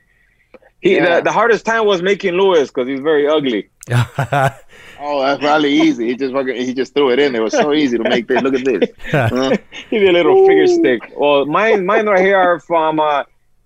he. 0.81 0.97
Yeah. 0.97 1.17
The, 1.17 1.23
the 1.25 1.33
hardest 1.33 1.65
time 1.65 1.87
was 1.87 2.03
making 2.03 2.35
Lewis 2.35 2.69
because 2.69 2.87
he's 2.87 3.01
very 3.01 3.27
ugly. 3.27 3.69
Oh, 5.01 5.23
that's 5.23 5.41
probably 5.41 5.73
easy. 5.73 6.09
He 6.09 6.17
just 6.17 6.35
fucking, 6.35 6.57
he 6.57 6.75
just 6.75 6.93
threw 6.93 7.11
it 7.13 7.21
in. 7.21 7.33
It 7.37 7.39
was 7.41 7.53
so 7.53 7.73
easy 7.73 7.99
to 7.99 8.03
make 8.03 8.27
this. 8.27 8.43
Look 8.43 8.55
at 8.55 8.65
this. 8.65 8.91
Uh, 9.15 9.57
He's 9.91 10.03
a 10.03 10.11
little 10.11 10.45
figure 10.47 10.67
stick. 10.67 11.13
Well, 11.17 11.47
mine, 11.47 11.87
mine 11.87 12.07
right 12.07 12.19
here 12.21 12.37
are 12.37 12.59
from 12.59 12.99
uh, 12.99 13.23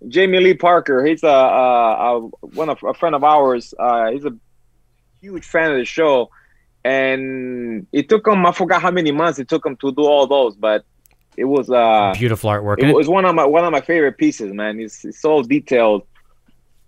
Jamie 0.09 0.41
Lee 0.41 0.53
Parker. 0.55 1.05
He's 1.07 1.23
a, 1.23 1.29
a, 1.29 2.19
a 2.19 2.21
one 2.21 2.69
of 2.69 2.83
a 2.85 2.93
friend 2.93 3.15
of 3.15 3.25
ours. 3.25 3.73
Uh, 3.79 4.11
he's 4.11 4.27
a 4.27 4.35
huge 5.23 5.45
fan 5.47 5.71
of 5.73 5.79
the 5.79 5.85
show, 5.85 6.31
and 6.85 7.87
it 7.93 8.09
took 8.09 8.27
him. 8.27 8.45
I 8.45 8.53
forgot 8.53 8.83
how 8.83 8.91
many 8.91 9.13
months 9.13 9.39
it 9.39 9.49
took 9.49 9.65
him 9.65 9.77
to 9.77 9.93
do 9.93 10.03
all 10.03 10.27
those, 10.27 10.57
but 10.57 10.85
it 11.37 11.45
was 11.45 11.71
uh, 11.71 12.13
Beautiful 12.19 12.51
artwork. 12.51 12.79
it 12.81 12.91
it- 12.91 12.95
was 12.95 13.09
one 13.09 13.25
of 13.25 13.35
my 13.35 13.45
one 13.45 13.65
of 13.65 13.73
my 13.73 13.81
favorite 13.81 14.19
pieces. 14.19 14.53
Man, 14.53 14.81
it's, 14.81 15.05
it's 15.05 15.21
so 15.21 15.43
detailed. 15.43 16.03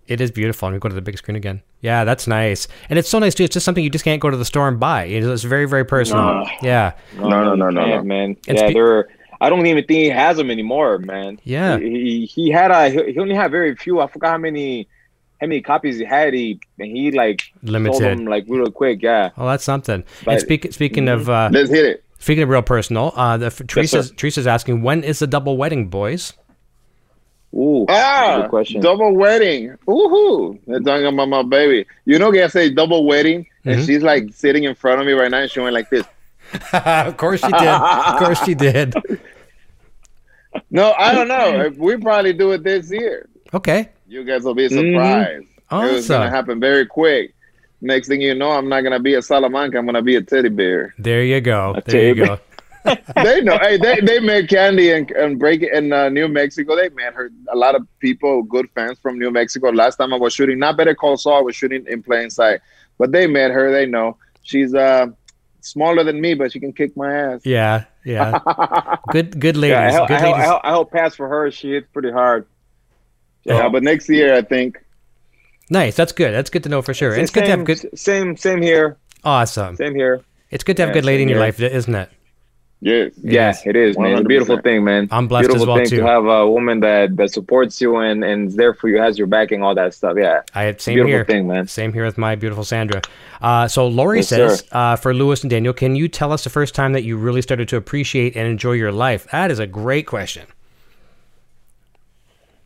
It 0.07 0.21
is 0.21 0.29
beautiful. 0.29 0.67
Let 0.67 0.73
me 0.73 0.79
go 0.79 0.89
to 0.89 0.93
the 0.93 1.01
big 1.01 1.17
screen 1.17 1.35
again. 1.35 1.63
Yeah, 1.81 2.03
that's 2.03 2.27
nice. 2.27 2.67
And 2.91 2.99
it's 2.99 3.09
so 3.09 3.17
nice 3.17 3.33
too. 3.33 3.43
It's 3.43 3.53
just 3.53 3.65
something 3.65 3.83
you 3.83 3.89
just 3.89 4.05
can't 4.05 4.21
go 4.21 4.29
to 4.29 4.37
the 4.37 4.45
store 4.45 4.67
and 4.67 4.79
buy. 4.79 5.05
It 5.05 5.23
is 5.23 5.43
very, 5.43 5.65
very 5.65 5.83
personal. 5.83 6.23
No. 6.23 6.47
Yeah. 6.61 6.91
No, 7.17 7.29
no, 7.29 7.55
no, 7.55 7.69
no, 7.71 7.81
man, 7.81 7.89
no. 7.89 8.03
man. 8.03 8.37
And 8.47 8.57
yeah, 8.57 8.67
spe- 8.67 8.73
they're. 8.73 9.09
I 9.41 9.49
don't 9.49 9.65
even 9.65 9.83
think 9.83 9.97
he 9.97 10.09
has 10.09 10.37
them 10.37 10.49
anymore, 10.51 10.99
man. 10.99 11.39
Yeah. 11.43 11.77
he, 11.79 11.89
he, 11.89 12.25
he 12.27 12.51
had 12.51 12.69
a 12.71 12.89
he 12.89 13.13
he 13.13 13.19
only 13.19 13.33
had 13.35 13.49
very 13.51 13.75
few. 13.75 13.99
I 13.99 14.05
forgot 14.07 14.31
how 14.31 14.37
many 14.37 14.87
how 15.41 15.47
many 15.47 15.61
copies 15.61 15.97
he 15.97 16.05
had. 16.05 16.33
He 16.33 16.59
and 16.79 16.91
he 16.95 17.11
like 17.11 17.41
sold 17.61 17.71
Limited. 17.71 18.01
them 18.19 18.25
like 18.25 18.45
real 18.47 18.71
quick. 18.71 19.01
Yeah, 19.01 19.31
Well, 19.37 19.47
that's 19.47 19.63
something. 19.63 19.95
and 19.95 20.03
But- 20.25 20.41
speak, 20.41 20.71
speaking 20.73 21.07
of 21.07 21.29
uh, 21.29 21.49
let's 21.51 21.69
hit 21.69 21.85
it. 21.85 22.03
speaking 22.19 22.43
of 22.43 22.49
real 22.49 22.61
personal, 22.61 23.13
uh, 23.15 23.37
the 23.37 23.49
Teresa's 23.49 24.07
sir. 24.09 24.13
Teresa's 24.15 24.47
asking 24.47 24.81
when 24.81 25.03
is 25.03 25.19
the 25.19 25.27
double 25.27 25.57
wedding, 25.57 25.87
boys? 25.89 26.33
Ooh, 27.53 27.85
Ah, 27.87 28.41
good 28.41 28.49
question. 28.49 28.81
double 28.81 29.15
wedding. 29.15 29.75
Woohoo! 29.87 30.59
They're 30.67 30.81
talking 30.81 31.05
about 31.05 31.29
my 31.29 31.41
baby. 31.43 31.85
You 32.03 32.19
know, 32.19 32.29
I 32.33 32.47
say 32.47 32.69
double 32.69 33.05
wedding, 33.05 33.45
and 33.63 33.79
Mhm. 33.79 33.85
she's 33.85 34.01
like 34.03 34.25
sitting 34.33 34.65
in 34.65 34.75
front 34.75 34.99
of 34.99 35.07
me 35.07 35.13
right 35.13 35.31
now, 35.31 35.39
and 35.39 35.49
she 35.49 35.61
went 35.61 35.73
like 35.73 35.89
this. 35.89 36.05
of 36.73 37.15
course 37.17 37.39
she 37.41 37.51
did. 37.51 37.67
Of 37.67 38.17
course 38.19 38.43
she 38.43 38.55
did. 38.55 38.93
No, 40.71 40.93
I 40.97 41.13
don't 41.13 41.27
know. 41.27 41.69
we 41.77 41.97
probably 41.97 42.31
do 42.33 42.51
it 42.51 42.63
this 42.63 42.89
year. 42.89 43.27
Okay. 43.53 43.89
You 44.07 44.23
guys 44.23 44.43
will 44.43 44.53
be 44.55 44.67
Mhm. 44.67 44.91
surprised. 44.93 45.47
It 45.71 45.93
was 45.95 46.07
gonna 46.07 46.29
happen 46.29 46.59
very 46.59 46.85
quick. 46.85 47.33
Next 47.81 48.07
thing 48.07 48.21
you 48.21 48.33
know, 48.35 48.51
I'm 48.51 48.69
not 48.69 48.81
gonna 48.81 48.99
be 48.99 49.15
a 49.15 49.21
Salamanca. 49.21 49.77
I'm 49.77 49.85
gonna 49.85 50.01
be 50.01 50.15
a 50.15 50.21
teddy 50.21 50.49
bear. 50.49 50.93
There 50.97 51.23
you 51.23 51.41
go. 51.41 51.73
A 51.75 51.81
There 51.81 52.07
you 52.07 52.15
table. 52.15 52.37
go. 52.37 52.41
they 53.23 53.41
know. 53.41 53.57
Hey, 53.57 53.77
they 53.77 53.99
they 54.01 54.19
met 54.19 54.47
Candy 54.47 54.91
and, 54.91 55.09
and 55.11 55.39
break 55.39 55.63
it 55.63 55.73
in 55.73 55.91
uh, 55.91 56.09
New 56.09 56.27
Mexico. 56.27 56.75
They 56.75 56.89
met 56.89 57.13
her. 57.15 57.31
A 57.51 57.55
lot 57.55 57.73
of 57.75 57.85
people, 57.99 58.43
good 58.43 58.69
fans 58.75 58.99
from 58.99 59.17
New 59.17 59.31
Mexico. 59.31 59.69
Last 59.69 59.95
time 59.95 60.13
I 60.13 60.17
was 60.17 60.33
shooting, 60.33 60.59
not 60.59 60.77
Better 60.77 60.93
Call 60.93 61.17
Saul, 61.17 61.39
I 61.39 61.41
was 61.41 61.55
shooting 61.55 61.83
in 61.87 62.03
plain 62.03 62.29
sight. 62.29 62.59
But 62.99 63.11
they 63.11 63.25
met 63.25 63.49
her. 63.51 63.71
They 63.71 63.87
know 63.87 64.17
she's 64.43 64.73
uh 64.75 65.07
smaller 65.61 66.03
than 66.03 66.21
me, 66.21 66.35
but 66.35 66.51
she 66.51 66.59
can 66.59 66.73
kick 66.73 66.95
my 66.95 67.11
ass. 67.11 67.41
Yeah. 67.43 67.85
Yeah. 68.03 68.37
Good. 69.11 69.39
Good 69.39 69.57
ladies. 69.57 69.73
yeah, 69.73 69.87
I 69.87 69.91
help, 69.91 70.07
good 70.07 70.17
I, 70.17 70.19
help, 70.19 70.33
I, 70.35 70.37
ladies. 70.37 70.45
help, 70.45 70.61
I 70.63 70.69
help 70.69 70.91
pass 70.91 71.15
for 71.15 71.27
her. 71.27 71.49
She 71.49 71.71
hits 71.71 71.87
pretty 71.91 72.11
hard. 72.11 72.45
Yeah, 73.45 73.69
but 73.69 73.83
next 73.83 74.09
year 74.09 74.35
I 74.35 74.41
think. 74.41 74.77
Nice. 75.69 75.95
That's 75.95 76.11
good. 76.11 76.33
That's 76.33 76.49
good 76.49 76.63
to 76.63 76.69
know 76.69 76.81
for 76.81 76.93
sure. 76.93 77.13
And 77.13 77.21
it's 77.21 77.31
good 77.31 77.45
to 77.45 77.49
have 77.51 77.63
good. 77.65 77.97
Same, 77.97 78.35
same 78.37 78.61
here. 78.61 78.97
Awesome. 79.23 79.75
Same 79.75 79.95
here. 79.95 80.21
It's 80.51 80.63
good 80.63 80.77
to 80.77 80.83
have 80.83 80.89
Yeah, 80.89 80.93
good 81.01 81.05
lady 81.05 81.23
in 81.23 81.29
your 81.29 81.37
here. 81.39 81.45
life, 81.47 81.59
isn't 81.59 81.95
it? 81.95 82.09
Yes. 82.81 83.13
yeah, 83.23 83.49
is. 83.49 83.63
it 83.65 83.75
is, 83.75 83.97
man. 83.97 84.11
It's 84.11 84.21
a 84.21 84.23
beautiful 84.25 84.59
thing, 84.61 84.83
man. 84.83 85.07
I'm 85.09 85.27
blessed 85.27 85.45
as 85.45 85.55
beautiful 85.55 85.73
well, 85.73 85.77
thing 85.77 85.89
too. 85.89 85.97
to 86.01 86.05
have 86.05 86.25
a 86.25 86.47
woman 86.47 86.81
that 86.81 87.15
that 87.15 87.31
supports 87.31 87.81
you 87.81 87.95
and 87.97 88.23
and 88.23 88.49
is 88.49 88.55
there 88.57 88.75
for 88.75 88.89
you, 88.89 88.99
has 89.01 89.17
your 89.17 89.25
backing, 89.25 89.63
all 89.63 89.73
that 89.73 89.93
stuff. 89.95 90.17
Yeah, 90.19 90.41
I 90.53 90.63
had 90.63 90.81
same 90.81 90.95
beautiful 90.95 91.11
here. 91.15 91.25
thing, 91.25 91.47
man. 91.47 91.67
Same 91.67 91.93
here 91.93 92.05
with 92.05 92.17
my 92.19 92.35
beautiful 92.35 92.63
Sandra. 92.63 93.01
Uh, 93.41 93.67
so 93.67 93.87
Lori 93.87 94.19
Yes, 94.19 94.27
says, 94.27 94.59
sir. 94.59 94.65
uh, 94.73 94.95
for 94.97 95.15
Lewis 95.15 95.41
and 95.41 95.49
Daniel, 95.49 95.73
can 95.73 95.95
you 95.95 96.07
tell 96.07 96.31
us 96.31 96.43
the 96.43 96.49
first 96.51 96.75
time 96.75 96.93
that 96.93 97.03
you 97.03 97.17
really 97.17 97.41
started 97.41 97.67
to 97.69 97.77
appreciate 97.77 98.35
and 98.35 98.45
enjoy 98.47 98.73
your 98.73 98.91
life? 98.91 99.25
That 99.31 99.49
is 99.49 99.57
a 99.57 99.65
great 99.65 100.05
question. 100.05 100.45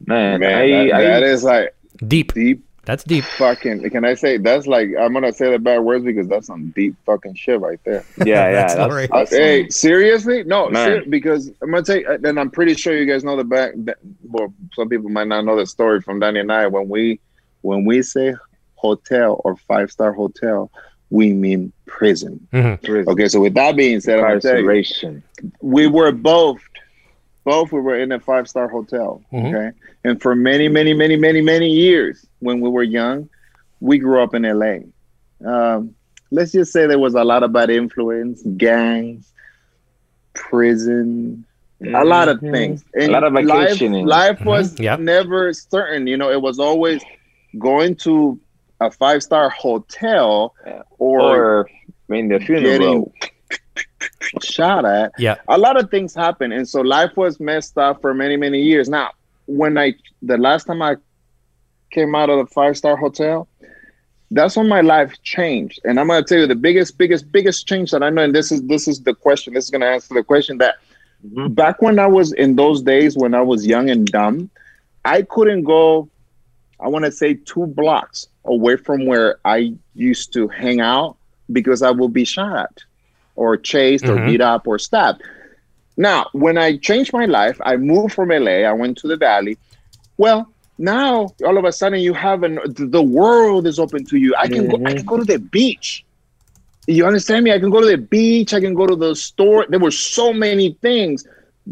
Man, 0.05 0.39
Man, 0.39 0.57
I, 0.57 0.67
that, 0.67 0.93
I, 0.93 1.03
that 1.03 1.23
is 1.23 1.43
like 1.43 1.75
Deep. 2.07 2.33
deep 2.33 2.63
That's 2.85 3.03
deep. 3.03 3.23
fucking. 3.23 3.89
Can 3.89 4.05
I 4.05 4.13
say 4.13 4.37
that's 4.37 4.67
like 4.67 4.89
I'm 4.99 5.13
gonna 5.13 5.33
say 5.33 5.51
the 5.51 5.59
bad 5.59 5.79
words 5.79 6.05
because 6.05 6.27
that's 6.27 6.47
some 6.47 6.71
deep 6.71 6.95
fucking 7.05 7.35
shit 7.35 7.59
right 7.59 7.79
there. 7.83 8.05
yeah, 8.17 8.25
yeah. 8.25 8.51
That's 8.51 8.75
that's, 8.75 8.89
Lori. 8.89 9.07
that's 9.07 9.31
hey, 9.31 9.63
some- 9.63 9.71
seriously? 9.71 10.43
No, 10.43 10.71
ser- 10.71 11.03
because 11.09 11.51
I'm 11.61 11.71
gonna 11.71 11.83
tell 11.83 11.97
you, 11.97 12.19
and 12.23 12.39
I'm 12.39 12.49
pretty 12.49 12.75
sure 12.75 12.95
you 12.95 13.05
guys 13.05 13.23
know 13.23 13.35
the 13.35 13.43
back. 13.43 13.73
that- 13.77 13.97
Well, 14.23 14.53
some 14.75 14.87
people 14.87 15.09
might 15.09 15.27
not 15.27 15.43
know 15.43 15.57
the 15.57 15.65
story 15.65 16.01
from 16.01 16.19
Danny 16.19 16.39
and 16.39 16.51
I. 16.51 16.67
When 16.67 16.87
we 16.87 17.19
when 17.61 17.83
we 17.83 18.01
say 18.01 18.33
hotel 18.75 19.41
or 19.43 19.57
five 19.57 19.91
star 19.91 20.13
hotel, 20.13 20.71
we 21.09 21.33
mean 21.33 21.73
mm-hmm. 21.85 21.89
prison. 21.89 22.47
Okay, 23.11 23.27
so 23.27 23.41
with 23.41 23.55
that 23.55 23.75
being 23.75 23.99
said, 23.99 24.19
I'm 24.19 24.39
you, 24.41 25.21
we 25.61 25.87
were 25.87 26.11
both 26.11 26.61
both 27.51 27.67
we 27.75 27.79
were 27.87 27.97
in 28.05 28.09
a 28.17 28.19
five 28.29 28.45
star 28.53 28.67
hotel 28.77 29.09
Mhm. 29.33 29.47
okay 29.47 29.69
and 30.05 30.13
for 30.23 30.33
many 30.49 30.65
many 30.77 30.93
many 31.03 31.15
many 31.27 31.41
many 31.53 31.69
years 31.85 32.15
when 32.45 32.57
we 32.63 32.69
were 32.75 32.87
young 32.99 33.17
we 33.89 33.95
grew 34.05 34.19
up 34.25 34.31
in 34.37 34.43
la 34.61 34.73
um, 35.53 35.79
let's 36.37 36.51
just 36.57 36.71
say 36.75 36.81
there 36.91 37.03
was 37.07 37.15
a 37.23 37.25
lot 37.31 37.41
of 37.45 37.49
bad 37.57 37.69
influence 37.81 38.37
gangs 38.65 39.23
prison 40.33 41.45
a 42.01 42.03
lot 42.03 42.27
of 42.27 42.37
Mhm. 42.39 42.51
things 42.55 42.83
A 43.03 43.07
lot 43.07 43.23
of 43.23 43.33
life, 43.33 43.45
vacationing. 43.45 44.05
life 44.05 44.39
was 44.51 44.65
Mhm. 44.75 44.83
Yep. 44.87 44.99
never 44.99 45.41
certain 45.53 46.01
you 46.11 46.17
know 46.21 46.29
it 46.37 46.41
was 46.41 46.57
always 46.59 47.01
going 47.57 47.95
to 48.07 48.13
a 48.81 48.89
five 48.91 49.19
star 49.23 49.49
hotel 49.49 50.53
Yeah. 50.65 50.81
or, 50.97 51.21
Or 51.21 51.69
I 51.69 52.07
mean 52.13 52.27
the 52.29 52.39
funeral. 52.39 52.69
getting 52.77 53.11
shot 54.41 54.85
at 54.85 55.11
Yeah. 55.17 55.35
a 55.47 55.57
lot 55.57 55.79
of 55.79 55.89
things 55.89 56.13
happen 56.13 56.51
and 56.51 56.67
so 56.67 56.81
life 56.81 57.15
was 57.17 57.39
messed 57.39 57.77
up 57.77 58.01
for 58.01 58.13
many 58.13 58.35
many 58.37 58.61
years 58.61 58.89
now 58.89 59.09
when 59.47 59.77
I 59.77 59.93
the 60.21 60.37
last 60.37 60.65
time 60.65 60.81
I 60.81 60.95
came 61.91 62.15
out 62.15 62.29
of 62.29 62.37
the 62.39 62.53
five 62.53 62.77
star 62.77 62.95
hotel, 62.95 63.47
that's 64.31 64.55
when 64.55 64.67
my 64.67 64.81
life 64.81 65.13
changed. 65.23 65.79
And 65.83 65.99
I'm 65.99 66.07
gonna 66.07 66.23
tell 66.23 66.39
you 66.39 66.47
the 66.47 66.55
biggest, 66.55 66.97
biggest, 66.97 67.31
biggest 67.31 67.67
change 67.67 67.91
that 67.91 68.03
I 68.03 68.09
know. 68.09 68.23
And 68.23 68.33
this 68.35 68.51
is 68.51 68.61
this 68.63 68.87
is 68.87 69.01
the 69.01 69.13
question. 69.13 69.53
This 69.53 69.65
is 69.65 69.69
gonna 69.71 69.87
answer 69.87 70.13
the 70.13 70.23
question 70.23 70.57
that 70.59 70.75
Mhm. 71.25 71.55
back 71.55 71.81
when 71.81 71.99
I 71.99 72.07
was 72.07 72.31
in 72.33 72.55
those 72.55 72.81
days 72.81 73.17
when 73.17 73.33
I 73.33 73.41
was 73.41 73.65
young 73.65 73.89
and 73.89 74.05
dumb, 74.05 74.49
I 75.03 75.23
couldn't 75.23 75.63
go. 75.63 76.09
I 76.79 76.87
want 76.87 77.05
to 77.05 77.11
say 77.11 77.33
two 77.33 77.65
blocks 77.67 78.27
away 78.45 78.75
from 78.77 79.05
where 79.05 79.37
I 79.45 79.73
used 79.93 80.33
to 80.33 80.47
hang 80.47 80.79
out 80.79 81.17
because 81.51 81.81
I 81.81 81.91
would 81.91 82.13
be 82.13 82.23
shot 82.25 82.83
or 83.41 83.49
chased 83.71 84.05
or 84.11 84.17
Mhm. 84.17 84.25
beat 84.27 84.41
up 84.53 84.67
or 84.67 84.77
stabbed. 84.87 85.21
Now, 85.97 86.19
when 86.33 86.57
I 86.57 86.77
changed 86.77 87.11
my 87.13 87.25
life, 87.25 87.57
I 87.71 87.73
moved 87.77 88.13
from 88.13 88.31
LA. 88.31 88.57
I 88.71 88.73
went 88.81 88.97
to 88.99 89.07
the 89.07 89.17
Valley. 89.17 89.55
Well, 90.17 90.39
now 90.77 91.09
all 91.47 91.57
of 91.57 91.65
a 91.65 91.71
sudden 91.71 91.99
you 92.07 92.13
have 92.13 92.39
an 92.43 92.53
the 92.97 93.03
world 93.21 93.63
is 93.71 93.77
open 93.85 94.01
to 94.11 94.17
you. 94.23 94.31
I 94.43 94.47
can 94.47 94.63
go. 94.71 94.77
I 94.85 94.91
can 94.97 95.05
go 95.11 95.17
to 95.17 95.25
the 95.33 95.39
beach. 95.57 95.89
You 96.87 97.05
understand 97.05 97.43
me? 97.45 97.51
I 97.51 97.59
can 97.63 97.69
go 97.69 97.81
to 97.81 97.91
the 97.95 97.97
beach. 98.17 98.53
I 98.53 98.61
can 98.65 98.73
go 98.81 98.85
to 98.87 98.95
the 99.05 99.13
store. 99.15 99.65
There 99.69 99.79
were 99.87 99.91
so 100.15 100.25
many 100.33 100.67
things 100.81 101.17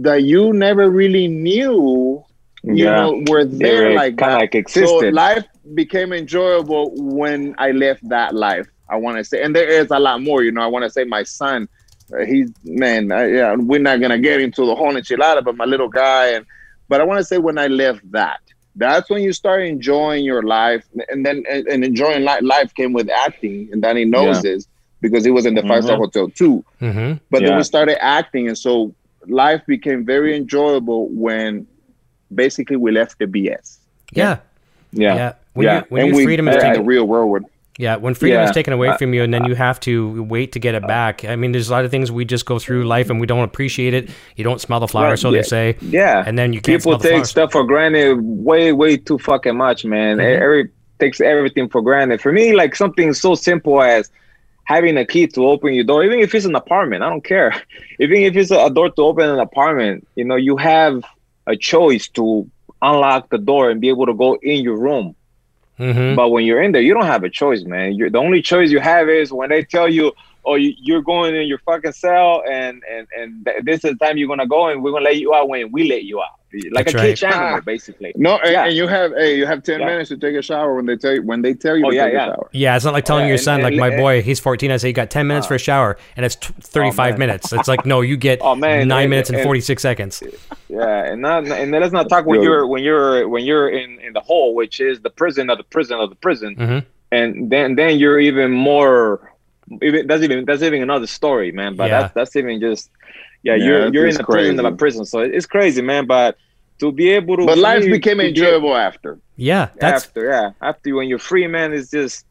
that 0.07 0.19
you 0.31 0.53
never 0.53 0.89
really 1.01 1.27
knew. 1.27 2.23
You 2.63 2.85
Yeah. 2.85 2.95
know, 2.97 3.23
were 3.29 3.45
there 3.45 3.93
like 4.01 4.17
kind 4.17 4.33
of 4.33 4.39
like 4.43 4.53
So 4.53 4.59
existed. 4.59 5.13
life 5.13 5.45
became 5.81 6.11
enjoyable 6.21 6.85
when 6.95 7.55
I 7.57 7.71
left 7.71 8.01
that 8.15 8.35
life. 8.35 8.67
I 8.89 8.95
want 8.97 9.17
to 9.17 9.23
say, 9.23 9.41
and 9.43 9.55
there 9.55 9.67
is 9.67 9.87
a 9.91 9.99
lot 9.99 10.21
more. 10.21 10.43
You 10.43 10.51
know, 10.51 10.61
I 10.61 10.67
want 10.67 10.83
to 10.83 10.89
say 10.89 11.03
my 11.03 11.23
son. 11.23 11.67
Uh, 12.13 12.25
he's 12.25 12.49
man. 12.63 13.11
Uh, 13.11 13.23
yeah, 13.23 13.55
we're 13.55 13.79
not 13.81 13.99
gonna 13.99 14.17
get 14.19 14.39
into 14.41 14.65
the 14.65 14.75
whole 14.75 14.93
enchilada, 14.93 15.43
but 15.43 15.57
my 15.57 15.65
little 15.65 15.89
guy, 15.89 16.27
and 16.29 16.45
but 16.87 17.01
I 17.01 17.03
want 17.03 17.19
to 17.19 17.23
say 17.25 17.37
when 17.37 17.57
I 17.57 17.67
left 17.67 18.09
that, 18.11 18.39
that's 18.75 19.09
when 19.09 19.21
you 19.23 19.33
start 19.33 19.63
enjoying 19.63 20.23
your 20.23 20.41
life, 20.43 20.85
and 21.09 21.25
then 21.25 21.43
and, 21.49 21.67
and 21.67 21.83
enjoying 21.83 22.23
life. 22.23 22.41
Life 22.43 22.73
came 22.75 22.93
with 22.93 23.09
acting, 23.09 23.67
and 23.73 23.81
Danny 23.81 24.05
knows 24.05 24.37
Yeah. 24.37 24.41
this 24.53 24.67
because 25.01 25.25
he 25.25 25.31
was 25.31 25.45
in 25.45 25.53
the 25.53 25.63
five 25.63 25.83
star 25.83 25.97
Mhm. 25.97 25.99
hotel 25.99 26.29
too. 26.29 26.63
Mm-hmm. 26.81 27.17
But 27.29 27.41
then 27.43 27.57
we 27.57 27.63
started 27.63 28.01
acting, 28.03 28.47
and 28.47 28.57
so 28.57 28.93
life 29.27 29.61
became 29.67 30.05
very 30.05 30.35
enjoyable 30.37 31.09
when 31.09 31.67
basically 32.33 32.77
we 32.77 32.91
left 32.91 33.19
the 33.19 33.25
BS. 33.25 33.77
Yeah. 34.13 34.37
yeah. 34.93 35.15
Yeah. 35.15 35.33
When, 35.53 35.65
Yeah. 35.65 35.75
You, 35.79 35.85
when 35.89 36.01
and 36.03 36.09
your 36.09 36.17
we 36.17 36.23
freedom 36.23 36.47
is 36.47 36.55
in 36.55 36.61
taken, 36.61 36.77
the 36.81 36.87
real 36.87 37.05
world. 37.05 37.43
Yeah, 37.77 37.95
when 37.95 38.13
freedom 38.15 38.41
is 38.43 38.51
taken 38.51 38.73
away 38.73 38.95
from 38.97 39.13
you, 39.13 39.23
and 39.23 39.33
then 39.33 39.45
you 39.45 39.55
have 39.55 39.79
to 39.81 40.23
wait 40.23 40.51
to 40.53 40.59
get 40.59 40.75
it 40.75 40.85
back. 40.87 41.23
I 41.25 41.35
mean, 41.35 41.51
there's 41.51 41.69
a 41.69 41.71
lot 41.71 41.85
of 41.85 41.91
things 41.91 42.11
we 42.11 42.25
just 42.25 42.45
go 42.45 42.57
through 42.59 42.85
life 42.85 43.09
and 43.09 43.19
we 43.19 43.27
don't 43.27 43.43
appreciate 43.43 43.93
it. 43.93 44.09
You 44.35 44.43
don't 44.43 44.59
smell 44.59 44.79
the 44.79 44.87
flowers, 44.87 45.11
Right, 45.11 45.19
so 45.19 45.29
yeah. 45.29 45.37
they 45.37 45.43
say. 45.43 45.77
Yeah. 45.81 46.23
And 46.25 46.37
then 46.37 46.53
you 46.53 46.61
can't 46.61 46.81
smell 46.81 46.97
People 46.97 47.09
take 47.17 47.25
stuff 47.25 47.51
for 47.51 47.63
granted 47.63 48.17
way, 48.21 48.71
way 48.73 48.97
too 48.97 49.19
fucking 49.19 49.55
much, 49.55 49.85
man. 49.85 50.17
Mhm. 50.17 50.41
Every 50.41 50.69
takes 50.99 51.21
everything 51.21 51.69
for 51.69 51.81
granted. 51.81 52.21
For 52.21 52.31
me, 52.31 52.53
like 52.55 52.75
something 52.75 53.13
so 53.13 53.35
simple 53.35 53.81
as 53.81 54.09
having 54.63 54.97
a 54.97 55.05
key 55.05 55.27
to 55.27 55.45
open 55.47 55.73
your 55.73 55.83
door, 55.83 56.03
even 56.03 56.19
if 56.19 56.33
it's 56.33 56.45
an 56.45 56.55
apartment, 56.55 57.03
I 57.03 57.09
don't 57.09 57.23
care. 57.23 57.53
Even 57.99 58.17
if 58.17 58.35
it's 58.35 58.51
a 58.51 58.69
door 58.69 58.89
to 58.89 59.01
open 59.01 59.29
an 59.29 59.39
apartment, 59.39 60.07
you 60.15 60.25
know, 60.25 60.35
you 60.35 60.57
have 60.57 61.03
a 61.47 61.55
choice 61.55 62.07
to 62.09 62.49
unlock 62.81 63.29
the 63.29 63.37
door 63.37 63.69
and 63.69 63.79
be 63.79 63.89
able 63.89 64.05
to 64.05 64.13
go 64.13 64.35
in 64.41 64.63
your 64.63 64.77
room. 64.77 65.15
Mm-hmm. 65.79 66.15
But 66.15 66.29
when 66.29 66.45
you're 66.45 66.61
in 66.61 66.71
there, 66.71 66.81
you 66.81 66.93
don't 66.93 67.05
have 67.05 67.23
a 67.23 67.29
choice, 67.29 67.63
man. 67.63 67.93
You're, 67.93 68.09
the 68.09 68.17
only 68.17 68.41
choice 68.41 68.71
you 68.71 68.79
have 68.79 69.09
is 69.09 69.31
when 69.31 69.49
they 69.49 69.63
tell 69.63 69.87
you, 69.87 70.13
"Oh, 70.47 70.55
you, 70.55 70.73
you're 70.77 71.01
going 71.01 71.35
in 71.35 71.45
your 71.47 71.59
fucking 71.59 71.91
cell, 71.91 72.41
and 72.49 72.81
and 72.89 73.07
and 73.17 73.47
this 73.63 73.83
is 73.85 73.91
the 73.91 74.05
time 74.05 74.17
you're 74.17 74.27
gonna 74.27 74.47
go, 74.47 74.67
and 74.69 74.81
we're 74.83 74.91
gonna 74.91 75.05
let 75.05 75.17
you 75.17 75.33
out 75.35 75.49
when 75.49 75.71
we 75.71 75.87
let 75.89 76.03
you 76.03 76.21
out." 76.21 76.29
Like 76.71 76.85
That's 76.85 76.93
a 76.95 76.97
right. 76.97 77.03
cage 77.09 77.23
animal, 77.25 77.61
basically. 77.61 78.13
No, 78.15 78.37
and, 78.37 78.51
Yeah. 78.53 78.65
and 78.67 78.73
you 78.75 78.87
have 78.87 79.11
hey, 79.11 79.35
you 79.37 79.45
have 79.45 79.61
ten 79.63 79.81
Yeah. 79.81 79.85
minutes 79.87 80.09
to 80.09 80.17
take 80.17 80.33
a 80.35 80.41
shower 80.41 80.75
when 80.75 80.85
they 80.85 80.95
tell 80.95 81.13
you 81.13 81.21
when 81.21 81.41
they 81.41 81.53
tell 81.53 81.75
you 81.75 81.85
Oh, 81.85 81.89
to 81.89 81.95
yeah, 81.95 82.05
take 82.05 82.13
yeah. 82.13 82.23
a 82.23 82.27
shower. 82.29 82.49
Yeah, 82.53 82.75
it's 82.77 82.85
not 82.85 82.93
like 82.93 83.03
telling 83.03 83.23
yeah, 83.25 83.27
your 83.27 83.33
and- 83.35 83.41
son, 83.43 83.61
like 83.61 83.73
and- 83.73 83.79
my 83.81 83.89
and- 83.89 83.97
boy, 83.97 84.21
he's 84.21 84.39
14. 84.39 84.71
I 84.71 84.77
say 84.77 84.87
you 84.87 84.93
got 84.93 85.09
10 85.11 85.27
minutes 85.27 85.45
for 85.45 85.55
a 85.55 85.59
shower, 85.59 85.97
and 86.15 86.25
it's 86.25 86.35
t- 86.35 86.53
35 86.61 87.13
man. 87.19 87.27
minutes. 87.27 87.51
It's 87.51 87.67
like 87.67 87.85
no, 87.85 87.99
you 87.99 88.15
get 88.15 88.39
Oh, 88.47 88.55
man, 88.55 88.87
nine 88.87 89.03
and- 89.03 89.09
minutes 89.09 89.29
and, 89.29 89.37
and- 89.39 89.43
46 89.45 89.81
seconds. 89.81 90.23
Yeah, 90.69 91.03
and 91.11 91.21
not, 91.21 91.45
and 91.47 91.73
then 91.73 91.81
let's 91.81 91.93
not 91.93 92.07
talk 92.07 92.25
when 92.25 92.41
you're 92.41 92.65
when 92.65 92.81
you're 92.81 93.27
when 93.27 93.43
you're 93.43 93.67
in 93.69 93.99
in 93.99 94.13
the 94.13 94.21
hole, 94.21 94.55
which 94.55 94.79
is 94.79 95.01
the 95.01 95.09
prison 95.09 95.49
of 95.49 95.57
the 95.57 95.63
prison 95.65 95.99
of 95.99 96.09
the 96.09 96.15
prison, 96.15 96.55
Mhm. 96.55 96.85
and 97.11 97.49
then 97.49 97.75
then 97.75 97.99
you're 97.99 98.19
even 98.21 98.51
more. 98.51 99.33
Even 99.81 100.07
that's 100.07 100.23
even 100.23 100.45
that's 100.45 100.61
even 100.61 100.81
another 100.81 101.07
story, 101.07 101.51
man. 101.51 101.75
But 101.75 101.87
Yeah. 101.87 101.99
that's 101.99 102.13
that's 102.13 102.35
even 102.35 102.59
just 102.59 102.89
yeah, 103.43 103.55
Yeah, 103.55 103.65
you're 103.65 103.87
you're 103.93 104.07
in 104.07 104.09
it's 104.09 104.17
the 104.17 104.23
prison 104.23 104.59
of 104.59 104.65
a 104.65 104.71
prison, 104.71 105.05
so 105.05 105.19
it's 105.19 105.45
crazy, 105.45 105.81
man. 105.81 106.05
But 106.07 106.37
to 106.79 106.91
be 106.91 107.09
able 107.11 107.37
to, 107.37 107.45
But 107.45 107.57
life 107.57 107.83
to 107.83 107.89
became 107.89 108.19
be- 108.19 108.27
enjoyable 108.29 108.75
after. 108.75 109.19
Yeah, 109.35 109.69
that's. 109.79 110.05
after, 110.05 110.25
yeah, 110.29 110.51
after 110.61 110.95
when 110.95 111.07
you're 111.07 111.19
free, 111.19 111.47
man, 111.47 111.73
it's 111.73 111.89
just 111.91 112.25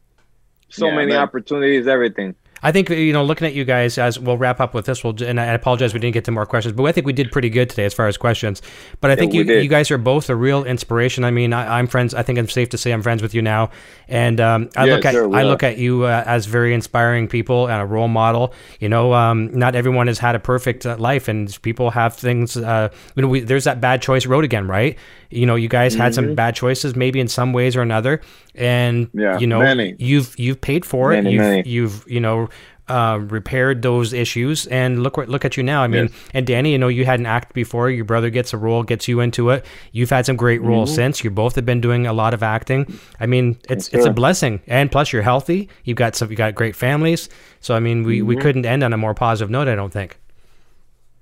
so 0.69 0.87
Yeah, 0.87 0.95
many 0.95 1.13
man. 1.13 1.19
opportunities, 1.19 1.87
everything. 1.87 2.35
I 2.63 2.71
think 2.71 2.89
you 2.89 3.13
know, 3.13 3.23
looking 3.23 3.47
at 3.47 3.53
you 3.53 3.65
guys 3.65 3.97
as 3.97 4.19
we'll 4.19 4.37
wrap 4.37 4.59
up 4.59 4.73
with 4.73 4.85
this. 4.85 5.03
We'll 5.03 5.21
and 5.23 5.39
I 5.39 5.45
apologize 5.45 5.93
we 5.93 5.99
didn't 5.99 6.13
get 6.13 6.25
to 6.25 6.31
more 6.31 6.45
questions, 6.45 6.75
but 6.75 6.83
I 6.83 6.91
think 6.91 7.05
we 7.05 7.13
did 7.13 7.31
pretty 7.31 7.49
good 7.49 7.69
today 7.69 7.85
as 7.85 7.93
far 7.93 8.07
as 8.07 8.17
questions. 8.17 8.61
But 9.01 9.11
I 9.11 9.15
think 9.15 9.33
you 9.33 9.43
did. 9.43 9.63
you 9.63 9.69
guys 9.69 9.91
are 9.91 9.97
both 9.97 10.29
a 10.29 10.35
real 10.35 10.63
inspiration. 10.63 11.23
I 11.23 11.31
mean, 11.31 11.53
I, 11.53 11.79
I'm 11.79 11.87
friends. 11.87 12.13
I 12.13 12.23
think 12.23 12.39
I'm 12.39 12.49
safe 12.49 12.69
to 12.69 12.77
say 12.77 12.91
I'm 12.91 13.01
friends 13.01 13.21
with 13.21 13.33
you 13.33 13.41
now, 13.41 13.69
and 14.07 14.39
um, 14.39 14.69
I 14.75 14.85
Yeah, 14.85 14.95
look 14.95 15.05
at 15.05 15.13
sure, 15.13 15.35
I 15.35 15.43
look 15.43 15.63
at 15.63 15.77
you 15.77 16.03
uh, 16.03 16.23
as 16.25 16.45
very 16.45 16.73
inspiring 16.73 17.27
people 17.27 17.67
and 17.67 17.81
a 17.81 17.85
role 17.85 18.07
model. 18.07 18.53
You 18.79 18.89
know, 18.89 19.13
um, 19.13 19.51
not 19.57 19.75
everyone 19.75 20.07
has 20.07 20.19
had 20.19 20.35
a 20.35 20.39
perfect 20.39 20.85
uh, 20.85 20.97
life, 20.97 21.27
and 21.27 21.59
people 21.61 21.91
have 21.91 22.15
things. 22.15 22.57
Uh, 22.57 22.89
you 23.15 23.21
know, 23.21 23.27
we, 23.27 23.41
there's 23.41 23.65
that 23.65 23.81
bad 23.81 24.01
choice 24.01 24.25
road 24.25 24.43
again, 24.43 24.67
right? 24.67 24.97
You 25.29 25.45
know, 25.45 25.55
you 25.55 25.67
guys 25.69 25.93
had 25.95 26.11
Mm-hmm. 26.13 26.27
some 26.27 26.35
bad 26.35 26.55
choices, 26.55 26.95
maybe 26.95 27.19
in 27.19 27.27
some 27.27 27.53
ways 27.53 27.75
or 27.75 27.81
another, 27.81 28.21
and 28.55 29.09
Yeah, 29.13 29.37
you 29.39 29.47
know, 29.47 29.59
many. 29.59 29.95
you've 29.99 30.37
you've 30.39 30.61
paid 30.61 30.85
for 30.85 31.13
it. 31.13 31.25
You've 31.25 31.41
many. 31.41 31.69
you've 31.69 32.03
you 32.07 32.19
know 32.19 32.49
uh, 32.89 33.19
repaired 33.21 33.81
those 33.81 34.13
issues. 34.13 34.65
And 34.67 35.03
look 35.03 35.17
what 35.17 35.27
look 35.27 35.43
at 35.43 35.57
you 35.57 35.63
now. 35.63 35.83
I 35.83 35.87
mean 35.87 36.05
Yes. 36.05 36.13
and 36.33 36.47
danny 36.47 36.71
you 36.71 36.77
know 36.77 36.87
you 36.87 37.03
hadn't 37.05 37.25
acted 37.25 37.53
before. 37.53 37.89
Your 37.89 38.05
brother 38.05 38.29
gets 38.29 38.53
a 38.53 38.57
role 38.57 38.83
gets 38.83 39.09
you 39.09 39.19
into 39.19 39.49
it. 39.49 39.65
You've 39.91 40.09
had 40.09 40.25
some 40.25 40.37
great 40.37 40.61
roles 40.61 40.95
since. 40.95 41.21
You 41.23 41.29
both 41.29 41.55
have 41.55 41.65
been 41.65 41.81
doing 41.81 42.07
a 42.07 42.13
lot 42.13 42.33
of 42.33 42.41
acting. 42.43 42.97
I 43.19 43.25
mean 43.25 43.57
it's 43.69 43.89
it's 43.89 44.05
a 44.05 44.13
blessing. 44.13 44.61
And 44.67 44.89
plus 44.89 45.11
you're 45.11 45.21
healthy. 45.21 45.67
You've 45.83 45.97
got 45.97 46.15
some 46.15 46.29
you 46.31 46.37
got 46.37 46.55
great 46.55 46.75
families. 46.77 47.27
So 47.59 47.75
i 47.75 47.79
mean 47.81 48.03
we, 48.03 48.21
we 48.21 48.37
couldn't 48.37 48.65
end 48.65 48.83
on 48.83 48.93
a 48.93 48.97
more 48.97 49.13
positive 49.13 49.49
note 49.49 49.67
i 49.67 49.75
don't 49.75 49.91
think 49.91 50.17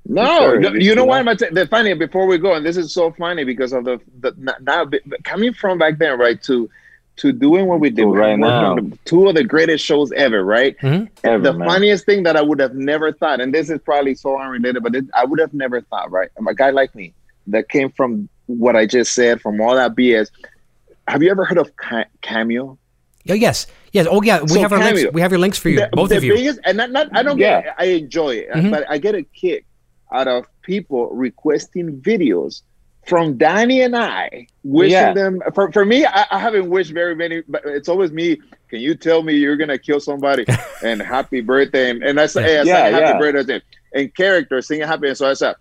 No, 0.08 0.26
Sure, 0.40 0.60
no, 0.60 0.74
you 0.74 0.94
know 0.94 1.02
you 1.04 1.08
why 1.08 1.16
know. 1.18 1.20
am 1.22 1.28
I 1.30 1.36
t- 1.36 1.50
the 1.52 1.66
funny 1.68 1.94
before 1.96 2.28
we 2.28 2.38
go, 2.38 2.54
and 2.54 2.64
this 2.66 2.78
is 2.78 2.94
so 2.94 3.12
funny 3.14 3.44
because 3.44 3.74
of 3.74 3.86
the, 3.86 4.00
the 4.20 4.34
now 4.62 4.86
coming 5.24 5.54
from 5.54 5.78
back 5.80 5.98
then, 5.98 6.20
right? 6.20 6.42
To 6.44 6.70
to 7.18 7.32
doing 7.32 7.66
what 7.68 7.80
we 7.80 7.90
did 7.90 8.04
right 8.04 8.38
worked 8.38 8.44
on 8.54 8.76
now. 8.76 8.76
the- 8.76 8.98
two 9.06 9.28
of 9.28 9.36
the 9.36 9.44
greatest 9.44 9.84
shows 9.84 10.12
ever, 10.12 10.44
right? 10.44 10.78
Mhm. 10.80 11.08
Ever, 11.24 11.44
the 11.44 11.54
man. 11.54 11.68
funniest 11.68 12.06
thing 12.06 12.24
that 12.24 12.36
I 12.36 12.42
would 12.42 12.60
have 12.60 12.76
never 12.76 13.12
thought, 13.14 13.40
and 13.42 13.54
this 13.54 13.70
is 13.70 13.80
probably 13.80 14.14
so 14.16 14.40
unrelated, 14.40 14.84
but 14.84 14.94
it, 14.96 15.06
I 15.14 15.24
would 15.26 15.40
have 15.40 15.54
never 15.54 15.82
thought, 15.82 16.12
right? 16.12 16.30
A 16.48 16.54
guy 16.54 16.70
like 16.72 16.94
me 16.94 17.14
that 17.48 17.70
came 17.70 17.90
from 17.90 18.28
what 18.48 18.76
I 18.76 18.86
just 18.86 19.14
said, 19.14 19.42
from 19.42 19.60
all 19.62 19.76
that 19.76 19.96
BS. 19.96 20.30
Have 21.08 21.24
you 21.24 21.32
ever 21.32 21.46
heard 21.46 21.58
of 21.58 21.76
Ca- 21.78 22.06
Cameo? 22.22 22.78
yeah 23.28 23.34
yes 23.34 23.66
yes 23.92 24.06
oh 24.08 24.22
yeah 24.22 24.40
we 24.44 24.50
So 24.50 24.60
have 24.62 24.72
our 24.72 24.78
links 24.78 25.00
Cameo. 25.00 25.12
we 25.12 25.22
have 25.22 25.32
your 25.32 25.40
links 25.40 25.58
for 25.58 25.70
you 25.70 25.78
the, 25.80 25.90
both 25.94 26.10
the 26.10 26.18
of 26.18 26.24
you 26.24 26.36
biggest, 26.36 26.60
and 26.64 26.78
not, 26.78 26.92
not 26.92 27.08
I 27.12 27.24
don't 27.24 27.40
Yeah. 27.40 27.62
get 27.62 27.66
it. 27.70 27.74
I 27.80 27.86
enjoy 27.86 28.30
it, 28.36 28.50
Mhm. 28.52 28.70
but 28.70 28.86
I 28.88 29.00
get 29.00 29.16
a 29.16 29.24
kick 29.24 29.66
out 30.16 30.28
of 30.28 30.46
people 30.64 31.10
requesting 31.10 32.02
videos 32.02 32.62
from 33.06 33.38
Danny 33.38 33.82
and 33.82 33.96
I, 33.96 34.48
wishing 34.64 34.92
Yeah. 34.92 35.14
them. 35.14 35.42
For, 35.54 35.72
for 35.72 35.86
me, 35.86 36.06
I, 36.06 36.26
I 36.32 36.40
haven't 36.40 36.70
wished 36.70 36.92
very 36.94 37.16
many, 37.16 37.44
but 37.48 37.62
it's 37.66 37.88
always 37.90 38.12
me. 38.12 38.38
Can 38.70 38.80
you 38.80 38.96
tell 38.96 39.22
me 39.22 39.36
you're 39.36 39.58
gonna 39.58 39.78
kill 39.78 40.00
somebody 40.00 40.46
and 40.84 41.02
happy 41.02 41.42
birthday? 41.42 41.92
And, 41.92 42.04
and 42.04 42.20
I 42.20 42.26
say, 42.28 42.44
hey, 42.44 42.60
I 42.60 42.64
Yeah, 42.64 42.74
sang 42.74 42.92
happy 42.94 43.14
yeah. 43.14 43.18
birthday 43.20 43.62
and 43.94 44.14
character, 44.16 44.62
singing 44.62 44.88
happy. 44.88 45.08
And 45.10 45.18
so 45.18 45.30
I 45.30 45.34
said, 45.34 45.56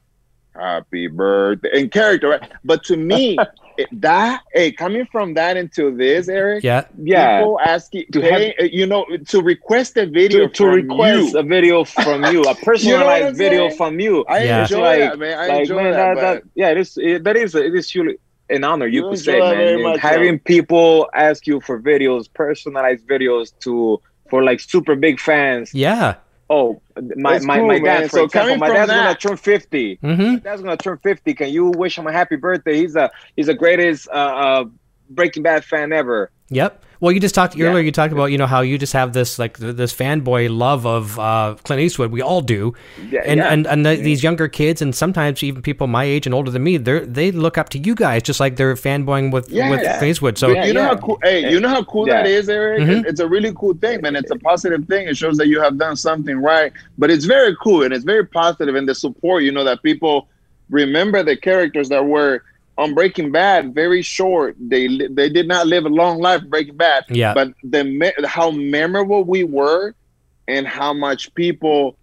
happy 0.54 1.06
birthday 1.08 1.70
in 1.80 1.88
character. 1.90 2.28
Right? 2.30 2.42
But 2.64 2.84
to 2.84 2.96
me, 2.96 3.38
it, 3.76 3.88
that 4.00 4.42
hey, 4.52 4.72
coming 4.72 5.06
from 5.10 5.34
that 5.34 5.56
into 5.56 5.94
this, 5.96 6.28
Eric, 6.28 6.62
yeah 6.64 6.84
Yeah, 6.98 7.40
people 7.40 7.60
asking 7.60 8.04
To 8.12 8.20
to 8.20 8.20
pay, 8.20 8.54
you 8.72 8.86
know 8.86 9.04
to 9.28 9.42
request 9.42 9.96
a 9.96 10.06
video 10.06 10.46
to, 10.46 10.52
to 10.54 10.64
from 10.64 10.74
request 10.74 11.32
you. 11.34 11.38
a 11.38 11.42
video 11.42 11.84
from 11.84 12.24
you, 12.24 12.42
a 12.42 12.54
personalized 12.68 13.26
I'm 13.26 13.34
video 13.36 13.68
saying? 13.68 13.76
from 13.76 14.00
you. 14.00 14.24
I 14.28 14.44
Yeah. 14.44 14.60
enjoy 14.62 14.80
Like- 14.80 14.98
that, 15.00 15.18
man. 15.18 15.38
I 15.38 15.46
like 15.48 15.60
enjoy 15.60 15.76
man, 15.82 15.92
that. 15.92 16.14
that, 16.14 16.20
that, 16.20 16.42
yeah, 16.54 16.70
it 16.70 16.78
is 16.78 16.96
it, 16.96 17.24
that 17.24 17.36
is 17.36 17.54
it 17.54 17.74
is 17.74 17.88
truly 17.88 18.18
an 18.50 18.62
honor 18.62 18.86
you 18.86 19.04
You 19.04 19.10
could 19.10 19.18
say, 19.18 19.36
enjoy 19.36 19.50
it 19.52 19.56
very 19.56 19.82
man. 19.82 19.92
much, 19.92 20.00
Having 20.00 20.38
people 20.40 21.08
ask 21.14 21.46
you 21.46 21.60
for 21.60 21.80
videos, 21.80 22.32
personalized 22.32 23.06
videos 23.08 23.52
to 23.60 24.00
for 24.30 24.42
like 24.44 24.60
super 24.60 24.94
big 24.94 25.18
fans. 25.18 25.72
yeah 25.74 26.14
Oh, 26.50 26.82
my 27.16 27.38
It's 27.38 27.46
my, 27.46 27.60
cool, 27.60 27.62
my 27.62 27.78
man. 27.78 28.02
dad, 28.02 28.08
for 28.10 28.18
So 28.18 28.26
example, 28.26 28.56
coming 28.56 28.58
my 28.58 28.68
from 28.68 28.70
dad's 28.70 28.92
gonna 28.92 29.14
turn 29.14 29.36
fifty. 29.36 30.00
mm-hmm 30.02 30.34
My 30.34 30.38
dad's 30.38 30.62
gonna 30.62 30.76
turn 30.76 30.98
fifty. 30.98 31.34
Can 31.34 31.50
you 31.50 31.66
wish 31.66 31.98
him 31.98 32.06
a 32.06 32.12
happy 32.12 32.36
birthday? 32.36 32.76
He's 32.76 32.96
a 32.96 33.10
he's 33.36 33.46
the 33.46 33.54
greatest 33.54 34.08
uh, 34.08 34.12
uh 34.12 34.64
Breaking 35.14 35.42
Bad 35.42 35.64
fan 35.64 35.92
ever. 35.92 36.30
Yep. 36.50 36.82
Well, 37.00 37.12
you 37.12 37.20
just 37.20 37.34
talked 37.34 37.58
earlier. 37.58 37.82
You 37.82 37.92
talked 37.92 38.12
about 38.14 38.26
you 38.26 38.38
know 38.38 38.46
how 38.46 38.60
you 38.62 38.78
just 38.78 38.92
have 38.94 39.12
this 39.12 39.38
like 39.38 39.58
this 39.58 39.92
fanboy 39.92 40.48
love 40.56 40.86
of 40.86 41.18
uh, 41.18 41.56
Clint 41.64 41.82
Eastwood. 41.82 42.10
We 42.12 42.22
all 42.22 42.40
do, 42.40 42.72
Yeah, 43.10 43.22
and 43.26 43.38
yeah. 43.38 43.52
and 43.52 43.66
and 43.66 43.84
the, 43.84 43.96
these 43.96 44.22
younger 44.22 44.48
kids, 44.48 44.80
and 44.80 44.94
sometimes 44.94 45.42
even 45.42 45.60
people 45.60 45.86
my 45.86 46.04
age 46.04 46.24
and 46.26 46.34
older 46.34 46.50
than 46.50 46.62
me, 46.62 46.76
they 46.78 47.00
they 47.00 47.30
look 47.30 47.58
up 47.58 47.68
to 47.70 47.78
you 47.78 47.94
guys 47.94 48.22
just 48.22 48.40
like 48.40 48.56
they're 48.56 48.74
fanboying 48.74 49.32
with 49.32 49.50
Yeah. 49.50 49.68
with 49.70 49.80
Clint 49.80 50.02
Eastwood. 50.04 50.38
So 50.38 50.48
Yeah, 50.48 50.64
you 50.64 50.72
know 50.72 50.80
yeah. 50.82 50.86
how 50.88 50.96
cool 50.96 51.18
hey 51.22 51.50
you 51.50 51.60
know 51.60 51.68
how 51.68 51.84
cool 51.84 52.06
Yeah. 52.06 52.22
that 52.22 52.26
is 52.26 52.48
eric 52.48 52.80
Mhm. 52.82 53.04
It's 53.06 53.20
a 53.20 53.28
really 53.28 53.52
cool 53.54 53.74
thing 53.74 54.00
man 54.00 54.16
it's 54.16 54.30
a 54.30 54.36
positive 54.38 54.86
thing 54.86 55.06
it 55.08 55.16
shows 55.16 55.36
that 55.38 55.48
you 55.48 55.60
have 55.60 55.76
done 55.76 55.96
something 55.96 56.38
right 56.38 56.72
but 56.96 57.10
it's 57.10 57.24
very 57.26 57.54
cool 57.62 57.82
and 57.82 57.92
it's 57.92 58.04
very 58.04 58.24
positive 58.26 58.74
and 58.76 58.88
the 58.88 58.94
support 58.94 59.42
you 59.42 59.52
know 59.52 59.64
that 59.64 59.82
people 59.82 60.28
remember 60.70 61.22
the 61.22 61.36
characters 61.36 61.88
that 61.90 62.04
were 62.06 62.42
on 62.76 62.94
breaking 62.94 63.30
bad 63.30 63.74
very 63.74 64.02
short 64.02 64.56
they 64.58 64.88
li- 64.88 65.08
they 65.10 65.28
did 65.28 65.46
not 65.46 65.66
live 65.66 65.84
a 65.84 65.88
long 65.88 66.18
life 66.20 66.42
in 66.42 66.50
breaking 66.50 66.76
bad 66.76 67.04
Yeah. 67.08 67.32
but 67.34 67.52
the 67.62 67.84
me- 67.84 68.12
how 68.24 68.50
memorable 68.50 69.22
we 69.24 69.44
were 69.44 69.94
and 70.48 70.66
how 70.66 70.92
much 70.92 71.32
people 71.34 71.96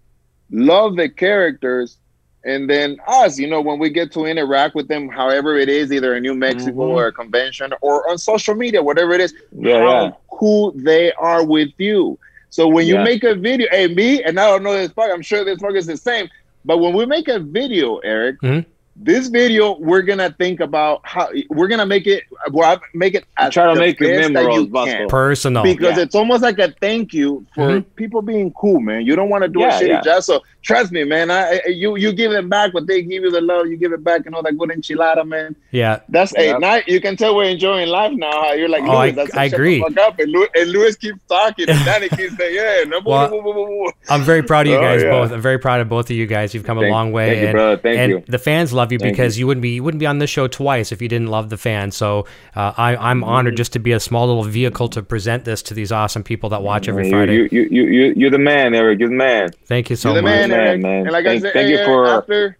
love 0.50 0.96
the 0.96 1.08
characters 1.08 1.98
and 2.44 2.68
then 2.68 2.96
us 3.06 3.38
you 3.38 3.48
know 3.48 3.60
when 3.60 3.78
we 3.78 3.90
get 3.90 4.12
to 4.12 4.24
interact 4.24 4.74
with 4.74 4.88
them 4.88 5.08
however 5.08 5.56
it 5.56 5.68
is 5.68 5.92
either 5.92 6.14
in 6.16 6.22
new 6.22 6.34
mexico 6.34 6.88
Mhm. 6.88 6.94
or 6.96 7.06
a 7.06 7.12
convention 7.12 7.72
or 7.82 8.08
on 8.10 8.18
social 8.18 8.54
media 8.54 8.82
whatever 8.82 9.12
it 9.12 9.20
is 9.20 9.34
Yeah, 9.52 9.78
how 9.78 10.02
yeah. 10.04 10.10
cool 10.30 10.72
they 10.74 11.12
are 11.12 11.44
with 11.44 11.70
you 11.78 12.18
so 12.50 12.66
when 12.66 12.86
you 12.86 12.94
Yeah. 12.94 13.04
make 13.04 13.24
a 13.24 13.34
video 13.34 13.68
hey 13.70 13.88
me 13.88 14.22
and 14.22 14.40
i 14.40 14.46
don't 14.48 14.62
know 14.62 14.72
this 14.72 14.90
fuck 14.92 15.10
i'm 15.12 15.22
sure 15.22 15.44
this 15.44 15.60
fuck 15.60 15.74
is 15.74 15.86
the 15.86 15.96
same 15.96 16.28
but 16.64 16.78
when 16.78 16.92
we 16.94 17.04
make 17.06 17.28
a 17.28 17.38
video 17.38 17.98
eric 17.98 18.40
Mhm. 18.40 18.64
This 18.94 19.28
video 19.28 19.78
we're 19.78 20.02
gonna 20.02 20.34
think 20.38 20.60
about 20.60 21.00
how 21.02 21.28
we're 21.48 21.66
gonna 21.68 21.86
make 21.86 22.06
it 22.06 22.24
well 22.50 22.78
make 22.94 23.14
it 23.14 23.24
as 23.38 23.52
Try 23.54 23.68
to 23.68 23.74
the 23.74 23.80
make 23.80 24.00
it 24.00 24.04
best 24.04 24.22
that 24.28 24.32
memorable 24.32 24.58
as 24.64 24.68
possible. 24.88 25.08
personal. 25.08 25.62
because 25.62 25.96
Yeah. 25.96 26.02
it's 26.02 26.14
almost 26.14 26.42
like 26.42 26.58
a 26.58 26.72
thank 26.80 27.14
you 27.14 27.46
for 27.54 27.68
Mhm. 27.68 27.84
people 27.96 28.20
being 28.22 28.52
cool, 28.52 28.80
man. 28.80 29.06
You 29.06 29.16
don't 29.16 29.30
want 29.30 29.42
to 29.44 29.48
do 29.48 29.60
Yeah, 29.60 29.78
a 29.78 29.80
shitty 29.80 29.88
yeah. 29.88 30.00
job. 30.02 30.22
So 30.22 30.42
trust 30.62 30.92
me, 30.92 31.04
man. 31.04 31.30
I, 31.30 31.60
I 31.66 31.68
you 31.68 31.96
you 31.96 32.12
give 32.12 32.32
it 32.32 32.48
back 32.48 32.72
but 32.72 32.86
they 32.86 33.02
give 33.02 33.22
you 33.24 33.30
the 33.30 33.40
love. 33.40 33.66
You 33.66 33.76
give 33.76 33.92
it 33.92 34.02
back 34.04 34.26
and 34.26 34.34
all 34.34 34.42
that 34.42 34.56
good 34.58 34.70
enchilada, 34.70 35.26
man. 35.26 35.54
yeah. 35.70 36.00
That's 36.08 36.34
a 36.36 36.46
Yeah. 36.46 36.58
night. 36.58 36.88
You 36.88 37.00
can 37.00 37.16
tell 37.16 37.34
we're 37.36 37.44
enjoying 37.50 37.88
life 37.88 38.12
now. 38.14 38.30
How 38.30 38.52
you're 38.52 38.68
like, 38.68 38.82
Oh, 38.84 38.90
I- 38.92 39.06
Louis, 39.06 39.12
that's 39.12 39.34
I 39.34 39.48
shut 39.48 39.54
agree. 39.58 39.78
The 39.78 39.94
fuck 39.94 39.98
up. 39.98 40.18
And, 40.18 40.30
Louis, 40.32 40.48
and 40.54 40.70
Louis 40.70 40.96
keeps 40.96 41.18
talking, 41.28 41.68
and 41.68 41.84
Danny 41.84 42.08
keeps 42.16 42.36
saying, 42.36 42.54
yeah, 42.54 42.84
no, 42.88 43.00
Well, 43.04 43.30
woo, 43.30 43.42
woo, 43.42 43.52
woo, 43.54 43.64
woo, 43.66 43.78
woo. 43.84 43.92
I'm 44.08 44.22
very 44.22 44.42
proud 44.42 44.66
of 44.66 44.72
you 44.72 44.78
Oh, 44.78 44.80
guys 44.82 45.02
yeah. 45.02 45.10
both. 45.10 45.32
I'm 45.32 45.40
very 45.40 45.58
proud 45.58 45.80
of 45.80 45.88
both 45.88 46.10
of 46.10 46.16
you 46.16 46.26
guys. 46.26 46.54
You've 46.54 46.64
come 46.64 46.78
a 46.78 46.88
long 46.88 47.12
way. 47.12 47.26
thank 47.30 47.40
you, 47.40 47.46
and, 47.48 47.54
brother. 47.54 47.76
Thank 47.78 47.98
and 47.98 48.10
you. 48.12 48.22
the 48.28 48.38
fans 48.38 48.72
love 48.72 48.92
you 48.92 48.98
Thank 48.98 49.14
because 49.14 49.38
you. 49.38 49.46
wouldn't 49.46 49.62
be 49.62 49.70
you 49.76 49.82
wouldn't 49.82 49.98
be 50.00 50.06
on 50.06 50.18
this 50.18 50.30
show 50.30 50.46
twice 50.48 50.92
if 50.92 51.00
you 51.02 51.08
didn't 51.08 51.28
love 51.28 51.50
the 51.50 51.56
fans. 51.56 51.96
So 51.96 52.26
uh, 52.56 52.72
I, 52.76 52.96
I'm 52.96 53.20
Mm-hmm. 53.22 53.30
honored 53.30 53.56
just 53.56 53.72
to 53.74 53.78
be 53.78 53.92
a 53.92 54.00
small 54.00 54.26
little 54.26 54.42
vehicle 54.44 54.88
to 54.88 55.02
present 55.02 55.44
this 55.44 55.62
to 55.64 55.74
these 55.74 55.92
awesome 55.92 56.22
people 56.24 56.50
that 56.50 56.62
watch 56.62 56.88
every 56.88 57.08
Friday. 57.10 57.34
you, 57.34 57.48
you, 57.52 57.68
you, 57.70 57.82
you, 57.84 58.14
you're 58.16 58.30
the 58.30 58.38
man, 58.38 58.74
Eric. 58.74 58.98
You're 59.00 59.08
the 59.10 59.14
man. 59.14 59.50
Thank 59.66 59.90
you 59.90 59.96
so 59.96 60.08
You're 60.10 60.16
the 60.16 60.22
much. 60.22 60.30
man, 60.48 60.51
man, 60.56 60.66
Eric. 60.68 60.82
man. 60.82 61.00
And 61.02 61.10
like 61.10 61.24
Thank- 61.24 61.38
I 61.38 61.46
said, 61.46 61.52
thank 61.52 61.66
hey, 61.68 61.78
you 61.80 61.84
for- 61.84 62.06
after 62.06 62.58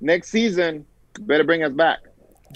next 0.00 0.28
season, 0.30 0.84
better 1.20 1.44
bring 1.44 1.62
us 1.62 1.72
back. 1.72 1.98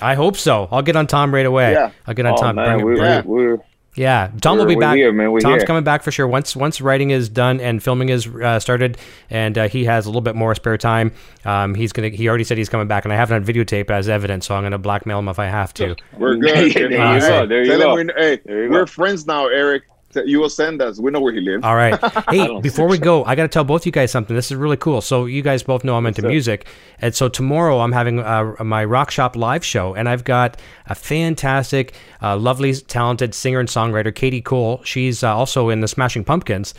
I 0.02 0.14
hope 0.14 0.36
so. 0.36 0.68
I'll 0.70 0.82
get 0.82 0.96
on 0.96 1.06
Tom 1.06 1.32
right 1.32 1.46
away. 1.46 1.72
Yeah. 1.72 1.90
I'll 2.06 2.14
get 2.14 2.26
on 2.26 2.34
Oh, 2.34 2.36
Tom. 2.36 2.56
man, 2.56 2.74
Bring- 2.74 2.84
we're, 2.84 2.96
bring- 2.96 3.04
Yeah. 3.06 3.22
we're, 3.24 3.58
Yeah, 3.94 4.28
Tom 4.42 4.58
will 4.58 4.66
We're- 4.66 4.74
be 4.76 4.80
back. 4.80 4.96
here, 4.96 5.10
man. 5.10 5.32
We're 5.32 5.40
Tom's 5.40 5.62
here. 5.62 5.66
coming 5.66 5.82
back 5.82 6.02
for 6.02 6.10
sure. 6.10 6.28
Once 6.28 6.54
once 6.54 6.82
writing 6.82 7.08
is 7.12 7.30
done 7.30 7.60
and 7.60 7.82
filming 7.82 8.10
is 8.10 8.26
uh, 8.26 8.60
started, 8.60 8.98
and 9.30 9.56
uh, 9.56 9.68
he 9.68 9.86
has 9.86 10.04
a 10.04 10.10
little 10.10 10.20
bit 10.20 10.34
more 10.36 10.54
spare 10.54 10.76
time, 10.76 11.12
um, 11.46 11.74
he's 11.74 11.94
gonna. 11.94 12.10
He 12.10 12.28
already 12.28 12.44
said 12.44 12.58
he's 12.58 12.68
coming 12.68 12.88
back, 12.88 13.06
and 13.06 13.12
I 13.14 13.16
have 13.16 13.32
it 13.32 13.36
on 13.36 13.42
videotape 13.46 13.90
as 13.90 14.06
evidence, 14.10 14.44
so 14.48 14.54
I'm 14.54 14.64
gonna 14.64 14.76
blackmail 14.76 15.18
him 15.20 15.28
if 15.28 15.38
I 15.38 15.46
have 15.46 15.72
to. 15.74 15.96
We're 16.18 16.38
There 16.38 16.54
good. 16.56 16.74
you 16.74 16.88
Hey, 16.88 17.20
go. 17.20 17.46
There 17.46 17.62
you 17.64 17.70
tell 17.78 17.96
him 17.96 18.06
go. 18.08 18.12
we- 18.18 18.22
hey, 18.22 18.38
There 18.44 18.64
you 18.64 18.70
we're 18.70 18.80
go. 18.80 18.86
friends 18.86 19.26
now, 19.26 19.46
Eric. 19.46 19.84
You 20.24 20.40
will 20.40 20.48
send 20.48 20.80
us. 20.80 20.98
We 20.98 21.10
know 21.10 21.20
where 21.20 21.32
he 21.32 21.40
lives. 21.40 21.64
All 21.64 21.76
right. 21.76 21.98
Hey, 22.28 22.60
before 22.60 22.88
we 22.88 22.98
go, 22.98 23.24
I 23.24 23.34
got 23.34 23.42
to 23.42 23.48
tell 23.48 23.62
both 23.64 23.86
you 23.86 23.92
guys 23.92 24.10
something. 24.10 24.34
This 24.34 24.50
is 24.50 24.56
really 24.56 24.76
cool. 24.76 25.00
So 25.00 25.26
you 25.26 25.42
guys 25.42 25.62
both 25.62 25.84
know 25.84 25.96
I'm 25.96 26.06
into 26.06 26.22
music, 26.22 26.66
and 26.98 27.14
so 27.14 27.28
tomorrow 27.28 27.80
I'm 27.80 27.92
having 27.92 28.18
uh, 28.18 28.54
my 28.64 28.84
Rock 28.84 29.10
Shop 29.10 29.36
live 29.36 29.64
show, 29.64 29.94
and 29.94 30.08
I've 30.08 30.24
got 30.24 30.60
a 30.86 30.94
fantastic, 30.94 31.94
uh, 32.22 32.36
lovely, 32.36 32.74
talented 32.74 33.34
singer 33.34 33.60
and 33.60 33.68
songwriter, 33.68 34.14
Katie 34.14 34.40
Cole. 34.42 34.82
She's 34.84 35.22
uh, 35.22 35.36
also 35.36 35.68
in 35.68 35.80
the 35.80 35.88
Smashing 35.88 36.24
Pumpkins. 36.24 36.74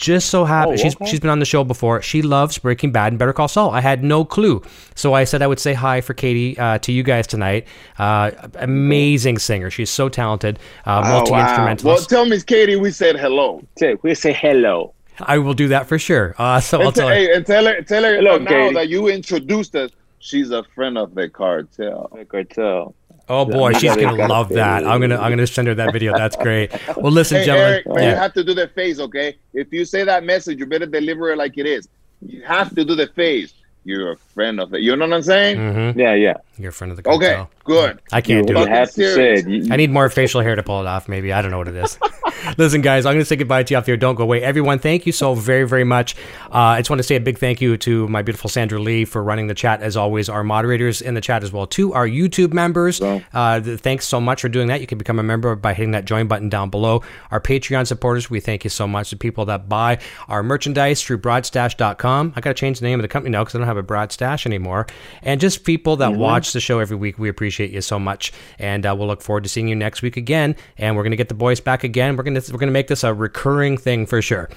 Just 0.00 0.30
so 0.30 0.46
happy 0.46 0.72
Oh, 0.72 0.76
she's 0.76 0.96
okay. 0.96 1.04
she's 1.06 1.20
been 1.20 1.28
on 1.30 1.40
the 1.40 1.44
show 1.44 1.62
before. 1.62 2.00
She 2.00 2.22
loves 2.22 2.56
Breaking 2.56 2.90
Bad 2.90 3.12
and 3.12 3.18
Better 3.18 3.34
Call 3.34 3.48
Saul. 3.48 3.70
I 3.70 3.80
had 3.82 4.02
no 4.02 4.24
clue, 4.24 4.62
so 4.94 5.12
I 5.12 5.24
said 5.24 5.42
I 5.42 5.46
would 5.46 5.60
say 5.60 5.74
hi 5.74 6.00
for 6.00 6.14
Katie 6.14 6.58
uh, 6.58 6.78
to 6.78 6.90
you 6.90 7.02
guys 7.02 7.26
tonight. 7.26 7.66
Uh, 7.98 8.30
amazing 8.54 9.38
singer. 9.38 9.68
She's 9.70 9.90
so 9.90 10.08
talented, 10.08 10.58
uh, 10.86 11.02
Oh, 11.04 11.08
multi 11.08 11.32
wow. 11.32 11.42
instrumentalist. 11.46 11.84
Well, 12.10 12.22
tell 12.22 12.26
Miss 12.28 12.42
Katie 12.42 12.76
we 12.76 12.90
said 12.92 13.16
hello. 13.20 13.62
say, 13.78 13.96
we 14.02 14.14
say 14.14 14.32
hello. 14.32 14.94
I 15.20 15.36
will 15.36 15.52
do 15.54 15.68
that 15.68 15.86
for 15.86 15.98
sure. 15.98 16.34
Uh, 16.38 16.60
so 16.68 16.80
I'll 16.80 16.86
And, 16.86 16.94
t- 16.94 17.00
tell 17.02 17.08
her. 17.08 17.14
hey, 17.14 17.34
and 17.34 17.44
tell 17.46 17.66
her, 17.66 17.82
tell 17.82 18.02
her 18.02 18.14
Hello, 18.16 18.38
now 18.38 18.48
Katie. 18.50 18.74
that 18.76 18.88
you 18.88 19.08
introduced 19.08 19.74
us. 19.76 19.90
She's 20.18 20.50
a 20.50 20.62
friend 20.74 20.96
of 20.96 21.14
the 21.14 21.28
cartel. 21.28 22.10
The 22.16 22.24
cartel. 22.24 22.94
Oh 23.30 23.44
boy, 23.44 23.68
you 23.70 23.78
she's 23.78 23.94
gonna 23.96 24.26
love 24.26 24.48
that. 24.50 24.84
I'm 24.84 25.00
gonna 25.00 25.16
I'm 25.16 25.30
gonna 25.30 25.46
send 25.46 25.68
her 25.68 25.74
that 25.76 25.92
video. 25.92 26.12
That's 26.16 26.34
great. 26.34 26.72
Well, 26.96 27.12
listen, 27.12 27.38
Hey, 27.38 27.44
gentlemen. 27.46 27.72
Eric, 27.74 27.84
but 27.86 28.02
yeah. 28.02 28.10
you 28.10 28.16
have 28.16 28.32
to 28.34 28.42
do 28.42 28.54
the 28.54 28.66
face, 28.68 28.98
okay? 28.98 29.36
If 29.54 29.72
you 29.72 29.84
say 29.84 30.02
that 30.04 30.24
message, 30.24 30.58
you 30.58 30.66
better 30.66 30.86
deliver 30.86 31.30
it 31.32 31.38
like 31.38 31.56
it 31.56 31.64
is. 31.66 31.88
You 32.26 32.42
have 32.42 32.74
to 32.74 32.84
do 32.84 32.96
the 32.96 33.06
face. 33.06 33.54
You're 33.84 34.12
a 34.12 34.16
friend 34.16 34.60
of 34.60 34.74
it. 34.74 34.82
You 34.82 34.96
know 34.96 35.06
what 35.06 35.14
I'm 35.14 35.22
saying? 35.22 35.56
Mhm. 35.58 35.96
Yeah, 35.96 36.14
yeah. 36.14 36.34
You're 36.60 36.70
a 36.70 36.72
friend 36.72 36.90
of 36.90 36.96
the 36.96 37.02
cartel. 37.02 37.42
Okay, 37.42 37.46
good. 37.64 38.00
I 38.12 38.20
can't 38.20 38.48
you 38.48 38.54
do 38.54 38.60
it. 38.60 38.64
fucking 38.64 38.74
have 38.74 38.90
to 38.92 39.14
say 39.14 39.42
You- 39.46 39.72
I 39.72 39.76
need 39.76 39.90
more 39.90 40.08
facial 40.08 40.40
hair 40.40 40.54
to 40.56 40.62
pull 40.62 40.80
it 40.80 40.86
off. 40.86 41.08
Maybe 41.08 41.32
I 41.32 41.42
don't 41.42 41.50
know 41.50 41.58
what 41.58 41.68
it 41.68 41.76
is. 41.76 41.98
Listen, 42.58 42.80
guys, 42.80 43.04
I'm 43.04 43.12
going 43.14 43.20
to 43.20 43.24
say 43.26 43.36
goodbye 43.36 43.62
to 43.62 43.74
you 43.74 43.78
off 43.78 43.86
here. 43.86 43.96
Don't 43.98 44.14
go 44.14 44.22
away, 44.22 44.42
everyone. 44.42 44.78
Thank 44.78 45.04
you 45.04 45.12
so 45.12 45.34
very, 45.34 45.66
very 45.68 45.84
much. 45.84 46.16
Uh, 46.46 46.56
I 46.58 46.80
just 46.80 46.88
want 46.88 46.98
to 47.00 47.02
say 47.04 47.16
a 47.16 47.20
big 47.20 47.38
thank 47.38 47.60
you 47.60 47.76
to 47.78 48.08
my 48.08 48.22
beautiful 48.22 48.48
Sandra 48.48 48.80
Lee 48.80 49.04
for 49.04 49.22
running 49.22 49.46
the 49.46 49.54
chat 49.54 49.82
as 49.82 49.96
always. 49.96 50.28
Our 50.30 50.42
moderators 50.42 51.02
in 51.02 51.14
the 51.14 51.20
chat 51.20 51.42
as 51.42 51.52
well 51.52 51.66
too. 51.66 51.92
Our 51.92 52.06
YouTube 52.08 52.52
members. 52.54 53.00
Uh, 53.00 53.60
th- 53.60 53.80
thanks 53.80 54.06
so 54.08 54.20
much 54.20 54.40
for 54.40 54.48
doing 54.48 54.68
that. 54.68 54.80
You 54.80 54.86
can 54.86 54.96
become 54.98 55.18
a 55.18 55.22
member 55.22 55.54
by 55.54 55.74
hitting 55.74 55.90
that 55.92 56.06
join 56.06 56.28
button 56.28 56.48
down 56.48 56.70
below. 56.70 57.02
Our 57.30 57.40
Patreon 57.40 57.86
supporters, 57.86 58.30
we 58.30 58.40
thank 58.40 58.64
you 58.64 58.70
so 58.70 58.86
much. 58.88 59.10
The 59.10 59.16
people 59.16 59.44
that 59.46 59.68
buy 59.68 59.98
our 60.28 60.42
merchandise 60.42 61.02
through 61.02 61.18
Broadstash.com. 61.18 62.32
I 62.36 62.40
got 62.40 62.50
to 62.50 62.54
change 62.54 62.80
the 62.80 62.86
name 62.86 62.98
of 62.98 63.02
the 63.02 63.08
company 63.08 63.32
now 63.32 63.42
because 63.42 63.54
I 63.54 63.58
don't 63.58 63.66
have 63.66 63.76
a 63.76 63.82
Broadstash 63.82 64.46
anymore. 64.46 64.86
And 65.22 65.40
just 65.40 65.64
people 65.64 65.96
that 65.96 66.14
watch 66.14 66.49
the 66.52 66.60
show 66.60 66.78
every 66.78 66.96
week, 66.96 67.18
we 67.18 67.28
appreciate 67.28 67.70
you 67.70 67.80
so 67.80 67.98
much. 67.98 68.32
And 68.58 68.86
uh, 68.86 68.94
we'll 68.96 69.08
look 69.08 69.22
forward 69.22 69.44
to 69.44 69.48
seeing 69.48 69.68
you 69.68 69.74
next 69.76 70.02
week 70.02 70.16
again. 70.16 70.56
And 70.78 70.96
we're 70.96 71.02
gonna 71.02 71.16
get 71.16 71.28
the 71.28 71.34
boys 71.34 71.60
back 71.60 71.84
again. 71.84 72.16
We're 72.16 72.24
gonna 72.24 72.42
we're 72.50 72.58
gonna 72.58 72.72
make 72.72 72.88
this 72.88 73.04
a 73.04 73.12
recurring 73.14 73.76
thing 73.76 74.06
for 74.06 74.22
sure. 74.22 74.48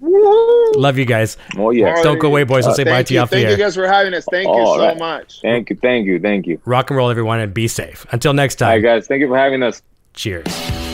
Love 0.00 0.96
you 0.96 1.04
guys. 1.04 1.36
Oh, 1.56 1.70
yeah. 1.70 2.00
Don't 2.02 2.18
go 2.18 2.28
away, 2.28 2.44
boys. 2.44 2.66
I'll 2.66 2.74
say 2.74 2.84
bye 2.84 3.02
to 3.02 3.14
you 3.14 3.20
off 3.20 3.30
the 3.30 3.36
Thank 3.36 3.50
you 3.50 3.56
guys 3.56 3.74
for 3.74 3.86
having 3.86 4.14
us. 4.14 4.24
Thank 4.30 4.46
you 4.46 4.66
so 4.66 4.78
right. 4.78 4.98
much. 4.98 5.40
Thank 5.40 5.70
you, 5.70 5.76
thank 5.76 6.06
you, 6.06 6.20
thank 6.20 6.46
you. 6.46 6.60
Rock 6.64 6.90
and 6.90 6.96
roll, 6.96 7.10
everyone, 7.10 7.40
and 7.40 7.52
be 7.52 7.66
safe. 7.66 8.06
Until 8.12 8.32
next 8.32 8.62
All 8.62 8.68
right, 8.68 8.74
time. 8.76 8.82
guys. 8.82 9.06
Thank 9.06 9.20
you 9.20 9.28
for 9.28 9.36
having 9.36 9.62
us. 9.62 9.82
Cheers. 10.14 10.87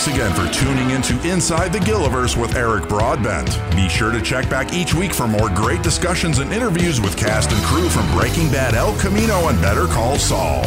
Thanks 0.00 0.18
again 0.18 0.32
for 0.32 0.50
tuning 0.50 0.92
into 0.92 1.12
Inside 1.28 1.74
the 1.74 1.78
Gilliverse 1.80 2.34
with 2.34 2.56
Eric 2.56 2.88
Broadbent. 2.88 3.60
Be 3.76 3.86
sure 3.86 4.10
to 4.10 4.22
check 4.22 4.48
back 4.48 4.72
each 4.72 4.94
week 4.94 5.12
for 5.12 5.28
more 5.28 5.50
great 5.50 5.82
discussions 5.82 6.38
and 6.38 6.50
interviews 6.54 7.02
with 7.02 7.18
cast 7.18 7.52
and 7.52 7.62
crew 7.64 7.86
from 7.90 8.10
Breaking 8.18 8.50
Bad 8.50 8.74
El 8.74 8.98
Camino 8.98 9.48
and 9.48 9.60
Better 9.60 9.84
Call 9.84 10.16
Saul. 10.16 10.64